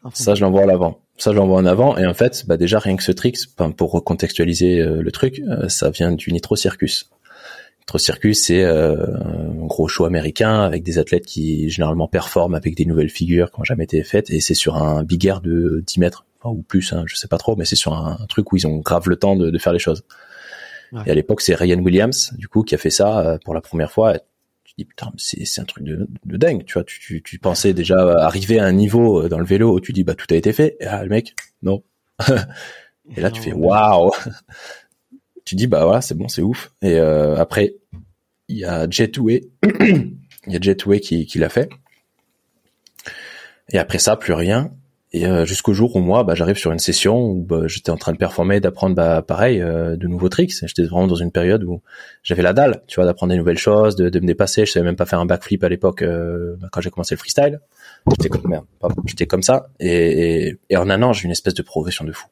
Un 0.03 0.12
ça, 0.14 0.36
je 0.36 0.41
l'envoie 0.41 0.64
en 0.64 0.70
avant. 0.70 0.99
Ça, 1.18 1.32
je 1.32 1.38
l'envoie 1.38 1.57
en 1.57 1.66
avant. 1.66 1.97
Et 1.97 2.05
en 2.05 2.14
fait, 2.14 2.45
bah 2.47 2.57
déjà 2.57 2.80
rien 2.80 2.95
que 2.95 3.03
ce 3.03 3.12
trick, 3.12 3.38
pour 3.78 3.91
recontextualiser 3.91 4.80
euh, 4.80 5.01
le 5.01 5.12
truc, 5.12 5.41
euh, 5.47 5.70
ça 5.70 5.89
vient 5.89 6.12
du 6.12 6.32
Nitro 6.32 6.55
Circus. 6.55 7.10
Circus, 7.97 8.43
c'est 8.43 8.64
euh, 8.64 9.18
un 9.18 9.66
gros 9.66 9.88
show 9.88 10.05
américain 10.05 10.62
avec 10.62 10.84
des 10.84 10.99
athlètes 10.99 11.26
qui 11.26 11.70
généralement 11.70 12.07
performent 12.07 12.53
avec 12.53 12.76
des 12.76 12.86
nouvelles 12.86 13.10
figures 13.10 13.51
qui 13.51 13.60
n'ont 13.60 13.64
jamais 13.64 13.86
été 13.86 14.03
faites 14.03 14.30
et 14.30 14.41
c'est 14.41 14.53
sur 14.53 14.78
un 14.78 15.03
big 15.03 15.26
air 15.26 15.41
de 15.41 15.84
10 15.88 15.99
mètres 15.99 16.26
ou 16.46 16.62
plus, 16.62 16.94
hein, 16.94 17.04
je 17.06 17.16
sais 17.16 17.28
pas 17.28 17.38
trop, 17.38 17.56
mais 17.56 17.66
c'est 17.66 17.76
sur 17.76 17.94
un, 17.94 18.26
truc 18.28 18.52
où 18.52 18.58
ils 18.58 18.66
ont 18.66 18.78
grave 18.78 19.10
le 19.10 19.16
temps 19.16 19.36
de, 19.36 19.58
faire 19.58 19.74
les 19.74 19.80
choses. 19.80 20.04
Et 21.06 21.12
à 21.12 21.14
l'époque, 21.14 21.42
c'est 21.42 21.54
Ryan 21.54 21.80
Williams, 21.80 22.34
du 22.38 22.48
coup, 22.48 22.64
qui 22.64 22.74
a 22.74 22.78
fait 22.80 22.90
ça 22.90 23.20
euh, 23.20 23.38
pour 23.44 23.54
la 23.54 23.62
première 23.62 23.92
fois. 23.92 24.18
tu 24.64 24.74
dis 24.78 24.86
putain, 24.86 25.12
c'est 25.18 25.62
un 25.62 25.66
truc 25.66 25.84
de, 25.84 26.08
dingue, 26.26 26.66
tu 26.66 26.74
vois. 26.74 26.84
Tu, 26.84 27.22
tu, 27.22 27.40
pensais 27.40 27.74
déjà 27.74 27.98
arriver 28.26 28.58
à 28.60 28.66
un 28.66 28.72
niveau 28.72 29.28
dans 29.28 29.38
le 29.38 29.46
vélo 29.46 29.76
où 29.76 29.80
tu 29.80 29.94
dis 29.94 30.04
bah 30.04 30.16
tout 30.16 30.26
a 30.32 30.36
été 30.36 30.52
fait. 30.52 30.78
Et 30.80 30.86
là, 30.86 31.04
le 31.04 31.10
mec, 31.10 31.36
non. 31.62 31.84
et 33.16 33.22
là, 33.22 33.30
tu 33.30 33.42
fais 33.42 33.54
waouh 33.54 34.12
tu 35.50 35.56
dis 35.56 35.66
bah 35.66 35.84
voilà 35.84 36.00
c'est 36.00 36.14
bon 36.14 36.28
c'est 36.28 36.44
ouf 36.44 36.72
et 36.84 37.00
euh, 37.00 37.36
après 37.38 37.74
il 38.50 38.58
y 38.58 38.66
a 38.66 38.88
Jetway 38.88 39.50
il 39.64 40.54
y 40.54 40.56
a 40.56 40.62
Jetway 40.62 41.00
qui, 41.00 41.26
qui 41.26 41.40
l'a 41.40 41.50
fait 41.50 41.72
et 43.72 43.80
après 43.80 43.98
ça 43.98 44.16
plus 44.16 44.34
rien 44.34 44.70
et 45.12 45.26
euh, 45.26 45.43
jusqu'au 45.43 45.74
jour 45.74 45.95
où 45.95 45.99
moi 45.99 46.24
bah, 46.24 46.36
j'arrive 46.36 46.57
sur 46.57 46.72
une 46.72 46.80
session 46.80 47.20
où 47.20 47.43
bah, 47.43 47.62
j'étais 47.66 47.89
en 47.89 47.97
train 47.97 48.12
de 48.12 48.18
performer 48.18 48.60
d'apprendre 48.60 48.95
bah, 48.95 49.24
pareil 49.24 49.60
euh, 49.60 49.95
de 49.95 50.07
nouveaux 50.07 50.30
tricks. 50.30 50.53
J'étais 50.62 50.84
vraiment 50.84 51.07
dans 51.07 51.16
une 51.16 51.32
période 51.32 51.64
où 51.64 51.82
j'avais 52.22 52.43
la 52.43 52.53
dalle 52.53 52.84
tu 52.88 52.95
vois 52.95 53.05
d'apprendre 53.05 53.32
des 53.32 53.38
nouvelles 53.38 53.57
choses 53.57 53.95
de, 53.95 54.10
de, 54.10 54.20
me 54.20 54.28
dépasser. 54.28 54.66
Je 54.66 54.72
savais 54.72 54.86
même 54.86 54.95
pas 54.95 55.07
faire 55.07 55.20
un 55.20 55.26
backflip 55.26 55.64
à 55.64 55.70
l'époque 55.70 56.03
bah, 56.03 56.68
quand 56.72 56.82
j'ai 56.82 56.91
commencé 56.91 57.16
le 57.16 57.20
freestyle. 57.20 57.60
J'étais 58.12 58.30
comme 58.30 58.49
merde 58.49 58.66
j'étais 59.05 59.26
comme 59.26 59.43
ça. 59.43 59.70
Et, 59.80 60.47
et, 60.47 60.60
et 60.70 60.78
en 60.78 60.89
un 60.89 61.01
an 61.01 61.12
j'ai 61.12 61.26
une 61.26 61.32
espèce 61.32 61.55
de 61.55 61.64
progression 61.64 62.05
de 62.05 62.12
fou. 62.12 62.28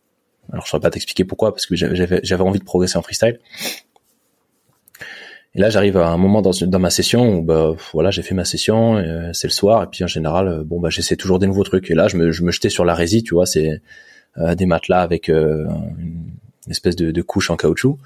Alors 0.52 0.66
je 0.66 0.70
saurais 0.70 0.82
pas 0.82 0.90
t'expliquer 0.90 1.26
pourquoi 1.26 1.54
parce 1.54 1.66
que 1.66 1.76
j'avais 1.76 2.42
envie 2.42 2.60
de 2.60 2.64
progresser 2.64 2.98
en 2.98 3.02
freestyle. 3.02 3.40
Et 5.58 5.62
là 5.62 5.72
j'arrive 5.72 5.98
à 5.98 6.10
un 6.10 6.18
moment 6.18 6.44
dans, 6.44 6.52
dans 6.52 6.80
ma 6.80 6.92
session 6.92 7.40
où 7.40 7.42
bah 7.42 7.74
voilà 7.92 8.12
j'ai 8.12 8.22
fait 8.22 8.36
ma 8.36 8.46
session, 8.46 8.98
euh, 8.98 9.32
c'est 9.34 9.48
le 9.48 9.52
soir 9.52 9.84
et 9.84 9.88
puis 9.88 10.04
en 10.04 10.08
général 10.08 10.48
euh, 10.48 10.64
bon 10.64 10.80
bah 10.80 10.90
j'essaie 10.92 11.16
toujours 11.16 11.40
des 11.40 11.48
nouveaux 11.48 11.64
trucs 11.64 11.90
et 11.90 11.96
là 11.96 12.08
je 12.08 12.16
me 12.16 12.32
je 12.32 12.44
me 12.44 12.52
jetais 12.52 12.70
sur 12.70 12.86
la 12.86 12.94
résie 12.94 13.24
tu 13.24 13.34
vois 13.34 13.48
c'est 13.48 13.82
euh, 14.38 14.54
des 14.54 14.68
matelas 14.68 15.02
avec 15.02 15.30
une 15.30 16.30
espèce 16.70 16.96
de, 16.96 17.10
de, 17.10 17.22
couche 17.24 17.50
en 17.50 17.58
caoutchouc 17.58 17.98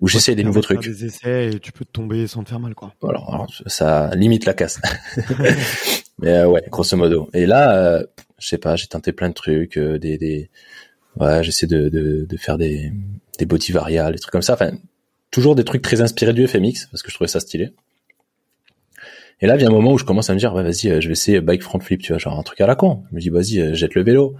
où 0.00 0.08
j'essaie 0.08 0.34
des 0.34 0.42
nouveaux 0.42 0.60
trucs. 0.60 0.82
Des 0.82 1.04
essais 1.04 1.52
et 1.52 1.60
tu 1.60 1.70
peux 1.70 1.84
te 1.84 1.92
tomber 1.92 2.26
sans 2.26 2.42
te 2.42 2.48
faire 2.48 2.58
mal 2.58 2.74
quoi. 2.74 2.92
Alors, 3.08 3.32
alors 3.32 3.46
ça 3.66 4.10
limite 4.16 4.44
la 4.44 4.54
casse. 4.54 4.80
Mais 6.18 6.44
ouais 6.44 6.64
grosso 6.70 6.96
modo. 6.96 7.30
Et 7.32 7.46
là 7.46 8.02
je 8.38 8.48
sais 8.48 8.58
pas 8.58 8.74
j'ai 8.74 8.88
tenté 8.88 9.12
plein 9.12 9.28
de 9.28 9.34
trucs 9.34 9.78
des 9.78 10.18
des 10.18 10.50
Ouais, 11.18 11.42
j'essaie 11.42 11.66
de, 11.66 11.88
de, 11.88 12.26
de, 12.28 12.36
faire 12.36 12.58
des, 12.58 12.92
des 13.38 13.46
body 13.46 13.72
variales, 13.72 14.12
des 14.12 14.18
trucs 14.18 14.32
comme 14.32 14.42
ça. 14.42 14.52
Enfin, 14.52 14.72
toujours 15.36 15.54
des 15.54 15.64
trucs 15.64 15.82
très 15.82 16.00
inspirés 16.00 16.32
du 16.32 16.46
FMX 16.48 16.86
parce 16.90 17.02
que 17.02 17.10
je 17.10 17.14
trouvais 17.14 17.28
ça 17.28 17.40
stylé. 17.40 17.74
Et 19.42 19.46
là 19.46 19.58
vient 19.58 19.68
un 19.68 19.72
moment 19.72 19.92
où 19.92 19.98
je 19.98 20.04
commence 20.04 20.30
à 20.30 20.32
me 20.32 20.38
dire, 20.38 20.54
ouais, 20.54 20.62
vas-y, 20.62 20.88
euh, 20.88 21.02
je 21.02 21.08
vais 21.08 21.12
essayer 21.12 21.42
bike 21.42 21.62
front 21.62 21.78
flip, 21.78 22.00
tu 22.00 22.12
vois, 22.12 22.18
genre 22.18 22.38
un 22.38 22.42
truc 22.42 22.58
à 22.62 22.66
la 22.66 22.74
con. 22.74 23.02
Je 23.10 23.16
me 23.16 23.20
dis, 23.20 23.28
vas-y, 23.28 23.60
euh, 23.60 23.74
jette 23.74 23.94
le 23.94 24.02
vélo. 24.02 24.34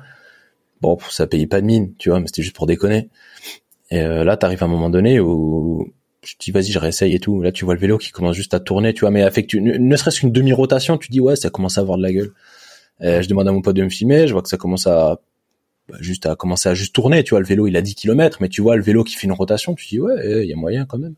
Bon, 0.80 0.96
ça 1.10 1.26
payait 1.26 1.46
pas 1.46 1.60
de 1.60 1.66
mine, 1.66 1.92
tu 1.98 2.08
vois, 2.08 2.18
mais 2.18 2.28
c'était 2.28 2.40
juste 2.40 2.56
pour 2.56 2.64
déconner. 2.66 3.10
Et 3.90 4.00
euh, 4.00 4.24
là, 4.24 4.38
t'arrives 4.38 4.62
à 4.62 4.64
un 4.64 4.70
moment 4.70 4.88
donné 4.88 5.20
où 5.20 5.92
je 6.22 6.34
dis, 6.40 6.50
vas-y, 6.50 6.72
je 6.72 6.78
réessaye 6.78 7.14
et 7.14 7.20
tout. 7.20 7.42
Là, 7.42 7.52
tu 7.52 7.66
vois 7.66 7.74
le 7.74 7.80
vélo 7.80 7.98
qui 7.98 8.10
commence 8.10 8.34
juste 8.34 8.54
à 8.54 8.60
tourner, 8.60 8.94
tu 8.94 9.00
vois, 9.00 9.10
mais 9.10 9.22
avec 9.22 9.52
ne, 9.52 9.76
ne 9.76 9.96
serait-ce 9.96 10.20
qu'une 10.20 10.32
demi-rotation, 10.32 10.96
tu 10.96 11.10
dis, 11.10 11.20
ouais, 11.20 11.36
ça 11.36 11.50
commence 11.50 11.76
à 11.76 11.82
avoir 11.82 11.98
de 11.98 12.02
la 12.02 12.12
gueule. 12.14 12.32
je 13.00 13.28
demande 13.28 13.48
à 13.48 13.52
mon 13.52 13.60
pote 13.60 13.76
de 13.76 13.82
me 13.82 13.90
filmer, 13.90 14.26
je 14.26 14.32
vois 14.32 14.40
que 14.40 14.48
ça 14.48 14.56
commence 14.56 14.86
à 14.86 15.20
bah, 15.88 15.96
juste 16.00 16.26
à 16.26 16.34
commencer 16.34 16.68
à 16.68 16.74
juste 16.74 16.94
tourner, 16.94 17.22
tu 17.22 17.30
vois, 17.30 17.40
le 17.40 17.46
vélo 17.46 17.66
il 17.66 17.76
a 17.76 17.82
10 17.82 17.94
km, 17.94 18.38
mais 18.40 18.48
tu 18.48 18.60
vois 18.60 18.76
le 18.76 18.82
vélo 18.82 19.04
qui 19.04 19.14
fait 19.14 19.26
une 19.26 19.32
rotation, 19.32 19.74
tu 19.74 19.86
dis 19.86 20.00
ouais, 20.00 20.42
il 20.44 20.48
y 20.48 20.52
a 20.52 20.56
moyen 20.56 20.84
quand 20.84 20.98
même. 20.98 21.14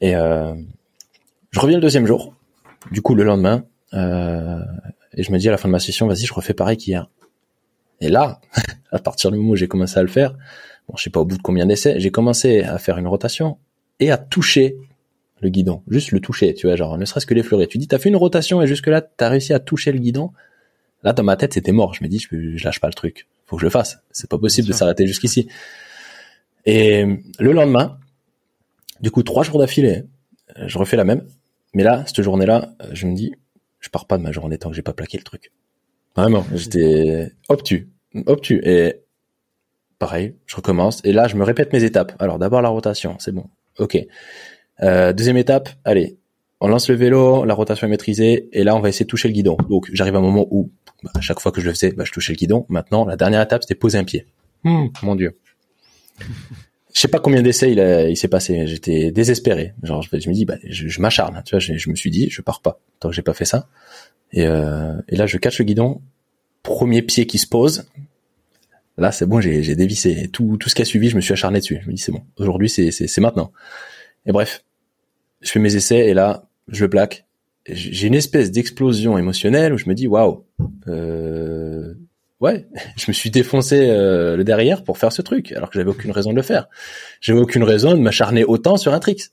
Et 0.00 0.14
euh, 0.14 0.54
je 1.50 1.60
reviens 1.60 1.76
le 1.76 1.82
deuxième 1.82 2.06
jour, 2.06 2.34
du 2.92 3.02
coup 3.02 3.14
le 3.16 3.24
lendemain, 3.24 3.64
euh, 3.94 4.60
et 5.14 5.24
je 5.24 5.32
me 5.32 5.38
dis 5.38 5.48
à 5.48 5.50
la 5.50 5.56
fin 5.56 5.68
de 5.68 5.72
ma 5.72 5.80
session, 5.80 6.06
vas-y, 6.06 6.24
je 6.24 6.32
refais 6.32 6.54
pareil 6.54 6.76
qu'hier. 6.76 7.10
Et 8.00 8.08
là, 8.08 8.40
à 8.92 9.00
partir 9.00 9.32
du 9.32 9.38
moment 9.38 9.50
où 9.50 9.56
j'ai 9.56 9.66
commencé 9.66 9.98
à 9.98 10.02
le 10.02 10.08
faire, 10.08 10.32
bon, 10.88 10.96
je 10.96 11.02
sais 11.02 11.10
pas 11.10 11.20
au 11.20 11.24
bout 11.24 11.36
de 11.36 11.42
combien 11.42 11.66
d'essais, 11.66 11.98
j'ai 11.98 12.12
commencé 12.12 12.62
à 12.62 12.78
faire 12.78 12.98
une 12.98 13.08
rotation 13.08 13.58
et 13.98 14.12
à 14.12 14.18
toucher 14.18 14.76
le 15.40 15.48
guidon, 15.48 15.82
juste 15.88 16.12
le 16.12 16.20
toucher, 16.20 16.54
tu 16.54 16.68
vois, 16.68 16.76
genre 16.76 16.96
ne 16.96 17.04
serait-ce 17.04 17.26
que 17.26 17.34
l'effleurer. 17.34 17.66
Tu 17.66 17.78
dis, 17.78 17.88
t'as 17.88 17.98
fait 17.98 18.08
une 18.08 18.16
rotation 18.16 18.62
et 18.62 18.68
jusque 18.68 18.86
là, 18.86 19.00
t'as 19.00 19.28
réussi 19.28 19.52
à 19.52 19.58
toucher 19.58 19.90
le 19.90 19.98
guidon. 19.98 20.30
Là, 21.02 21.12
dans 21.12 21.22
ma 21.22 21.36
tête, 21.36 21.54
c'était 21.54 21.72
mort. 21.72 21.94
Je 21.94 22.02
me 22.02 22.08
dis, 22.08 22.18
je 22.18 22.64
lâche 22.64 22.80
pas 22.80 22.88
le 22.88 22.94
truc 22.94 23.26
faut 23.48 23.56
que 23.56 23.60
je 23.60 23.66
le 23.66 23.70
fasse. 23.70 23.98
C'est 24.10 24.30
pas 24.30 24.38
possible 24.38 24.68
de 24.68 24.72
s'arrêter 24.72 25.06
jusqu'ici. 25.06 25.48
Et 26.66 27.04
le 27.38 27.52
lendemain, 27.52 27.98
du 29.00 29.10
coup, 29.10 29.22
trois 29.22 29.42
jours 29.42 29.58
d'affilée, 29.58 30.04
je 30.56 30.78
refais 30.78 30.96
la 30.96 31.04
même. 31.04 31.26
Mais 31.74 31.82
là, 31.82 32.04
cette 32.06 32.22
journée-là, 32.22 32.74
je 32.92 33.06
me 33.06 33.14
dis, 33.14 33.34
je 33.80 33.88
pars 33.88 34.06
pas 34.06 34.18
de 34.18 34.22
ma 34.22 34.32
journée 34.32 34.58
tant 34.58 34.70
que 34.70 34.76
j'ai 34.76 34.82
pas 34.82 34.92
plaqué 34.92 35.18
le 35.18 35.24
truc. 35.24 35.52
Vraiment, 36.16 36.44
j'étais 36.54 37.32
obtus, 37.48 37.88
obtus. 38.26 38.60
Et 38.64 39.02
pareil, 39.98 40.36
je 40.46 40.56
recommence. 40.56 41.00
Et 41.04 41.12
là, 41.12 41.28
je 41.28 41.36
me 41.36 41.44
répète 41.44 41.72
mes 41.72 41.84
étapes. 41.84 42.12
Alors, 42.18 42.38
d'abord 42.38 42.60
la 42.60 42.68
rotation, 42.68 43.16
c'est 43.18 43.32
bon. 43.32 43.48
Ok. 43.78 43.96
Euh, 44.82 45.12
deuxième 45.12 45.36
étape, 45.36 45.70
allez, 45.84 46.17
on 46.60 46.68
lance 46.68 46.88
le 46.88 46.96
vélo, 46.96 47.44
la 47.44 47.54
rotation 47.54 47.86
est 47.86 47.90
maîtrisée, 47.90 48.48
et 48.52 48.64
là, 48.64 48.74
on 48.74 48.80
va 48.80 48.88
essayer 48.88 49.04
de 49.04 49.10
toucher 49.10 49.28
le 49.28 49.34
guidon. 49.34 49.56
Donc, 49.68 49.88
j'arrive 49.92 50.16
à 50.16 50.18
un 50.18 50.22
moment 50.22 50.46
où 50.50 50.70
bah, 51.02 51.10
à 51.14 51.20
chaque 51.20 51.40
fois 51.40 51.52
que 51.52 51.60
je 51.60 51.66
le 51.66 51.72
faisais, 51.72 51.92
bah, 51.92 52.04
je 52.04 52.12
touchais 52.12 52.32
le 52.32 52.36
guidon. 52.36 52.66
Maintenant, 52.68 53.04
la 53.04 53.16
dernière 53.16 53.40
étape, 53.40 53.62
c'était 53.62 53.76
poser 53.76 53.98
un 53.98 54.04
pied. 54.04 54.26
Hmm, 54.64 54.86
mon 55.02 55.14
Dieu. 55.14 55.38
je 56.18 57.00
sais 57.00 57.08
pas 57.08 57.20
combien 57.20 57.42
d'essais 57.42 57.70
il, 57.70 57.78
il 58.10 58.16
s'est 58.16 58.28
passé. 58.28 58.66
J'étais 58.66 59.12
désespéré. 59.12 59.74
Genre, 59.84 60.02
je, 60.02 60.28
me 60.28 60.32
dis, 60.32 60.44
bah, 60.44 60.56
je, 60.64 61.00
m'acharne. 61.00 61.42
Tu 61.44 61.52
vois, 61.52 61.60
je, 61.60 61.90
me 61.90 61.94
suis 61.94 62.10
dit, 62.10 62.28
je 62.30 62.42
pars 62.42 62.60
pas 62.60 62.80
tant 62.98 63.08
que 63.08 63.14
j'ai 63.14 63.22
pas 63.22 63.34
fait 63.34 63.44
ça. 63.44 63.68
Et, 64.32 64.46
euh, 64.46 64.94
et 65.08 65.14
là, 65.14 65.26
je 65.26 65.38
cache 65.38 65.60
le 65.60 65.64
guidon. 65.64 66.00
Premier 66.64 67.02
pied 67.02 67.26
qui 67.26 67.38
se 67.38 67.46
pose. 67.46 67.84
Là, 68.96 69.12
c'est 69.12 69.26
bon, 69.26 69.40
j'ai 69.40 69.76
dévissé. 69.76 70.28
Tout, 70.32 70.56
tout 70.56 70.68
ce 70.68 70.74
qui 70.74 70.82
a 70.82 70.84
suivi, 70.84 71.08
je 71.08 71.14
me 71.14 71.20
suis 71.20 71.32
acharné 71.32 71.60
dessus. 71.60 71.78
Je 71.82 71.86
me 71.86 71.94
dis, 71.94 72.02
c'est 72.02 72.10
bon. 72.10 72.22
Aujourd'hui, 72.36 72.68
c'est, 72.68 72.90
c'est, 72.90 73.20
maintenant. 73.20 73.52
Et 74.26 74.32
bref, 74.32 74.64
je 75.40 75.52
fais 75.52 75.60
mes 75.60 75.76
essais 75.76 76.08
et 76.08 76.14
là, 76.14 76.47
je 76.68 76.84
le 76.84 76.90
plaque 76.90 77.26
j'ai 77.70 78.06
une 78.06 78.14
espèce 78.14 78.50
d'explosion 78.50 79.18
émotionnelle 79.18 79.72
où 79.72 79.78
je 79.78 79.88
me 79.88 79.94
dis 79.94 80.06
waouh, 80.06 80.44
euh, 80.88 81.94
ouais, 82.40 82.66
je 82.96 83.04
me 83.08 83.12
suis 83.12 83.30
défoncé 83.30 83.88
euh, 83.90 84.36
le 84.36 84.44
derrière 84.44 84.84
pour 84.84 84.98
faire 84.98 85.12
ce 85.12 85.22
truc 85.22 85.52
alors 85.52 85.70
que 85.70 85.78
j'avais 85.78 85.90
aucune 85.90 86.10
raison 86.10 86.30
de 86.30 86.36
le 86.36 86.42
faire. 86.42 86.68
J'avais 87.20 87.40
aucune 87.40 87.64
raison 87.64 87.94
de 87.94 88.00
m'acharner 88.00 88.44
autant 88.44 88.76
sur 88.76 88.94
un 88.94 89.00
tricks. 89.00 89.30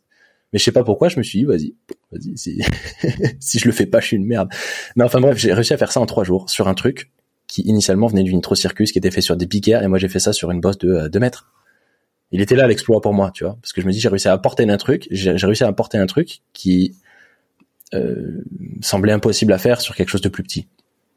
Mais 0.54 0.60
je 0.60 0.64
sais 0.64 0.72
pas 0.72 0.84
pourquoi, 0.84 1.10
je 1.10 1.18
me 1.18 1.24
suis 1.24 1.40
dit, 1.40 1.46
vas-y, 1.46 1.76
vas-y, 2.12 2.38
si, 2.38 2.62
si 3.40 3.60
je 3.60 3.66
le 3.66 3.72
fais 3.72 3.88
pas, 3.88 4.00
je 4.00 4.08
suis 4.08 4.18
une 4.18 4.26
merde. 4.26 4.50
Mais 4.96 5.04
enfin 5.04 5.20
bref, 5.20 5.38
j'ai 5.38 5.54
réussi 5.54 5.74
à 5.74 5.78
faire 5.78 5.92
ça 5.92 6.00
en 6.00 6.06
trois 6.06 6.24
jours 6.24 6.50
sur 6.50 6.68
un 6.68 6.74
truc 6.74 7.12
qui 7.48 7.62
initialement 7.64 8.08
venait 8.08 8.24
d'une 8.24 8.42
Circus 8.54 8.92
qui 8.92 8.98
était 8.98 9.12
fait 9.12 9.22
sur 9.22 9.36
des 9.36 9.48
piquets 9.48 9.80
et 9.84 9.88
moi 9.88 9.98
j'ai 9.98 10.08
fait 10.08 10.20
ça 10.20 10.34
sur 10.34 10.52
une 10.52 10.62
bosse 10.62 10.78
de 10.78 11.08
2 11.08 11.20
mètres. 11.20 11.52
Il 12.32 12.42
était 12.42 12.56
là 12.56 12.68
l'exploit 12.68 13.02
pour 13.02 13.14
moi, 13.14 13.32
tu 13.34 13.44
vois, 13.44 13.58
parce 13.62 13.72
que 13.72 13.82
je 13.82 13.88
me 13.88 13.92
dis 13.92 14.00
j'ai 14.00 14.10
réussi 14.10 14.28
à 14.28 14.34
apporter 14.34 14.68
un 14.70 14.78
truc, 14.78 15.08
j'ai 15.12 15.36
réussi 15.36 15.64
à 15.64 15.68
apporter 15.68 15.98
un 15.98 16.06
truc 16.06 16.42
qui 16.54 16.94
euh, 16.94 17.05
semblait 18.82 19.14
impossible 19.14 19.54
à 19.54 19.58
faire 19.58 19.82
sur 19.82 19.96
quelque 19.96 20.10
chose 20.10 20.22
de 20.22 20.30
plus 20.30 20.44
petit 20.44 20.68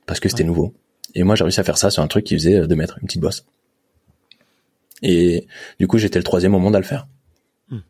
parce 0.07 0.21
que 0.21 0.29
c'était 0.29 0.45
nouveau. 0.45 0.75
Et 1.15 1.23
moi 1.23 1.35
j'ai 1.35 1.45
réussi 1.45 1.61
à 1.61 1.65
faire 1.65 1.79
ça 1.79 1.91
sur 1.91 2.03
un 2.03 2.07
truc 2.07 2.25
qui 2.25 2.35
faisait 2.35 2.67
2 2.67 2.77
mètres, 2.77 2.99
une 3.01 3.07
petite 3.07 3.21
bosse. 3.21 3.45
Et 5.03 5.47
du 5.81 5.87
coup 5.87 5.99
j'étais 5.99 6.19
le 6.19 6.25
troisième 6.25 6.55
au 6.55 6.59
monde 6.59 6.77
à 6.77 6.79
le 6.79 6.85
faire. 6.85 7.07
Hmm. 7.71 7.81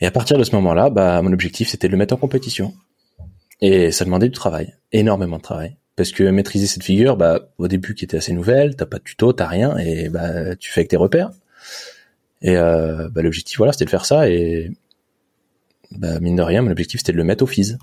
Et 0.00 0.06
à 0.06 0.10
partir 0.10 0.38
de 0.38 0.44
ce 0.44 0.54
moment-là, 0.56 0.90
bah 0.90 1.20
mon 1.22 1.32
objectif 1.32 1.68
c'était 1.68 1.88
de 1.88 1.92
le 1.92 1.98
mettre 1.98 2.14
en 2.14 2.18
compétition. 2.18 2.74
Et 3.60 3.92
ça 3.92 4.04
demandait 4.04 4.28
du 4.28 4.34
travail, 4.34 4.74
énormément 4.92 5.36
de 5.36 5.42
travail 5.42 5.76
parce 6.00 6.12
que 6.12 6.24
maîtriser 6.24 6.66
cette 6.66 6.82
figure, 6.82 7.18
bah 7.18 7.50
au 7.58 7.68
début 7.68 7.94
qui 7.94 8.06
était 8.06 8.16
assez 8.16 8.32
nouvelle, 8.32 8.74
t'as 8.74 8.86
pas 8.86 8.96
de 8.96 9.02
tuto, 9.02 9.34
t'as 9.34 9.46
rien, 9.46 9.76
et 9.76 10.08
bah 10.08 10.56
tu 10.56 10.70
fais 10.72 10.80
avec 10.80 10.88
tes 10.88 10.96
repères. 10.96 11.30
Et 12.40 12.56
euh, 12.56 13.10
bah, 13.10 13.20
l'objectif 13.20 13.58
voilà, 13.58 13.74
c'était 13.74 13.84
de 13.84 13.90
faire 13.90 14.06
ça 14.06 14.26
et 14.30 14.70
bah, 15.92 16.20
mine 16.20 16.36
de 16.36 16.42
rien, 16.42 16.62
mon 16.62 16.70
objectif 16.70 17.00
c'était 17.00 17.12
de 17.12 17.16
le 17.16 17.24
mettre 17.24 17.44
au 17.44 17.46
FIS 17.46 17.76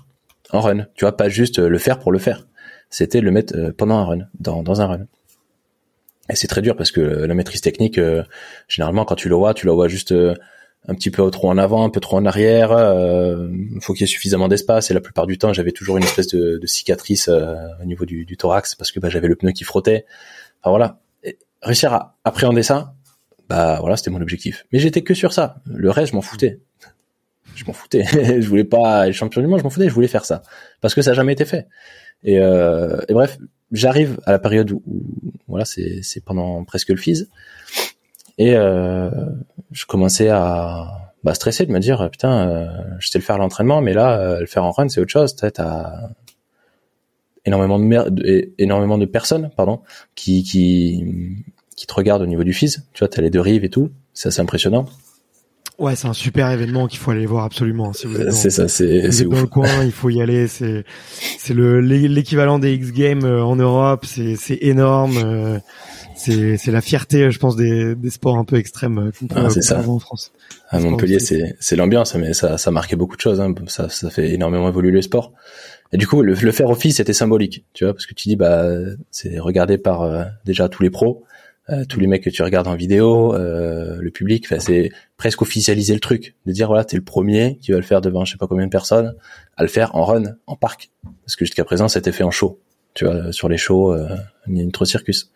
en 0.50 0.60
run. 0.60 0.86
Tu 0.94 1.04
vois, 1.04 1.16
pas 1.16 1.28
juste 1.28 1.58
le 1.58 1.78
faire 1.78 1.98
pour 1.98 2.12
le 2.12 2.18
faire. 2.18 2.46
C'était 2.90 3.20
le 3.20 3.30
mettre 3.30 3.54
euh, 3.56 3.72
pendant 3.76 3.98
un 3.98 4.04
run, 4.04 4.18
dans, 4.38 4.62
dans 4.62 4.80
un 4.80 4.86
run. 4.86 5.06
Et 6.30 6.36
c'est 6.36 6.48
très 6.48 6.62
dur 6.62 6.76
parce 6.76 6.90
que 6.90 7.00
la 7.00 7.34
maîtrise 7.34 7.60
technique, 7.60 7.98
euh, 7.98 8.22
généralement 8.66 9.04
quand 9.04 9.14
tu 9.14 9.28
le 9.28 9.34
vois, 9.34 9.54
tu 9.54 9.66
le 9.66 9.72
vois 9.72 9.88
juste 9.88 10.12
un 10.86 10.94
petit 10.94 11.10
peu 11.10 11.30
trop 11.30 11.50
en 11.50 11.58
avant, 11.58 11.84
un 11.84 11.90
peu 11.90 12.00
trop 12.00 12.16
en 12.16 12.24
arrière. 12.24 12.72
Euh, 12.72 13.48
faut 13.80 13.92
qu'il 13.92 14.02
y 14.02 14.04
ait 14.04 14.12
suffisamment 14.12 14.48
d'espace. 14.48 14.90
Et 14.90 14.94
la 14.94 15.00
plupart 15.00 15.26
du 15.26 15.38
temps, 15.38 15.52
j'avais 15.52 15.72
toujours 15.72 15.98
une 15.98 16.04
espèce 16.04 16.28
de, 16.28 16.58
de 16.58 16.66
cicatrice 16.66 17.28
euh, 17.28 17.54
au 17.82 17.84
niveau 17.84 18.06
du, 18.06 18.24
du, 18.24 18.36
thorax 18.36 18.74
parce 18.74 18.90
que 18.90 19.00
bah, 19.00 19.08
j'avais 19.08 19.28
le 19.28 19.36
pneu 19.36 19.52
qui 19.52 19.64
frottait. 19.64 20.06
Enfin 20.62 20.70
voilà, 20.70 20.98
réussir 21.62 21.92
à 21.92 22.16
appréhender 22.24 22.62
ça, 22.62 22.94
bah 23.48 23.78
voilà, 23.80 23.96
c'était 23.96 24.10
mon 24.10 24.20
objectif. 24.20 24.64
Mais 24.72 24.78
j'étais 24.78 25.02
que 25.02 25.14
sur 25.14 25.32
ça. 25.32 25.56
Le 25.66 25.90
reste, 25.90 26.12
je 26.12 26.16
m'en 26.16 26.22
foutais. 26.22 26.60
Je 27.58 27.64
m'en 27.64 27.72
foutais. 27.72 28.04
je 28.40 28.48
voulais 28.48 28.64
pas 28.64 29.08
être 29.08 29.14
champion 29.14 29.40
du 29.40 29.48
monde. 29.48 29.58
Je 29.58 29.64
m'en 29.64 29.70
foutais. 29.70 29.88
Je 29.88 29.94
voulais 29.94 30.08
faire 30.08 30.24
ça 30.24 30.42
parce 30.80 30.94
que 30.94 31.02
ça 31.02 31.10
n'a 31.10 31.14
jamais 31.14 31.32
été 31.32 31.44
fait. 31.44 31.66
Et, 32.22 32.38
euh, 32.38 33.00
et 33.08 33.12
bref, 33.12 33.38
j'arrive 33.72 34.20
à 34.24 34.32
la 34.32 34.38
période 34.38 34.70
où, 34.70 34.82
voilà, 35.48 35.64
c'est 35.64 36.24
pendant 36.24 36.64
presque 36.64 36.90
le 36.90 36.96
FIS. 36.96 37.26
Et 38.38 38.54
euh, 38.54 39.10
je 39.72 39.84
commençais 39.86 40.28
à 40.28 41.12
bah, 41.24 41.34
stresser 41.34 41.66
de 41.66 41.72
me 41.72 41.80
dire 41.80 42.08
putain, 42.10 42.48
euh, 42.48 42.68
je 43.00 43.08
sais 43.08 43.18
le 43.18 43.24
faire 43.24 43.34
à 43.36 43.38
l'entraînement, 43.38 43.80
mais 43.80 43.92
là, 43.92 44.18
euh, 44.20 44.40
le 44.40 44.46
faire 44.46 44.64
en 44.64 44.70
run, 44.70 44.88
c'est 44.88 45.00
autre 45.00 45.10
chose. 45.10 45.34
T'as 45.34 46.10
énormément 47.44 47.78
de 47.78 48.52
énormément 48.58 48.98
de 48.98 49.06
personnes, 49.06 49.50
pardon, 49.56 49.80
qui 50.14 50.44
qui 50.44 51.44
qui 51.76 51.86
te 51.86 51.94
regardent 51.94 52.22
au 52.22 52.26
niveau 52.26 52.44
du 52.44 52.52
FIS. 52.52 52.76
Tu 52.92 53.00
vois, 53.00 53.08
t'as 53.08 53.22
les 53.22 53.30
deux 53.30 53.40
rives 53.40 53.64
et 53.64 53.70
tout. 53.70 53.90
C'est 54.14 54.28
assez 54.28 54.40
impressionnant. 54.40 54.86
Ouais, 55.78 55.94
c'est 55.94 56.08
un 56.08 56.12
super 56.12 56.50
événement 56.50 56.88
qu'il 56.88 56.98
faut 56.98 57.12
aller 57.12 57.26
voir 57.26 57.44
absolument. 57.44 57.92
Si 57.92 58.06
vous 58.08 58.16
c'est 58.30 58.50
ça, 58.50 58.66
c'est 58.66 59.12
c'est 59.12 59.24
dans 59.24 59.40
le 59.40 59.46
coin, 59.46 59.84
il 59.84 59.92
faut 59.92 60.10
y 60.10 60.20
aller. 60.20 60.48
C'est 60.48 60.84
c'est 61.38 61.54
le 61.54 61.80
l'équivalent 61.80 62.58
des 62.58 62.74
X 62.74 62.90
Games 62.90 63.24
euh, 63.24 63.42
en 63.42 63.54
Europe. 63.54 64.04
C'est 64.04 64.34
c'est 64.34 64.58
énorme 64.60 65.60
c'est 66.18 66.56
c'est 66.56 66.70
la 66.70 66.80
fierté, 66.80 67.30
je 67.30 67.38
pense, 67.38 67.56
des, 67.56 67.94
des 67.94 68.10
sports 68.10 68.36
un 68.36 68.44
peu 68.44 68.56
extrêmes 68.56 68.98
euh, 68.98 69.10
qu'on 69.18 69.26
peut 69.28 69.36
ah, 69.38 69.50
ça. 69.50 69.88
en 69.88 69.98
France. 69.98 70.32
À 70.68 70.80
Montpellier, 70.80 71.20
c'est 71.20 71.56
c'est 71.60 71.76
l'ambiance, 71.76 72.14
mais 72.16 72.34
ça 72.34 72.58
ça 72.58 72.70
marquait 72.70 72.96
beaucoup 72.96 73.16
de 73.16 73.20
choses. 73.20 73.40
Hein. 73.40 73.54
Ça 73.68 73.88
ça 73.88 74.10
fait 74.10 74.32
énormément 74.32 74.68
évoluer 74.68 74.90
le 74.90 75.02
sport. 75.02 75.32
Et 75.92 75.96
du 75.96 76.06
coup, 76.06 76.22
le, 76.22 76.34
le 76.34 76.52
faire 76.52 76.68
office, 76.68 76.96
c'était 76.96 77.14
symbolique, 77.14 77.64
tu 77.72 77.84
vois, 77.84 77.94
parce 77.94 78.04
que 78.04 78.14
tu 78.14 78.28
dis 78.28 78.36
bah 78.36 78.68
c'est 79.10 79.38
regardé 79.38 79.78
par 79.78 80.02
euh, 80.02 80.24
déjà 80.44 80.68
tous 80.68 80.82
les 80.82 80.90
pros, 80.90 81.24
euh, 81.70 81.84
tous 81.84 82.00
les 82.00 82.06
mecs 82.06 82.22
que 82.22 82.30
tu 82.30 82.42
regardes 82.42 82.68
en 82.68 82.74
vidéo, 82.74 83.34
le 83.36 84.10
public. 84.10 84.46
Enfin, 84.46 84.60
c'est 84.60 84.90
presque 85.16 85.42
officialiser 85.42 85.94
le 85.94 86.00
truc, 86.00 86.34
de 86.46 86.52
dire 86.52 86.68
voilà, 86.68 86.84
t'es 86.84 86.96
le 86.96 87.04
premier 87.04 87.58
qui 87.60 87.72
va 87.72 87.78
le 87.78 87.84
faire 87.84 88.00
devant 88.00 88.24
je 88.24 88.32
sais 88.32 88.38
pas 88.38 88.46
combien 88.46 88.66
de 88.66 88.70
personnes, 88.70 89.14
à 89.56 89.62
le 89.62 89.68
faire 89.68 89.94
en 89.94 90.04
run, 90.04 90.22
en 90.46 90.56
parc, 90.56 90.90
parce 91.24 91.36
que 91.36 91.44
jusqu'à 91.44 91.64
présent, 91.64 91.88
c'était 91.88 92.12
fait 92.12 92.24
en 92.24 92.30
show, 92.30 92.60
tu 92.94 93.04
vois, 93.04 93.32
sur 93.32 93.48
les 93.48 93.58
shows, 93.58 93.92
euh, 93.92 94.16
trop 94.72 94.84
circus. 94.84 95.30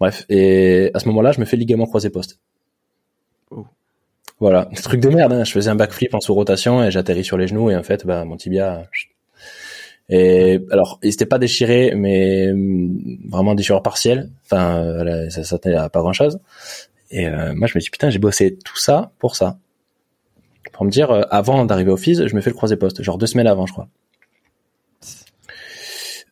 Bref, 0.00 0.24
et 0.30 0.90
à 0.94 0.98
ce 0.98 1.06
moment-là, 1.08 1.32
je 1.32 1.40
me 1.40 1.44
fais 1.44 1.58
ligament 1.58 1.86
croisé 1.86 2.08
poste. 2.08 2.38
Oh. 3.50 3.66
Voilà, 4.38 4.70
truc 4.82 5.00
de 5.00 5.10
merde. 5.10 5.32
Hein. 5.34 5.44
Je 5.44 5.52
faisais 5.52 5.68
un 5.68 5.74
backflip 5.74 6.14
en 6.14 6.20
sous-rotation 6.20 6.82
et 6.82 6.90
j'atterris 6.90 7.24
sur 7.24 7.36
les 7.36 7.46
genoux 7.46 7.70
et 7.70 7.76
en 7.76 7.82
fait, 7.82 8.06
bah, 8.06 8.24
mon 8.24 8.36
tibia. 8.36 8.88
Et 10.10 10.60
alors, 10.70 10.98
il 11.02 11.12
s'était 11.12 11.26
pas 11.26 11.38
déchiré, 11.38 11.94
mais 11.96 12.52
mm, 12.52 13.28
vraiment 13.30 13.54
déchirure 13.54 13.82
partielle. 13.82 14.30
Enfin, 14.44 15.04
ça 15.30 15.44
s'attendait 15.44 15.76
à 15.76 15.88
pas 15.88 16.00
grand-chose. 16.00 16.40
Et 17.10 17.26
euh, 17.26 17.54
moi, 17.54 17.66
je 17.66 17.76
me 17.76 17.80
dis 17.80 17.90
putain, 17.90 18.10
j'ai 18.10 18.18
bossé 18.18 18.58
tout 18.64 18.76
ça 18.76 19.12
pour 19.18 19.36
ça. 19.36 19.58
Pour 20.72 20.84
me 20.84 20.90
dire, 20.90 21.10
euh, 21.10 21.22
avant 21.30 21.64
d'arriver 21.64 21.90
au 21.90 21.96
FIS, 21.96 22.26
je 22.26 22.34
me 22.34 22.40
fais 22.40 22.50
le 22.50 22.56
croisé 22.56 22.76
poste, 22.76 23.02
genre 23.02 23.18
deux 23.18 23.26
semaines 23.26 23.46
avant, 23.46 23.66
je 23.66 23.72
crois 23.72 23.88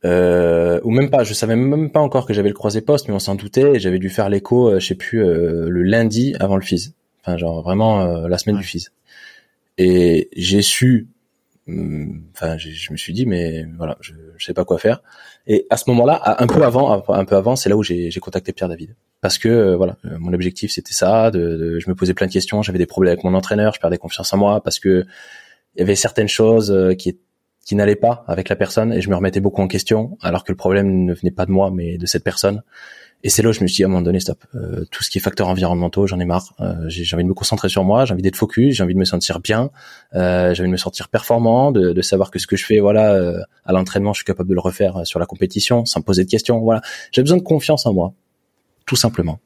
euh, 0.04 0.80
ou 0.84 0.90
même 0.90 1.10
pas, 1.10 1.24
je 1.24 1.34
savais 1.34 1.56
même 1.56 1.90
pas 1.90 2.00
encore 2.00 2.26
que 2.26 2.32
j'avais 2.32 2.48
le 2.48 2.54
croisé 2.54 2.80
poste, 2.80 3.08
mais 3.08 3.14
on 3.14 3.18
s'en 3.18 3.34
doutait 3.34 3.76
et 3.76 3.80
j'avais 3.80 3.98
dû 3.98 4.10
faire 4.10 4.28
l'écho, 4.28 4.68
euh, 4.68 4.80
je 4.80 4.86
sais 4.86 4.94
plus, 4.94 5.24
euh, 5.24 5.68
le 5.68 5.82
lundi 5.82 6.34
avant 6.38 6.56
le 6.56 6.62
FIS. 6.62 6.94
Enfin, 7.20 7.36
genre 7.36 7.62
vraiment 7.62 8.02
euh, 8.02 8.28
la 8.28 8.38
semaine 8.38 8.56
du 8.56 8.64
FIS. 8.64 8.88
Et 9.76 10.28
j'ai 10.36 10.62
su, 10.62 11.08
enfin, 11.68 12.56
je 12.58 12.92
me 12.92 12.96
suis 12.96 13.12
dit, 13.12 13.26
mais 13.26 13.66
voilà, 13.76 13.96
je, 14.00 14.12
je 14.36 14.44
sais 14.44 14.54
pas 14.54 14.64
quoi 14.64 14.78
faire. 14.78 15.02
Et 15.46 15.66
à 15.70 15.76
ce 15.76 15.84
moment-là, 15.90 16.36
un 16.42 16.46
peu 16.46 16.62
avant, 16.62 17.02
un 17.08 17.24
peu 17.24 17.36
avant, 17.36 17.56
c'est 17.56 17.68
là 17.68 17.76
où 17.76 17.82
j'ai 17.82 18.10
contacté 18.20 18.52
Pierre 18.52 18.68
David, 18.68 18.96
parce 19.20 19.38
que 19.38 19.74
voilà, 19.74 19.96
mon 20.18 20.32
objectif 20.32 20.70
c'était 20.72 20.94
ça. 20.94 21.30
De, 21.30 21.56
de, 21.56 21.78
je 21.78 21.88
me 21.88 21.94
posais 21.94 22.14
plein 22.14 22.26
de 22.26 22.32
questions, 22.32 22.62
j'avais 22.62 22.78
des 22.78 22.86
problèmes 22.86 23.12
avec 23.12 23.24
mon 23.24 23.34
entraîneur, 23.34 23.74
je 23.74 23.80
perdais 23.80 23.98
confiance 23.98 24.32
en 24.32 24.38
moi 24.38 24.62
parce 24.62 24.78
que 24.78 25.04
il 25.76 25.80
y 25.80 25.82
avait 25.82 25.94
certaines 25.94 26.28
choses 26.28 26.94
qui 26.98 27.18
qui 27.64 27.74
n'allait 27.74 27.96
pas 27.96 28.24
avec 28.28 28.48
la 28.48 28.56
personne 28.56 28.94
et 28.94 29.02
je 29.02 29.10
me 29.10 29.14
remettais 29.14 29.40
beaucoup 29.40 29.60
en 29.60 29.68
question 29.68 30.16
alors 30.22 30.42
que 30.42 30.50
le 30.50 30.56
problème 30.56 31.04
ne 31.04 31.12
venait 31.12 31.30
pas 31.30 31.44
de 31.44 31.50
moi 31.50 31.70
mais 31.70 31.98
de 31.98 32.06
cette 32.06 32.24
personne. 32.24 32.62
Et 33.24 33.30
c'est 33.30 33.42
là 33.42 33.48
où 33.48 33.52
je 33.52 33.62
me 33.62 33.66
suis 33.66 33.78
dit 33.78 33.82
à 33.82 33.86
un 33.86 33.88
moment 33.88 34.02
donné 34.02 34.20
stop, 34.20 34.38
euh, 34.54 34.84
tout 34.92 35.02
ce 35.02 35.10
qui 35.10 35.18
est 35.18 35.20
facteurs 35.20 35.48
environnementaux, 35.48 36.06
j'en 36.06 36.20
ai 36.20 36.24
marre. 36.24 36.54
Euh, 36.60 36.74
j'ai 36.86 37.16
envie 37.16 37.24
de 37.24 37.28
me 37.28 37.34
concentrer 37.34 37.68
sur 37.68 37.82
moi, 37.82 38.04
j'ai 38.04 38.14
envie 38.14 38.22
d'être 38.22 38.36
focus, 38.36 38.76
j'ai 38.76 38.84
envie 38.84 38.94
de 38.94 38.98
me 38.98 39.04
sentir 39.04 39.40
bien, 39.40 39.70
euh, 40.14 40.54
j'ai 40.54 40.62
envie 40.62 40.68
de 40.68 40.72
me 40.72 40.76
sentir 40.76 41.08
performant, 41.08 41.72
de, 41.72 41.92
de, 41.92 42.02
savoir 42.02 42.30
que 42.30 42.38
ce 42.38 42.46
que 42.46 42.56
je 42.56 42.64
fais 42.64 42.78
voilà 42.78 43.12
euh, 43.14 43.40
à 43.64 43.72
l'entraînement, 43.72 44.12
je 44.12 44.18
suis 44.18 44.24
capable 44.24 44.48
de 44.48 44.54
le 44.54 44.60
refaire 44.60 45.04
sur 45.04 45.18
la 45.18 45.26
compétition 45.26 45.84
sans 45.84 45.98
me 46.00 46.04
poser 46.04 46.24
de 46.24 46.30
questions. 46.30 46.60
Voilà, 46.60 46.80
j'ai 47.10 47.22
besoin 47.22 47.38
de 47.38 47.42
confiance 47.42 47.86
en 47.86 47.92
moi, 47.92 48.12
tout 48.86 48.96
simplement. 48.96 49.40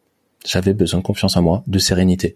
J'avais 0.45 0.75
besoin 0.75 1.01
de 1.01 1.05
confiance 1.05 1.37
en 1.37 1.43
moi, 1.43 1.63
de 1.67 1.79
sérénité. 1.79 2.35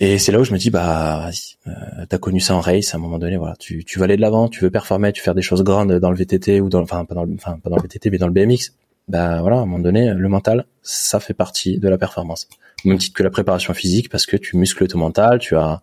Et 0.00 0.18
c'est 0.18 0.32
là 0.32 0.38
où 0.38 0.44
je 0.44 0.52
me 0.52 0.58
dis 0.58 0.70
bah 0.70 1.28
euh, 1.66 1.70
t'as 2.08 2.18
connu 2.18 2.40
ça 2.40 2.54
en 2.54 2.60
race 2.60 2.94
à 2.94 2.98
un 2.98 3.00
moment 3.00 3.18
donné 3.18 3.36
voilà 3.36 3.56
tu, 3.58 3.84
tu 3.84 3.98
veux 3.98 4.04
aller 4.04 4.16
de 4.16 4.20
l'avant 4.20 4.48
tu 4.48 4.60
veux 4.60 4.70
performer 4.70 5.12
tu 5.12 5.20
veux 5.20 5.24
faire 5.24 5.34
des 5.34 5.42
choses 5.42 5.64
grandes 5.64 5.92
dans 5.98 6.10
le 6.10 6.16
VTT 6.16 6.60
ou 6.60 6.68
dans 6.68 6.82
enfin 6.82 7.04
pas 7.04 7.16
dans 7.16 7.24
le, 7.24 7.34
enfin 7.34 7.58
pas 7.58 7.68
dans 7.68 7.76
le 7.76 7.82
VTT 7.82 8.10
mais 8.10 8.18
dans 8.18 8.28
le 8.28 8.32
BMX 8.32 8.74
bah 9.08 9.40
voilà 9.40 9.56
à 9.56 9.60
un 9.60 9.66
moment 9.66 9.78
donné 9.78 10.12
le 10.12 10.28
mental 10.28 10.64
ça 10.82 11.20
fait 11.20 11.34
partie 11.34 11.78
de 11.78 11.88
la 11.88 11.98
performance 11.98 12.48
au 12.84 12.88
même 12.88 12.98
titre 12.98 13.16
que 13.16 13.22
la 13.22 13.30
préparation 13.30 13.74
physique 13.74 14.08
parce 14.10 14.26
que 14.26 14.36
tu 14.36 14.56
muscles 14.56 14.86
ton 14.86 14.98
mental 14.98 15.38
tu 15.38 15.56
as 15.56 15.80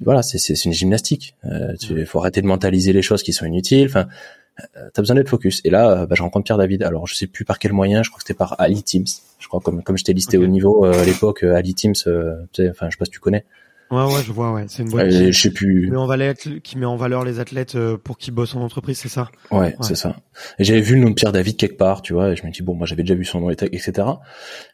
voilà 0.00 0.22
c'est 0.22 0.38
c'est 0.38 0.64
une 0.64 0.72
gymnastique 0.72 1.36
euh, 1.44 1.74
il 1.90 2.06
faut 2.06 2.18
arrêter 2.18 2.42
de 2.42 2.46
mentaliser 2.46 2.92
les 2.92 3.02
choses 3.02 3.22
qui 3.22 3.32
sont 3.32 3.46
inutiles 3.46 3.86
enfin 3.86 4.06
euh, 4.76 4.90
t'as 4.92 5.02
besoin 5.02 5.16
d'être 5.16 5.28
focus. 5.28 5.60
Et 5.64 5.70
là, 5.70 5.90
euh, 5.90 6.06
bah, 6.06 6.14
je 6.16 6.22
rencontre 6.22 6.44
Pierre 6.44 6.58
David. 6.58 6.82
Alors, 6.82 7.06
je 7.06 7.14
sais 7.14 7.26
plus 7.26 7.44
par 7.44 7.58
quel 7.58 7.72
moyen. 7.72 8.02
Je 8.02 8.10
crois 8.10 8.18
que 8.18 8.24
c'était 8.24 8.36
par 8.36 8.60
Ali 8.60 8.82
Teams. 8.82 9.06
Je 9.38 9.48
crois 9.48 9.60
comme 9.60 9.82
comme 9.82 9.96
je 9.96 10.04
t'ai 10.04 10.12
listé 10.12 10.36
au 10.36 10.46
niveau 10.46 10.84
euh, 10.84 10.92
à 10.92 11.04
l'époque, 11.04 11.42
Ali 11.42 11.74
Teams. 11.74 11.94
enfin, 12.04 12.46
je 12.54 12.68
sais 12.68 12.98
pas 12.98 13.04
si 13.04 13.10
tu 13.10 13.20
connais. 13.20 13.44
Ouais, 13.92 14.04
ouais, 14.04 14.22
je 14.26 14.32
vois. 14.32 14.52
Ouais, 14.52 14.64
c'est 14.68 14.82
une 14.82 14.88
boîte. 14.88 15.10
je 15.10 15.30
sais 15.30 15.50
plus. 15.50 15.84
Qui 15.84 15.90
met, 15.90 15.96
en 15.96 16.06
valeur, 16.06 16.34
qui 16.34 16.78
met 16.78 16.86
en 16.86 16.96
valeur 16.96 17.24
les 17.24 17.38
athlètes 17.38 17.76
pour 18.02 18.18
qu'ils 18.18 18.34
bossent 18.34 18.56
en 18.56 18.62
entreprise, 18.62 18.98
c'est 18.98 19.08
ça? 19.08 19.30
Ouais, 19.50 19.76
c'est 19.82 19.94
ça. 19.94 20.16
Et 20.58 20.64
j'avais 20.64 20.80
vu 20.80 20.94
le 20.96 21.02
nom 21.02 21.10
de 21.10 21.14
Pierre 21.14 21.32
David 21.32 21.56
quelque 21.56 21.76
part, 21.76 22.02
tu 22.02 22.12
vois. 22.12 22.30
Et 22.30 22.36
je 22.36 22.44
me 22.44 22.50
dis 22.50 22.62
bon, 22.62 22.74
moi 22.74 22.86
j'avais 22.86 23.02
déjà 23.02 23.14
vu 23.14 23.24
son 23.24 23.40
nom, 23.40 23.50
etc. 23.50 23.92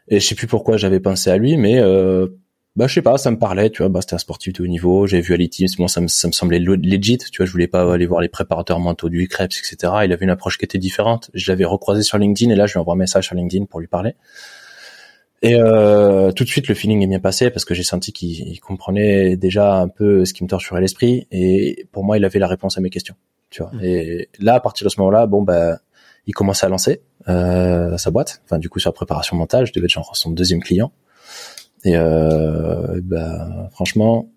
Et 0.07 0.19
je 0.19 0.25
sais 0.25 0.35
plus 0.35 0.47
pourquoi 0.47 0.77
j'avais 0.77 0.99
pensé 0.99 1.29
à 1.29 1.37
lui, 1.37 1.57
mais 1.57 1.79
euh, 1.79 2.27
bah 2.75 2.87
je 2.87 2.93
sais 2.93 3.01
pas 3.01 3.17
ça 3.17 3.31
me 3.31 3.37
parlait 3.37 3.69
tu 3.69 3.81
vois 3.81 3.89
bah 3.89 3.99
c'était 4.01 4.13
un 4.13 4.19
sportif 4.19 4.53
de 4.53 4.63
haut 4.63 4.67
niveau 4.67 5.07
j'avais 5.07 5.21
vu 5.21 5.33
Ali 5.33 5.49
Teams 5.49 5.67
moi 5.79 5.87
ça 5.87 6.01
me, 6.01 6.07
ça 6.07 6.27
me 6.27 6.31
semblait 6.31 6.59
legit 6.59 7.17
tu 7.17 7.37
vois 7.37 7.45
je 7.45 7.51
voulais 7.51 7.67
pas 7.67 7.91
aller 7.91 8.05
voir 8.05 8.21
les 8.21 8.29
préparateurs 8.29 8.79
mentaux 8.79 9.09
du 9.09 9.27
Krebs 9.27 9.51
etc 9.51 9.93
il 10.05 10.13
avait 10.13 10.23
une 10.23 10.29
approche 10.29 10.57
qui 10.57 10.65
était 10.65 10.77
différente 10.77 11.31
je 11.33 11.51
l'avais 11.51 11.65
recroisé 11.65 12.03
sur 12.03 12.17
LinkedIn 12.17 12.51
et 12.51 12.55
là 12.55 12.67
je 12.67 12.73
lui 12.73 12.79
envoie 12.79 12.93
un 12.93 12.97
message 12.97 13.25
sur 13.25 13.35
LinkedIn 13.35 13.65
pour 13.65 13.79
lui 13.79 13.87
parler 13.87 14.13
et 15.41 15.55
euh, 15.55 16.31
tout 16.31 16.43
de 16.43 16.49
suite 16.49 16.67
le 16.67 16.75
feeling 16.75 17.01
est 17.03 17.07
bien 17.07 17.19
passé 17.19 17.49
parce 17.49 17.65
que 17.65 17.73
j'ai 17.73 17.83
senti 17.83 18.11
qu'il 18.11 18.59
comprenait 18.59 19.37
déjà 19.37 19.75
un 19.75 19.87
peu 19.87 20.25
ce 20.25 20.33
qui 20.33 20.43
me 20.43 20.49
torturait 20.49 20.81
l'esprit 20.81 21.27
et 21.31 21.87
pour 21.91 22.03
moi 22.03 22.17
il 22.17 22.25
avait 22.25 22.39
la 22.39 22.47
réponse 22.47 22.77
à 22.77 22.81
mes 22.81 22.89
questions 22.89 23.15
tu 23.49 23.61
vois 23.61 23.71
mmh. 23.73 23.83
et 23.83 24.29
là 24.39 24.55
à 24.55 24.59
partir 24.59 24.85
de 24.85 24.89
ce 24.89 24.99
moment-là 24.99 25.27
bon 25.27 25.41
bah 25.41 25.79
il 26.27 26.33
commençait 26.33 26.65
à 26.65 26.69
lancer 26.69 27.01
euh, 27.29 27.97
sa 27.97 28.11
boîte 28.11 28.41
enfin 28.45 28.59
du 28.59 28.69
coup 28.69 28.79
sur 28.79 28.89
la 28.89 28.93
préparation 28.93 29.37
mentale 29.37 29.65
je 29.65 29.73
devais 29.73 29.85
être 29.85 29.91
genre 29.91 30.15
son 30.15 30.31
deuxième 30.31 30.61
client 30.61 30.91
et 31.85 31.95
euh, 31.95 32.99
bah, 33.03 33.69
franchement, 33.71 34.29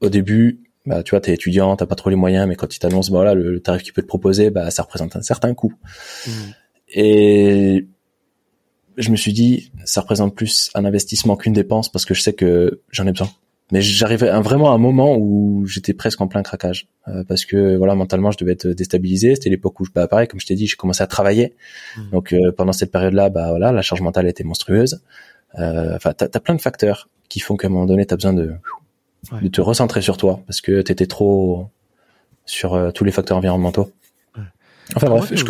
au 0.00 0.08
début, 0.08 0.60
bah, 0.86 1.02
tu 1.02 1.10
vois, 1.10 1.20
t'es 1.20 1.32
étudiant, 1.32 1.76
t'as 1.76 1.86
pas 1.86 1.94
trop 1.94 2.10
les 2.10 2.16
moyens, 2.16 2.46
mais 2.46 2.54
quand 2.54 2.74
ils 2.74 2.78
t'annoncent, 2.78 3.10
bah, 3.10 3.18
voilà, 3.18 3.34
le, 3.34 3.60
tarif 3.60 3.82
qu'ils 3.82 3.92
peut 3.92 4.02
te 4.02 4.06
proposer, 4.06 4.50
bah, 4.50 4.70
ça 4.70 4.82
représente 4.82 5.16
un 5.16 5.22
certain 5.22 5.54
coût. 5.54 5.72
Mmh. 6.26 6.30
Et 6.90 7.86
je 8.98 9.10
me 9.10 9.16
suis 9.16 9.32
dit, 9.32 9.70
ça 9.84 10.00
représente 10.00 10.34
plus 10.34 10.70
un 10.74 10.84
investissement 10.84 11.36
qu'une 11.36 11.52
dépense 11.52 11.90
parce 11.90 12.04
que 12.04 12.14
je 12.14 12.22
sais 12.22 12.32
que 12.32 12.80
j'en 12.90 13.06
ai 13.06 13.12
besoin. 13.12 13.30
Mais 13.70 13.82
j'arrivais 13.82 14.28
à 14.28 14.40
vraiment 14.40 14.72
à 14.72 14.74
un 14.74 14.78
moment 14.78 15.16
où 15.16 15.66
j'étais 15.66 15.92
presque 15.92 16.20
en 16.22 16.26
plein 16.26 16.42
craquage 16.42 16.88
euh, 17.06 17.22
parce 17.28 17.44
que 17.44 17.76
voilà 17.76 17.94
mentalement 17.94 18.30
je 18.30 18.38
devais 18.38 18.52
être 18.52 18.66
déstabilisé. 18.66 19.34
C'était 19.34 19.50
l'époque 19.50 19.78
où 19.80 19.84
je 19.84 19.90
bah 19.94 20.08
pareil 20.08 20.26
comme 20.26 20.40
je 20.40 20.46
t'ai 20.46 20.54
dit, 20.54 20.66
j'ai 20.66 20.76
commencé 20.76 21.02
à 21.02 21.06
travailler. 21.06 21.54
Mmh. 21.96 22.10
Donc 22.10 22.32
euh, 22.32 22.50
pendant 22.50 22.72
cette 22.72 22.90
période-là, 22.90 23.28
bah 23.28 23.50
voilà, 23.50 23.70
la 23.70 23.82
charge 23.82 24.00
mentale 24.00 24.26
était 24.26 24.44
monstrueuse. 24.44 25.02
Euh, 25.58 25.96
enfin, 25.96 26.12
t'as 26.14 26.28
as 26.32 26.40
plein 26.40 26.54
de 26.54 26.60
facteurs 26.60 27.08
qui 27.28 27.40
font 27.40 27.56
qu'à 27.56 27.68
un 27.68 27.70
moment 27.70 27.86
donné, 27.86 28.06
t'as 28.06 28.16
besoin 28.16 28.32
de 28.32 28.54
de 29.42 29.48
te 29.48 29.60
recentrer 29.60 30.00
sur 30.00 30.16
toi 30.16 30.40
parce 30.46 30.62
que 30.62 30.80
t'étais 30.80 31.06
trop 31.06 31.68
sur 32.46 32.92
tous 32.94 33.04
les 33.04 33.12
facteurs 33.12 33.36
environnementaux. 33.36 33.92
Enfin 34.96 35.08
bref, 35.08 35.32
je, 35.34 35.44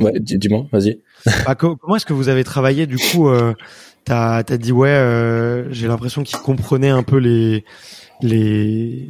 Ouais, 0.00 0.12
dis-moi, 0.18 0.66
vas-y. 0.72 0.98
Bah, 1.46 1.54
comment 1.54 1.96
est-ce 1.96 2.06
que 2.06 2.12
vous 2.12 2.28
avez 2.28 2.44
travaillé 2.44 2.86
du 2.86 2.96
coup 2.96 3.28
euh, 3.28 3.54
T'as 4.04 4.38
as 4.38 4.56
dit 4.56 4.72
ouais, 4.72 4.88
euh, 4.88 5.70
j'ai 5.72 5.86
l'impression 5.86 6.22
qu'il 6.22 6.38
comprenait 6.38 6.88
un 6.88 7.02
peu 7.02 7.18
les 7.18 7.64
les 8.22 9.08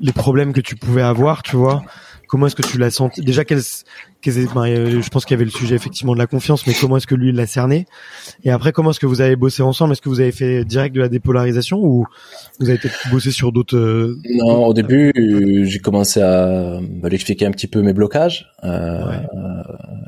les 0.00 0.12
problèmes 0.12 0.52
que 0.52 0.60
tu 0.60 0.76
pouvais 0.76 1.02
avoir, 1.02 1.42
tu 1.42 1.56
vois? 1.56 1.82
Comment 2.30 2.46
est-ce 2.46 2.54
que 2.54 2.62
tu 2.62 2.78
l'as 2.78 2.90
senti? 2.90 3.22
Déjà, 3.22 3.44
quel, 3.44 3.58
je 3.58 5.08
pense 5.08 5.24
qu'il 5.24 5.34
y 5.34 5.38
avait 5.38 5.44
le 5.44 5.50
sujet 5.50 5.74
effectivement 5.74 6.14
de 6.14 6.18
la 6.18 6.28
confiance, 6.28 6.64
mais 6.64 6.74
comment 6.80 6.96
est-ce 6.96 7.08
que 7.08 7.16
lui 7.16 7.32
l'a 7.32 7.48
cerné? 7.48 7.86
Et 8.44 8.52
après, 8.52 8.70
comment 8.70 8.90
est-ce 8.90 9.00
que 9.00 9.06
vous 9.06 9.20
avez 9.20 9.34
bossé 9.34 9.64
ensemble? 9.64 9.94
Est-ce 9.94 10.00
que 10.00 10.08
vous 10.08 10.20
avez 10.20 10.30
fait 10.30 10.64
direct 10.64 10.94
de 10.94 11.00
la 11.00 11.08
dépolarisation 11.08 11.78
ou 11.78 12.06
vous 12.60 12.68
avez 12.68 12.78
peut-être 12.78 13.10
bossé 13.10 13.32
sur 13.32 13.50
d'autres 13.50 13.76
euh, 13.76 14.16
Non, 14.32 14.66
au 14.66 14.74
début, 14.74 15.12
j'ai 15.66 15.78
commencé 15.80 16.22
à 16.22 16.78
me 16.80 17.08
l'expliquer 17.08 17.46
un 17.46 17.50
petit 17.50 17.66
peu 17.66 17.82
mes 17.82 17.92
blocages 17.92 18.46
euh, 18.62 19.12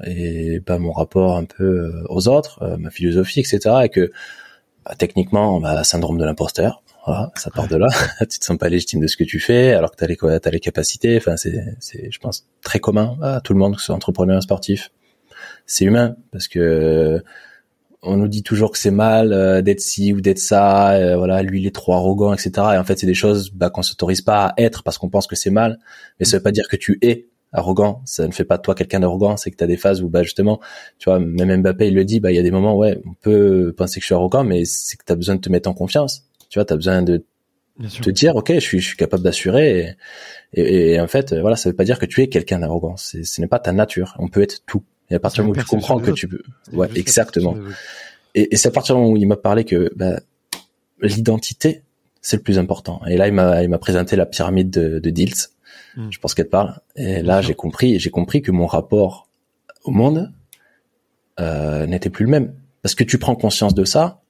et 0.06 0.60
pas 0.60 0.78
mon 0.78 0.92
rapport 0.92 1.36
un 1.36 1.44
peu 1.44 1.64
euh, 1.64 2.04
aux 2.08 2.28
autres, 2.28 2.60
ma 2.78 2.90
philosophie, 2.90 3.40
etc. 3.40 3.58
Et 3.82 3.88
que 3.88 4.12
bah, 4.84 4.94
techniquement, 4.96 5.58
bah, 5.58 5.82
syndrome 5.82 6.18
de 6.18 6.24
l'imposteur. 6.24 6.84
Voilà, 7.04 7.32
ça 7.34 7.50
part 7.50 7.66
de 7.66 7.76
là. 7.76 7.88
tu 8.20 8.38
te 8.38 8.44
sens 8.44 8.56
pas 8.56 8.68
légitime 8.68 9.00
de 9.00 9.06
ce 9.06 9.16
que 9.16 9.24
tu 9.24 9.40
fais, 9.40 9.72
alors 9.72 9.90
que 9.90 9.96
tu 9.96 10.04
as 10.04 10.06
les, 10.06 10.38
as 10.44 10.50
les 10.50 10.60
capacités. 10.60 11.16
Enfin, 11.16 11.36
c'est, 11.36 11.76
c'est, 11.80 12.10
je 12.10 12.18
pense, 12.18 12.46
très 12.62 12.78
commun 12.78 13.16
à 13.22 13.40
tout 13.40 13.52
le 13.52 13.58
monde, 13.58 13.74
que 13.74 13.80
ce 13.80 13.86
soit 13.86 13.94
entrepreneur, 13.94 14.42
sportif. 14.42 14.90
C'est 15.66 15.84
humain 15.84 16.16
parce 16.30 16.48
que 16.48 17.22
on 18.02 18.16
nous 18.16 18.28
dit 18.28 18.42
toujours 18.42 18.72
que 18.72 18.78
c'est 18.78 18.90
mal 18.90 19.32
euh, 19.32 19.62
d'être 19.62 19.80
ci 19.80 20.12
ou 20.12 20.20
d'être 20.20 20.38
ça. 20.38 20.92
Euh, 20.92 21.16
voilà, 21.16 21.42
lui 21.42 21.60
il 21.60 21.66
est 21.66 21.74
trop 21.74 21.94
arrogant, 21.94 22.32
etc. 22.32 22.50
Et 22.74 22.78
en 22.78 22.84
fait, 22.84 22.98
c'est 22.98 23.06
des 23.06 23.14
choses 23.14 23.50
bah, 23.52 23.70
qu'on 23.70 23.82
s'autorise 23.82 24.22
pas 24.22 24.46
à 24.46 24.54
être 24.58 24.82
parce 24.82 24.98
qu'on 24.98 25.08
pense 25.08 25.26
que 25.26 25.36
c'est 25.36 25.50
mal. 25.50 25.78
Mais 26.18 26.26
ça 26.26 26.36
veut 26.36 26.42
pas 26.42 26.52
dire 26.52 26.68
que 26.68 26.76
tu 26.76 26.98
es 27.02 27.28
arrogant. 27.52 28.02
Ça 28.04 28.26
ne 28.26 28.32
fait 28.32 28.44
pas 28.44 28.56
de 28.56 28.62
toi 28.62 28.74
quelqu'un 28.74 29.00
d'arrogant. 29.00 29.36
C'est 29.36 29.50
que 29.50 29.56
tu 29.56 29.64
as 29.64 29.68
des 29.68 29.76
phases 29.76 30.02
où, 30.02 30.08
bah 30.08 30.22
justement, 30.22 30.60
tu 30.98 31.10
vois, 31.10 31.20
même 31.20 31.62
Mbappé 31.62 31.88
il 31.88 31.94
le 31.94 32.04
dit. 32.04 32.18
Bah 32.18 32.32
il 32.32 32.36
y 32.36 32.40
a 32.40 32.42
des 32.42 32.50
moments, 32.50 32.76
ouais, 32.76 33.00
on 33.06 33.14
peut 33.14 33.72
penser 33.76 34.00
que 34.00 34.02
je 34.02 34.06
suis 34.06 34.14
arrogant, 34.14 34.44
mais 34.44 34.64
c'est 34.64 34.96
que 34.96 35.04
tu 35.06 35.12
as 35.12 35.16
besoin 35.16 35.36
de 35.36 35.40
te 35.40 35.48
mettre 35.48 35.68
en 35.68 35.74
confiance 35.74 36.24
tu 36.52 36.58
vois, 36.58 36.66
tu 36.66 36.74
as 36.74 36.76
besoin 36.76 37.00
de 37.00 37.24
te 38.02 38.10
dire, 38.10 38.36
ok, 38.36 38.52
je 38.52 38.60
suis, 38.60 38.78
je 38.78 38.88
suis 38.88 38.96
capable 38.98 39.22
d'assurer. 39.22 39.96
Et, 40.52 40.92
et, 40.92 41.00
en 41.00 41.08
fait, 41.08 41.32
voilà, 41.32 41.56
ça 41.56 41.70
veut 41.70 41.74
pas 41.74 41.84
dire 41.84 41.98
que 41.98 42.04
tu 42.04 42.20
es 42.20 42.28
quelqu'un 42.28 42.58
d'arrogant. 42.58 42.98
Ce 42.98 43.40
n'est 43.40 43.46
pas 43.46 43.58
ta 43.58 43.72
nature. 43.72 44.14
On 44.18 44.28
peut 44.28 44.42
être 44.42 44.62
tout. 44.66 44.82
Et 45.08 45.14
à 45.14 45.18
partir 45.18 45.44
du 45.44 45.48
moment 45.48 45.58
où 45.58 45.62
tu 45.62 45.66
comprends 45.66 45.98
que 45.98 46.10
tu 46.10 46.28
peux, 46.28 46.42
ouais, 46.74 46.90
exactement. 46.94 47.56
Et, 48.34 48.52
et 48.52 48.56
c'est 48.58 48.68
à 48.68 48.70
partir 48.70 48.96
du 48.96 49.00
moment 49.00 49.14
où 49.14 49.16
il 49.16 49.26
m'a 49.26 49.38
parlé 49.38 49.64
que 49.64 49.90
bah, 49.96 50.20
l'identité, 51.00 51.84
c'est 52.20 52.36
le 52.36 52.42
plus 52.42 52.58
important. 52.58 53.00
Et 53.06 53.16
là, 53.16 53.28
il 53.28 53.32
m'a, 53.32 53.62
il 53.62 53.70
m'a 53.70 53.78
présenté 53.78 54.14
la 54.14 54.26
pyramide 54.26 54.68
de, 54.68 54.98
de 54.98 55.10
Diels. 55.10 55.32
Hmm. 55.96 56.10
Je 56.10 56.18
pense 56.18 56.34
qu'elle 56.34 56.50
parle. 56.50 56.80
Et 56.96 57.22
là, 57.22 57.40
j'ai 57.40 57.54
compris, 57.54 57.98
j'ai 57.98 58.10
compris 58.10 58.42
que 58.42 58.52
mon 58.52 58.66
rapport 58.66 59.26
au 59.84 59.90
monde 59.90 60.30
euh, 61.40 61.86
n'était 61.86 62.10
plus 62.10 62.26
le 62.26 62.30
même. 62.30 62.54
Parce 62.82 62.94
que 62.94 63.04
tu 63.04 63.16
prends 63.16 63.36
conscience 63.36 63.74
de 63.74 63.86
ça, 63.86 64.20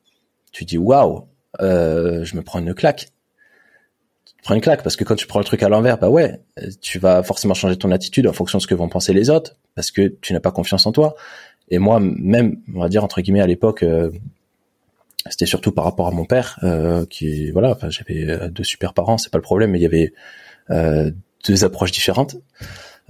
tu 0.53 0.65
dis 0.65 0.79
waouh, 0.79 1.27
euh, 1.61 2.25
je 2.25 2.37
me 2.37 2.43
prends 2.43 2.59
une 2.59 2.75
claque. 2.75 3.09
Tu 4.27 4.43
prends 4.43 4.55
une 4.55 4.61
claque 4.61 4.83
parce 4.83 4.97
que 4.97 5.05
quand 5.05 5.15
tu 5.15 5.27
prends 5.27 5.39
le 5.39 5.45
truc 5.45 5.63
à 5.63 5.69
l'envers, 5.69 5.99
bah 5.99 6.09
ouais, 6.09 6.41
tu 6.81 6.99
vas 6.99 7.23
forcément 7.23 7.55
changer 7.55 7.77
ton 7.77 7.91
attitude 7.91 8.27
en 8.27 8.33
fonction 8.33 8.59
de 8.59 8.63
ce 8.63 8.67
que 8.67 8.75
vont 8.75 8.89
penser 8.89 9.13
les 9.13 9.31
autres 9.31 9.57
parce 9.75 9.91
que 9.91 10.09
tu 10.21 10.33
n'as 10.33 10.41
pas 10.41 10.51
confiance 10.51 10.87
en 10.87 10.93
toi. 10.93 11.15
Et 11.69 11.79
moi, 11.79 12.01
même, 12.01 12.57
on 12.75 12.81
va 12.81 12.89
dire 12.89 13.05
entre 13.05 13.21
guillemets 13.21 13.41
à 13.41 13.47
l'époque, 13.47 13.83
euh, 13.83 14.11
c'était 15.31 15.47
surtout 15.47 15.73
par 15.73 15.85
rapport 15.85 16.09
à 16.09 16.11
mon 16.11 16.25
père, 16.25 16.59
euh, 16.65 17.07
qui 17.07 17.51
voilà, 17.53 17.79
j'avais 17.89 18.49
deux 18.51 18.65
super 18.65 18.95
parents, 18.95 19.19
c'est 19.19 19.31
pas 19.31 19.39
le 19.39 19.43
problème, 19.43 19.71
mais 19.71 19.79
il 19.79 19.83
y 19.83 19.87
avait 19.87 20.13
deux 20.69 21.65
approches 21.65 21.93
différentes. 21.93 22.37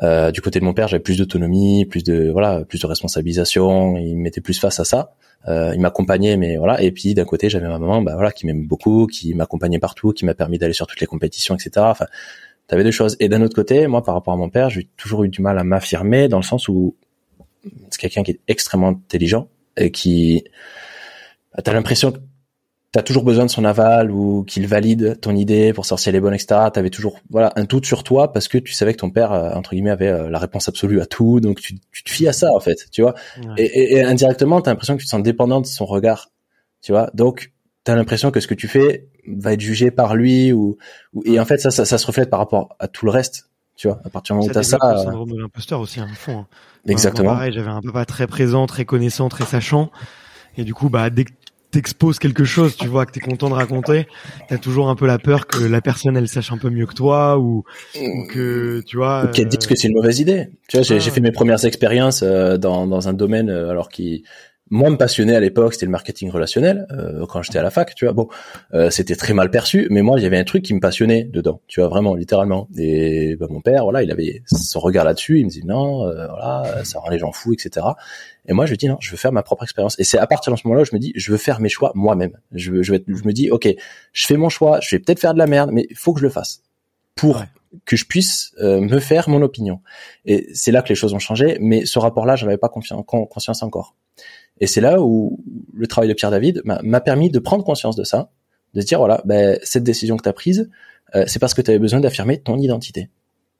Du 0.01 0.41
côté 0.41 0.59
de 0.59 0.65
mon 0.65 0.75
père, 0.75 0.89
j'avais 0.89 1.03
plus 1.03 1.19
d'autonomie, 1.19 1.85
plus 1.85 2.03
de 2.03 2.31
voilà, 2.31 2.65
plus 2.65 2.81
de 2.81 2.87
responsabilisation. 2.87 3.97
Il 3.97 4.17
mettait 4.17 4.41
plus 4.41 4.59
face 4.59 4.81
à 4.81 4.85
ça. 4.85 5.15
Euh, 5.49 5.73
il 5.75 5.81
m'accompagnait, 5.81 6.37
mais 6.37 6.57
voilà. 6.57 6.81
Et 6.83 6.93
puis 6.93 7.15
d'un 7.15 7.25
côté, 7.25 7.49
j'avais 7.49 7.67
ma 7.67 7.79
maman, 7.79 8.03
bah 8.03 8.15
voilà, 8.15 8.33
qui 8.33 8.47
m'aime 8.47 8.67
beaucoup, 8.67 9.07
qui 9.07 9.35
m'accompagnait 9.35 9.79
partout, 9.79 10.13
qui 10.13 10.25
m'a 10.25 10.35
permis 10.35 10.59
d'aller 10.59 10.73
sur 10.73 10.87
toutes 10.87 11.01
les 11.01 11.07
compétitions, 11.07 11.55
etc. 11.55 11.71
Enfin, 11.79 12.07
t'avais 12.69 12.85
deux 12.85 12.91
choses. 12.91 13.17
Et 13.21 13.29
d'un 13.29 13.43
autre 13.43 13.55
côté, 13.55 13.87
moi, 13.87 14.03
par 14.03 14.15
rapport 14.15 14.35
à 14.35 14.37
mon 14.37 14.51
père, 14.51 14.71
j'ai 14.71 14.89
toujours 14.97 15.25
eu 15.25 15.29
du 15.29 15.43
mal 15.43 15.59
à 15.59 15.65
m'affirmer 15.65 16.29
dans 16.29 16.39
le 16.39 16.45
sens 16.45 16.69
où 16.69 16.97
c'est 17.91 18.01
quelqu'un 18.01 18.23
qui 18.23 18.33
est 18.33 18.41
extrêmement 18.49 18.89
intelligent 18.89 19.49
et 19.77 19.91
qui, 19.91 20.45
t'as 21.63 21.73
l'impression 21.73 22.13
t'as 22.93 23.03
toujours 23.03 23.25
besoin 23.25 23.47
de 23.47 23.51
son 23.51 23.65
aval 23.65 24.11
ou 24.11 24.45
qu'il 24.45 24.67
valide 24.67 25.19
ton 25.21 25.35
idée 25.35 25.73
pour 25.73 25.87
sortir 25.87 26.13
les 26.13 26.21
bonnes, 26.21 26.35
etc. 26.35 26.61
T'avais 26.73 26.91
toujours 26.91 27.19
voilà 27.31 27.53
un 27.57 27.65
doute 27.65 27.87
sur 27.87 28.05
toi 28.05 28.33
parce 28.33 28.49
que 28.49 28.59
tu 28.59 28.75
savais 28.75 28.93
que 28.93 28.99
ton 28.99 29.11
père 29.11 29.33
euh, 29.33 29.51
entre 29.55 29.71
guillemets 29.71 29.91
avait 29.91 30.09
euh, 30.09 30.29
la 30.29 30.39
réponse 30.39 30.69
absolue 30.69 31.01
à 31.01 31.07
tout, 31.07 31.41
donc 31.41 31.61
tu, 31.61 31.79
tu 31.91 32.05
te 32.05 32.11
fies 32.11 32.29
à 32.29 32.35
ça 32.35 32.49
en 32.55 32.61
fait, 32.61 32.87
tu 32.93 33.01
vois. 33.01 33.15
Et, 33.57 33.65
et, 33.65 33.95
et, 33.95 34.03
indirectement, 34.05 34.61
t'as 34.61 34.71
l'impression 34.71 34.95
que 34.95 35.01
tu 35.01 35.07
te 35.07 35.11
sens 35.11 35.23
dépendant 35.23 35.63
de 35.63 35.67
son 35.67 35.87
regard, 35.87 36.31
tu 36.83 36.93
vois. 36.93 37.11
Donc 37.15 37.53
t'as 37.83 37.97
l'impression 37.97 38.31
que 38.31 38.41
ce 38.41 38.47
que 38.47 38.55
tu 38.55 38.69
fais 38.69 39.09
va 39.27 39.55
être 39.55 39.61
jugé 39.61 39.91
par 39.91 40.15
lui 40.15 40.53
ou, 40.53 40.77
et 41.25 41.41
en 41.41 41.47
fait 41.47 41.59
ça, 41.59 41.71
ça, 41.71 41.87
ça 41.87 41.97
se 41.97 42.07
reflète 42.07 42.29
par 42.29 42.41
rapport 42.41 42.77
à 42.79 42.89
tout 42.89 43.07
le 43.07 43.11
reste, 43.11 43.49
tu 43.75 43.89
vois. 43.89 44.03
À 44.05 44.11
partir 44.11 44.35
du 44.35 44.41
moment 44.41 44.51
où 44.51 44.53
t'as 44.53 44.63
ça. 44.63 44.77
Le 44.83 44.99
euh, 44.99 45.03
syndrome 45.03 45.31
de 45.31 45.41
l'imposteur 45.41 45.81
aussi, 45.81 45.99
un 45.99 46.09
fond. 46.09 46.41
Hein. 46.41 46.47
Exactement. 46.87 47.31
pareil, 47.31 47.53
j'avais 47.55 47.71
un 47.71 47.81
papa 47.81 48.05
très 48.05 48.27
présent, 48.27 48.67
très 48.67 48.85
connaissant, 48.85 49.31
très 49.31 49.47
sachant. 49.47 49.91
Et 50.59 50.65
du 50.65 50.75
coup, 50.75 50.91
bah, 50.91 51.09
dès 51.09 51.25
que 51.25 51.33
t'exposes 51.73 52.19
quelque 52.19 52.45
chose, 52.45 52.77
tu 52.77 52.87
vois, 52.87 53.07
que 53.07 53.13
t'es 53.13 53.21
content 53.21 53.49
de 53.49 53.55
raconter, 53.55 54.07
t'as 54.49 54.59
toujours 54.59 54.91
un 54.91 54.95
peu 54.95 55.07
la 55.07 55.19
peur 55.19 55.47
que 55.47 55.65
la 55.65 55.81
personne 55.81 56.17
elle 56.17 56.29
sache 56.29 56.53
un 56.53 56.59
peu 56.59 56.71
mieux 56.71 56.87
que 56.87 56.95
toi 56.95 57.39
ou, 57.39 57.65
que 58.29 58.83
tu 58.87 58.99
vois. 58.99 59.27
Qu'elle 59.33 59.49
dise 59.49 59.67
que 59.67 59.75
c'est 59.75 59.89
une 59.89 59.95
mauvaise 59.95 60.21
idée. 60.21 60.49
Tu 60.69 60.77
vois, 60.77 60.85
j'ai 60.85 61.11
fait 61.11 61.21
mes 61.21 61.33
premières 61.33 61.65
expériences 61.65 62.23
euh, 62.23 62.59
dans, 62.59 62.87
dans 62.87 63.09
un 63.09 63.15
domaine 63.15 63.49
euh, 63.49 63.71
alors 63.71 63.89
qui 63.89 64.23
moi 64.73 64.89
me 64.89 64.97
passionnait 64.97 65.37
à 65.37 65.41
l'époque, 65.41 65.75
c'était 65.75 65.85
le 65.85 65.93
marketing 65.93 66.31
relationnel 66.31 66.87
euh, 66.93 67.27
quand 67.27 67.43
j'étais 67.43 67.59
à 67.59 67.63
la 67.63 67.71
fac, 67.71 67.95
tu 67.95 68.07
vois. 68.07 68.15
Bon, 68.15 68.29
euh, 68.73 68.89
c'était 68.89 69.17
très 69.17 69.35
mal 69.35 69.51
perçu, 69.51 69.87
mais 69.91 70.01
moi 70.01 70.19
il 70.19 70.23
y 70.23 70.27
avait 70.27 70.39
un 70.39 70.45
truc 70.45 70.65
qui 70.65 70.73
me 70.73 70.81
passionnait 70.81 71.25
dedans, 71.25 71.61
tu 71.67 71.81
vois, 71.81 71.91
vraiment 71.91 72.15
littéralement. 72.15 72.69
Et 72.79 73.37
bah, 73.37 73.49
mon 73.51 73.61
père, 73.61 73.85
voilà, 73.85 74.03
il 74.03 74.11
avait 74.11 74.43
son 74.47 74.81
regard 74.81 75.05
là-dessus, 75.05 75.41
il 75.41 75.45
me 75.45 75.51
dit 75.51 75.63
non, 75.67 76.07
euh, 76.07 76.27
voilà, 76.27 76.85
ça 76.85 77.01
rend 77.01 77.11
les 77.11 77.19
gens 77.19 77.33
fous, 77.33 77.53
etc. 77.53 77.87
Et 78.47 78.55
moi 78.55 78.65
je 78.65 78.71
lui 78.71 78.79
dis 78.79 78.89
non, 78.89 78.97
je 78.99 79.11
veux 79.11 79.19
faire 79.19 79.31
ma 79.31 79.43
propre 79.43 79.65
expérience. 79.65 79.99
Et 80.01 80.05
c'est 80.05 80.19
à 80.19 80.27
partir 80.27 80.51
de 80.51 80.59
ce 80.59 80.67
moment-là 80.67 80.85
je 80.85 80.95
me 80.95 80.99
dis 80.99 81.13
je 81.17 81.31
veux 81.31 81.39
faire 81.39 81.61
mes 81.61 81.69
choix 81.69 81.93
moi-même. 81.95 82.39
Je, 82.53 82.83
je, 82.83 82.95
je 82.95 83.25
me 83.25 83.33
dis 83.33 83.51
ok, 83.51 83.69
je 84.15 84.27
fais 84.27 84.39
mon 84.39 84.49
choix, 84.49 84.81
je 84.81 84.97
vais 84.97 85.01
peut-être 85.01 85.21
faire 85.21 85.35
de 85.35 85.39
la 85.39 85.47
merde, 85.47 85.69
mais 85.71 85.87
il 85.91 85.97
faut 85.97 86.15
que 86.15 86.21
je 86.21 86.25
le 86.25 86.31
fasse 86.31 86.63
pour 87.15 87.45
que 87.85 87.95
je 87.95 88.07
puisse 88.07 88.55
me 88.59 88.99
faire 89.01 89.29
mon 89.29 89.43
opinion. 89.43 89.81
Et 90.25 90.49
c'est 90.55 90.73
là 90.73 90.81
que 90.81 90.89
les 90.89 90.95
choses 90.95 91.13
ont 91.13 91.19
changé, 91.19 91.59
mais 91.61 91.85
ce 91.85 91.99
rapport-là, 91.99 92.37
j'avais 92.37 92.57
pas 92.57 92.71
conscience 92.71 93.63
encore. 93.63 93.95
Et 94.63 94.69
c'est 94.69 94.81
là 94.81 95.03
où 95.03 95.41
le 95.75 95.89
travail 95.89 96.09
de 96.09 96.15
Pierre 96.15 96.31
David 96.31 96.63
m'a 96.65 97.01
permis 97.01 97.31
de 97.31 97.41
prendre 97.41 97.65
conscience 97.65 97.97
de 97.97 98.05
ça, 98.05 98.31
de 98.75 98.81
se 98.81 98.87
dire 98.87 98.99
voilà, 98.99 99.21
ben, 99.25 99.59
cette 99.65 99.83
décision 99.83 100.17
que 100.17 100.23
tu 100.23 100.29
as 100.29 100.33
prise, 100.33 100.71
euh, 101.17 101.25
c'est 101.27 101.41
parce 101.41 101.53
que 101.53 101.61
tu 101.63 101.73
avais 101.73 101.81
besoin 101.81 101.99
d'affirmer 101.99 102.39
ton 102.39 102.57
identité. 102.57 103.11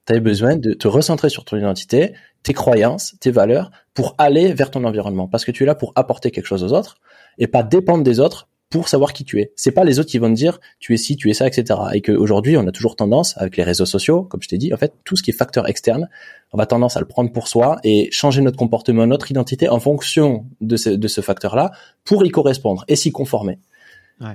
Tu 0.07 0.13
avais 0.13 0.21
besoin 0.21 0.55
de 0.55 0.75
te 0.75 0.87
recentrer 0.87 1.29
sur 1.29 1.45
ton 1.45 1.57
identité, 1.57 2.13
tes 2.45 2.53
croyances, 2.53 3.17
tes 3.19 3.33
valeurs, 3.33 3.73
pour 3.95 4.15
aller 4.17 4.53
vers 4.53 4.71
ton 4.71 4.85
environnement. 4.85 5.27
Parce 5.27 5.45
que 5.45 5.51
tu 5.51 5.65
es 5.65 5.67
là 5.67 5.75
pour 5.75 5.93
apporter 5.97 6.31
quelque 6.31 6.47
chose 6.47 6.63
aux 6.63 6.73
autres 6.73 6.99
et 7.37 7.49
pas 7.49 7.65
dépendre 7.65 8.05
des 8.05 8.21
autres 8.21 8.49
pour 8.73 8.89
savoir 8.89 9.13
qui 9.13 9.25
tu 9.25 9.39
es. 9.41 9.53
C'est 9.55 9.71
pas 9.71 9.85
les 9.85 10.01
autres 10.01 10.09
qui 10.09 10.19
vont 10.19 10.31
te 10.31 10.35
dire 10.35 10.59
tu 10.81 10.95
es 10.95 10.97
ci, 10.97 11.17
tu 11.17 11.31
es 11.31 11.35
ça, 11.35 11.47
etc. 11.47 11.79
Et 11.93 12.01
qu'aujourd'hui, 12.01 12.57
on 12.57 12.67
a 12.67 12.73
toujours 12.73 12.97
tendance, 12.97 13.37
avec 13.37 13.59
les 13.59 13.63
réseaux 13.63 13.87
sociaux, 13.87 14.23
comme 14.23 14.43
je 14.43 14.49
t'ai 14.49 14.57
dit, 14.57 14.73
en 14.73 14.79
fait, 14.79 14.95
tout 15.05 15.15
ce 15.15 15.23
qui 15.23 15.31
est 15.31 15.35
facteur 15.35 15.69
externe, 15.69 16.09
on 16.53 16.59
va 16.59 16.65
tendance 16.67 16.97
à 16.97 17.01
le 17.01 17.07
prendre 17.07 17.31
pour 17.31 17.49
soi 17.49 17.79
et 17.85 18.09
changer 18.11 18.41
notre 18.41 18.57
comportement, 18.57 19.07
notre 19.07 19.31
identité 19.31 19.69
en 19.69 19.79
fonction 19.79 20.47
de 20.63 20.77
ce, 20.77 20.89
de 20.89 21.09
ce 21.09 21.21
facteur-là 21.21 21.71
pour 22.05 22.25
y 22.25 22.31
correspondre 22.31 22.85
et 22.89 22.97
s'y 22.97 23.13
conformer. 23.13 23.59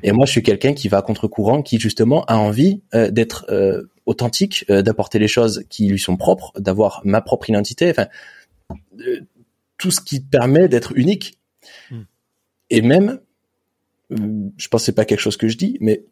Et 0.04 0.12
moi, 0.12 0.26
je 0.26 0.32
suis 0.32 0.44
quelqu'un 0.44 0.74
qui 0.74 0.90
va 0.90 0.98
à 0.98 1.02
contre-courant, 1.02 1.62
qui 1.62 1.80
justement 1.80 2.26
a 2.26 2.36
envie 2.36 2.82
euh, 2.94 3.10
d'être 3.10 3.46
euh, 3.50 3.84
authentique, 4.06 4.66
euh, 4.70 4.82
d'apporter 4.82 5.18
les 5.18 5.30
choses 5.30 5.64
qui 5.70 5.88
lui 5.88 6.00
sont 6.00 6.18
propres, 6.18 6.52
d'avoir 6.60 7.02
ma 7.06 7.22
propre 7.22 7.50
identité, 7.50 7.90
enfin, 7.90 8.08
tout 9.78 9.92
ce 9.92 10.02
qui 10.02 10.20
permet 10.20 10.68
d'être 10.68 10.92
unique. 10.98 11.40
Hmm. 11.90 12.02
Et 12.70 12.82
même 12.82 13.20
je 14.10 14.68
pense 14.68 14.82
que 14.82 14.86
c'est 14.86 14.92
pas 14.94 15.06
quelque 15.06 15.20
chose 15.20 15.38
que 15.38 15.48
je 15.48 15.58
dis, 15.58 15.78
mais 15.82 16.04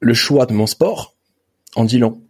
le 0.00 0.14
choix 0.14 0.46
de 0.46 0.52
mon 0.52 0.66
sport 0.66 1.14
en 1.76 1.84
dit 1.84 1.98
long. 1.98 2.20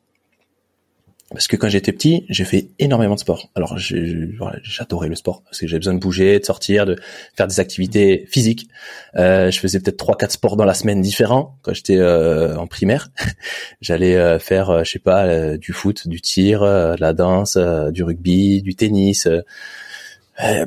Parce 1.30 1.46
que 1.46 1.56
quand 1.56 1.68
j'étais 1.68 1.92
petit, 1.92 2.24
j'ai 2.30 2.44
fait 2.44 2.70
énormément 2.78 3.14
de 3.14 3.20
sport. 3.20 3.50
Alors 3.54 3.76
j'adorais 3.76 5.08
le 5.08 5.14
sport 5.14 5.42
parce 5.42 5.58
que 5.58 5.66
j'avais 5.66 5.80
besoin 5.80 5.92
de 5.92 5.98
bouger, 5.98 6.38
de 6.38 6.44
sortir, 6.44 6.86
de 6.86 6.96
faire 7.36 7.46
des 7.46 7.60
activités 7.60 8.24
physiques. 8.30 8.68
Euh, 9.16 9.50
je 9.50 9.60
faisais 9.60 9.78
peut-être 9.78 9.98
trois 9.98 10.16
quatre 10.16 10.32
sports 10.32 10.56
dans 10.56 10.64
la 10.64 10.72
semaine 10.72 11.02
différents 11.02 11.58
quand 11.60 11.74
j'étais 11.74 11.98
euh, 11.98 12.56
en 12.56 12.66
primaire. 12.66 13.10
J'allais 13.82 14.16
euh, 14.16 14.38
faire, 14.38 14.70
euh, 14.70 14.84
je 14.84 14.92
sais 14.92 14.98
pas, 14.98 15.26
euh, 15.26 15.58
du 15.58 15.74
foot, 15.74 16.08
du 16.08 16.22
tir, 16.22 16.62
de 16.62 16.98
la 16.98 17.12
danse, 17.12 17.58
du 17.58 18.02
rugby, 18.02 18.62
du 18.62 18.74
tennis. 18.74 19.28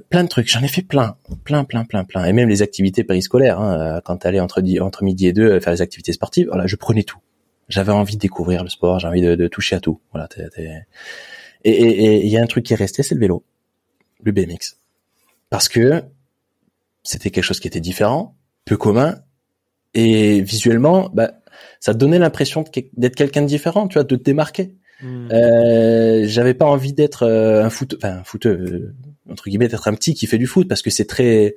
Plein 0.10 0.24
de 0.24 0.28
trucs, 0.28 0.50
j'en 0.50 0.62
ai 0.62 0.68
fait 0.68 0.82
plein, 0.82 1.16
plein, 1.44 1.64
plein, 1.64 1.86
plein, 1.86 2.04
plein, 2.04 2.26
et 2.26 2.34
même 2.34 2.50
les 2.50 2.62
activités 2.62 3.04
périscolaires. 3.04 3.60
Hein, 3.60 4.02
quand 4.04 4.18
t'allais 4.18 4.40
entre 4.40 4.62
entre 4.82 5.04
midi 5.04 5.28
et 5.28 5.34
deux 5.34 5.60
faire 5.60 5.74
les 5.74 5.82
activités 5.82 6.14
sportives, 6.14 6.48
voilà, 6.48 6.68
je 6.68 6.76
prenais 6.76 7.04
tout 7.04 7.20
j'avais 7.72 7.92
envie 7.92 8.16
de 8.16 8.20
découvrir 8.20 8.64
le 8.64 8.70
sport, 8.70 9.00
j'ai 9.00 9.08
envie 9.08 9.22
de, 9.22 9.48
toucher 9.48 9.76
à 9.76 9.80
tout. 9.80 10.00
Voilà. 10.12 10.28
Et 11.64 12.26
il 12.26 12.30
y 12.30 12.38
a 12.38 12.42
un 12.42 12.48
truc 12.48 12.66
qui 12.66 12.74
est 12.74 12.76
resté, 12.76 13.02
c'est 13.02 13.16
le 13.16 13.22
vélo, 13.22 13.44
le 14.24 14.32
BMX, 14.32 14.78
parce 15.50 15.70
que 15.70 16.04
c'était 17.04 17.32
quelque 17.32 17.44
chose 17.44 17.60
qui 17.60 17.68
était 17.68 17.80
différent, 17.80 18.36
peu 18.66 18.78
commun, 18.78 19.20
et 19.94 20.42
visuellement, 20.42 21.10
bah, 21.14 21.32
ça 21.80 21.94
donnait 21.94 22.20
l'impression 22.20 22.64
d'être 22.94 23.16
quelqu'un 23.16 23.42
de 23.42 23.48
différent, 23.48 23.88
tu 23.88 23.96
vois, 23.96 24.04
de 24.04 24.16
te 24.16 24.24
démarquer. 24.24 24.76
Hmm. 25.02 25.30
Euh, 25.32 26.24
j'avais 26.28 26.54
pas 26.54 26.66
envie 26.66 26.94
d'être 26.94 27.24
euh, 27.24 27.64
un 27.64 27.70
foot, 27.70 27.96
enfin 27.98 28.20
un 28.20 28.24
foot 28.24 28.46
euh, 28.46 28.94
entre 29.30 29.50
guillemets, 29.50 29.68
d'être 29.68 29.88
un 29.88 29.94
petit 29.94 30.14
qui 30.14 30.28
fait 30.28 30.38
du 30.38 30.48
foot 30.48 30.68
parce 30.68 30.82
que 30.82 30.90
c'est 30.90 31.06
très 31.06 31.56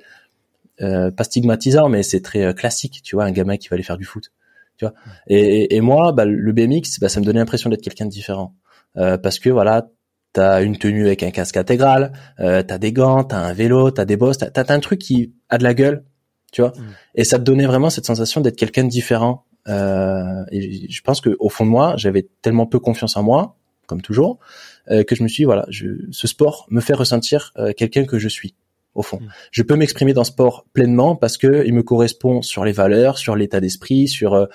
euh, 0.81 1.11
pas 1.11 1.23
stigmatisant, 1.23 1.89
mais 1.89 2.03
c'est 2.03 2.21
très 2.21 2.53
classique, 2.53 3.01
tu 3.03 3.15
vois, 3.15 3.25
un 3.25 3.31
gamin 3.31 3.57
qui 3.57 3.69
va 3.69 3.75
aller 3.75 3.83
faire 3.83 3.97
du 3.97 4.05
foot 4.05 4.31
tu 4.77 4.85
vois. 4.85 4.93
Et, 5.27 5.75
et, 5.75 5.81
moi, 5.81 6.11
bah, 6.11 6.25
le 6.25 6.51
BMX, 6.51 6.99
bah, 6.99 7.09
ça 7.09 7.19
me 7.19 7.25
donnait 7.25 7.39
l'impression 7.39 7.69
d'être 7.69 7.81
quelqu'un 7.81 8.05
de 8.05 8.11
différent, 8.11 8.55
euh, 8.97 9.17
parce 9.17 9.39
que 9.39 9.49
voilà, 9.49 9.87
t'as 10.33 10.63
une 10.63 10.77
tenue 10.77 11.05
avec 11.05 11.23
un 11.23 11.31
casque 11.31 11.57
intégral, 11.57 12.11
euh, 12.39 12.61
t'as 12.61 12.77
des 12.77 12.91
gants, 12.91 13.23
t'as 13.23 13.39
un 13.39 13.53
vélo, 13.53 13.91
t'as 13.91 14.05
des 14.05 14.17
bosses, 14.17 14.37
t'as, 14.37 14.49
t'as 14.49 14.73
un 14.73 14.79
truc 14.79 14.99
qui 14.99 15.33
a 15.49 15.57
de 15.57 15.63
la 15.63 15.73
gueule, 15.73 16.03
tu 16.51 16.61
vois. 16.61 16.71
Mm. 16.71 16.83
Et 17.15 17.23
ça 17.23 17.39
te 17.39 17.43
donnait 17.43 17.65
vraiment 17.65 17.89
cette 17.89 18.05
sensation 18.05 18.41
d'être 18.41 18.57
quelqu'un 18.57 18.83
de 18.83 18.89
différent. 18.89 19.45
Euh, 19.67 20.43
et 20.51 20.91
je 20.91 21.01
pense 21.01 21.21
que 21.21 21.35
au 21.39 21.49
fond 21.49 21.65
de 21.65 21.71
moi, 21.71 21.95
j'avais 21.97 22.27
tellement 22.41 22.67
peu 22.67 22.79
confiance 22.79 23.17
en 23.17 23.23
moi, 23.23 23.57
comme 23.87 24.01
toujours, 24.01 24.39
euh, 24.39 24.74
que 24.87 25.15
je 25.15 25.23
me 25.23 25.27
suis 25.27 25.41
dit, 25.41 25.45
voilà, 25.45 25.65
je, 25.69 25.87
ce 26.11 26.27
sport 26.27 26.67
me 26.69 26.81
fait 26.81 26.93
ressentir 26.93 27.53
euh, 27.57 27.73
quelqu'un 27.73 28.05
que 28.05 28.19
je 28.19 28.27
suis 28.27 28.53
au 28.93 29.01
fond. 29.01 29.17
Mm. 29.17 29.27
Je 29.51 29.63
peux 29.63 29.75
m'exprimer 29.75 30.13
dans 30.13 30.23
sport 30.23 30.65
pleinement 30.73 31.15
parce 31.15 31.37
que 31.37 31.63
il 31.65 31.73
me 31.73 31.83
correspond 31.83 32.41
sur 32.41 32.65
les 32.65 32.71
valeurs, 32.71 33.17
sur 33.17 33.35
l'état 33.35 33.59
d'esprit, 33.59 34.07
sur 34.07 34.33
euh, 34.33 34.45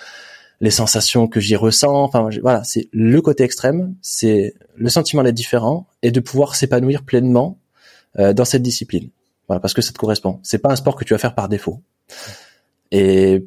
les 0.61 0.71
sensations 0.71 1.29
que 1.29 1.41
j'y 1.41 1.57
ressens. 1.57 1.95
Enfin, 1.95 2.29
voilà, 2.43 2.65
c'est 2.65 2.89
le 2.93 3.21
côté 3.21 3.45
extrême, 3.45 3.95
c'est 4.03 4.55
le 4.77 4.89
sentiment 4.89 5.23
d'être 5.23 5.35
différent 5.35 5.87
et 6.03 6.11
de 6.11 6.21
pouvoir 6.21 6.55
s'épanouir 6.55 7.03
pleinement 7.03 7.59
euh, 8.19 8.33
dans 8.33 8.45
cette 8.45 8.63
discipline. 8.63 9.11
Voilà, 9.47 9.61
parce 9.61 9.75
que 9.75 9.83
ça 9.83 9.93
te 9.93 9.99
correspond. 9.99 10.41
C'est 10.43 10.59
pas 10.59 10.71
un 10.71 10.77
sport 10.77 10.97
que 10.97 11.05
tu 11.05 11.15
vas 11.15 11.19
faire 11.19 11.35
par 11.35 11.49
défaut. 11.49 11.83
Et 12.93 13.45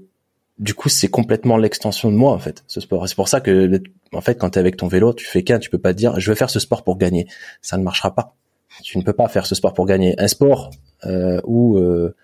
du 0.59 0.73
coup, 0.73 0.89
c'est 0.89 1.07
complètement 1.07 1.57
l'extension 1.57 2.11
de 2.11 2.15
moi 2.15 2.33
en 2.33 2.39
fait, 2.39 2.63
ce 2.67 2.79
sport. 2.79 3.07
C'est 3.07 3.15
pour 3.15 3.27
ça 3.27 3.41
que 3.41 3.81
en 4.15 4.21
fait, 4.21 4.35
quand 4.35 4.51
tu 4.51 4.59
avec 4.59 4.77
ton 4.77 4.87
vélo, 4.87 5.13
tu 5.13 5.25
fais 5.25 5.43
qu'un, 5.43 5.59
tu 5.59 5.69
peux 5.69 5.77
pas 5.77 5.93
dire 5.93 6.19
je 6.19 6.31
vais 6.31 6.35
faire 6.35 6.49
ce 6.49 6.59
sport 6.59 6.83
pour 6.83 6.97
gagner. 6.97 7.27
Ça 7.61 7.77
ne 7.77 7.83
marchera 7.83 8.13
pas. 8.13 8.35
Tu 8.81 8.97
ne 8.97 9.03
peux 9.03 9.13
pas 9.13 9.27
faire 9.27 9.45
ce 9.45 9.55
sport 9.55 9.73
pour 9.73 9.85
gagner. 9.85 10.15
Un 10.19 10.27
sport 10.27 10.71
euh, 11.05 11.39
où 11.43 11.77
euh, 11.77 12.15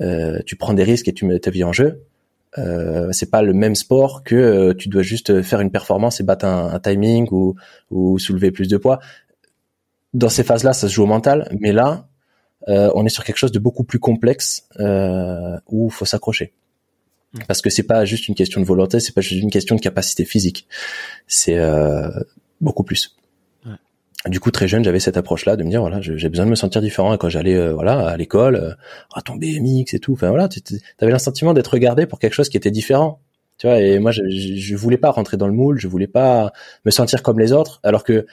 euh, 0.00 0.40
tu 0.44 0.56
prends 0.56 0.74
des 0.74 0.84
risques 0.84 1.08
et 1.08 1.14
tu 1.14 1.24
mets 1.24 1.38
ta 1.38 1.50
vie 1.50 1.64
en 1.64 1.72
jeu, 1.72 2.02
euh, 2.58 3.08
c'est 3.12 3.30
pas 3.30 3.42
le 3.42 3.52
même 3.52 3.74
sport 3.74 4.22
que 4.22 4.72
tu 4.72 4.88
dois 4.88 5.02
juste 5.02 5.42
faire 5.42 5.60
une 5.60 5.70
performance 5.70 6.20
et 6.20 6.24
battre 6.24 6.44
un, 6.44 6.78
timing 6.78 7.26
ou, 7.30 7.56
ou, 7.90 8.18
soulever 8.18 8.50
plus 8.50 8.68
de 8.68 8.76
poids. 8.76 9.00
Dans 10.12 10.28
ces 10.28 10.44
phases-là, 10.44 10.72
ça 10.72 10.88
se 10.88 10.94
joue 10.94 11.02
au 11.02 11.06
mental, 11.06 11.48
mais 11.58 11.72
là, 11.72 12.06
on 12.68 13.04
est 13.04 13.10
sur 13.10 13.24
quelque 13.24 13.36
chose 13.36 13.52
de 13.52 13.58
beaucoup 13.58 13.82
plus 13.82 13.98
complexe 13.98 14.68
où 14.78 15.88
il 15.88 15.92
faut 15.92 16.04
s'accrocher. 16.04 16.52
Mmh. 17.34 17.38
Parce 17.48 17.60
que 17.60 17.70
c'est 17.70 17.82
pas 17.82 18.04
juste 18.04 18.28
une 18.28 18.34
question 18.34 18.60
de 18.60 18.66
volonté, 18.66 19.00
c'est 19.00 19.14
pas 19.14 19.20
juste 19.20 19.42
une 19.42 19.50
question 19.50 19.76
de 19.76 19.80
capacité 19.80 20.24
physique, 20.24 20.66
c'est 21.26 21.58
beaucoup 22.60 22.84
plus. 22.84 23.16
Du 24.26 24.40
coup 24.40 24.50
très 24.50 24.68
jeune 24.68 24.82
j'avais 24.82 25.00
cette 25.00 25.18
approche 25.18 25.44
là 25.44 25.54
de 25.54 25.64
me 25.64 25.68
dire 25.68 25.80
voilà 25.80 26.00
j'ai 26.00 26.28
besoin 26.30 26.46
de 26.46 26.50
me 26.50 26.54
sentir 26.54 26.80
différent. 26.80 27.12
Et 27.12 27.18
quand 27.18 27.28
j'allais 27.28 27.56
euh, 27.56 27.74
voilà 27.74 28.08
à 28.08 28.16
l'école 28.16 28.56
euh, 28.56 28.72
à 29.14 29.20
ton 29.20 29.34
BMX 29.36 29.92
et 29.92 29.98
tout 29.98 30.14
enfin 30.14 30.30
voilà 30.30 30.48
tu 30.48 30.60
avais 30.98 31.12
le 31.12 31.18
sentiment 31.18 31.52
d'être 31.52 31.68
regardé 31.68 32.06
pour 32.06 32.18
quelque 32.18 32.32
chose 32.32 32.48
qui 32.48 32.56
était 32.56 32.70
différent. 32.70 33.20
Tu 33.58 33.66
vois 33.66 33.80
et 33.80 33.98
moi 33.98 34.12
je, 34.12 34.22
je, 34.28 34.76
voulais 34.76 34.96
pas 34.96 35.10
rentrer 35.10 35.36
dans 35.36 35.46
le 35.46 35.52
moule 35.52 35.78
je 35.78 35.88
voulais 35.88 36.06
pas 36.06 36.52
me 36.86 36.90
sentir 36.90 37.22
comme 37.22 37.38
les 37.38 37.52
autres. 37.52 37.80
Alors 37.82 38.02
que 38.02 38.26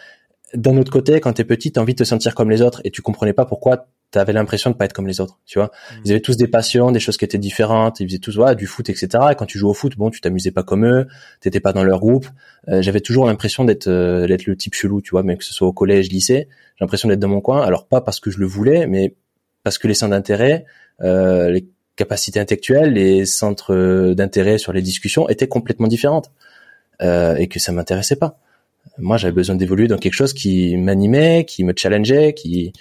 d'un 0.53 0.77
autre 0.77 0.93
côté 0.93 1.19
quand 1.19 1.33
t'es 1.33 1.43
petit 1.43 1.73
t'as 1.73 1.81
envie 1.81 1.93
de 1.93 1.99
te 1.99 2.05
sentir 2.05 2.35
comme 2.35 2.49
les 2.49 2.61
autres 2.61 2.79
et 2.85 2.91
tu 2.91 3.01
comprenais 3.01 3.33
pas 3.33 3.45
pourquoi 3.45 3.87
t'avais 4.11 4.33
l'impression 4.33 4.69
de 4.69 4.75
pas 4.75 4.85
être 4.85 4.93
comme 4.93 5.07
les 5.07 5.21
autres, 5.21 5.39
tu 5.45 5.57
vois. 5.57 5.67
Mmh. 5.67 5.95
Ils 6.05 6.11
avaient 6.11 6.21
tous 6.21 6.37
des 6.37 6.47
passions, 6.47 6.91
des 6.91 6.99
choses 6.99 7.17
qui 7.17 7.25
étaient 7.25 7.37
différentes, 7.37 7.99
ils 8.01 8.07
faisaient 8.07 8.19
tous 8.19 8.37
ouais, 8.37 8.55
du 8.55 8.67
foot, 8.67 8.89
etc. 8.89 9.07
Et 9.31 9.35
quand 9.35 9.45
tu 9.45 9.57
joues 9.57 9.69
au 9.69 9.73
foot, 9.73 9.97
bon, 9.97 10.09
tu 10.09 10.21
t'amusais 10.21 10.51
pas 10.51 10.63
comme 10.63 10.85
eux, 10.85 11.07
t'étais 11.39 11.61
pas 11.61 11.73
dans 11.73 11.83
leur 11.83 11.99
groupe. 11.99 12.27
Euh, 12.67 12.81
j'avais 12.81 12.99
toujours 12.99 13.25
l'impression 13.25 13.63
d'être 13.63 13.87
euh, 13.87 14.27
d'être 14.27 14.45
le 14.45 14.55
type 14.55 14.75
chelou, 14.75 15.01
tu 15.01 15.11
vois, 15.11 15.23
même 15.23 15.37
que 15.37 15.45
ce 15.45 15.53
soit 15.53 15.67
au 15.67 15.73
collège, 15.73 16.09
lycée, 16.09 16.47
j'ai 16.49 16.85
l'impression 16.85 17.07
d'être 17.07 17.19
dans 17.19 17.29
mon 17.29 17.41
coin. 17.41 17.61
Alors 17.61 17.87
pas 17.87 18.01
parce 18.01 18.19
que 18.19 18.29
je 18.29 18.39
le 18.39 18.45
voulais, 18.45 18.85
mais 18.85 19.15
parce 19.63 19.77
que 19.77 19.87
les 19.87 19.93
centres 19.93 20.11
d'intérêt, 20.11 20.65
euh, 21.01 21.49
les 21.49 21.65
capacités 21.95 22.39
intellectuelles, 22.39 22.93
les 22.93 23.25
centres 23.25 24.13
d'intérêt 24.13 24.57
sur 24.57 24.73
les 24.73 24.81
discussions 24.81 25.29
étaient 25.29 25.47
complètement 25.47 25.87
différentes 25.87 26.31
et 27.03 27.47
que 27.47 27.57
ça 27.57 27.71
m'intéressait 27.71 28.15
pas. 28.15 28.37
Moi, 28.99 29.17
j'avais 29.17 29.33
besoin 29.33 29.55
d'évoluer 29.55 29.87
dans 29.87 29.97
quelque 29.97 30.13
chose 30.13 30.33
qui 30.33 30.77
m'animait, 30.77 31.45
qui 31.45 31.63
me 31.63 31.73
challengeait, 31.75 32.33
qui 32.33 32.73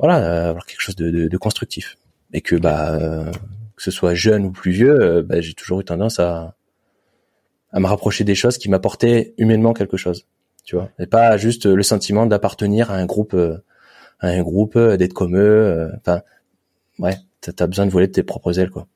voilà, 0.00 0.18
euh, 0.18 0.50
avoir 0.50 0.66
quelque 0.66 0.80
chose 0.80 0.96
de, 0.96 1.10
de, 1.10 1.28
de, 1.28 1.36
constructif. 1.36 1.96
Et 2.32 2.40
que 2.40 2.56
bah 2.56 2.94
euh, 2.94 3.30
que 3.76 3.82
ce 3.82 3.90
soit 3.90 4.14
jeune 4.14 4.44
ou 4.44 4.50
plus 4.50 4.72
vieux, 4.72 5.00
euh, 5.00 5.22
bah, 5.22 5.40
j'ai 5.40 5.54
toujours 5.54 5.80
eu 5.80 5.84
tendance 5.84 6.18
à 6.18 6.54
à 7.72 7.78
me 7.78 7.86
rapprocher 7.86 8.24
des 8.24 8.34
choses 8.34 8.58
qui 8.58 8.68
m'apportaient 8.68 9.32
humainement 9.38 9.72
quelque 9.74 9.96
chose, 9.96 10.26
tu 10.64 10.74
vois, 10.74 10.90
et 10.98 11.06
pas 11.06 11.36
juste 11.36 11.66
le 11.66 11.82
sentiment 11.84 12.26
d'appartenir 12.26 12.90
à 12.90 12.96
un 12.96 13.06
groupe, 13.06 13.36
à 14.18 14.26
un 14.26 14.42
groupe, 14.42 14.76
d'être 14.76 15.12
comme 15.12 15.36
eux. 15.36 15.88
Enfin, 15.98 16.22
ouais, 16.98 17.16
t'as 17.40 17.52
as 17.62 17.66
besoin 17.68 17.86
de 17.86 17.92
voler 17.92 18.08
de 18.08 18.12
tes 18.12 18.24
propres 18.24 18.58
ailes, 18.58 18.70
quoi. 18.70 18.88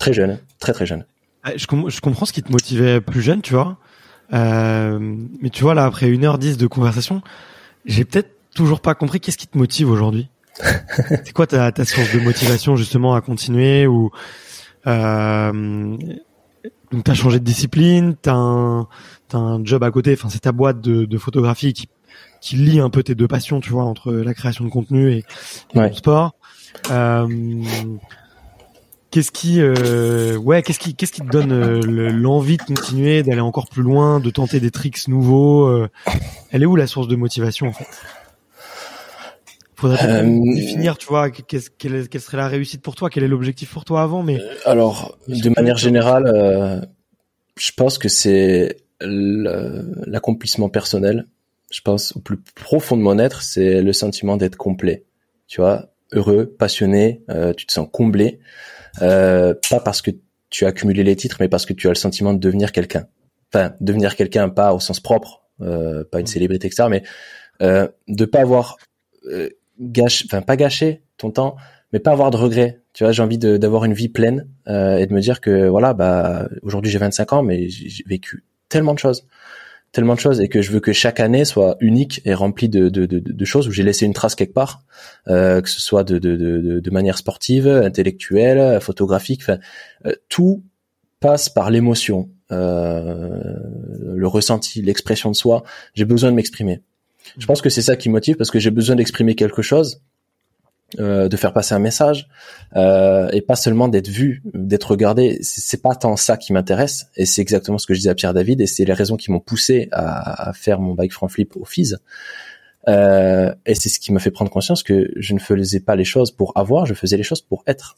Très 0.00 0.12
jeune, 0.12 0.38
très 0.58 0.72
très 0.72 0.86
jeune. 0.86 1.06
Ah, 1.44 1.52
je, 1.54 1.66
je 1.88 2.00
comprends 2.00 2.26
ce 2.26 2.32
qui 2.32 2.42
te 2.42 2.50
motivait 2.50 3.00
plus 3.00 3.22
jeune, 3.22 3.42
tu 3.42 3.54
vois. 3.54 3.78
Euh, 4.32 4.98
mais 5.40 5.50
tu 5.50 5.62
vois 5.62 5.74
là, 5.74 5.84
après 5.84 6.08
une 6.08 6.24
heure 6.24 6.38
dix 6.38 6.56
de 6.56 6.66
conversation, 6.66 7.22
j'ai 7.84 8.04
peut-être 8.04 8.30
toujours 8.54 8.80
pas 8.80 8.94
compris 8.94 9.20
qu'est-ce 9.20 9.38
qui 9.38 9.46
te 9.46 9.56
motive 9.56 9.90
aujourd'hui 9.90 10.28
c'est 11.24 11.32
quoi 11.32 11.46
ta, 11.46 11.70
ta 11.72 11.84
source 11.84 12.12
de 12.14 12.20
motivation 12.20 12.76
justement 12.76 13.14
à 13.14 13.20
continuer 13.20 13.86
ou 13.86 14.10
euh, 14.86 15.96
donc 16.92 17.04
t'as 17.04 17.14
changé 17.14 17.40
de 17.40 17.44
discipline, 17.44 18.16
t'as 18.20 18.34
un 18.34 18.88
as 19.32 19.38
un 19.38 19.64
job 19.64 19.82
à 19.82 19.90
côté, 19.90 20.12
enfin 20.12 20.28
c'est 20.28 20.40
ta 20.40 20.52
boîte 20.52 20.80
de, 20.80 21.04
de, 21.04 21.18
photographie 21.18 21.72
qui 21.72 21.88
qui 22.40 22.56
lie 22.56 22.80
un 22.80 22.90
peu 22.90 23.02
tes 23.02 23.14
deux 23.14 23.26
passions, 23.26 23.60
tu 23.60 23.70
vois, 23.70 23.84
entre 23.84 24.12
la 24.12 24.34
création 24.34 24.64
de 24.64 24.70
contenu 24.70 25.12
et, 25.12 25.24
le 25.74 25.92
sport. 25.92 26.36
Euh, 26.90 27.26
qu'est-ce 29.10 29.32
qui 29.32 29.60
euh, 29.60 30.36
ouais 30.36 30.62
qu'est-ce 30.62 30.78
qui 30.78 30.94
qu'est-ce 30.94 31.12
qui 31.12 31.22
te 31.22 31.30
donne 31.30 31.52
euh, 31.52 32.10
l'envie 32.10 32.58
de 32.58 32.62
continuer 32.62 33.22
d'aller 33.22 33.40
encore 33.40 33.66
plus 33.66 33.82
loin 33.82 34.20
de 34.20 34.28
tenter 34.28 34.60
des 34.60 34.70
tricks 34.70 35.08
nouveaux 35.08 35.66
euh, 35.66 35.88
elle 36.50 36.62
est 36.62 36.66
où 36.66 36.76
la 36.76 36.86
source 36.86 37.08
de 37.08 37.16
motivation 37.16 37.68
en 37.68 37.72
fait? 37.72 37.86
Faudrait 39.76 40.22
euh, 40.22 40.40
définir, 40.54 40.96
tu 40.96 41.06
vois, 41.06 41.30
quelle, 41.30 41.60
quelle, 41.78 42.20
serait 42.20 42.38
la 42.38 42.48
réussite 42.48 42.80
pour 42.80 42.94
toi, 42.94 43.10
quel 43.10 43.24
est 43.24 43.28
l'objectif 43.28 43.72
pour 43.72 43.84
toi 43.84 44.02
avant, 44.02 44.22
mais. 44.22 44.40
Euh, 44.40 44.54
alors, 44.64 45.18
de 45.28 45.50
manière 45.50 45.76
générale, 45.76 46.26
euh, 46.26 46.80
je 47.58 47.72
pense 47.76 47.98
que 47.98 48.08
c'est 48.08 48.78
l'accomplissement 49.00 50.70
personnel. 50.70 51.26
Je 51.70 51.80
pense 51.82 52.16
au 52.16 52.20
plus 52.20 52.38
profond 52.38 52.96
de 52.96 53.02
mon 53.02 53.18
être, 53.18 53.42
c'est 53.42 53.82
le 53.82 53.92
sentiment 53.92 54.36
d'être 54.36 54.56
complet. 54.56 55.04
Tu 55.46 55.60
vois, 55.60 55.90
heureux, 56.12 56.46
passionné, 56.46 57.22
euh, 57.30 57.52
tu 57.52 57.66
te 57.66 57.72
sens 57.72 57.88
comblé, 57.90 58.40
euh, 59.02 59.54
pas 59.70 59.80
parce 59.80 60.02
que 60.02 60.10
tu 60.50 60.64
as 60.64 60.68
accumulé 60.68 61.02
les 61.02 61.16
titres, 61.16 61.36
mais 61.40 61.48
parce 61.48 61.66
que 61.66 61.72
tu 61.72 61.86
as 61.86 61.90
le 61.90 61.96
sentiment 61.96 62.32
de 62.32 62.38
devenir 62.38 62.72
quelqu'un. 62.72 63.06
Enfin, 63.52 63.74
devenir 63.80 64.16
quelqu'un, 64.16 64.48
pas 64.48 64.72
au 64.72 64.80
sens 64.80 65.00
propre, 65.00 65.42
euh, 65.60 66.04
pas 66.04 66.18
une 66.18 66.24
mmh. 66.24 66.28
célébrité, 66.28 66.66
etc., 66.66 66.88
mais 66.90 67.02
euh, 67.62 67.88
de 68.08 68.24
pas 68.24 68.40
avoir 68.40 68.76
gâche, 69.80 70.24
enfin 70.26 70.42
pas 70.42 70.56
gâcher 70.56 71.02
ton 71.18 71.30
temps, 71.30 71.56
mais 71.92 71.98
pas 72.00 72.12
avoir 72.12 72.30
de 72.30 72.36
regrets. 72.36 72.80
Tu 72.92 73.04
vois, 73.04 73.12
j'ai 73.12 73.22
envie 73.22 73.38
d'avoir 73.38 73.84
une 73.84 73.92
vie 73.94 74.08
pleine 74.08 74.48
euh, 74.68 74.98
et 74.98 75.06
de 75.06 75.12
me 75.14 75.20
dire 75.20 75.40
que 75.40 75.68
voilà, 75.68 75.94
bah 75.94 76.48
aujourd'hui 76.62 76.90
j'ai 76.90 76.98
25 76.98 77.32
ans, 77.34 77.42
mais 77.42 77.68
j'ai 77.68 78.04
vécu 78.06 78.44
tellement 78.68 78.94
de 78.94 78.98
choses, 78.98 79.26
tellement 79.92 80.14
de 80.14 80.20
choses, 80.20 80.40
et 80.40 80.48
que 80.48 80.62
je 80.62 80.72
veux 80.72 80.80
que 80.80 80.92
chaque 80.92 81.20
année 81.20 81.44
soit 81.44 81.76
unique 81.80 82.20
et 82.24 82.34
remplie 82.34 82.68
de, 82.68 82.88
de, 82.88 83.06
de, 83.06 83.18
de 83.20 83.44
choses 83.44 83.68
où 83.68 83.70
j'ai 83.70 83.82
laissé 83.82 84.06
une 84.06 84.14
trace 84.14 84.34
quelque 84.34 84.52
part, 84.54 84.82
euh, 85.28 85.60
que 85.60 85.68
ce 85.68 85.80
soit 85.80 86.04
de, 86.04 86.18
de, 86.18 86.36
de, 86.36 86.80
de 86.80 86.90
manière 86.90 87.18
sportive, 87.18 87.68
intellectuelle, 87.68 88.80
photographique, 88.80 89.40
enfin 89.42 89.58
euh, 90.06 90.12
tout 90.28 90.64
passe 91.20 91.48
par 91.48 91.70
l'émotion. 91.70 92.28
euh, 92.52 93.56
le 94.14 94.26
ressenti, 94.26 94.82
l'expression 94.82 95.30
de 95.30 95.36
soi. 95.36 95.62
J'ai 95.94 96.04
besoin 96.04 96.30
de 96.30 96.36
m'exprimer. 96.36 96.82
Je 97.38 97.46
pense 97.46 97.62
que 97.62 97.70
c'est 97.70 97.82
ça 97.82 97.96
qui 97.96 98.08
motive 98.08 98.36
parce 98.36 98.50
que 98.50 98.58
j'ai 98.58 98.70
besoin 98.70 98.96
d'exprimer 98.96 99.34
quelque 99.34 99.62
chose, 99.62 100.00
euh, 100.98 101.28
de 101.28 101.36
faire 101.36 101.52
passer 101.52 101.74
un 101.74 101.78
message 101.78 102.28
euh, 102.76 103.28
et 103.32 103.40
pas 103.40 103.56
seulement 103.56 103.88
d'être 103.88 104.08
vu, 104.08 104.42
d'être 104.54 104.92
regardé. 104.92 105.38
C'est 105.42 105.82
pas 105.82 105.94
tant 105.94 106.16
ça 106.16 106.36
qui 106.36 106.52
m'intéresse 106.52 107.06
et 107.16 107.26
c'est 107.26 107.42
exactement 107.42 107.78
ce 107.78 107.86
que 107.86 107.94
je 107.94 107.98
disais 107.98 108.10
à 108.10 108.14
Pierre 108.14 108.34
David 108.34 108.60
et 108.60 108.66
c'est 108.66 108.84
les 108.84 108.92
raisons 108.92 109.16
qui 109.16 109.30
m'ont 109.30 109.40
poussé 109.40 109.88
à, 109.92 110.52
faire 110.54 110.80
mon 110.80 110.94
bike 110.94 111.12
front 111.12 111.28
flip 111.28 111.56
au 111.56 111.64
FIS. 111.64 111.94
Euh, 112.88 113.52
et 113.66 113.74
c'est 113.74 113.88
ce 113.88 113.98
qui 113.98 114.12
m'a 114.12 114.20
fait 114.20 114.30
prendre 114.30 114.50
conscience 114.50 114.84
que 114.84 115.10
je 115.16 115.34
ne 115.34 115.40
faisais 115.40 115.80
pas 115.80 115.96
les 115.96 116.04
choses 116.04 116.30
pour 116.30 116.52
avoir, 116.56 116.86
je 116.86 116.94
faisais 116.94 117.16
les 117.16 117.24
choses 117.24 117.42
pour 117.42 117.64
être. 117.66 117.96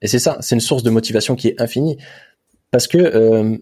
Et 0.00 0.08
c'est 0.08 0.18
ça, 0.18 0.38
c'est 0.40 0.56
une 0.56 0.60
source 0.60 0.82
de 0.82 0.90
motivation 0.90 1.36
qui 1.36 1.48
est 1.48 1.60
infinie. 1.60 1.96
Parce 2.72 2.88
que 2.88 2.98
euh, 2.98 3.56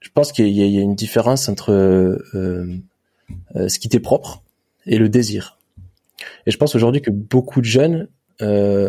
je 0.00 0.08
pense 0.14 0.32
qu'il 0.32 0.48
y, 0.48 0.78
a 0.78 0.80
une 0.80 0.94
différence 0.94 1.48
entre 1.48 1.72
euh, 1.72 2.66
ce 3.54 3.78
qui 3.78 3.88
t'est 3.88 4.00
propre 4.00 4.42
et 4.86 4.98
le 4.98 5.08
désir. 5.08 5.58
Et 6.46 6.50
je 6.50 6.56
pense 6.56 6.74
aujourd'hui 6.74 7.02
que 7.02 7.10
beaucoup 7.10 7.60
de 7.60 7.66
jeunes, 7.66 8.08
euh, 8.42 8.88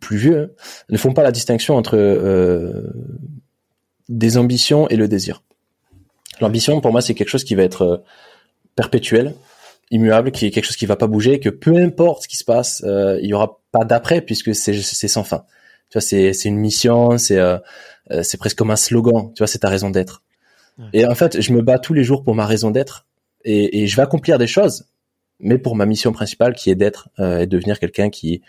plus 0.00 0.16
vieux, 0.16 0.42
hein, 0.42 0.48
ne 0.88 0.96
font 0.96 1.12
pas 1.12 1.22
la 1.22 1.32
distinction 1.32 1.76
entre 1.76 1.96
euh, 1.96 2.90
des 4.08 4.36
ambitions 4.38 4.88
et 4.88 4.96
le 4.96 5.08
désir. 5.08 5.42
L'ambition, 6.40 6.80
pour 6.80 6.92
moi, 6.92 7.00
c'est 7.00 7.14
quelque 7.14 7.28
chose 7.28 7.44
qui 7.44 7.54
va 7.54 7.62
être 7.62 7.82
euh, 7.82 7.96
perpétuel, 8.76 9.34
immuable, 9.90 10.30
qui 10.30 10.46
est 10.46 10.50
quelque 10.50 10.64
chose 10.64 10.76
qui 10.76 10.86
va 10.86 10.96
pas 10.96 11.06
bouger, 11.06 11.40
que 11.40 11.48
peu 11.48 11.76
importe 11.76 12.24
ce 12.24 12.28
qui 12.28 12.36
se 12.36 12.44
passe, 12.44 12.82
euh, 12.86 13.18
il 13.22 13.28
y 13.28 13.34
aura 13.34 13.60
pas 13.72 13.84
d'après 13.84 14.20
puisque 14.20 14.54
c'est 14.54 14.82
sans 15.08 15.24
fin. 15.24 15.44
Tu 15.90 15.98
vois, 15.98 16.02
c'est 16.02 16.44
une 16.44 16.58
mission, 16.58 17.16
c'est 17.16 17.38
euh, 17.38 17.58
euh, 18.10 18.22
c'est 18.22 18.36
presque 18.36 18.58
comme 18.58 18.70
un 18.70 18.76
slogan. 18.76 19.32
Tu 19.34 19.38
vois, 19.38 19.46
c'est 19.46 19.60
ta 19.60 19.68
raison 19.68 19.90
d'être. 19.90 20.22
Et 20.92 21.06
en 21.06 21.14
fait, 21.14 21.40
je 21.40 21.52
me 21.52 21.62
bats 21.62 21.78
tous 21.78 21.94
les 21.94 22.04
jours 22.04 22.22
pour 22.22 22.34
ma 22.34 22.46
raison 22.46 22.70
d'être 22.70 23.06
et, 23.44 23.82
et, 23.82 23.86
je 23.86 23.96
vais 23.96 24.02
accomplir 24.02 24.38
des 24.38 24.46
choses, 24.46 24.86
mais 25.40 25.58
pour 25.58 25.76
ma 25.76 25.86
mission 25.86 26.12
principale 26.12 26.54
qui 26.54 26.70
est 26.70 26.74
d'être 26.74 27.08
euh, 27.18 27.40
et 27.40 27.46
devenir 27.46 27.78
quelqu'un 27.78 28.10
qui 28.10 28.42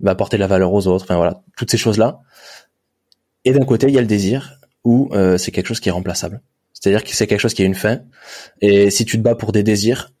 va 0.00 0.12
apporter 0.12 0.36
de 0.36 0.40
la 0.40 0.46
valeur 0.46 0.72
aux 0.72 0.86
autres. 0.86 1.04
Enfin 1.04 1.16
voilà, 1.16 1.42
toutes 1.56 1.70
ces 1.70 1.78
choses 1.78 1.98
là. 1.98 2.20
Et 3.44 3.52
d'un 3.52 3.64
côté, 3.64 3.88
il 3.88 3.94
y 3.94 3.98
a 3.98 4.00
le 4.00 4.06
désir 4.06 4.58
où 4.84 5.08
euh, 5.12 5.38
c'est 5.38 5.50
quelque 5.50 5.66
chose 5.66 5.80
qui 5.80 5.88
est 5.88 5.92
remplaçable. 5.92 6.40
C'est-à-dire 6.72 7.04
que 7.04 7.10
c'est 7.10 7.26
quelque 7.26 7.40
chose 7.40 7.54
qui 7.54 7.62
a 7.62 7.64
une 7.64 7.74
fin. 7.74 8.00
Et 8.60 8.90
si 8.90 9.04
tu 9.04 9.16
te 9.16 9.22
bats 9.22 9.34
pour 9.34 9.52
des 9.52 9.62
désirs, 9.62 10.12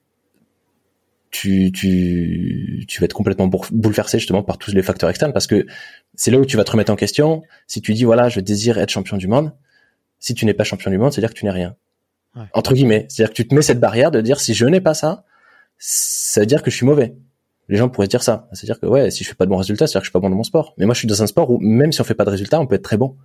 tu, 1.30 1.72
tu, 1.72 2.84
tu 2.88 3.00
vas 3.00 3.06
être 3.06 3.12
complètement 3.12 3.48
bouleversé 3.48 4.18
justement 4.18 4.42
par 4.42 4.56
tous 4.56 4.72
les 4.72 4.82
facteurs 4.82 5.10
externes 5.10 5.32
parce 5.32 5.48
que 5.48 5.66
c'est 6.14 6.30
là 6.30 6.38
où 6.38 6.46
tu 6.46 6.56
vas 6.56 6.64
te 6.64 6.70
remettre 6.70 6.92
en 6.92 6.96
question. 6.96 7.42
Si 7.66 7.82
tu 7.82 7.92
dis 7.92 8.04
voilà, 8.04 8.28
je 8.28 8.40
désire 8.40 8.78
être 8.78 8.90
champion 8.90 9.16
du 9.16 9.26
monde, 9.26 9.52
si 10.24 10.32
tu 10.32 10.46
n'es 10.46 10.54
pas 10.54 10.64
champion 10.64 10.90
du 10.90 10.96
monde, 10.96 11.12
c'est-à-dire 11.12 11.34
que 11.34 11.38
tu 11.38 11.44
n'es 11.44 11.50
rien. 11.50 11.76
Ouais. 12.34 12.44
Entre 12.54 12.72
guillemets, 12.72 13.04
c'est-à-dire 13.10 13.30
que 13.30 13.36
tu 13.36 13.46
te 13.46 13.54
mets 13.54 13.60
cette 13.60 13.78
barrière 13.78 14.10
de 14.10 14.22
dire 14.22 14.40
si 14.40 14.54
je 14.54 14.64
n'ai 14.64 14.80
pas 14.80 14.94
ça, 14.94 15.24
ça 15.76 16.40
veut 16.40 16.46
dire 16.46 16.62
que 16.62 16.70
je 16.70 16.76
suis 16.76 16.86
mauvais. 16.86 17.14
Les 17.68 17.76
gens 17.76 17.90
pourraient 17.90 18.08
dire 18.08 18.22
ça, 18.22 18.48
c'est-à-dire 18.52 18.80
que 18.80 18.86
ouais, 18.86 19.10
si 19.10 19.22
je 19.22 19.28
fais 19.28 19.34
pas 19.34 19.44
de 19.44 19.50
bons 19.50 19.58
résultats, 19.58 19.86
c'est-à-dire 19.86 20.00
que 20.00 20.06
je 20.06 20.08
suis 20.08 20.12
pas 20.12 20.20
bon 20.20 20.30
dans 20.30 20.36
mon 20.36 20.42
sport. 20.42 20.72
Mais 20.78 20.86
moi, 20.86 20.94
je 20.94 21.00
suis 21.00 21.08
dans 21.08 21.22
un 21.22 21.26
sport 21.26 21.50
où 21.50 21.58
même 21.60 21.92
si 21.92 22.00
on 22.00 22.04
fait 22.04 22.14
pas 22.14 22.24
de 22.24 22.30
résultats, 22.30 22.58
on 22.58 22.66
peut 22.66 22.76
être 22.76 22.82
très 22.82 22.96
bon. 22.96 23.18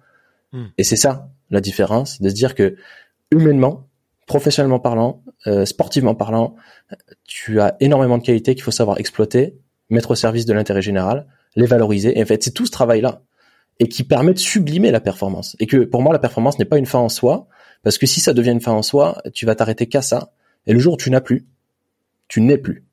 Hmm. 0.51 0.65
Et 0.77 0.83
c'est 0.83 0.97
ça 0.97 1.29
la 1.49 1.61
différence, 1.61 2.21
de 2.21 2.27
se 2.27 2.35
dire 2.35 2.53
que 2.53 2.75
humainement, 3.31 3.87
professionnellement 4.27 4.79
parlant, 4.79 5.23
euh, 5.47 5.63
sportivement 5.63 6.15
parlant, 6.15 6.57
tu 7.23 7.61
as 7.61 7.77
énormément 7.79 8.17
de 8.17 8.23
qualités 8.23 8.55
qu'il 8.55 8.63
faut 8.63 8.71
savoir 8.71 8.99
exploiter, 8.99 9.57
mettre 9.89 10.11
au 10.11 10.15
service 10.15 10.45
de 10.45 10.53
l'intérêt 10.53 10.81
général, 10.81 11.27
les 11.55 11.65
valoriser. 11.65 12.19
Et 12.19 12.21
en 12.21 12.25
fait, 12.25 12.43
c'est 12.43 12.51
tout 12.51 12.65
ce 12.65 12.71
travail-là 12.71 13.21
et 13.79 13.87
qui 13.87 14.03
permet 14.03 14.33
de 14.33 14.39
sublimer 14.39 14.91
la 14.91 14.99
performance. 14.99 15.55
Et 15.59 15.67
que 15.67 15.77
pour 15.77 16.01
moi, 16.01 16.13
la 16.13 16.19
performance 16.19 16.59
n'est 16.59 16.65
pas 16.65 16.77
une 16.77 16.85
fin 16.85 16.99
en 16.99 17.09
soi, 17.09 17.47
parce 17.83 17.97
que 17.97 18.05
si 18.05 18.19
ça 18.19 18.33
devient 18.33 18.51
une 18.51 18.61
fin 18.61 18.73
en 18.73 18.81
soi, 18.81 19.21
tu 19.33 19.45
vas 19.45 19.55
t'arrêter 19.55 19.87
qu'à 19.87 20.01
ça. 20.01 20.33
Et 20.67 20.73
le 20.73 20.79
jour 20.79 20.95
où 20.95 20.97
tu 20.97 21.09
n'as 21.09 21.21
plus, 21.21 21.47
tu 22.27 22.41
n'es 22.41 22.57
plus. 22.57 22.83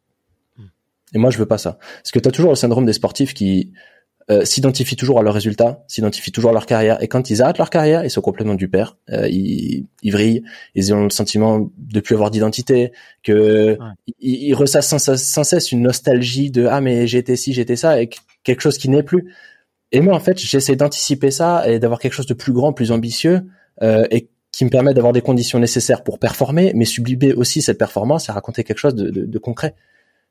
Hmm. 0.57 0.67
Et 1.15 1.19
moi, 1.19 1.31
je 1.31 1.39
veux 1.39 1.47
pas 1.47 1.59
ça. 1.59 1.79
Parce 2.03 2.13
que 2.13 2.19
tu 2.21 2.29
as 2.29 2.33
toujours 2.33 2.51
le 2.51 2.57
syndrome 2.57 2.87
des 2.87 2.93
sportifs 2.93 3.35
qui 3.35 3.73
euh, 4.29 4.45
s'identifient 4.45 4.97
toujours 4.97 5.21
à 5.21 5.23
leurs 5.23 5.35
résultats, 5.35 5.85
s'identifient 5.87 6.33
toujours 6.33 6.51
à 6.51 6.53
leur 6.53 6.67
carrière. 6.67 7.01
Et 7.01 7.07
quand 7.07 7.31
ils 7.31 7.43
arrêtent 7.43 7.59
leur 7.59 7.71
carrière, 7.71 8.05
ils 8.05 8.11
sont 8.11 8.21
complètement 8.21 8.55
du 8.55 8.69
père. 8.69 8.97
Euh, 9.11 9.29
ils, 9.29 9.87
ils 10.03 10.13
vrillent, 10.13 10.43
ils 10.75 10.93
ont 10.93 11.05
le 11.05 11.11
sentiment 11.11 11.71
de 11.79 12.01
plus 12.01 12.15
avoir 12.15 12.33
d'identité, 12.33 12.93
que 13.23 13.79
ils, 14.21 14.49
ils, 14.49 14.55
ressassent 14.55 14.89
sans, 14.89 14.99
sans, 14.99 15.45
cesse 15.45 15.71
une 15.71 15.83
nostalgie 15.83 16.51
de 16.51 16.67
ah 16.67 16.81
mais 16.81 17.07
j'étais 17.07 17.37
ci, 17.37 17.53
j'étais 17.53 17.77
ça, 17.77 18.03
et 18.03 18.09
quelque 18.43 18.63
chose 18.63 18.79
qui 18.79 18.89
n'est 18.89 19.05
plus. 19.05 19.33
Et 19.93 20.01
moi 20.01 20.15
en 20.15 20.21
fait, 20.21 20.39
j'essaie 20.39 20.77
d'anticiper 20.77 21.31
ça 21.31 21.69
et 21.69 21.79
d'avoir 21.79 22.01
quelque 22.01 22.13
chose 22.13 22.27
de 22.27 22.35
plus 22.35 22.53
grand, 22.53 22.73
plus 22.73 22.91
ambitieux, 22.93 23.47
euh, 23.83 24.07
et 24.11 24.29
qui 24.53 24.65
me 24.65 24.71
permet 24.71 24.95
d'avoir 24.95 25.13
des 25.13 25.21
conditions 25.21 25.59
nécessaires 25.59 26.03
pour 26.03 26.19
performer, 26.19 26.73
mais 26.75 26.87
sublimer 26.87 27.35
aussi 27.35 27.61
cette 27.61 27.79
performance 27.79 28.29
et 28.29 28.33
raconter 28.33 28.65
quelque 28.65 28.79
chose 28.79 28.95
de, 28.95 29.11
de, 29.11 29.27
de 29.27 29.39
concret. 29.39 29.75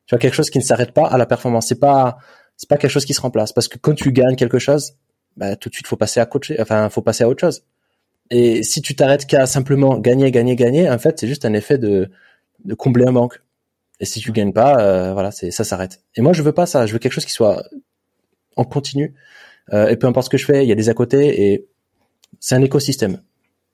Tu 0.07 0.15
vois 0.15 0.19
quelque 0.19 0.33
chose 0.33 0.49
qui 0.49 0.57
ne 0.57 0.63
s'arrête 0.63 0.91
pas 0.91 1.07
à 1.07 1.17
la 1.17 1.25
performance. 1.25 1.67
C'est 1.67 1.79
pas 1.79 2.17
c'est 2.57 2.69
pas 2.69 2.77
quelque 2.77 2.91
chose 2.91 3.05
qui 3.05 3.13
se 3.13 3.21
remplace 3.21 3.51
parce 3.53 3.67
que 3.67 3.77
quand 3.77 3.93
tu 3.93 4.11
gagnes 4.11 4.35
quelque 4.35 4.59
chose, 4.59 4.93
bah, 5.37 5.55
tout 5.55 5.69
de 5.69 5.75
suite 5.75 5.87
faut 5.87 5.97
passer 5.97 6.19
à 6.19 6.25
coacher, 6.25 6.59
enfin 6.59 6.89
faut 6.89 7.01
passer 7.01 7.23
à 7.23 7.29
autre 7.29 7.41
chose. 7.41 7.63
Et 8.31 8.63
si 8.63 8.81
tu 8.81 8.95
t'arrêtes 8.95 9.27
qu'à 9.27 9.45
simplement 9.45 9.97
gagner, 9.99 10.31
gagner, 10.31 10.55
gagner, 10.55 10.89
en 10.89 10.97
fait 10.97 11.19
c'est 11.19 11.27
juste 11.27 11.45
un 11.45 11.53
effet 11.53 11.77
de, 11.77 12.09
de 12.63 12.73
combler 12.73 13.05
un 13.05 13.11
manque. 13.11 13.41
Et 13.99 14.05
si 14.05 14.19
tu 14.19 14.31
gagnes 14.31 14.53
pas, 14.53 14.79
euh, 14.79 15.13
voilà, 15.13 15.31
c'est 15.31 15.51
ça 15.51 15.63
s'arrête. 15.63 16.01
Et 16.15 16.21
moi 16.21 16.33
je 16.33 16.41
veux 16.41 16.51
pas 16.51 16.65
ça, 16.65 16.85
je 16.85 16.93
veux 16.93 16.99
quelque 16.99 17.13
chose 17.13 17.25
qui 17.25 17.31
soit 17.31 17.63
en 18.55 18.63
continu. 18.63 19.13
Euh, 19.73 19.87
et 19.87 19.95
peu 19.95 20.07
importe 20.07 20.25
ce 20.25 20.29
que 20.29 20.37
je 20.37 20.45
fais, 20.45 20.63
il 20.63 20.69
y 20.69 20.71
a 20.71 20.75
des 20.75 20.89
à 20.89 20.93
côté 20.93 21.51
et 21.51 21.67
c'est 22.39 22.55
un 22.55 22.61
écosystème. 22.61 23.21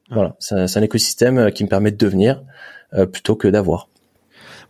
Voilà, 0.09 0.35
c'est 0.39 0.55
un, 0.55 0.65
un, 0.65 0.81
écosystème 0.81 1.37
euh, 1.37 1.49
qui 1.51 1.63
me 1.63 1.69
permet 1.69 1.91
de 1.91 1.97
devenir 1.97 2.43
euh, 2.93 3.05
plutôt 3.05 3.35
que 3.35 3.47
d'avoir. 3.47 3.89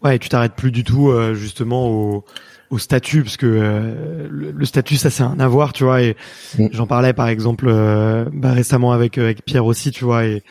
Ouais, 0.03 0.15
et 0.15 0.19
tu 0.19 0.29
t'arrêtes 0.29 0.53
plus 0.53 0.71
du 0.71 0.83
tout 0.83 1.09
euh, 1.09 1.33
justement 1.33 1.89
au 1.89 2.25
au 2.71 2.77
statut 2.77 3.23
parce 3.23 3.37
que 3.37 3.45
euh, 3.45 4.27
le, 4.31 4.65
statut 4.65 4.95
ça 4.95 5.09
c'est 5.09 5.23
un 5.23 5.39
avoir 5.39 5.73
tu 5.73 5.83
vois 5.83 6.01
et 6.01 6.15
mm. 6.57 6.67
j'en 6.71 6.87
parlais 6.87 7.13
par 7.13 7.27
exemple 7.27 7.67
euh, 7.67 8.25
bah, 8.31 8.53
récemment 8.53 8.93
avec 8.93 9.17
euh, 9.17 9.25
avec 9.25 9.43
Pierre 9.45 9.65
aussi 9.65 9.91
tu 9.91 10.05
vois 10.05 10.25
et 10.25 10.41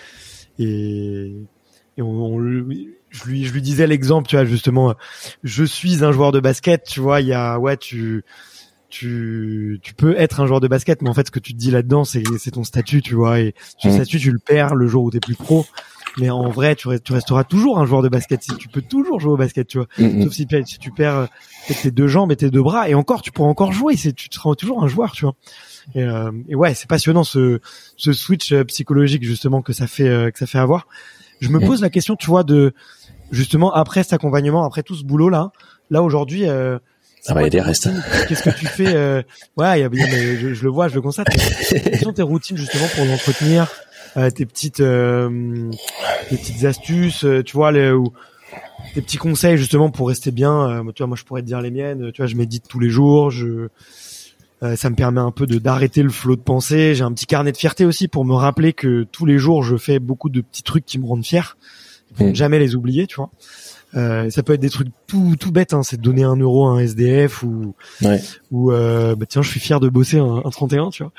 et, 0.58 1.32
et 1.96 2.02
on, 2.02 2.38
je 2.38 3.24
lui 3.24 3.44
je 3.46 3.52
lui 3.52 3.62
disais 3.62 3.86
l'exemple 3.86 4.28
tu 4.28 4.36
vois 4.36 4.44
justement 4.44 4.94
je 5.42 5.64
suis 5.64 6.04
un 6.04 6.12
joueur 6.12 6.30
de 6.30 6.40
basket 6.40 6.84
tu 6.84 7.00
vois 7.00 7.22
il 7.22 7.28
y 7.28 7.32
a 7.32 7.58
ouais 7.58 7.78
tu 7.78 8.22
tu 8.90 9.80
tu 9.82 9.94
peux 9.94 10.14
être 10.18 10.40
un 10.40 10.46
joueur 10.46 10.60
de 10.60 10.68
basket 10.68 11.00
mais 11.02 11.08
en 11.08 11.14
fait 11.14 11.26
ce 11.26 11.30
que 11.30 11.38
tu 11.38 11.52
te 11.52 11.58
dis 11.58 11.70
là-dedans 11.70 12.04
c'est 12.04 12.22
c'est 12.38 12.50
ton 12.52 12.64
statut 12.64 13.02
tu 13.02 13.14
vois 13.14 13.40
et 13.40 13.54
ce 13.78 13.88
mm. 13.88 13.92
statut 13.92 14.18
tu 14.18 14.30
le 14.30 14.38
perds 14.38 14.74
le 14.74 14.86
jour 14.86 15.04
où 15.04 15.10
t'es 15.10 15.20
plus 15.20 15.36
pro 15.36 15.64
mais 16.18 16.30
en 16.30 16.48
vrai, 16.48 16.74
tu, 16.74 16.88
resteras 16.88 17.44
toujours 17.44 17.78
un 17.78 17.86
joueur 17.86 18.02
de 18.02 18.08
basket. 18.08 18.42
Si 18.42 18.56
tu 18.56 18.68
peux 18.68 18.82
toujours 18.82 19.20
jouer 19.20 19.32
au 19.32 19.36
basket, 19.36 19.68
tu 19.68 19.78
vois. 19.78 19.86
Mm-hmm. 19.98 20.24
Sauf 20.24 20.32
si, 20.32 20.46
si, 20.66 20.78
tu 20.78 20.90
perds 20.90 21.16
euh, 21.16 21.26
tes 21.82 21.90
deux 21.90 22.08
jambes 22.08 22.32
et 22.32 22.36
tes 22.36 22.50
deux 22.50 22.62
bras, 22.62 22.88
et 22.88 22.94
encore, 22.94 23.22
tu 23.22 23.30
pourras 23.30 23.48
encore 23.48 23.72
jouer. 23.72 23.96
C'est, 23.96 24.12
tu 24.12 24.28
seras 24.30 24.54
toujours 24.54 24.82
un 24.82 24.88
joueur, 24.88 25.12
tu 25.12 25.24
vois. 25.24 25.34
Et, 25.94 26.02
euh, 26.02 26.32
et 26.48 26.54
ouais, 26.54 26.74
c'est 26.74 26.88
passionnant 26.88 27.24
ce, 27.24 27.60
ce 27.96 28.12
switch 28.12 28.52
euh, 28.52 28.64
psychologique 28.64 29.22
justement 29.22 29.62
que 29.62 29.72
ça 29.72 29.86
fait 29.86 30.32
que 30.32 30.38
ça 30.38 30.46
fait 30.46 30.58
avoir. 30.58 30.86
Je 31.40 31.48
me 31.48 31.58
mm. 31.58 31.66
pose 31.66 31.80
la 31.80 31.90
question, 31.90 32.16
tu 32.16 32.26
vois, 32.26 32.42
de 32.42 32.74
justement 33.30 33.72
après 33.72 34.02
cet 34.02 34.14
accompagnement, 34.14 34.64
après 34.64 34.82
tout 34.82 34.94
ce 34.94 35.04
boulot 35.04 35.28
là, 35.28 35.52
là 35.90 36.02
aujourd'hui. 36.02 36.48
Euh, 36.48 36.78
ça 37.20 37.34
va 37.34 37.42
aider 37.44 37.60
reste. 37.60 37.88
Qu'est-ce 38.28 38.42
que 38.42 38.58
tu 38.58 38.66
fais 38.66 38.94
euh... 38.94 39.22
Ouais, 39.56 39.80
y 39.80 39.82
a, 39.82 39.88
mais 39.88 40.36
je, 40.36 40.54
je, 40.54 40.62
le 40.64 40.70
vois, 40.70 40.88
je 40.88 40.94
le 40.94 41.02
constate. 41.02 41.28
Quelles 41.68 41.98
sont 41.98 42.12
tes 42.12 42.22
routines 42.22 42.56
justement 42.56 42.86
pour 42.94 43.04
l'entretenir? 43.04 43.68
Euh, 44.16 44.30
tes 44.30 44.44
petites 44.44 44.80
euh, 44.80 45.70
tes 46.28 46.36
petites 46.36 46.64
astuces, 46.64 47.24
euh, 47.24 47.44
tu 47.44 47.56
vois, 47.56 47.70
les, 47.70 47.92
ou 47.92 48.12
tes 48.94 49.02
petits 49.02 49.18
conseils 49.18 49.56
justement 49.56 49.90
pour 49.90 50.08
rester 50.08 50.30
bien. 50.32 50.82
tu 50.94 51.02
vois, 51.02 51.06
moi 51.06 51.16
je 51.16 51.24
pourrais 51.24 51.42
te 51.42 51.46
dire 51.46 51.60
les 51.60 51.70
miennes. 51.70 52.10
Tu 52.12 52.22
vois, 52.22 52.26
je 52.26 52.36
médite 52.36 52.64
tous 52.68 52.80
les 52.80 52.90
jours. 52.90 53.30
Je 53.30 53.68
ça 54.76 54.90
me 54.90 54.94
permet 54.94 55.20
un 55.20 55.30
peu 55.30 55.46
de 55.46 55.58
d'arrêter 55.58 56.02
le 56.02 56.10
flot 56.10 56.36
de 56.36 56.42
pensée. 56.42 56.94
J'ai 56.94 57.04
un 57.04 57.12
petit 57.12 57.26
carnet 57.26 57.52
de 57.52 57.56
fierté 57.56 57.84
aussi 57.84 58.08
pour 58.08 58.24
me 58.24 58.34
rappeler 58.34 58.72
que 58.72 59.04
tous 59.04 59.24
les 59.24 59.38
jours 59.38 59.62
je 59.62 59.76
fais 59.76 59.98
beaucoup 59.98 60.28
de 60.28 60.42
petits 60.42 60.62
trucs 60.62 60.84
qui 60.84 60.98
me 60.98 61.06
rendent 61.06 61.24
fier 61.24 61.56
pour 62.14 62.26
ne 62.26 62.32
mmh. 62.32 62.34
jamais 62.34 62.58
les 62.58 62.74
oublier, 62.74 63.06
tu 63.06 63.16
vois. 63.16 63.30
Euh, 63.94 64.30
ça 64.30 64.42
peut 64.42 64.52
être 64.52 64.60
des 64.60 64.70
trucs 64.70 64.88
tout 65.06 65.34
tout 65.38 65.50
bêtes, 65.50 65.74
hein, 65.74 65.82
c'est 65.82 65.96
de 65.96 66.02
donner 66.02 66.22
un 66.22 66.36
euro 66.36 66.68
à 66.68 66.72
un 66.72 66.78
SDF 66.78 67.42
ou 67.42 67.74
ouais. 68.02 68.20
ou 68.50 68.70
euh, 68.70 69.16
bah 69.16 69.26
tiens 69.28 69.42
je 69.42 69.50
suis 69.50 69.60
fier 69.60 69.80
de 69.80 69.88
bosser 69.88 70.18
un, 70.18 70.42
un 70.44 70.50
31, 70.50 70.90
tu 70.90 71.02
vois, 71.02 71.12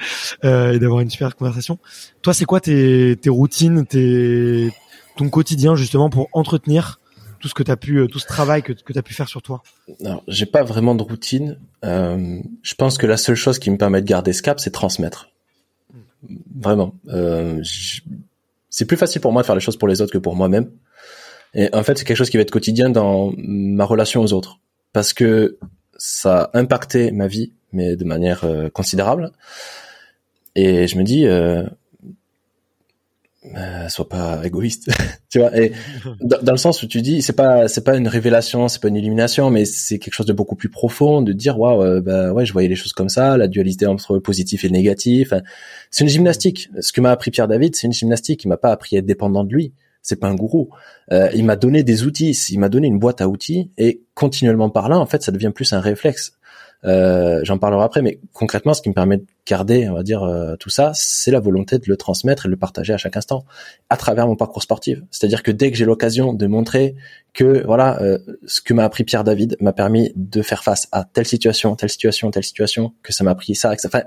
euh, 0.46 0.74
et 0.74 0.80
d'avoir 0.80 1.02
une 1.02 1.10
super 1.10 1.36
conversation. 1.36 1.80
Toi 2.22 2.34
c'est 2.34 2.46
quoi 2.46 2.62
tes 2.62 3.18
tes 3.22 3.30
routines, 3.30 3.86
tes 3.86 4.72
ton 5.18 5.30
quotidien 5.30 5.76
justement 5.76 6.10
pour 6.10 6.30
entretenir 6.32 7.02
tout 7.40 7.48
ce 7.50 7.54
que 7.54 7.64
tu 7.64 7.72
as 7.72 7.78
pu 7.78 8.08
tout 8.10 8.20
ce 8.20 8.28
travail 8.28 8.64
que 8.64 8.72
que 8.72 8.94
tu 8.94 9.00
as 9.00 9.04
pu 9.04 9.14
faire 9.14 9.28
sur 9.28 9.42
toi? 9.42 9.64
Alors, 10.06 10.24
j'ai 10.28 10.46
pas 10.46 10.64
vraiment 10.64 10.96
de 10.96 11.04
routine. 11.04 11.58
Euh, 11.84 12.40
je 12.62 12.76
pense 12.76 12.98
que 12.98 13.08
la 13.08 13.18
seule 13.18 13.36
chose 13.36 13.60
qui 13.60 13.70
me 13.70 13.78
permet 13.78 14.02
de 14.02 14.08
garder 14.08 14.32
ce 14.32 14.42
cap, 14.42 14.60
c'est 14.60 14.72
transmettre. 14.72 15.30
Vraiment. 16.56 16.94
Euh, 17.10 17.62
c'est 18.70 18.86
plus 18.86 18.98
facile 18.98 19.22
pour 19.22 19.34
moi 19.34 19.42
de 19.42 19.46
faire 19.46 19.56
les 19.56 19.62
choses 19.62 19.78
pour 19.78 19.88
les 19.88 20.02
autres 20.02 20.14
que 20.14 20.18
pour 20.18 20.36
moi-même. 20.36 20.70
Et 21.54 21.74
en 21.74 21.84
fait, 21.84 21.98
c'est 21.98 22.06
quelque 22.06 22.18
chose 22.18 22.30
qui 22.30 22.38
va 22.38 22.42
être 22.42 22.52
quotidien 22.52 22.90
dans 22.90 23.34
ma 23.38 23.86
relation 23.86 24.22
aux 24.22 24.34
autres, 24.34 24.60
parce 24.94 25.14
que 25.14 25.58
ça 25.98 26.44
a 26.44 26.58
impacté 26.60 27.12
ma 27.12 27.28
vie, 27.28 27.54
mais 27.74 27.96
de 27.96 28.06
manière 28.06 28.44
euh, 28.44 28.70
considérable. 28.70 29.32
Et 30.56 30.88
je 30.88 30.98
me 30.98 31.04
dis, 31.04 31.26
euh, 31.26 31.64
euh, 33.56 33.90
sois 33.90 34.08
pas 34.08 34.40
égoïste, 34.46 34.92
tu 35.30 35.40
vois. 35.40 35.58
Et 35.58 35.72
dans, 36.22 36.52
le 36.52 36.58
sens 36.58 36.84
où 36.84 36.88
tu 36.88 37.02
dis, 37.02 37.24
c'est 37.24 37.34
pas, 37.34 37.68
c'est 37.68 37.84
pas 37.84 37.98
une 37.98 38.08
révélation, 38.08 38.68
c'est 38.68 38.80
pas 38.80 38.90
une 38.90 38.98
illumination, 38.98 39.50
mais 39.50 39.66
c'est 39.66 39.98
quelque 39.98 40.14
chose 40.14 40.28
de 40.28 40.34
beaucoup 40.34 40.56
plus 40.56 40.70
profond, 40.70 41.24
de 41.24 41.34
dire, 41.34 41.60
waouh, 41.60 41.82
euh, 41.82 42.02
bah 42.02 42.34
ouais, 42.34 42.46
je 42.46 42.54
voyais 42.54 42.68
les 42.68 42.76
choses 42.76 42.94
comme 42.94 43.10
ça, 43.10 43.38
la 43.38 43.48
dualité 43.48 43.88
entre 43.88 44.14
le 44.14 44.20
positif 44.20 44.64
et 44.64 44.68
le 44.68 44.74
négatif. 44.74 45.34
C'est 45.90 46.04
une 46.04 46.10
gymnastique. 46.10 46.70
Ce 46.82 46.94
que 46.94 47.02
m'a 47.02 47.10
appris 47.10 47.32
Pierre 47.32 47.48
David, 47.48 47.76
c'est 47.76 47.88
une 47.88 47.94
gymnastique. 47.94 48.44
Il 48.44 48.48
m'a 48.48 48.58
pas 48.58 48.72
appris 48.72 48.96
à 48.96 49.00
être 49.00 49.08
dépendant 49.08 49.44
de 49.44 49.52
lui. 49.52 49.74
C'est 50.02 50.20
pas 50.20 50.28
un 50.28 50.36
gourou. 50.36 50.70
Euh, 51.12 51.30
il 51.34 51.46
m'a 51.46 51.56
donné 51.56 51.84
des 51.84 52.04
outils, 52.04 52.32
il 52.50 52.60
m'a 52.60 52.70
donné 52.70 52.88
une 52.88 53.00
boîte 53.00 53.22
à 53.22 53.28
outils, 53.28 53.72
et 53.78 54.02
continuellement 54.14 54.70
par 54.70 54.90
là, 54.90 55.00
en 55.00 55.06
fait, 55.06 55.24
ça 55.24 55.32
devient 55.32 55.52
plus 55.54 55.74
un 55.74 55.80
réflexe. 55.80 56.34
Euh, 56.84 57.42
j'en 57.44 57.58
parlerai 57.58 57.84
après, 57.84 58.02
mais 58.02 58.20
concrètement, 58.34 58.74
ce 58.74 58.82
qui 58.82 58.90
me 58.90 58.94
permet 58.94 59.18
de 59.18 59.26
garder, 59.46 59.88
on 59.90 59.94
va 59.94 60.04
dire, 60.04 60.24
euh, 60.24 60.56
tout 60.56 60.70
ça, 60.70 60.92
c'est 60.96 61.32
la 61.32 61.40
volonté 61.40 61.78
de 61.78 61.84
le 61.88 61.96
transmettre 61.96 62.46
et 62.46 62.48
de 62.48 62.52
le 62.52 62.58
partager 62.58 62.94
à 62.94 62.98
chaque 62.98 63.16
instant, 63.18 63.46
à 63.90 63.98
travers 63.98 64.28
mon 64.28 64.36
parcours 64.36 64.64
sportif. 64.64 65.00
C'est-à-dire 65.12 65.44
que 65.44 65.52
dès 65.52 65.72
que 65.72 65.78
j'ai 65.78 65.86
l'occasion 65.86 66.34
de 66.34 66.48
montrer 66.48 66.96
que, 67.34 67.64
voilà, 67.66 68.02
euh, 68.02 68.18
ce 68.46 68.62
que 68.62 68.74
m'a 68.74 68.84
appris 68.84 69.04
Pierre 69.04 69.24
David 69.24 69.58
m'a 69.60 69.74
permis 69.74 70.12
de 70.16 70.42
faire 70.42 70.64
face 70.64 70.88
à 70.92 71.04
telle 71.04 71.28
situation, 71.28 71.76
telle 71.76 71.90
situation, 71.90 72.32
telle 72.32 72.44
situation, 72.44 72.94
que 73.04 73.14
ça 73.14 73.24
m'a 73.24 73.32
appris 73.32 73.54
ça, 73.56 73.76
que 73.76 73.82
ça, 73.82 73.88
enfin, 73.88 74.04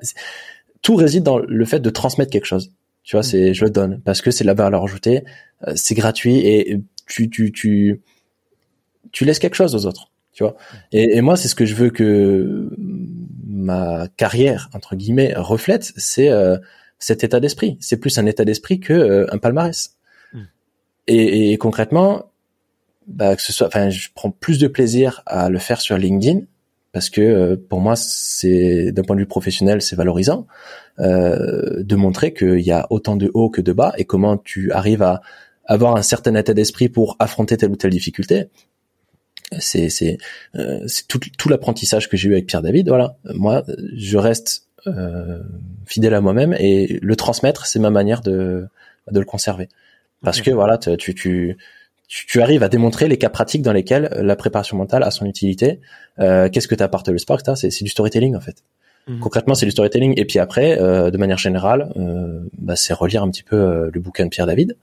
tout 0.83 0.97
réside 0.97 1.23
dans 1.23 1.39
le 1.39 1.65
fait 1.65 1.81
de 1.81 1.91
transmettre 1.91 2.31
quelque 2.31 2.47
chose. 2.47 2.73
Tu 3.05 3.17
vois, 3.17 3.23
c'est, 3.23 3.55
je 3.55 3.65
le 3.65 3.71
donne 3.71 4.01
parce 4.01 4.23
que 4.23 4.31
c'est 4.31 4.45
la 4.45 4.55
valeur 4.55 4.83
ajoutée, 4.83 5.25
c'est 5.77 5.95
gratuit 5.95 6.39
et 6.39 6.81
tu, 7.07 7.31
tu, 7.31 7.53
tu, 7.53 8.01
tu 9.13 9.25
laisses 9.25 9.39
quelque 9.39 9.55
chose 9.57 9.75
aux 9.75 9.87
autres 9.87 10.11
tu 10.35 10.43
vois. 10.43 10.57
Et, 10.93 11.17
et 11.17 11.21
moi, 11.21 11.37
c'est 11.37 11.49
ce 11.49 11.55
que 11.55 11.65
je 11.65 11.75
veux 11.75 11.91
que 11.91 12.69
ma 13.47 14.09
carrière 14.17 14.69
entre 14.75 14.97
guillemets 14.97 15.33
reflète, 15.37 15.93
c'est 15.97 16.29
euh, 16.29 16.59
cet 16.99 17.25
état 17.25 17.41
d'esprit. 17.41 17.79
C'est 17.81 17.99
plus 17.99 18.19
un 18.19 18.27
état 18.27 18.45
d'esprit 18.45 18.81
que 18.81 18.93
euh, 18.93 19.27
un 19.33 19.39
palmarès. 19.39 19.97
Hmm. 20.33 20.43
Et, 21.07 21.53
et, 21.53 21.57
concrètement, 21.57 22.33
bah, 23.07 23.37
que 23.37 23.43
ce 23.43 23.53
soit, 23.53 23.69
enfin, 23.69 23.91
je 23.91 24.09
prends 24.15 24.31
plus 24.31 24.59
de 24.59 24.67
plaisir 24.67 25.23
à 25.27 25.49
le 25.49 25.59
faire 25.59 25.81
sur 25.81 25.97
LinkedIn 25.97 26.41
parce 26.93 27.11
que 27.11 27.21
euh, 27.21 27.57
pour 27.57 27.81
moi, 27.81 27.95
c'est 27.97 28.91
d'un 28.93 29.03
point 29.03 29.17
de 29.17 29.21
vue 29.21 29.27
professionnel, 29.27 29.83
c'est 29.83 29.97
valorisant 29.97 30.47
de 30.99 31.97
montrer 31.97 32.33
qu'il 32.33 32.61
y 32.61 32.71
a 32.71 32.87
autant 32.91 33.17
de 33.17 33.31
hauts 33.35 33.51
que 33.51 33.61
de 33.61 33.73
bas 33.73 33.93
et 33.99 34.05
comment 34.05 34.37
tu 34.37 34.71
arrives 34.71 35.03
à 35.03 35.23
avoir 35.67 35.97
un 35.97 36.03
certain 36.03 36.35
état 36.35 36.55
d'esprit 36.55 36.89
pour 36.89 37.17
affronter 37.19 37.57
telle 37.57 37.71
ou 37.71 37.77
telle 37.77 37.91
difficulté 37.91 38.49
c'est 39.59 39.89
c'est 39.89 40.19
euh, 40.57 40.81
c'est 40.87 41.07
tout, 41.07 41.21
tout 41.39 41.49
l'apprentissage 41.49 42.09
que 42.09 42.17
j'ai 42.17 42.29
eu 42.29 42.33
avec 42.33 42.47
Pierre 42.47 42.63
David. 42.63 42.89
Voilà, 42.89 43.17
moi 43.25 43.65
je 43.95 44.19
reste 44.19 44.67
euh, 44.87 45.43
fidèle 45.87 46.15
à 46.15 46.21
moi-même 46.21 46.55
et 46.59 46.99
le 47.01 47.17
transmettre, 47.17 47.67
c'est 47.67 47.79
ma 47.79 47.91
manière 47.91 48.21
de 48.21 48.67
de 49.11 49.19
le 49.19 49.27
conserver. 49.27 49.69
Parce 50.23 50.41
que 50.41 50.51
voilà, 50.51 50.79
tu, 50.79 51.15
tu 51.15 51.59
tu 52.09 52.41
arrives 52.41 52.63
à 52.63 52.69
démontrer 52.69 53.09
les 53.09 53.19
cas 53.19 53.29
pratiques 53.29 53.63
dans 53.63 53.73
lesquels 53.73 54.09
la 54.15 54.37
préparation 54.37 54.77
mentale 54.77 55.03
a 55.03 55.11
son 55.11 55.27
utilité. 55.27 55.81
Euh, 56.19 56.49
Qu'est-ce 56.49 56.69
que 56.69 56.75
t'apporte 56.75 57.09
le 57.09 57.19
sport 57.19 57.41
c'est 57.57 57.83
du 57.83 57.91
storytelling 57.91 58.35
en 58.35 58.41
fait. 58.41 58.63
Mhm. 59.07 59.21
Concrètement, 59.21 59.55
c'est 59.55 59.67
du 59.67 59.73
storytelling. 59.73 60.15
Et 60.17 60.25
puis 60.25 60.39
après, 60.39 60.81
euh, 60.81 61.11
de 61.11 61.19
manière 61.19 61.39
générale, 61.39 61.93
euh, 61.97 62.41
bah, 62.59 62.77
c'est 62.77 62.95
relire 62.95 63.23
un 63.23 63.31
petit 63.31 63.43
peu 63.43 63.57
euh, 63.57 63.91
le 63.93 64.01
bouquin 64.01 64.25
de 64.25 64.31
Pierre 64.31 64.47
David, 64.47 64.77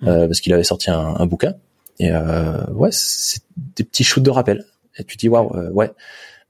mhm. 0.00 0.08
euh, 0.08 0.26
parce 0.26 0.40
qu'il 0.40 0.52
avait 0.52 0.64
sorti 0.64 0.90
un, 0.90 0.98
un 1.18 1.26
bouquin 1.26 1.54
et 2.00 2.10
euh, 2.10 2.64
ouais, 2.72 2.88
c'est 2.92 3.42
des 3.76 3.84
petits 3.84 4.04
shoots 4.04 4.22
de 4.22 4.30
rappel. 4.30 4.64
Et 4.98 5.04
tu 5.04 5.18
dis 5.18 5.28
waouh, 5.28 5.54
euh, 5.54 5.70
ouais. 5.70 5.90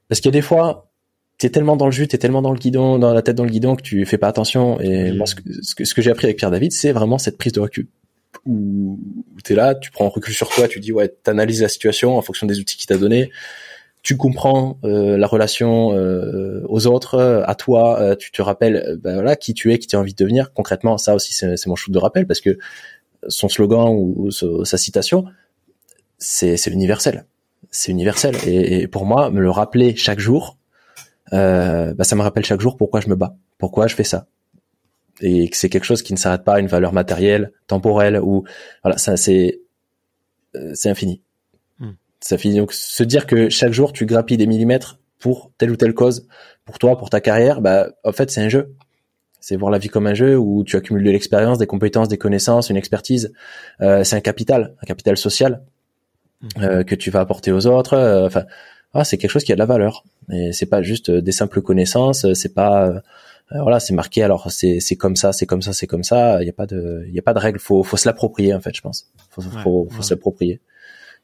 Parce 0.07 0.21
qu'il 0.21 0.29
y 0.29 0.33
a 0.33 0.39
des 0.39 0.41
fois, 0.41 0.89
t'es 1.37 1.49
tellement 1.49 1.75
dans 1.75 1.85
le 1.85 1.91
jus, 1.91 2.07
t'es 2.07 2.17
tellement 2.17 2.41
dans 2.41 2.53
le 2.53 2.57
guidon, 2.57 2.97
dans 2.97 3.13
la 3.13 3.21
tête 3.21 3.35
dans 3.35 3.43
le 3.43 3.49
guidon 3.49 3.75
que 3.75 3.81
tu 3.81 4.05
fais 4.05 4.17
pas 4.17 4.29
attention. 4.29 4.79
Et 4.79 5.11
moi, 5.11 5.27
ce 5.27 5.35
que, 5.35 5.41
ce 5.61 5.93
que, 5.93 6.01
j'ai 6.01 6.09
appris 6.09 6.25
avec 6.25 6.37
Pierre 6.37 6.51
David, 6.51 6.71
c'est 6.71 6.93
vraiment 6.93 7.17
cette 7.17 7.37
prise 7.37 7.51
de 7.51 7.59
recul. 7.59 7.87
Où, 8.45 8.97
t'es 9.43 9.55
là, 9.55 9.75
tu 9.75 9.91
prends 9.91 10.05
un 10.05 10.09
recul 10.09 10.33
sur 10.33 10.49
toi, 10.49 10.69
tu 10.69 10.79
dis 10.79 10.93
ouais, 10.93 11.09
t'analyses 11.09 11.61
la 11.61 11.67
situation 11.67 12.17
en 12.17 12.21
fonction 12.21 12.47
des 12.47 12.59
outils 12.59 12.77
qu'il 12.77 12.87
t'a 12.87 12.97
donné. 12.97 13.29
Tu 14.03 14.17
comprends 14.17 14.79
euh, 14.83 15.17
la 15.17 15.27
relation 15.27 15.93
euh, 15.93 16.65
aux 16.67 16.87
autres, 16.87 17.43
à 17.45 17.55
toi. 17.55 17.99
Euh, 17.99 18.15
tu 18.15 18.31
te 18.31 18.41
rappelles, 18.41 18.97
ben 19.01 19.13
voilà, 19.13 19.35
qui 19.35 19.53
tu 19.53 19.71
es, 19.71 19.79
qui 19.79 19.87
tu 19.87 19.95
as 19.95 19.99
envie 19.99 20.13
de 20.13 20.23
devenir. 20.23 20.53
Concrètement, 20.53 20.97
ça 20.97 21.13
aussi, 21.13 21.33
c'est 21.33 21.67
mon 21.67 21.75
shoot 21.75 21.93
de 21.93 21.99
rappel 21.99 22.25
parce 22.25 22.41
que 22.41 22.57
son 23.27 23.47
slogan 23.47 23.89
ou, 23.89 24.31
sa 24.31 24.77
citation, 24.77 25.25
c'est 26.17 26.55
universel. 26.67 27.25
C'est 27.69 27.91
universel. 27.91 28.35
Et, 28.45 28.87
pour 28.87 29.05
moi, 29.05 29.29
me 29.29 29.39
le 29.39 29.51
rappeler 29.51 29.95
chaque 29.95 30.19
jour, 30.19 30.57
euh, 31.33 31.93
bah, 31.93 32.03
ça 32.03 32.15
me 32.15 32.21
rappelle 32.21 32.45
chaque 32.45 32.61
jour 32.61 32.77
pourquoi 32.77 33.01
je 33.01 33.09
me 33.09 33.15
bats, 33.15 33.35
pourquoi 33.57 33.87
je 33.87 33.95
fais 33.95 34.03
ça. 34.03 34.25
Et 35.21 35.49
que 35.49 35.57
c'est 35.57 35.69
quelque 35.69 35.83
chose 35.83 36.01
qui 36.01 36.13
ne 36.13 36.17
s'arrête 36.17 36.43
pas 36.43 36.55
à 36.55 36.59
une 36.59 36.67
valeur 36.67 36.93
matérielle, 36.93 37.51
temporelle, 37.67 38.19
ou 38.19 38.43
voilà, 38.83 38.97
ça 38.97 39.17
c'est 39.17 39.61
euh, 40.55 40.71
c'est 40.73 40.89
infini. 40.89 41.21
Ça 42.21 42.37
finit 42.37 42.57
donc 42.57 42.71
se 42.71 43.03
dire 43.03 43.25
que 43.25 43.49
chaque 43.49 43.73
jour 43.73 43.93
tu 43.93 44.05
grappilles 44.05 44.37
des 44.37 44.47
millimètres 44.47 44.99
pour 45.19 45.51
telle 45.57 45.71
ou 45.71 45.75
telle 45.75 45.93
cause, 45.93 46.27
pour 46.65 46.79
toi, 46.79 46.97
pour 46.97 47.09
ta 47.09 47.21
carrière, 47.21 47.61
bah 47.61 47.89
en 48.03 48.11
fait 48.11 48.31
c'est 48.31 48.41
un 48.41 48.49
jeu. 48.49 48.73
C'est 49.39 49.55
voir 49.55 49.71
la 49.71 49.79
vie 49.79 49.89
comme 49.89 50.05
un 50.05 50.13
jeu 50.13 50.37
où 50.37 50.63
tu 50.63 50.75
accumules 50.75 51.03
de 51.03 51.09
l'expérience, 51.09 51.57
des 51.57 51.65
compétences, 51.65 52.07
des 52.07 52.17
connaissances, 52.17 52.69
une 52.69 52.77
expertise. 52.77 53.33
Euh, 53.81 54.03
c'est 54.03 54.15
un 54.15 54.21
capital, 54.21 54.75
un 54.81 54.85
capital 54.85 55.17
social 55.17 55.63
mhm. 56.41 56.63
euh, 56.63 56.83
que 56.83 56.93
tu 56.93 57.09
vas 57.09 57.21
apporter 57.21 57.51
aux 57.51 57.65
autres. 57.65 57.93
Euh, 57.93 58.27
enfin, 58.27 58.45
ah, 58.93 59.03
c'est 59.03 59.17
quelque 59.17 59.31
chose 59.31 59.43
qui 59.43 59.51
a 59.51 59.55
de 59.55 59.59
la 59.59 59.65
valeur. 59.65 60.03
Et 60.31 60.53
c'est 60.53 60.67
pas 60.67 60.83
juste 60.83 61.09
des 61.09 61.31
simples 61.31 61.61
connaissances. 61.61 62.31
C'est 62.33 62.53
pas 62.53 63.01
voilà, 63.49 63.79
c'est 63.79 63.93
marqué. 63.93 64.21
Alors 64.21 64.51
c'est 64.51 64.79
c'est 64.79 64.95
comme 64.95 65.15
ça, 65.15 65.33
c'est 65.33 65.47
comme 65.47 65.63
ça, 65.63 65.73
c'est 65.73 65.87
comme 65.87 66.03
ça. 66.03 66.41
Il 66.41 66.45
y 66.45 66.49
a 66.49 66.53
pas 66.53 66.67
de 66.67 67.03
il 67.07 67.13
y 67.13 67.19
a 67.19 67.23
pas 67.23 67.33
de 67.33 67.39
règle. 67.39 67.57
Faut 67.59 67.81
faut 67.83 67.97
se 67.97 68.07
l'approprier 68.07 68.53
en 68.53 68.61
fait, 68.61 68.75
je 68.75 68.81
pense. 68.81 69.07
Faut 69.31 69.41
faut, 69.41 69.87
faut 69.89 70.01
se 70.03 70.13
l'approprier. 70.13 70.61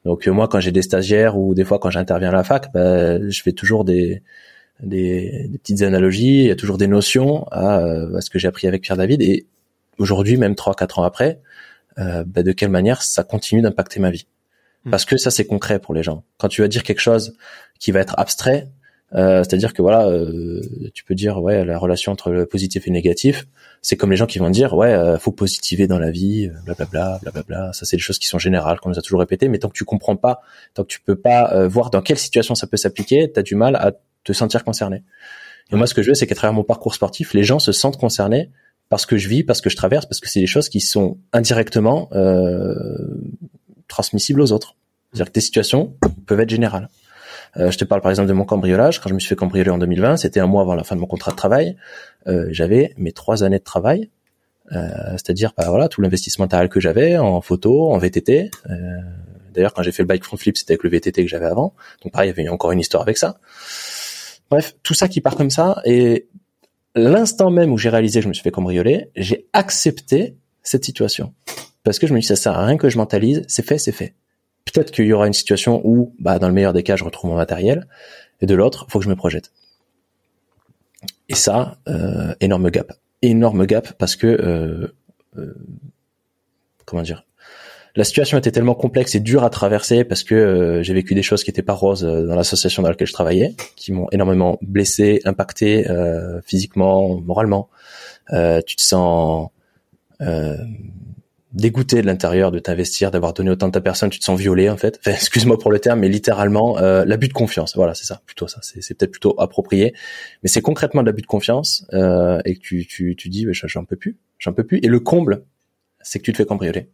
Donc 0.04 0.26
moi, 0.26 0.48
quand 0.48 0.60
j'ai 0.60 0.72
des 0.72 0.82
stagiaires 0.82 1.36
ou 1.38 1.54
des 1.54 1.64
fois 1.64 1.78
quand 1.78 1.90
j'interviens 1.90 2.30
à 2.30 2.32
la 2.32 2.44
fac, 2.44 2.72
ben, 2.72 3.30
je 3.30 3.42
fais 3.42 3.52
toujours 3.52 3.84
des 3.84 4.22
des, 4.82 5.48
des, 5.48 5.58
petites 5.58 5.82
analogies, 5.82 6.40
il 6.42 6.46
y 6.46 6.50
a 6.50 6.56
toujours 6.56 6.78
des 6.78 6.86
notions 6.86 7.46
à, 7.50 7.80
euh, 7.80 8.16
à 8.16 8.20
ce 8.20 8.30
que 8.30 8.38
j'ai 8.38 8.48
appris 8.48 8.66
avec 8.66 8.82
Pierre 8.82 8.96
David. 8.96 9.22
Et 9.22 9.46
aujourd'hui, 9.98 10.36
même 10.36 10.54
trois, 10.54 10.74
quatre 10.74 10.98
ans 10.98 11.02
après, 11.02 11.40
euh, 11.98 12.24
bah, 12.26 12.42
de 12.42 12.52
quelle 12.52 12.70
manière 12.70 13.02
ça 13.02 13.24
continue 13.24 13.60
d'impacter 13.60 14.00
ma 14.00 14.10
vie? 14.10 14.26
Hmm. 14.84 14.90
Parce 14.90 15.04
que 15.04 15.16
ça, 15.16 15.30
c'est 15.30 15.46
concret 15.46 15.78
pour 15.78 15.94
les 15.94 16.02
gens. 16.02 16.24
Quand 16.38 16.48
tu 16.48 16.62
vas 16.62 16.68
dire 16.68 16.82
quelque 16.82 17.00
chose 17.00 17.36
qui 17.80 17.90
va 17.90 18.00
être 18.00 18.14
abstrait, 18.18 18.68
euh, 19.14 19.38
c'est-à-dire 19.38 19.72
que 19.72 19.80
voilà, 19.80 20.06
euh, 20.06 20.60
tu 20.92 21.04
peux 21.04 21.14
dire 21.14 21.40
ouais 21.40 21.64
la 21.64 21.78
relation 21.78 22.12
entre 22.12 22.30
le 22.30 22.44
positif 22.46 22.86
et 22.86 22.90
le 22.90 22.94
négatif, 22.94 23.46
c'est 23.80 23.96
comme 23.96 24.10
les 24.10 24.16
gens 24.16 24.26
qui 24.26 24.38
vont 24.38 24.50
dire 24.50 24.74
ouais 24.74 24.92
euh, 24.92 25.18
faut 25.18 25.32
positiver 25.32 25.86
dans 25.86 25.98
la 25.98 26.10
vie, 26.10 26.50
blablabla, 26.66 27.18
blablabla. 27.22 27.72
Ça 27.72 27.86
c'est 27.86 27.96
des 27.96 28.02
choses 28.02 28.18
qui 28.18 28.26
sont 28.26 28.38
générales 28.38 28.80
qu'on 28.80 28.90
nous 28.90 28.98
a 28.98 29.02
toujours 29.02 29.20
répété, 29.20 29.48
mais 29.48 29.58
tant 29.58 29.68
que 29.68 29.76
tu 29.76 29.84
comprends 29.84 30.16
pas, 30.16 30.42
tant 30.74 30.82
que 30.82 30.88
tu 30.88 31.00
peux 31.00 31.16
pas 31.16 31.66
voir 31.68 31.90
dans 31.90 32.02
quelle 32.02 32.18
situation 32.18 32.54
ça 32.54 32.66
peut 32.66 32.76
s'appliquer, 32.76 33.30
tu 33.32 33.40
as 33.40 33.42
du 33.42 33.54
mal 33.54 33.76
à 33.76 33.92
te 34.24 34.32
sentir 34.32 34.64
concerné. 34.64 35.02
Et 35.70 35.76
moi, 35.76 35.86
ce 35.86 35.94
que 35.94 36.02
je 36.02 36.08
veux, 36.08 36.14
c'est 36.14 36.26
qu'à 36.26 36.34
travers 36.34 36.54
mon 36.54 36.64
parcours 36.64 36.94
sportif, 36.94 37.34
les 37.34 37.44
gens 37.44 37.58
se 37.58 37.72
sentent 37.72 37.98
concernés 37.98 38.50
parce 38.88 39.04
que 39.04 39.18
je 39.18 39.28
vis, 39.28 39.44
parce 39.44 39.60
que 39.60 39.68
je 39.68 39.76
traverse, 39.76 40.06
parce 40.06 40.20
que 40.20 40.28
c'est 40.28 40.40
des 40.40 40.46
choses 40.46 40.68
qui 40.68 40.80
sont 40.80 41.18
indirectement 41.32 42.08
euh, 42.12 42.74
transmissibles 43.86 44.40
aux 44.40 44.52
autres. 44.52 44.76
C'est-à-dire 45.12 45.26
que 45.26 45.32
tes 45.32 45.40
situations 45.40 45.94
peuvent 46.26 46.40
être 46.40 46.50
générales. 46.50 46.88
Euh, 47.56 47.70
je 47.70 47.78
te 47.78 47.84
parle 47.84 48.00
par 48.00 48.10
exemple 48.10 48.28
de 48.28 48.34
mon 48.34 48.44
cambriolage. 48.44 49.00
Quand 49.00 49.08
je 49.08 49.14
me 49.14 49.18
suis 49.18 49.28
fait 49.28 49.36
cambrioler 49.36 49.70
en 49.70 49.78
2020, 49.78 50.18
c'était 50.18 50.40
un 50.40 50.46
mois 50.46 50.62
avant 50.62 50.74
la 50.74 50.84
fin 50.84 50.94
de 50.94 51.00
mon 51.00 51.06
contrat 51.06 51.30
de 51.30 51.36
travail. 51.36 51.76
Euh, 52.26 52.48
j'avais 52.50 52.94
mes 52.96 53.12
trois 53.12 53.42
années 53.42 53.58
de 53.58 53.64
travail, 53.64 54.10
euh, 54.72 54.88
c'est-à-dire 55.12 55.52
bah, 55.56 55.66
voilà 55.68 55.88
tout 55.88 56.00
l'investissement 56.00 56.44
matériel 56.44 56.68
que 56.68 56.80
j'avais 56.80 57.16
en 57.16 57.40
photo, 57.40 57.90
en 57.90 57.98
VTT. 57.98 58.50
Euh, 58.68 58.74
d'ailleurs, 59.54 59.72
quand 59.72 59.82
j'ai 59.82 59.92
fait 59.92 60.02
le 60.02 60.08
bike 60.08 60.24
front 60.24 60.36
flip, 60.36 60.56
c'était 60.56 60.72
avec 60.72 60.82
le 60.82 60.90
VTT 60.90 61.22
que 61.22 61.28
j'avais 61.28 61.46
avant. 61.46 61.74
Donc 62.02 62.12
pareil, 62.12 62.30
il 62.30 62.36
y 62.36 62.40
avait 62.40 62.48
encore 62.48 62.72
une 62.72 62.80
histoire 62.80 63.02
avec 63.02 63.18
ça. 63.18 63.38
Bref, 64.50 64.76
tout 64.82 64.94
ça 64.94 65.08
qui 65.08 65.20
part 65.20 65.36
comme 65.36 65.50
ça, 65.50 65.80
et 65.84 66.28
l'instant 66.94 67.50
même 67.50 67.72
où 67.72 67.78
j'ai 67.78 67.90
réalisé 67.90 68.20
que 68.20 68.24
je 68.24 68.28
me 68.28 68.34
suis 68.34 68.42
fait 68.42 68.50
cambrioler, 68.50 69.10
j'ai 69.16 69.46
accepté 69.52 70.36
cette 70.62 70.84
situation. 70.84 71.34
Parce 71.84 71.98
que 71.98 72.06
je 72.06 72.14
me 72.14 72.20
dis, 72.20 72.26
ça 72.26 72.36
sert 72.36 72.52
à 72.52 72.66
rien 72.66 72.76
que 72.76 72.88
je 72.88 72.98
mentalise, 72.98 73.44
c'est 73.48 73.64
fait, 73.64 73.78
c'est 73.78 73.92
fait. 73.92 74.14
Peut-être 74.72 74.90
qu'il 74.90 75.06
y 75.06 75.12
aura 75.12 75.26
une 75.26 75.32
situation 75.32 75.80
où, 75.84 76.14
bah, 76.18 76.38
dans 76.38 76.48
le 76.48 76.54
meilleur 76.54 76.72
des 76.72 76.82
cas, 76.82 76.96
je 76.96 77.04
retrouve 77.04 77.30
mon 77.30 77.36
matériel, 77.36 77.86
et 78.40 78.46
de 78.46 78.54
l'autre, 78.54 78.86
faut 78.88 78.98
que 78.98 79.04
je 79.04 79.10
me 79.10 79.16
projette. 79.16 79.52
Et 81.28 81.34
ça, 81.34 81.78
euh, 81.88 82.34
énorme 82.40 82.70
gap. 82.70 82.92
Énorme 83.22 83.66
gap 83.66 83.92
parce 83.98 84.16
que, 84.16 84.26
euh, 84.26 84.94
euh, 85.36 85.54
comment 86.84 87.02
dire, 87.02 87.24
la 87.96 88.04
situation 88.04 88.38
était 88.38 88.52
tellement 88.52 88.74
complexe 88.74 89.14
et 89.14 89.20
dure 89.20 89.42
à 89.42 89.50
traverser 89.50 90.04
parce 90.04 90.22
que 90.22 90.80
j'ai 90.82 90.94
vécu 90.94 91.14
des 91.14 91.22
choses 91.22 91.42
qui 91.42 91.50
étaient 91.50 91.62
pas 91.62 91.72
roses 91.72 92.02
dans 92.02 92.36
l'association 92.36 92.82
dans 92.82 92.90
laquelle 92.90 93.08
je 93.08 93.12
travaillais, 93.12 93.56
qui 93.74 93.92
m'ont 93.92 94.06
énormément 94.12 94.58
blessé, 94.62 95.20
impacté 95.24 95.84
physiquement, 96.44 97.18
moralement. 97.18 97.68
tu 98.30 98.76
te 98.76 98.82
sens 98.82 99.48
dégoûté 101.52 102.02
de 102.02 102.06
l'intérieur 102.06 102.50
de 102.50 102.58
t'investir, 102.58 103.10
d'avoir 103.10 103.32
donné 103.32 103.50
autant 103.50 103.68
de 103.68 103.72
ta 103.72 103.80
personne, 103.80 104.10
tu 104.10 104.18
te 104.18 104.24
sens 104.24 104.38
violé 104.38 104.68
en 104.68 104.76
fait. 104.76 104.98
Enfin, 105.06 105.12
excuse-moi 105.12 105.58
pour 105.58 105.70
le 105.70 105.78
terme, 105.78 106.00
mais 106.00 106.08
littéralement 106.08 106.78
l'abus 106.78 107.28
de 107.28 107.32
confiance. 107.32 107.74
Voilà, 107.76 107.94
c'est 107.94 108.04
ça, 108.04 108.20
plutôt 108.26 108.48
ça. 108.48 108.60
C'est, 108.62 108.96
peut-être 108.96 109.10
plutôt 109.10 109.34
approprié, 109.38 109.94
mais 110.42 110.48
c'est 110.48 110.60
concrètement 110.60 111.02
de 111.02 111.06
l'abus 111.06 111.22
de 111.22 111.26
confiance 111.26 111.86
et 111.92 112.54
que 112.54 112.60
tu 112.60 112.86
tu 112.86 113.16
tu 113.16 113.28
dis, 113.28 113.46
j'en 113.52 113.84
peux 113.84 113.96
plus, 113.96 114.16
j'en 114.38 114.52
peux 114.52 114.64
plus. 114.64 114.78
Et 114.82 114.88
le 114.88 115.00
comble, 115.00 115.44
c'est 116.02 116.18
que 116.18 116.24
tu 116.24 116.32
te 116.32 116.36
fais 116.36 116.46
cambrioler. 116.46 116.88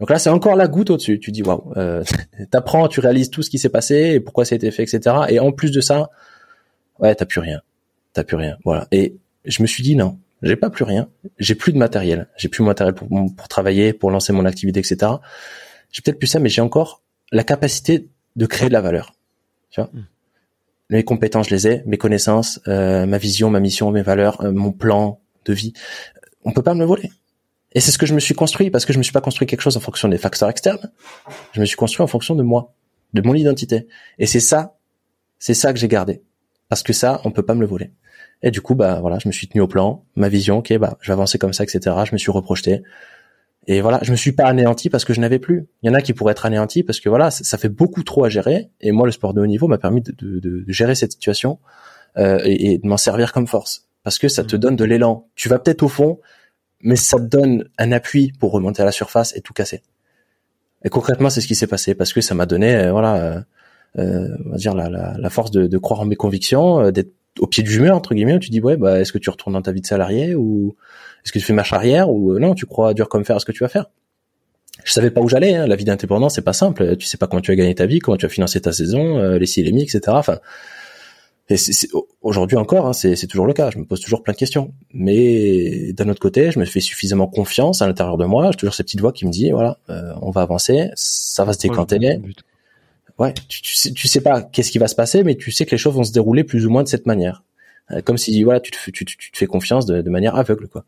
Donc 0.00 0.10
là, 0.10 0.18
c'est 0.18 0.30
encore 0.30 0.56
la 0.56 0.66
goutte 0.66 0.90
au-dessus. 0.90 1.20
Tu 1.20 1.30
dis 1.30 1.42
waouh, 1.42 1.72
euh, 1.76 2.02
t'apprends, 2.50 2.88
tu 2.88 3.00
réalises 3.00 3.30
tout 3.30 3.42
ce 3.42 3.50
qui 3.50 3.58
s'est 3.58 3.68
passé 3.68 4.14
et 4.14 4.20
pourquoi 4.20 4.44
ça 4.44 4.54
a 4.54 4.56
été 4.56 4.70
fait, 4.70 4.82
etc. 4.82 5.16
Et 5.28 5.38
en 5.38 5.52
plus 5.52 5.70
de 5.70 5.80
ça, 5.80 6.10
ouais, 6.98 7.14
t'as 7.14 7.26
plus 7.26 7.40
rien, 7.40 7.60
t'as 8.12 8.24
plus 8.24 8.36
rien. 8.36 8.56
Voilà. 8.64 8.88
Et 8.90 9.14
je 9.44 9.62
me 9.62 9.66
suis 9.68 9.82
dit 9.82 9.96
non, 9.96 10.18
j'ai 10.42 10.56
pas 10.56 10.70
plus 10.70 10.84
rien, 10.84 11.08
j'ai 11.38 11.54
plus 11.54 11.72
de 11.72 11.78
matériel, 11.78 12.28
j'ai 12.36 12.48
plus 12.48 12.62
de 12.62 12.66
matériel 12.66 12.94
pour, 12.94 13.08
pour 13.08 13.48
travailler, 13.48 13.92
pour 13.92 14.10
lancer 14.10 14.32
mon 14.32 14.44
activité, 14.44 14.80
etc. 14.80 15.12
J'ai 15.90 16.02
peut-être 16.02 16.18
plus 16.18 16.26
ça, 16.26 16.40
mais 16.40 16.48
j'ai 16.48 16.60
encore 16.62 17.02
la 17.30 17.44
capacité 17.44 18.08
de 18.36 18.46
créer 18.46 18.68
de 18.68 18.72
la 18.72 18.80
valeur. 18.80 19.14
Tu 19.70 19.80
vois. 19.80 19.90
Hmm. 19.92 20.04
Mes 20.90 21.04
compétences, 21.04 21.48
je 21.48 21.54
les 21.54 21.68
ai, 21.68 21.82
mes 21.86 21.96
connaissances, 21.96 22.60
euh, 22.68 23.06
ma 23.06 23.18
vision, 23.18 23.50
ma 23.50 23.60
mission, 23.60 23.90
mes 23.90 24.02
valeurs, 24.02 24.40
euh, 24.42 24.52
mon 24.52 24.72
plan 24.72 25.20
de 25.44 25.52
vie. 25.52 25.72
On 26.44 26.52
peut 26.52 26.62
pas 26.62 26.74
me 26.74 26.80
le 26.80 26.86
voler. 26.86 27.10
Et 27.72 27.80
c'est 27.80 27.90
ce 27.90 27.98
que 27.98 28.04
je 28.04 28.14
me 28.14 28.20
suis 28.20 28.34
construit 28.34 28.70
parce 28.70 28.84
que 28.84 28.92
je 28.92 28.98
me 28.98 29.02
suis 29.02 29.12
pas 29.12 29.22
construit 29.22 29.46
quelque 29.46 29.62
chose 29.62 29.76
en 29.76 29.80
fonction 29.80 30.08
des 30.08 30.18
facteurs 30.18 30.50
externes. 30.50 30.90
Je 31.52 31.60
me 31.60 31.64
suis 31.64 31.76
construit 31.76 32.02
en 32.02 32.06
fonction 32.06 32.34
de 32.34 32.42
moi, 32.42 32.74
de 33.14 33.22
mon 33.22 33.34
identité. 33.34 33.86
Et 34.18 34.26
c'est 34.26 34.40
ça, 34.40 34.76
c'est 35.38 35.54
ça 35.54 35.72
que 35.72 35.78
j'ai 35.78 35.88
gardé. 35.88 36.22
Parce 36.68 36.82
que 36.82 36.92
ça, 36.92 37.20
on 37.24 37.30
peut 37.30 37.42
pas 37.42 37.54
me 37.54 37.60
le 37.60 37.66
voler. 37.66 37.92
Et 38.42 38.50
du 38.50 38.60
coup, 38.60 38.74
bah 38.74 38.98
voilà, 39.00 39.18
je 39.18 39.28
me 39.28 39.32
suis 39.32 39.46
tenu 39.46 39.60
au 39.60 39.68
plan, 39.68 40.04
ma 40.16 40.28
vision, 40.28 40.58
ok, 40.58 40.76
bah 40.78 40.96
je 41.00 41.08
vais 41.08 41.12
avancer 41.12 41.38
comme 41.38 41.52
ça, 41.52 41.64
etc. 41.64 41.96
Je 42.04 42.12
me 42.12 42.18
suis 42.18 42.30
reprojeté. 42.30 42.82
Et 43.68 43.80
voilà, 43.80 44.00
je 44.02 44.10
me 44.10 44.16
suis 44.16 44.32
pas 44.32 44.46
anéanti 44.46 44.90
parce 44.90 45.04
que 45.04 45.14
je 45.14 45.20
n'avais 45.20 45.38
plus. 45.38 45.68
Il 45.82 45.86
y 45.86 45.90
en 45.90 45.94
a 45.94 46.00
qui 46.00 46.12
pourraient 46.12 46.32
être 46.32 46.46
anéantis 46.46 46.82
parce 46.82 46.98
que 46.98 47.08
voilà, 47.08 47.30
ça, 47.30 47.56
fait 47.58 47.68
beaucoup 47.68 48.02
trop 48.02 48.24
à 48.24 48.28
gérer. 48.28 48.70
Et 48.80 48.90
moi, 48.90 49.06
le 49.06 49.12
sport 49.12 49.34
de 49.34 49.40
haut 49.40 49.46
niveau 49.46 49.68
m'a 49.68 49.78
permis 49.78 50.02
de, 50.02 50.12
de, 50.18 50.40
de, 50.40 50.64
gérer 50.66 50.96
cette 50.96 51.12
situation 51.12 51.60
euh, 52.18 52.40
et, 52.44 52.72
et, 52.72 52.78
de 52.78 52.86
m'en 52.88 52.96
servir 52.96 53.32
comme 53.32 53.46
force 53.46 53.86
parce 54.02 54.18
que 54.18 54.26
ça 54.26 54.42
te 54.42 54.56
mmh. 54.56 54.58
donne 54.58 54.76
de 54.76 54.84
l'élan. 54.84 55.28
Tu 55.36 55.48
vas 55.48 55.60
peut-être 55.60 55.84
au 55.84 55.88
fond, 55.88 56.18
mais 56.80 56.96
ça 56.96 57.18
te 57.18 57.24
donne 57.24 57.68
un 57.78 57.92
appui 57.92 58.32
pour 58.40 58.50
remonter 58.50 58.82
à 58.82 58.84
la 58.84 58.90
surface 58.90 59.36
et 59.36 59.40
tout 59.42 59.52
casser. 59.52 59.82
Et 60.84 60.88
concrètement, 60.88 61.30
c'est 61.30 61.40
ce 61.40 61.46
qui 61.46 61.54
s'est 61.54 61.68
passé 61.68 61.94
parce 61.94 62.12
que 62.12 62.20
ça 62.20 62.34
m'a 62.34 62.46
donné, 62.46 62.74
euh, 62.74 62.90
voilà, 62.90 63.14
euh, 63.16 63.40
euh, 63.98 64.28
on 64.46 64.50
va 64.50 64.56
dire 64.56 64.74
la, 64.74 64.88
la, 64.88 65.14
la 65.18 65.30
force 65.30 65.50
de, 65.50 65.66
de, 65.66 65.78
croire 65.78 66.00
en 66.00 66.04
mes 66.06 66.16
convictions, 66.16 66.80
euh, 66.80 66.90
d'être 66.90 67.12
au 67.38 67.46
pied 67.46 67.62
du 67.62 67.80
mur 67.80 67.94
entre 67.94 68.14
guillemets. 68.14 68.34
Où 68.34 68.38
tu 68.38 68.50
dis 68.50 68.60
ouais, 68.60 68.76
bah 68.76 69.00
est-ce 69.00 69.12
que 69.12 69.18
tu 69.18 69.30
retournes 69.30 69.54
dans 69.54 69.62
ta 69.62 69.72
vie 69.72 69.80
de 69.80 69.86
salarié 69.86 70.34
ou 70.34 70.76
est-ce 71.24 71.32
que 71.32 71.38
tu 71.38 71.44
fais 71.44 71.52
marche 71.52 71.72
arrière 71.72 72.10
ou 72.10 72.38
non, 72.38 72.54
tu 72.54 72.66
crois 72.66 72.94
dur 72.94 73.08
comme 73.08 73.24
fer 73.24 73.36
à 73.36 73.38
ce 73.38 73.44
que 73.44 73.52
tu 73.52 73.62
vas 73.62 73.68
faire. 73.68 73.86
Je 74.84 74.92
savais 74.92 75.10
pas 75.10 75.20
où 75.20 75.28
j'allais. 75.28 75.54
Hein. 75.54 75.66
La 75.66 75.76
vie 75.76 75.84
d'indépendant, 75.84 76.28
c'est 76.28 76.42
pas 76.42 76.52
simple. 76.52 76.96
Tu 76.96 77.06
sais 77.06 77.18
pas 77.18 77.26
comment 77.26 77.40
tu 77.40 77.50
vas 77.50 77.56
gagner 77.56 77.74
ta 77.74 77.86
vie, 77.86 78.00
comment 78.00 78.16
tu 78.16 78.26
vas 78.26 78.30
financer 78.30 78.60
ta 78.60 78.72
saison, 78.72 79.36
les 79.36 79.46
si 79.46 79.62
les 79.62 79.70
mi, 79.70 79.82
etc. 79.82 80.00
Enfin, 80.08 80.38
et 81.52 81.56
aujourd'hui 82.22 82.56
encore, 82.56 82.86
hein, 82.86 82.92
c'est 82.92 83.26
toujours 83.26 83.46
le 83.46 83.52
cas. 83.52 83.70
Je 83.70 83.78
me 83.78 83.84
pose 83.84 84.00
toujours 84.00 84.22
plein 84.22 84.32
de 84.32 84.38
questions. 84.38 84.72
Mais 84.94 85.92
d'un 85.92 86.08
autre 86.08 86.20
côté, 86.20 86.50
je 86.50 86.58
me 86.58 86.64
fais 86.64 86.80
suffisamment 86.80 87.26
confiance 87.26 87.82
à 87.82 87.86
l'intérieur 87.86 88.16
de 88.16 88.24
moi. 88.24 88.50
J'ai 88.52 88.56
toujours 88.56 88.74
cette 88.74 88.86
petite 88.86 89.00
voix 89.00 89.12
qui 89.12 89.26
me 89.26 89.30
dit 89.30 89.50
voilà, 89.50 89.78
euh, 89.90 90.12
on 90.22 90.30
va 90.30 90.42
avancer, 90.42 90.90
ça 90.94 91.44
va 91.44 91.52
se 91.52 91.58
décanter. 91.58 91.98
Ouais, 93.22 93.32
tu, 93.48 93.62
tu, 93.62 93.76
sais, 93.76 93.92
tu 93.92 94.08
sais 94.08 94.20
pas 94.20 94.42
qu'est-ce 94.42 94.72
qui 94.72 94.78
va 94.78 94.88
se 94.88 94.96
passer, 94.96 95.22
mais 95.22 95.36
tu 95.36 95.52
sais 95.52 95.64
que 95.64 95.70
les 95.70 95.78
choses 95.78 95.94
vont 95.94 96.02
se 96.02 96.10
dérouler 96.10 96.42
plus 96.42 96.66
ou 96.66 96.70
moins 96.70 96.82
de 96.82 96.88
cette 96.88 97.06
manière. 97.06 97.44
Euh, 97.92 98.02
comme 98.02 98.18
si 98.18 98.42
voilà, 98.42 98.58
tu 98.58 98.72
te, 98.72 98.90
tu, 98.90 99.04
tu 99.04 99.30
te 99.30 99.38
fais 99.38 99.46
confiance 99.46 99.86
de, 99.86 100.02
de 100.02 100.10
manière 100.10 100.34
aveugle, 100.34 100.66
quoi. 100.66 100.84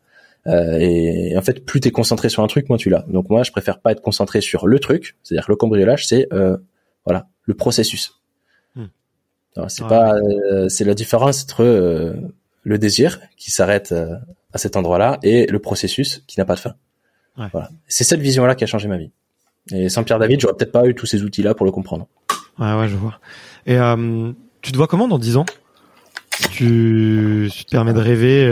Euh, 0.47 0.77
et, 0.81 1.37
en 1.37 1.41
fait, 1.41 1.63
plus 1.63 1.79
t'es 1.79 1.91
concentré 1.91 2.27
sur 2.27 2.43
un 2.43 2.47
truc, 2.47 2.67
moins 2.67 2.77
tu 2.77 2.89
l'as. 2.89 3.05
Donc 3.07 3.29
moi, 3.29 3.43
je 3.43 3.51
préfère 3.51 3.79
pas 3.79 3.93
être 3.93 4.01
concentré 4.01 4.41
sur 4.41 4.67
le 4.67 4.79
truc, 4.79 5.15
c'est-à-dire 5.23 5.45
que 5.45 5.51
le 5.53 5.55
cambriolage, 5.55 6.05
c'est 6.07 6.27
euh, 6.33 6.57
voilà 7.05 7.27
le 7.43 7.53
processus 7.53 8.19
c'est 9.69 9.87
pas, 9.87 10.15
c'est 10.67 10.83
la 10.83 10.93
différence 10.93 11.43
entre 11.43 11.63
le 12.63 12.77
désir 12.77 13.21
qui 13.37 13.51
s'arrête 13.51 13.95
à 14.51 14.57
cet 14.57 14.75
endroit-là 14.75 15.17
et 15.23 15.45
le 15.45 15.59
processus 15.59 16.25
qui 16.27 16.37
n'a 16.37 16.43
pas 16.43 16.55
de 16.55 16.59
fin. 16.59 16.75
Ouais. 17.37 17.47
Voilà. 17.53 17.69
C'est 17.87 18.03
cette 18.03 18.19
vision-là 18.19 18.55
qui 18.55 18.65
a 18.65 18.67
changé 18.67 18.89
ma 18.89 18.97
vie. 18.97 19.11
Et 19.71 19.89
sans 19.89 20.03
Pierre 20.03 20.19
David, 20.19 20.39
j'aurais 20.39 20.55
peut-être 20.55 20.71
pas 20.71 20.85
eu 20.85 20.93
tous 20.93 21.05
ces 21.05 21.23
outils-là 21.23 21.55
pour 21.55 21.65
le 21.65 21.71
comprendre. 21.71 22.07
Ouais, 22.59 22.73
ouais, 22.73 22.87
je 22.87 22.95
vois. 22.95 23.19
Et 23.65 23.77
tu 24.61 24.71
te 24.71 24.77
vois 24.77 24.87
comment 24.87 25.07
dans 25.07 25.19
10 25.19 25.37
ans? 25.37 25.45
Tu, 26.51 27.49
tu 27.55 27.65
te 27.65 27.71
permets 27.71 27.93
de 27.93 27.99
rêver. 27.99 28.45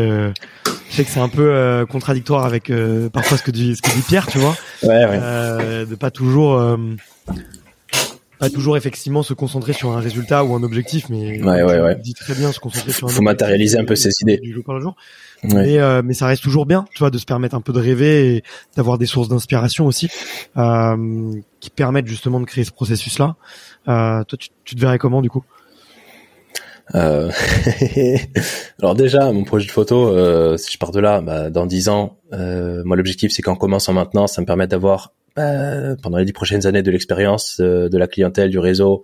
je 0.65 0.95
sais 0.95 1.03
que 1.03 1.09
c'est 1.09 1.19
un 1.19 1.30
peu 1.30 1.85
contradictoire 1.89 2.45
avec 2.45 2.71
parfois 3.11 3.38
ce 3.38 3.43
que 3.43 3.51
dit 3.51 3.75
ce 3.75 3.81
que 3.81 3.93
dit 3.93 4.01
Pierre, 4.01 4.27
tu 4.27 4.38
vois. 4.38 4.55
Ouais, 4.84 5.05
ouais. 5.05 5.85
de 5.85 5.95
pas 5.95 6.11
toujours 6.11 6.77
pas 8.43 8.49
toujours 8.49 8.75
effectivement 8.75 9.23
se 9.23 9.34
concentrer 9.34 9.71
sur 9.71 9.91
un 9.91 10.01
résultat 10.01 10.43
ou 10.43 10.53
un 10.53 10.63
objectif, 10.63 11.07
mais 11.09 11.41
ouais, 11.41 11.63
ouais, 11.63 11.80
ouais. 11.80 11.95
dit 11.95 12.13
très 12.13 12.35
bien 12.35 12.51
se 12.51 12.59
concentrer 12.59 12.91
sur 12.91 13.07
un 13.07 13.09
faut 13.09 13.21
matérialiser 13.21 13.77
un 13.77 13.85
peu 13.85 13.95
ses 13.95 14.11
idées 14.21 14.38
du 14.38 14.53
jour 14.53 14.65
par 14.65 14.81
jour. 14.81 14.95
Mais, 15.43 15.80
euh, 15.80 16.01
mais 16.03 16.13
ça 16.13 16.27
reste 16.27 16.43
toujours 16.43 16.65
bien, 16.65 16.85
tu 16.93 16.99
vois, 16.99 17.09
de 17.09 17.17
se 17.17 17.25
permettre 17.25 17.55
un 17.55 17.61
peu 17.61 17.71
de 17.71 17.80
rêver 17.80 18.35
et 18.35 18.43
d'avoir 18.75 18.97
des 18.97 19.05
sources 19.05 19.30
d'inspiration 19.30 19.85
aussi 19.85 20.09
euh, 20.57 21.34
qui 21.61 21.69
permettent 21.69 22.07
justement 22.07 22.39
de 22.41 22.45
créer 22.45 22.63
ce 22.65 22.71
processus-là. 22.71 23.35
Euh, 23.88 24.23
toi, 24.23 24.38
tu, 24.38 24.76
te 24.76 24.80
verrais 24.80 24.97
comment 24.97 25.22
du 25.22 25.30
coup? 25.30 25.43
Euh... 26.95 27.31
Alors 28.81 28.95
déjà, 28.95 29.31
mon 29.31 29.43
projet 29.43 29.68
de 29.68 29.72
photo, 29.72 30.07
euh, 30.10 30.57
si 30.57 30.72
je 30.72 30.77
pars 30.77 30.91
de 30.91 30.99
là, 30.99 31.22
bah, 31.22 31.49
dans 31.49 31.65
dix 31.65 31.89
ans, 31.89 32.18
euh, 32.34 32.84
moi 32.85 32.97
l'objectif 32.97 33.31
c'est 33.31 33.41
qu'en 33.41 33.55
commençant 33.55 33.93
maintenant, 33.93 34.27
ça 34.27 34.41
me 34.41 34.45
permet 34.45 34.68
d'avoir 34.68 35.14
euh, 35.39 35.95
pendant 36.01 36.19
les 36.19 36.26
dix 36.26 36.34
prochaines 36.34 36.68
années 36.68 36.84
de 36.84 36.91
l'expérience, 36.91 37.57
euh, 37.60 37.89
de 37.89 37.97
la 37.97 38.07
clientèle, 38.07 38.51
du 38.51 38.60
réseau, 38.60 39.03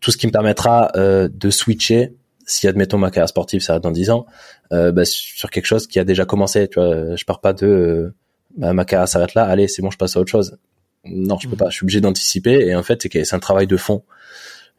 tout 0.00 0.10
ce 0.10 0.16
qui 0.16 0.26
me 0.26 0.32
permettra 0.32 0.90
euh, 0.96 1.28
de 1.30 1.50
switcher, 1.50 2.14
si 2.46 2.66
admettons 2.66 2.96
ma 2.96 3.10
carrière 3.10 3.28
sportive 3.28 3.60
ça 3.60 3.78
dans 3.78 3.90
dix 3.90 4.10
ans, 4.10 4.26
bah, 4.70 5.04
sur 5.04 5.50
quelque 5.50 5.66
chose 5.66 5.86
qui 5.86 5.98
a 5.98 6.04
déjà 6.04 6.24
commencé. 6.24 6.68
Tu 6.68 6.80
vois, 6.80 7.14
je 7.14 7.24
pars 7.24 7.40
pas 7.40 7.52
de 7.52 8.14
bah, 8.56 8.72
ma 8.72 8.84
carrière 8.84 9.08
s'arrête 9.08 9.34
là, 9.34 9.44
allez 9.44 9.68
c'est 9.68 9.82
bon 9.82 9.90
je 9.90 9.98
passe 9.98 10.16
à 10.16 10.20
autre 10.20 10.30
chose. 10.30 10.58
Non, 11.06 11.38
je 11.38 11.48
peux 11.48 11.54
mmh. 11.54 11.58
pas. 11.58 11.70
Je 11.70 11.76
suis 11.76 11.84
obligé 11.84 12.00
d'anticiper 12.00 12.66
et 12.66 12.74
en 12.74 12.82
fait 12.82 13.06
c'est 13.10 13.34
un 13.34 13.38
travail 13.38 13.66
de 13.66 13.76
fond. 13.76 14.02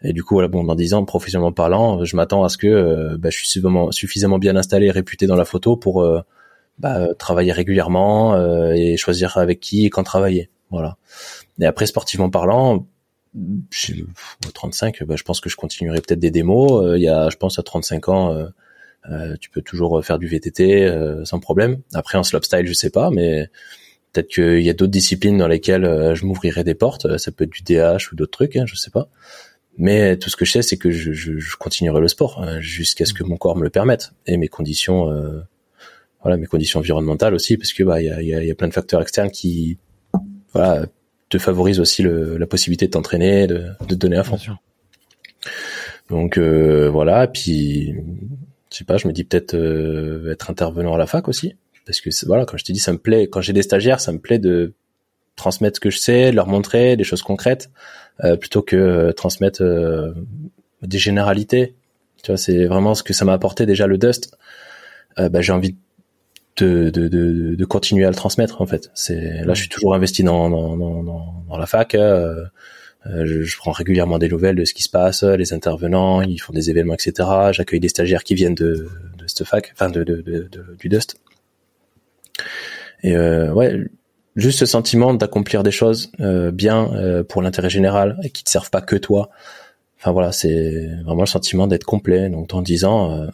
Et 0.04 0.14
du 0.14 0.24
coup, 0.24 0.36
voilà, 0.36 0.50
bon, 0.50 0.64
dans 0.64 0.76
dix 0.76 0.94
ans, 0.94 1.06
professionnellement 1.06 1.54
parlant, 1.54 2.04
je 2.04 2.16
m'attends 2.16 2.44
à 2.44 2.50
ce 2.50 2.58
que 2.58 3.16
bah, 3.16 3.30
je 3.30 3.38
suis 3.38 3.48
suffisamment, 3.48 3.92
suffisamment 3.92 4.40
bien 4.40 4.56
installé 4.56 4.88
et 4.88 4.92
réputé 4.92 5.26
dans 5.26 5.38
la 5.38 5.46
photo 5.46 5.78
pour 5.78 6.06
bah, 6.80 7.16
travailler 7.18 7.54
régulièrement 7.54 8.38
et 8.74 8.98
choisir 8.98 9.38
avec 9.38 9.62
qui 9.62 9.86
et 9.86 9.90
quand 9.90 10.04
travailler. 10.04 10.50
Voilà. 10.70 10.98
Et 11.60 11.66
après, 11.66 11.86
sportivement 11.86 12.30
parlant, 12.30 12.86
35, 14.54 15.04
bah, 15.04 15.16
je 15.18 15.24
pense 15.24 15.42
que 15.42 15.50
je 15.50 15.56
continuerai 15.56 16.02
peut-être 16.02 16.20
des 16.20 16.32
démos. 16.32 16.84
Euh, 16.84 16.98
il 16.98 17.04
y 17.04 17.10
a, 17.10 17.30
je 17.30 17.38
pense, 17.38 17.60
à 17.60 17.64
35 17.64 18.10
ans, 18.10 18.34
euh, 18.34 18.48
euh, 19.10 19.36
tu 19.40 19.50
peux 19.50 19.62
toujours 19.62 20.04
faire 20.04 20.18
du 20.18 20.28
VTT 20.28 20.90
sans 21.24 21.40
problème. 21.40 21.82
Après, 21.94 22.18
en 22.18 22.24
slopestyle, 22.24 22.68
je 22.68 22.74
sais 22.74 22.90
pas, 22.90 23.10
mais 23.12 23.50
peut-être 24.16 24.30
qu'il 24.30 24.62
y 24.62 24.70
a 24.70 24.74
d'autres 24.74 24.92
disciplines 24.92 25.38
dans 25.38 25.48
lesquelles 25.48 26.16
je 26.16 26.26
m'ouvrirai 26.26 26.64
des 26.64 26.76
portes. 26.76 27.18
Ça 27.18 27.32
peut 27.32 27.44
être 27.44 27.52
du 27.52 27.62
DH 27.62 28.12
ou 28.12 28.16
d'autres 28.16 28.32
trucs, 28.32 28.56
hein, 28.56 28.66
je 28.66 28.76
sais 28.76 28.92
pas. 28.92 29.10
Mais 29.78 30.18
tout 30.18 30.30
ce 30.30 30.38
que 30.38 30.46
je 30.46 30.52
sais, 30.54 30.62
c'est 30.62 30.78
que 30.78 30.90
je, 30.90 31.12
je, 31.12 31.56
continuerai 31.58 32.00
le 32.00 32.08
sport 32.08 32.42
hein, 32.42 32.62
jusqu'à 32.62 33.06
ce 33.06 33.14
que 33.14 33.24
mon 33.24 33.36
corps 33.36 33.58
me 33.58 33.64
le 33.64 33.70
permette 33.70 34.14
et 34.26 34.38
mes 34.38 34.48
conditions, 34.48 35.14
voilà, 36.22 36.38
mes 36.38 36.48
conditions 36.48 36.80
environnementales 36.80 37.36
aussi, 37.36 37.58
parce 37.58 37.72
que 37.72 37.84
bah 37.84 38.02
il 38.02 38.08
y 38.08 38.34
a, 38.34 38.44
y 38.44 38.52
a 38.52 38.56
plein 38.56 38.68
de 38.68 38.74
facteurs 38.74 39.02
externes 39.02 39.30
qui 39.30 39.78
voilà, 40.54 40.88
te 41.30 41.38
favorise 41.38 41.80
aussi 41.80 42.02
le, 42.02 42.38
la 42.38 42.48
possibilité 42.48 42.88
de 42.88 42.92
t'entraîner, 42.92 43.46
de, 43.46 43.68
de 43.82 43.88
te 43.88 43.94
donner 43.94 44.18
à 44.18 44.24
fond. 44.24 44.38
Donc 46.10 46.38
euh, 46.38 46.90
voilà, 46.90 47.28
puis 47.28 47.94
je 48.72 48.78
sais 48.78 48.86
pas, 48.86 48.98
je 48.98 49.08
me 49.08 49.14
dis 49.14 49.24
peut-être 49.24 49.56
euh, 49.56 50.32
être 50.32 50.50
intervenant 50.50 50.94
à 50.94 50.98
la 50.98 51.06
fac 51.06 51.28
aussi, 51.28 51.56
parce 51.86 52.02
que 52.02 52.10
voilà, 52.26 52.45
quand 52.45 52.57
je 52.57 52.66
t'ai 52.66 52.74
dit, 52.74 52.80
ça 52.80 52.91
me 52.91 52.98
plaît. 52.98 53.28
Quand 53.28 53.41
j'ai 53.41 53.53
des 53.53 53.62
stagiaires, 53.62 53.99
ça 53.99 54.12
me 54.12 54.20
plaît 54.20 54.40
de 54.40 54.74
transmettre 55.36 55.78
ce 55.78 55.80
que 55.82 55.90
je 55.90 55.98
sais, 55.98 56.32
leur 56.32 56.48
montrer 56.48 56.95
des 56.95 57.03
choses 57.03 57.22
concrètes, 57.22 57.70
euh, 58.24 58.38
plutôt 58.38 58.62
que 58.62 58.76
euh, 58.76 59.12
transmettre 59.12 59.62
euh, 59.62 60.14
des 60.82 60.98
généralités. 60.98 61.76
Tu 62.24 62.32
vois, 62.32 62.38
c'est 62.38 62.66
vraiment 62.66 62.95
ce 62.95 63.03
que 63.03 63.14
ça 63.14 63.26
m'a 63.26 63.34
apporté 63.34 63.66
déjà 63.66 63.88
le 63.88 63.98
Dust. 63.98 64.36
bah, 65.18 65.41
j'ai 65.41 65.52
envie 65.52 65.72
de 65.72 65.78
de, 66.57 66.90
de, 66.90 67.56
de, 67.56 67.66
continuer 67.66 68.06
à 68.06 68.10
le 68.10 68.16
transmettre 68.16 68.62
en 68.62 68.66
fait. 68.66 68.90
C'est 68.94 69.44
là, 69.44 69.53
je 69.53 69.62
suis 69.62 69.70
toujours 69.70 69.94
investi 69.94 70.24
dans, 70.24 70.49
dans, 70.49 70.78
dans, 70.78 71.44
dans 71.48 71.57
la 71.57 71.66
fac. 71.66 71.95
Euh, 71.95 72.45
euh, 73.07 73.26
je, 73.26 73.41
je, 73.44 73.57
prends 73.57 73.72
régulièrement 73.72 74.18
des 74.18 74.30
nouvelles 74.30 74.56
de 74.56 74.66
ce 74.66 74.74
qui 74.74 74.82
se 74.82 74.90
passe, 74.90 75.24
les 75.24 75.53
intervenants, 75.53 76.22
ils 76.22 76.40
font 76.40 76.53
des 76.53 76.70
événements, 76.70 76.95
etc. 76.95 77.30
J'accueille 77.52 77.80
des 77.80 77.90
stagiaires 77.90 78.24
qui 78.24 78.34
viennent 78.34 78.56
de, 78.56 78.90
de 79.18 79.28
cette 79.28 79.44
fac, 79.44 79.72
enfin 79.74 79.90
de, 79.90 80.03
du 80.80 80.90
Dust. 80.90 81.18
Et 83.03 83.16
euh, 83.16 83.52
ouais, 83.53 83.78
juste 84.36 84.60
ce 84.60 84.66
sentiment 84.66 85.14
d'accomplir 85.14 85.64
des 85.64 85.72
choses 85.72 86.12
euh, 86.20 86.52
bien 86.52 86.94
euh, 86.94 87.24
pour 87.24 87.41
l'intérêt 87.41 87.70
général 87.70 88.18
et 88.24 88.30
qui 88.30 88.44
ne 88.44 88.49
servent 88.49 88.72
pas 88.72 88.82
que 88.82 88.95
toi. 88.95 89.30
Enfin 89.99 90.12
voilà, 90.12 90.32
c'est 90.32 90.88
vraiment 91.03 91.22
le 91.22 91.28
sentiment 91.28 91.68
d'être 91.68 91.86
complet. 91.86 92.30
Donc 92.30 92.53
en 92.53 92.62
disant 92.62 93.30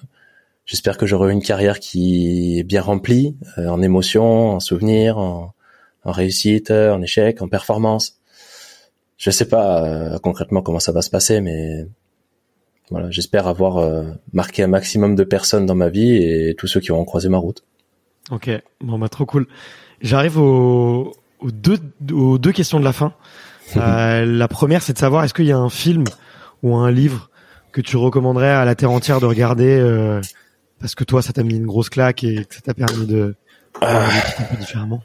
J'espère 0.72 0.98
que 0.98 1.06
j'aurai 1.06 1.34
une 1.34 1.41
carrière 1.41 1.80
qui 1.80 2.60
est 2.60 2.64
bien 2.64 2.82
remplie 2.82 3.36
euh, 3.57 3.68
en 3.68 3.82
émotions, 3.82 4.52
en 4.52 4.60
souvenirs, 4.61 5.18
en, 5.18 5.53
réussite, 6.06 6.72
en 6.72 7.02
échec, 7.02 7.41
en 7.41 7.49
performance. 7.49 8.19
Je 9.18 9.32
sais 9.32 9.49
pas 9.49 9.86
euh, 9.86 10.19
concrètement 10.19 10.61
comment 10.61 10.80
ça 10.80 10.91
va 10.91 11.02
se 11.02 11.10
passer, 11.10 11.41
mais 11.41 11.86
voilà, 12.90 13.11
j'espère 13.11 13.48
avoir 13.48 13.78
euh, 13.80 14.03
marqué 14.34 14.64
un 14.64 14.68
maximum 14.68 15.15
de 15.15 15.23
personnes 15.23 15.65
dans 15.65 15.76
ma 15.76 15.90
vie 15.90 16.15
et 16.15 16.56
tous 16.57 16.68
ceux 16.68 16.80
qui 16.80 16.91
auront 16.91 17.06
croisé 17.06 17.28
ma 17.28 17.38
route. 17.38 17.64
Ok, 18.32 18.49
bon 18.82 18.98
bah 18.98 19.10
trop 19.10 19.26
cool. 19.26 19.45
J'arrive 20.02 20.38
aux, 20.40 21.14
aux, 21.40 21.52
deux, 21.52 21.78
aux 22.12 22.38
deux 22.40 22.52
questions 22.52 22.80
de 22.80 22.86
la 22.86 22.94
fin. 22.94 23.14
Euh, 23.78 24.26
la 24.26 24.49
première, 24.49 24.82
c'est 24.82 24.91
de 24.91 24.98
savoir 24.98 25.24
est-ce 25.24 25.34
qu'il 25.34 25.45
y 25.45 25.52
a 25.53 25.58
un 25.58 25.70
film 25.70 26.03
ou 26.62 26.76
un 26.76 26.91
livre 26.91 27.30
que 27.72 27.80
tu 27.80 27.95
recommanderais 27.95 28.49
à 28.49 28.66
la 28.66 28.76
terre 28.76 28.91
entière 28.91 29.22
de 29.22 29.26
regarder 29.26 29.80
euh, 29.80 30.20
parce 30.82 30.94
que 30.94 31.06
toi, 31.06 31.22
ça 31.22 31.32
t'a 31.32 31.41
mis 31.44 31.56
une 31.56 31.66
grosse 31.68 31.88
claque 31.90 32.26
et 32.26 32.44
que 32.44 32.53
ça 32.56 32.60
t'a 32.60 32.74
permis 32.74 33.06
de 33.06 33.34
Ah. 33.80 34.10
un 34.40 34.44
peu 34.44 34.58
différemment. 34.58 35.02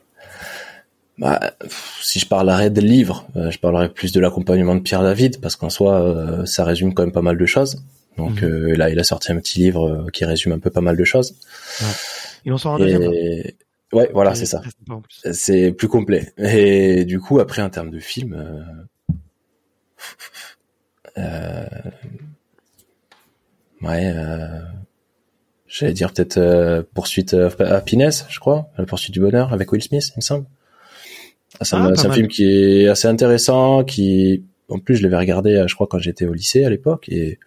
Bah, 1.19 1.39
si 2.03 2.19
je 2.19 2.27
parlerais 2.27 2.71
de 2.71 2.81
livres, 2.81 3.29
euh, 3.37 3.53
je 3.53 3.59
parlerais 3.61 3.89
plus 3.89 4.11
de 4.11 4.19
l'accompagnement 4.19 4.75
de 4.75 4.81
Pierre 4.81 5.03
David 5.05 5.41
parce 5.41 5.55
qu'en 5.55 5.71
soi, 5.71 6.01
euh, 6.01 6.45
ça 6.45 6.65
résume 6.65 6.93
quand 6.93 7.05
même 7.05 7.13
pas 7.13 7.23
mal 7.23 7.39
de 7.39 7.47
choses. 7.47 7.85
Donc 8.19 8.43
Mhm. 8.43 8.49
euh, 8.49 8.77
là, 8.77 8.91
il 8.91 8.99
a 8.99 9.05
sorti 9.05 9.31
un 9.31 9.37
petit 9.37 9.61
livre 9.61 9.89
euh, 9.89 10.11
qui 10.13 10.25
résume 10.25 10.51
un 10.53 10.59
peu 10.59 10.71
pas 10.71 10.81
mal 10.81 10.97
de 10.97 11.05
choses. 11.05 11.37
Il 12.47 12.53
en 12.53 12.59
sort 12.59 12.75
un 12.75 12.79
deuxième. 12.79 13.03
Et 13.03 13.57
ouais, 13.93 14.09
voilà, 14.15 14.35
c'est 14.37 14.47
ça. 14.47 14.63
C'est 15.33 15.73
plus 15.73 15.89
complet. 15.89 16.33
Et 16.39 17.05
du 17.05 17.21
coup, 17.21 17.41
après, 17.41 17.61
en 17.61 17.69
termes 17.69 17.91
de 17.91 17.99
film, 17.99 18.33
euh, 18.33 18.63
euh, 21.19 21.67
ouais, 23.83 24.13
euh, 24.15 24.61
j'allais 25.67 25.93
dire 25.93 26.13
peut-être 26.13 26.39
euh, 26.39 26.83
Poursuite 26.95 27.35
Happiness, 27.35 28.27
je 28.29 28.39
crois, 28.39 28.71
La 28.79 28.87
Poursuite 28.87 29.13
du 29.13 29.21
Bonheur 29.21 29.53
avec 29.53 29.73
Will 29.73 29.83
Smith, 29.83 30.09
il 30.15 30.19
me 30.19 30.23
semble. 30.23 30.47
Ah, 31.59 31.65
c'est 31.65 31.75
un, 31.75 31.93
Ah, 31.93 32.07
un 32.07 32.13
film 32.13 32.29
qui 32.29 32.45
est 32.45 32.87
assez 32.87 33.09
intéressant, 33.09 33.83
qui, 33.83 34.45
en 34.69 34.79
plus, 34.79 34.97
je 34.97 35.03
l'avais 35.03 35.17
regardé, 35.17 35.57
euh, 35.57 35.67
je 35.67 35.75
crois, 35.75 35.89
quand 35.89 35.99
j'étais 35.99 36.27
au 36.27 36.33
lycée 36.33 36.65
à 36.65 36.71
l'époque, 36.71 37.09
et 37.09 37.41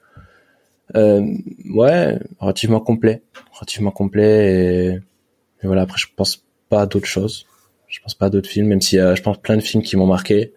euh, 0.95 1.26
ouais, 1.70 2.20
relativement 2.40 2.80
complet, 2.80 3.22
relativement 3.53 3.91
complet, 3.91 4.53
et, 4.53 4.88
et 5.64 5.68
voilà. 5.68 5.84
Après, 5.84 5.98
je 5.98 6.07
pense 6.16 6.44
pas 6.70 6.82
à 6.82 6.86
d'autres 6.86 7.07
choses. 7.07 7.45
Je 7.88 7.99
pense 8.02 8.14
pas 8.14 8.28
à 8.28 8.30
d'autres 8.30 8.49
films, 8.49 8.68
même 8.68 8.80
y 8.91 8.99
a, 8.99 9.16
je 9.16 9.22
pense, 9.22 9.38
plein 9.40 9.56
de 9.57 9.61
films 9.61 9.82
qui 9.84 9.98
m'ont 9.98 10.06
marqué. 10.07 10.53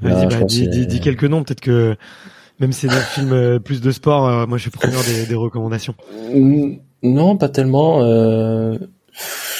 Vas-y, 0.00 0.26
bah, 0.26 0.44
dis, 0.44 0.68
dis, 0.68 0.86
dis 0.86 1.00
quelques 1.00 1.24
noms. 1.24 1.44
Peut-être 1.44 1.60
que 1.60 1.96
même 2.58 2.72
si 2.72 2.80
c'est 2.88 2.88
des 2.94 3.00
films 3.14 3.32
euh, 3.32 3.58
plus 3.58 3.80
de 3.80 3.90
sport, 3.90 4.26
euh, 4.28 4.46
moi 4.46 4.56
je 4.58 4.62
suis 4.62 4.70
preneur 4.70 5.00
des, 5.04 5.26
des 5.26 5.34
recommandations. 5.34 5.94
Mm, 6.34 6.76
Non, 7.02 7.36
pas 7.36 7.48
tellement. 7.48 8.02
Euh... 8.02 8.76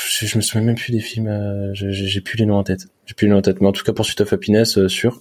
Je, 0.09 0.27
je 0.27 0.37
me 0.39 0.43
souviens 0.43 0.63
même 0.67 0.77
plus 0.77 0.93
des 0.93 1.01
films. 1.01 1.29
euh, 1.29 1.71
J'ai 1.75 2.21
plus 2.23 2.39
les 2.39 2.47
noms 2.47 2.57
en 2.57 2.65
tête. 2.65 2.87
J'ai 3.07 3.15
plus 3.15 3.27
les 3.27 3.33
noms 3.33 3.39
en 3.39 3.43
tête. 3.43 3.61
Mais 3.61 3.67
en 3.67 3.73
tout 3.73 3.85
cas, 3.85 3.93
pour 3.93 4.07
Suite 4.07 4.21
of 4.23 4.33
Happiness, 4.33 4.79
euh, 4.79 4.89
sûr. 4.89 5.21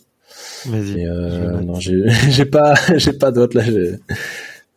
Vas-y. 0.66 1.06
Euh, 1.06 1.60
non, 1.62 1.76
j'ai 1.76 2.46
pas, 2.46 2.74
j'ai 2.96 3.14
pas 3.14 3.32
d'autres 3.32 3.58
là. 3.58 3.64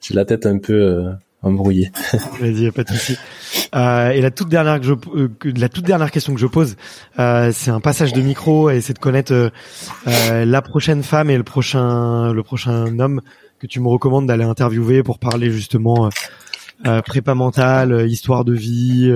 J'ai 0.05 0.13
la 0.13 0.27
tête 0.27 0.45
un 0.45 0.59
peu 0.59 0.75
euh, 0.75 1.13
embrouillée. 1.41 1.91
Vas-y, 2.41 2.71
pas 2.71 2.85
de 2.85 2.91
souci. 2.91 3.17
Euh, 3.75 4.11
et 4.11 4.21
la 4.21 4.31
toute 4.31 4.51
dernière 4.51 4.79
que 4.79 4.87
je, 4.87 4.93
euh, 4.93 5.29
la 5.57 5.71
toute 5.71 5.87
dernière 5.87 6.11
question 6.11 6.35
que 6.35 6.41
je 6.41 6.47
pose, 6.47 6.77
euh, 7.19 7.53
c'est 7.55 7.71
un 7.71 7.81
passage 7.81 8.13
de 8.13 8.21
micro 8.21 8.69
et 8.69 8.83
c'est 8.83 8.93
de 8.93 8.99
connaître 8.99 9.33
euh, 9.33 9.49
euh, 10.07 10.45
la 10.45 10.61
prochaine 10.61 11.03
femme 11.03 11.31
et 11.31 11.39
le 11.39 11.43
prochain, 11.43 12.35
le 12.35 12.43
prochain 12.43 12.99
homme 12.99 13.23
que 13.59 13.67
tu 13.67 13.81
me 13.81 13.89
recommandes 13.89 14.27
d'aller 14.27 14.45
interviewer 14.45 15.03
pour 15.03 15.19
parler 15.19 15.51
justement 15.51 16.11
prépa 17.07 17.35
mentale, 17.35 18.07
histoire 18.07 18.45
de 18.45 18.53
vie, 18.53 19.11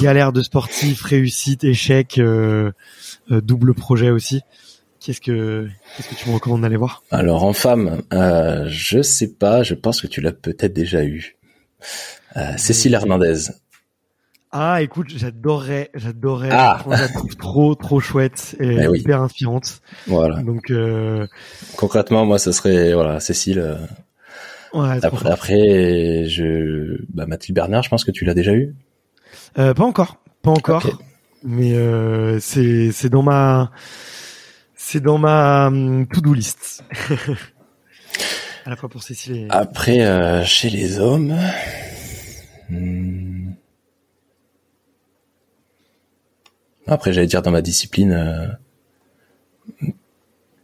galère 0.00 0.32
de 0.32 0.40
sportif, 0.40 1.02
réussite, 1.02 1.64
échec, 1.64 2.20
double 3.28 3.74
projet 3.74 4.10
aussi. 4.10 4.42
Qu'est-ce 5.04 5.20
que, 5.20 5.68
qu'est-ce 5.96 6.08
que 6.08 6.14
tu 6.14 6.30
me 6.30 6.34
recommandes 6.34 6.62
d'aller 6.62 6.78
voir? 6.78 7.02
Alors 7.10 7.44
en 7.44 7.52
femme, 7.52 8.00
euh, 8.14 8.64
je 8.68 9.02
sais 9.02 9.34
pas. 9.34 9.62
Je 9.62 9.74
pense 9.74 10.00
que 10.00 10.06
tu 10.06 10.22
l'as 10.22 10.32
peut-être 10.32 10.72
déjà 10.72 11.04
eu. 11.04 11.36
Euh, 12.38 12.56
Cécile 12.56 12.94
Hernandez. 12.94 13.50
Ah, 14.50 14.80
écoute, 14.80 15.08
j'adorerais, 15.14 15.90
j'adorerais. 15.94 16.48
Ah. 16.50 16.78
Franchement, 16.80 16.96
je 16.96 17.02
la 17.02 17.08
trouve 17.08 17.36
trop, 17.36 17.74
trop 17.74 18.00
chouette 18.00 18.56
et 18.60 18.88
oui. 18.88 19.00
hyper 19.00 19.20
inspirante. 19.20 19.82
Voilà. 20.06 20.42
Donc, 20.42 20.70
euh, 20.70 21.26
Concrètement, 21.76 22.24
moi, 22.24 22.38
ce 22.38 22.50
serait 22.52 22.94
voilà 22.94 23.20
Cécile. 23.20 23.58
euh, 23.58 23.76
ouais, 24.72 25.04
Après, 25.04 25.30
après, 25.30 26.24
je, 26.28 26.96
bah, 27.12 27.26
Mathilde 27.26 27.56
Bernard, 27.56 27.82
je 27.82 27.90
pense 27.90 28.04
que 28.04 28.10
tu 28.10 28.24
l'as 28.24 28.34
déjà 28.34 28.54
eu. 28.54 28.74
Pas 29.54 29.74
encore, 29.80 30.16
pas 30.40 30.52
encore. 30.52 30.98
Mais 31.42 31.74
c'est, 32.40 32.90
c'est 32.90 33.10
dans 33.10 33.22
ma, 33.22 33.70
c'est 34.86 35.00
dans 35.00 35.18
ma 35.18 35.66
hum, 35.68 36.06
to-do 36.06 36.34
list. 36.34 36.84
à 38.66 38.70
la 38.70 38.76
fois 38.76 38.88
pour 38.88 39.02
Cécile 39.02 39.36
et. 39.36 39.46
Après, 39.50 40.00
euh, 40.02 40.44
chez 40.44 40.68
les 40.70 40.98
hommes, 41.00 41.34
hmm. 42.68 43.52
après, 46.86 47.12
j'allais 47.12 47.26
dire 47.26 47.42
dans 47.42 47.50
ma 47.50 47.62
discipline, 47.62 48.12
euh, 48.12 48.46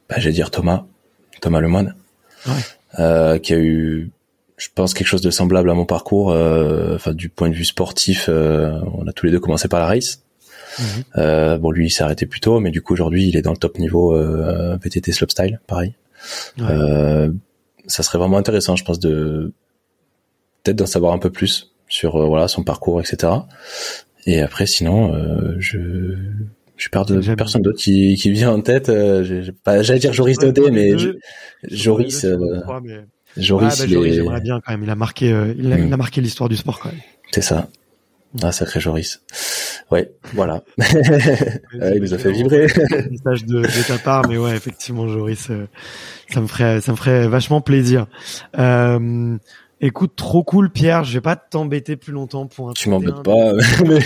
bah, 0.09 0.16
j'allais 0.18 0.34
dire 0.34 0.51
Thomas, 0.51 0.84
Thomas 1.40 1.60
Lemoine, 1.60 1.94
Ouais. 2.47 2.52
euh, 2.98 3.38
qui 3.38 3.55
a 3.55 3.59
eu, 3.59 4.10
je 4.59 4.68
pense, 4.74 4.92
quelque 4.94 5.06
chose 5.06 5.22
de 5.22 5.30
semblable 5.30 5.70
à 5.70 5.74
mon 5.74 5.86
parcours. 5.86 6.30
euh, 6.30 6.94
Enfin, 6.94 7.12
du 7.14 7.28
point 7.30 7.48
de 7.48 7.55
vue 7.55 7.64
sportif, 7.64 8.26
euh, 8.28 8.78
on 8.94 9.06
a 9.06 9.12
tous 9.12 9.26
les 9.26 9.32
deux 9.32 9.40
commencé 9.40 9.66
par 9.68 9.80
la 9.80 9.86
race. 9.86 10.22
Mhm. 10.78 10.84
Euh, 11.18 11.59
bon, 11.59 11.70
lui, 11.70 11.86
il 11.86 11.90
s'est 11.90 12.02
arrêté 12.05 12.26
plus 12.26 12.40
tôt, 12.40 12.60
mais 12.60 12.70
du 12.70 12.82
coup, 12.82 12.92
aujourd'hui, 12.92 13.26
il 13.28 13.36
est 13.36 13.42
dans 13.42 13.51
le 13.52 13.56
top 13.56 13.78
niveau 13.78 14.14
euh, 14.14 14.76
VTT 14.82 15.12
slopestyle, 15.12 15.60
pareil. 15.66 15.94
Ouais. 16.59 16.64
Euh, 16.70 17.30
ça 17.86 18.02
serait 18.02 18.18
vraiment 18.18 18.36
intéressant, 18.36 18.76
je 18.76 18.84
pense, 18.84 18.98
de 19.01 19.52
peut-être 20.62 20.76
d'en 20.76 20.86
savoir 20.86 21.12
un 21.14 21.18
peu 21.18 21.30
plus 21.30 21.72
sur 21.88 22.16
euh, 22.16 22.26
voilà 22.26 22.47
son 22.48 22.62
parcours, 22.62 23.01
etc. 23.01 23.32
Et 24.26 24.40
après, 24.40 24.66
sinon, 24.66 25.14
euh, 25.14 25.56
je 25.59 25.78
je 26.76 26.88
perds 26.88 27.05
de 27.06 27.34
personne 27.34 27.60
d'autre 27.62 27.78
qui, 27.78 28.14
qui 28.16 28.30
vient 28.30 28.52
en 28.52 28.60
tête. 28.62 28.88
Euh, 28.88 29.42
pas, 29.64 29.82
j'allais 29.82 29.98
dire 29.98 30.12
Joris 30.12 30.38
Daudet, 30.38 30.62
les 30.62 30.70
mais 30.70 30.98
je- 30.98 31.10
Joris, 31.64 32.24
Ah, 32.24 32.80
bah, 32.80 32.80
il 33.36 33.42
Joris, 33.42 33.84
j'aimerais 33.86 34.40
bien 34.40 34.60
quand 34.64 34.72
même. 34.72 34.82
Il 34.84 34.90
a 34.90 34.94
marqué, 34.94 35.32
euh, 35.32 35.55
il, 35.59 35.72
a, 35.72 35.76
Mm. 35.76 35.86
il 35.88 35.92
a 35.92 35.97
marqué 35.97 36.20
l'histoire 36.20 36.48
du 36.48 36.56
sport 36.56 36.78
quand 36.80 36.90
même. 36.90 37.01
c'est 37.32 37.42
ça. 37.42 37.68
Ah, 38.43 38.52
sacré 38.52 38.78
Joris. 38.81 39.23
Ouais, 39.90 40.12
voilà. 40.35 40.62
Ouais, 40.78 41.93
il 41.97 42.01
nous 42.01 42.15
a 42.15 42.19
fait 42.19 42.31
vibrer. 42.32 42.66
Un 42.93 43.09
message 43.11 43.44
de, 43.44 43.61
de 43.62 43.86
ta 43.89 43.98
part, 43.98 44.28
mais 44.28 44.36
ouais, 44.39 44.55
effectivement, 44.57 45.09
Joris, 45.09 45.48
euh, 45.51 45.66
ça 46.32 46.40
me 46.40 46.47
ferait, 46.47 46.81
ça 46.81 46.93
me 46.93 46.97
ferait 46.97 47.27
vachement 47.27 47.61
plaisir. 47.61 48.07
Euh, 48.59 49.36
écoute, 49.81 50.12
trop 50.15 50.44
cool, 50.44 50.70
Pierre. 50.70 51.02
Je 51.05 51.15
vais 51.15 51.20
pas 51.20 51.35
t'embêter 51.36 51.97
plus 51.97 52.12
longtemps 52.12 52.47
pour 52.47 52.70
un. 52.70 52.73
Tu 52.74 52.89
m'embêtes 52.89 53.23
pas, 53.24 53.52
mais 53.86 54.01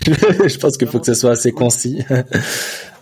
je 0.48 0.58
pense 0.58 0.78
qu'il 0.78 0.88
faut 0.88 1.00
que 1.00 1.06
ce 1.06 1.14
soit 1.14 1.32
assez 1.32 1.52
concis. 1.52 2.02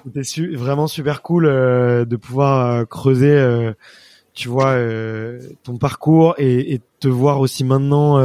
C'était 0.05 0.25
su- 0.25 0.57
vraiment 0.57 0.89
super 0.89 1.23
cool 1.23 1.47
euh, 1.47 2.05
de 2.05 2.17
pouvoir 2.17 2.67
euh, 2.81 2.85
creuser, 2.85 3.73
tu 4.35 4.49
vois, 4.49 4.77
ton 5.63 5.77
parcours 5.77 6.35
et, 6.39 6.75
et 6.75 6.81
te 6.99 7.07
voir 7.07 7.39
aussi 7.41 7.63
maintenant 7.65 8.19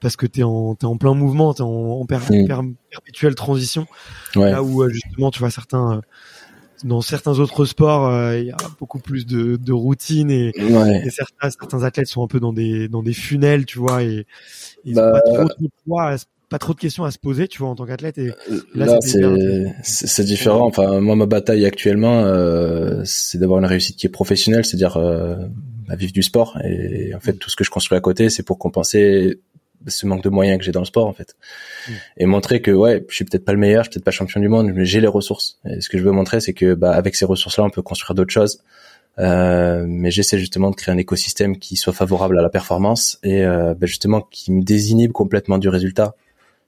parce 0.00 0.16
que 0.16 0.26
t'es 0.26 0.42
en 0.42 0.74
t'es 0.74 0.86
en 0.86 0.96
plein 0.96 1.14
mouvement, 1.14 1.54
t'es 1.54 1.62
en, 1.62 1.68
en 1.68 2.04
per- 2.06 2.18
Mm. 2.30 2.46
per- 2.46 2.60
perpétuelle 2.90 3.34
transition. 3.34 3.86
Ouais. 4.36 4.50
Là 4.50 4.62
où 4.62 4.82
euh, 4.82 4.88
justement, 4.90 5.30
tu 5.30 5.38
vois 5.40 5.50
certains 5.50 5.98
euh, 5.98 6.00
dans 6.84 7.00
certains 7.00 7.38
autres 7.38 7.64
sports, 7.64 8.06
euh, 8.08 8.38
il 8.38 8.46
y 8.46 8.50
a 8.50 8.56
beaucoup 8.78 8.98
plus 8.98 9.24
de, 9.24 9.56
de 9.56 9.72
routine 9.72 10.30
et, 10.30 10.52
Ouais. 10.58 11.02
et 11.06 11.10
certains 11.10 11.48
certains 11.50 11.82
athlètes 11.84 12.06
sont 12.08 12.22
un 12.22 12.26
peu 12.28 12.38
dans 12.40 12.52
des 12.52 12.88
dans 12.88 13.02
des 13.02 13.14
funnels, 13.14 13.64
tu 13.64 13.78
vois, 13.78 14.02
et 14.02 14.26
ils 14.84 14.94
Bah, 14.94 15.08
ont 15.08 15.12
pas 15.12 15.20
trop, 15.22 15.48
trop 15.48 15.62
de 15.64 15.70
poids 15.86 16.04
à 16.08 16.18
se- 16.18 16.26
pas 16.50 16.58
trop 16.58 16.74
de 16.74 16.78
questions 16.78 17.02
à 17.04 17.10
se 17.10 17.18
poser, 17.18 17.48
tu 17.48 17.58
vois, 17.58 17.68
en 17.70 17.74
tant 17.74 17.86
qu'athlète. 17.86 18.18
Et 18.18 18.30
Là, 18.74 18.98
c'est 19.82 20.24
différent. 20.24 20.66
Enfin, 20.66 21.00
moi, 21.00 21.16
ma 21.16 21.26
bataille 21.26 21.64
actuellement, 21.64 22.20
euh, 22.24 23.02
c'est 23.04 23.38
d'avoir 23.38 23.58
une 23.58 23.64
réussite 23.66 23.96
qui 23.96 24.06
est 24.06 24.10
professionnelle, 24.10 24.64
c'est-à-dire 24.64 24.96
euh, 24.96 25.36
à 25.88 25.96
vivre 25.96 26.12
du 26.12 26.22
sport. 26.22 26.58
Et 26.64 27.14
en 27.14 27.20
fait, 27.20 27.32
tout 27.34 27.50
ce 27.50 27.56
que 27.56 27.64
je 27.64 27.70
construis 27.70 27.96
à 27.96 28.00
côté, 28.00 28.30
c'est 28.30 28.42
pour 28.44 28.58
compenser 28.58 29.40
ce 29.86 30.06
manque 30.06 30.22
de 30.22 30.28
moyens 30.28 30.58
que 30.58 30.64
j'ai 30.64 30.72
dans 30.72 30.80
le 30.80 30.86
sport, 30.86 31.06
en 31.06 31.12
fait, 31.12 31.34
Mm. 31.88 31.92
et 32.18 32.26
montrer 32.26 32.60
que 32.62 32.70
ouais, 32.70 33.04
je 33.08 33.14
suis 33.14 33.24
peut-être 33.24 33.44
pas 33.44 33.52
le 33.52 33.58
meilleur, 33.58 33.84
je 33.84 33.90
suis 33.90 33.94
peut-être 33.94 34.04
pas 34.04 34.10
champion 34.10 34.40
du 34.40 34.48
monde, 34.48 34.72
mais 34.74 34.84
j'ai 34.84 35.00
les 35.00 35.06
ressources. 35.06 35.58
Et 35.68 35.80
ce 35.80 35.88
que 35.88 35.98
je 35.98 36.02
veux 36.04 36.12
montrer, 36.12 36.40
c'est 36.40 36.52
que 36.54 36.74
bah, 36.74 36.92
avec 36.92 37.14
ces 37.16 37.24
ressources-là, 37.24 37.64
on 37.64 37.70
peut 37.70 37.82
construire 37.82 38.14
d'autres 38.14 38.32
choses. 38.32 38.60
Euh, 39.18 39.84
mais 39.88 40.10
j'essaie 40.10 40.38
justement 40.38 40.70
de 40.70 40.76
créer 40.76 40.94
un 40.94 40.98
écosystème 40.98 41.56
qui 41.58 41.76
soit 41.76 41.94
favorable 41.94 42.38
à 42.38 42.42
la 42.42 42.50
performance 42.50 43.18
et 43.22 43.44
euh, 43.46 43.72
bah, 43.74 43.86
justement 43.86 44.20
qui 44.20 44.52
me 44.52 44.62
désinhibe 44.62 45.12
complètement 45.12 45.56
du 45.58 45.68
résultat. 45.70 46.14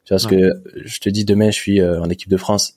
Tu 0.04 0.14
vois, 0.14 0.20
parce 0.20 0.32
Ouais. 0.32 0.40
que 0.40 0.62
je 0.86 0.98
te 1.00 1.10
dis 1.10 1.26
demain, 1.26 1.50
je 1.50 1.56
suis 1.56 1.80
euh, 1.82 2.00
en 2.00 2.08
équipe 2.08 2.30
de 2.30 2.38
France 2.38 2.76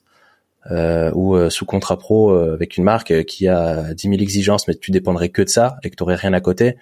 euh, 0.70 1.10
ou 1.14 1.36
euh, 1.36 1.50
sous 1.50 1.66
contrat 1.66 1.98
pro 1.98 2.32
euh, 2.32 2.54
avec 2.54 2.76
une 2.76 2.84
marque 2.84 3.12
euh, 3.12 3.24
qui 3.24 3.48
a 3.48 3.94
10 3.94 4.10
000 4.10 4.22
exigences, 4.22 4.68
mais 4.68 4.76
tu 4.76 4.92
dépendrais 4.92 5.30
que 5.30 5.42
de 5.42 5.50
ça 5.50 5.78
et 5.84 5.90
que 5.90 5.96
tu 5.96 6.04
rien 6.04 6.34
à 6.34 6.42
côté. 6.42 6.76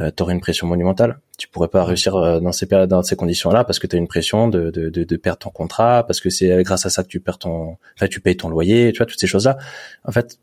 Euh, 0.00 0.10
tu 0.16 0.24
une 0.30 0.40
pression 0.40 0.66
monumentale. 0.66 1.20
Tu 1.38 1.48
pourrais 1.48 1.68
pas 1.68 1.84
réussir 1.84 2.16
euh, 2.16 2.40
dans 2.40 2.52
ces 2.52 2.66
périodes, 2.66 2.90
dans 2.90 3.02
ces 3.02 3.16
conditions-là, 3.16 3.64
parce 3.64 3.78
que 3.78 3.86
tu 3.86 3.96
as 3.96 3.98
une 3.98 4.08
pression 4.08 4.48
de, 4.48 4.70
de, 4.70 4.88
de, 4.88 5.04
de, 5.04 5.16
perdre 5.16 5.38
ton 5.38 5.50
contrat, 5.50 6.04
parce 6.06 6.20
que 6.20 6.30
c'est 6.30 6.62
grâce 6.62 6.86
à 6.86 6.90
ça 6.90 7.02
que 7.02 7.08
tu 7.08 7.20
perds 7.20 7.38
ton, 7.38 7.76
enfin, 7.96 8.08
tu 8.08 8.20
payes 8.20 8.36
ton 8.36 8.48
loyer, 8.48 8.92
tu 8.92 8.98
vois, 8.98 9.06
toutes 9.06 9.20
ces 9.20 9.26
choses-là. 9.26 9.58
En 10.04 10.12
fait, 10.12 10.38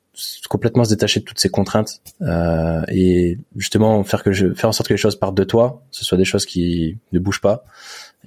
complètement 0.49 0.83
se 0.83 0.89
détacher 0.89 1.21
de 1.21 1.25
toutes 1.25 1.39
ces 1.39 1.49
contraintes 1.49 2.01
euh, 2.21 2.81
et 2.89 3.37
justement 3.55 4.03
faire 4.03 4.23
que 4.23 4.33
je, 4.33 4.53
faire 4.53 4.69
en 4.69 4.73
sorte 4.73 4.89
que 4.89 4.93
les 4.93 4.97
choses 4.97 5.15
partent 5.15 5.35
de 5.35 5.43
toi, 5.43 5.83
ce 5.91 6.03
soit 6.03 6.17
des 6.17 6.25
choses 6.25 6.45
qui 6.45 6.97
ne 7.11 7.19
bougent 7.19 7.41
pas 7.41 7.63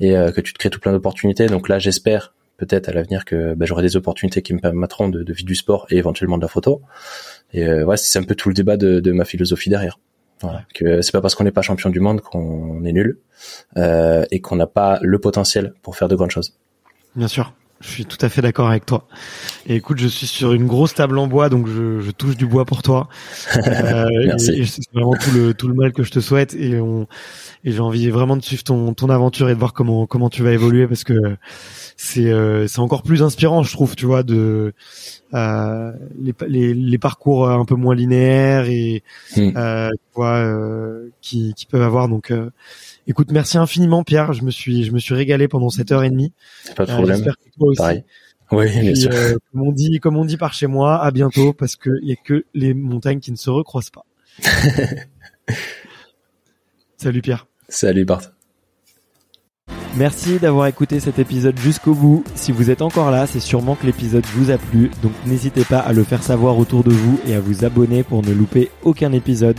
et 0.00 0.16
euh, 0.16 0.32
que 0.32 0.40
tu 0.40 0.52
te 0.52 0.58
crées 0.58 0.70
tout 0.70 0.80
plein 0.80 0.92
d'opportunités. 0.92 1.46
Donc 1.46 1.68
là, 1.68 1.78
j'espère 1.78 2.34
peut-être 2.56 2.88
à 2.88 2.92
l'avenir 2.92 3.24
que 3.24 3.54
bah, 3.54 3.66
j'aurai 3.66 3.82
des 3.82 3.96
opportunités 3.96 4.40
qui 4.40 4.54
me 4.54 4.60
permettront 4.60 5.08
de, 5.08 5.22
de 5.22 5.32
vivre 5.32 5.46
du 5.46 5.54
sport 5.54 5.86
et 5.90 5.96
éventuellement 5.96 6.38
de 6.38 6.42
la 6.42 6.48
photo. 6.48 6.80
Et 7.52 7.64
euh, 7.64 7.84
ouais, 7.84 7.96
c'est 7.96 8.18
un 8.18 8.22
peu 8.22 8.34
tout 8.34 8.48
le 8.48 8.54
débat 8.54 8.76
de, 8.76 9.00
de 9.00 9.12
ma 9.12 9.24
philosophie 9.24 9.68
derrière. 9.68 9.98
Voilà. 10.40 10.62
Que 10.74 11.00
c'est 11.02 11.12
pas 11.12 11.20
parce 11.20 11.34
qu'on 11.34 11.44
n'est 11.44 11.50
pas 11.52 11.62
champion 11.62 11.90
du 11.90 12.00
monde 12.00 12.20
qu'on 12.20 12.84
est 12.84 12.92
nul 12.92 13.18
euh, 13.76 14.24
et 14.30 14.40
qu'on 14.40 14.56
n'a 14.56 14.66
pas 14.66 14.98
le 15.02 15.18
potentiel 15.18 15.74
pour 15.82 15.96
faire 15.96 16.08
de 16.08 16.16
grandes 16.16 16.30
choses. 16.30 16.56
Bien 17.16 17.28
sûr. 17.28 17.54
Je 17.80 17.88
suis 17.88 18.06
tout 18.06 18.16
à 18.20 18.28
fait 18.28 18.40
d'accord 18.40 18.68
avec 18.68 18.86
toi. 18.86 19.06
Et 19.66 19.74
écoute, 19.76 19.98
je 19.98 20.08
suis 20.08 20.26
sur 20.26 20.52
une 20.52 20.66
grosse 20.66 20.94
table 20.94 21.18
en 21.18 21.26
bois, 21.26 21.48
donc 21.50 21.66
je, 21.68 22.00
je 22.00 22.10
touche 22.12 22.36
du 22.36 22.46
bois 22.46 22.64
pour 22.64 22.82
toi. 22.82 23.08
Euh, 23.56 24.06
Merci. 24.26 24.66
c'est 24.66 24.82
vraiment 24.92 25.14
tout 25.14 25.30
le 25.32 25.54
tout 25.54 25.68
le 25.68 25.74
mal 25.74 25.92
que 25.92 26.02
je 26.02 26.10
te 26.10 26.20
souhaite. 26.20 26.54
Et 26.54 26.80
on 26.80 27.06
et 27.64 27.72
j'ai 27.72 27.80
envie 27.80 28.08
vraiment 28.10 28.36
de 28.36 28.42
suivre 28.42 28.62
ton 28.62 28.94
ton 28.94 29.10
aventure 29.10 29.48
et 29.48 29.54
de 29.54 29.58
voir 29.58 29.72
comment 29.72 30.06
comment 30.06 30.28
tu 30.30 30.42
vas 30.42 30.52
évoluer 30.52 30.86
parce 30.86 31.04
que 31.04 31.36
c'est 31.96 32.30
euh, 32.30 32.66
c'est 32.66 32.80
encore 32.80 33.02
plus 33.02 33.22
inspirant, 33.22 33.62
je 33.62 33.72
trouve, 33.72 33.96
tu 33.96 34.06
vois, 34.06 34.22
de 34.22 34.72
euh, 35.34 35.92
les, 36.18 36.34
les, 36.48 36.74
les 36.74 36.98
parcours 36.98 37.48
un 37.50 37.64
peu 37.64 37.74
moins 37.74 37.94
linéaires 37.94 38.68
et 38.68 39.02
euh, 39.38 39.90
tu 39.90 40.14
vois 40.14 40.36
euh, 40.36 41.10
qui 41.20 41.54
qui 41.54 41.66
peuvent 41.66 41.82
avoir 41.82 42.08
donc. 42.08 42.32
Écoute, 43.06 43.30
merci 43.32 43.58
infiniment 43.58 44.02
Pierre. 44.02 44.32
Je 44.32 44.42
me 44.42 44.50
suis, 44.50 44.84
je 44.84 44.92
me 44.92 44.98
suis 44.98 45.14
régalé 45.14 45.46
pendant 45.48 45.68
cette 45.70 45.92
heure 45.92 46.04
et 46.04 46.10
demie. 46.10 46.32
Pas 46.76 46.86
de 46.86 46.90
Euh, 46.90 46.94
problème. 46.94 47.16
J'espère 47.16 47.36
que 47.36 47.50
toi 47.58 47.68
aussi. 47.68 47.78
Pareil. 47.78 48.04
Oui, 48.52 48.68
bien 48.70 48.92
Puis, 48.92 49.00
sûr. 49.02 49.10
euh, 49.12 49.36
comme 49.52 49.62
on 49.62 49.72
dit, 49.72 49.98
comme 50.00 50.16
on 50.16 50.24
dit 50.24 50.36
par 50.36 50.52
chez 50.54 50.66
moi, 50.66 51.02
à 51.02 51.10
bientôt 51.10 51.52
parce 51.52 51.76
que 51.76 51.90
il 52.02 52.08
y 52.08 52.12
a 52.12 52.16
que 52.16 52.44
les 52.54 52.72
montagnes 52.74 53.20
qui 53.20 53.30
ne 53.32 53.36
se 53.36 53.50
recroisent 53.50 53.90
pas. 53.90 54.04
Salut 56.96 57.22
Pierre. 57.22 57.46
Salut 57.68 58.04
Bart. 58.04 58.22
Merci 59.96 60.38
d'avoir 60.38 60.66
écouté 60.66 60.98
cet 60.98 61.18
épisode 61.18 61.56
jusqu'au 61.58 61.94
bout. 61.94 62.24
Si 62.34 62.50
vous 62.52 62.70
êtes 62.70 62.82
encore 62.82 63.10
là, 63.10 63.26
c'est 63.26 63.38
sûrement 63.40 63.76
que 63.76 63.86
l'épisode 63.86 64.24
vous 64.34 64.50
a 64.50 64.58
plu, 64.58 64.90
donc 65.02 65.12
n'hésitez 65.24 65.64
pas 65.64 65.78
à 65.78 65.92
le 65.92 66.02
faire 66.02 66.22
savoir 66.22 66.58
autour 66.58 66.82
de 66.82 66.90
vous 66.90 67.20
et 67.28 67.34
à 67.34 67.40
vous 67.40 67.64
abonner 67.64 68.02
pour 68.02 68.22
ne 68.22 68.32
louper 68.32 68.70
aucun 68.82 69.12
épisode. 69.12 69.58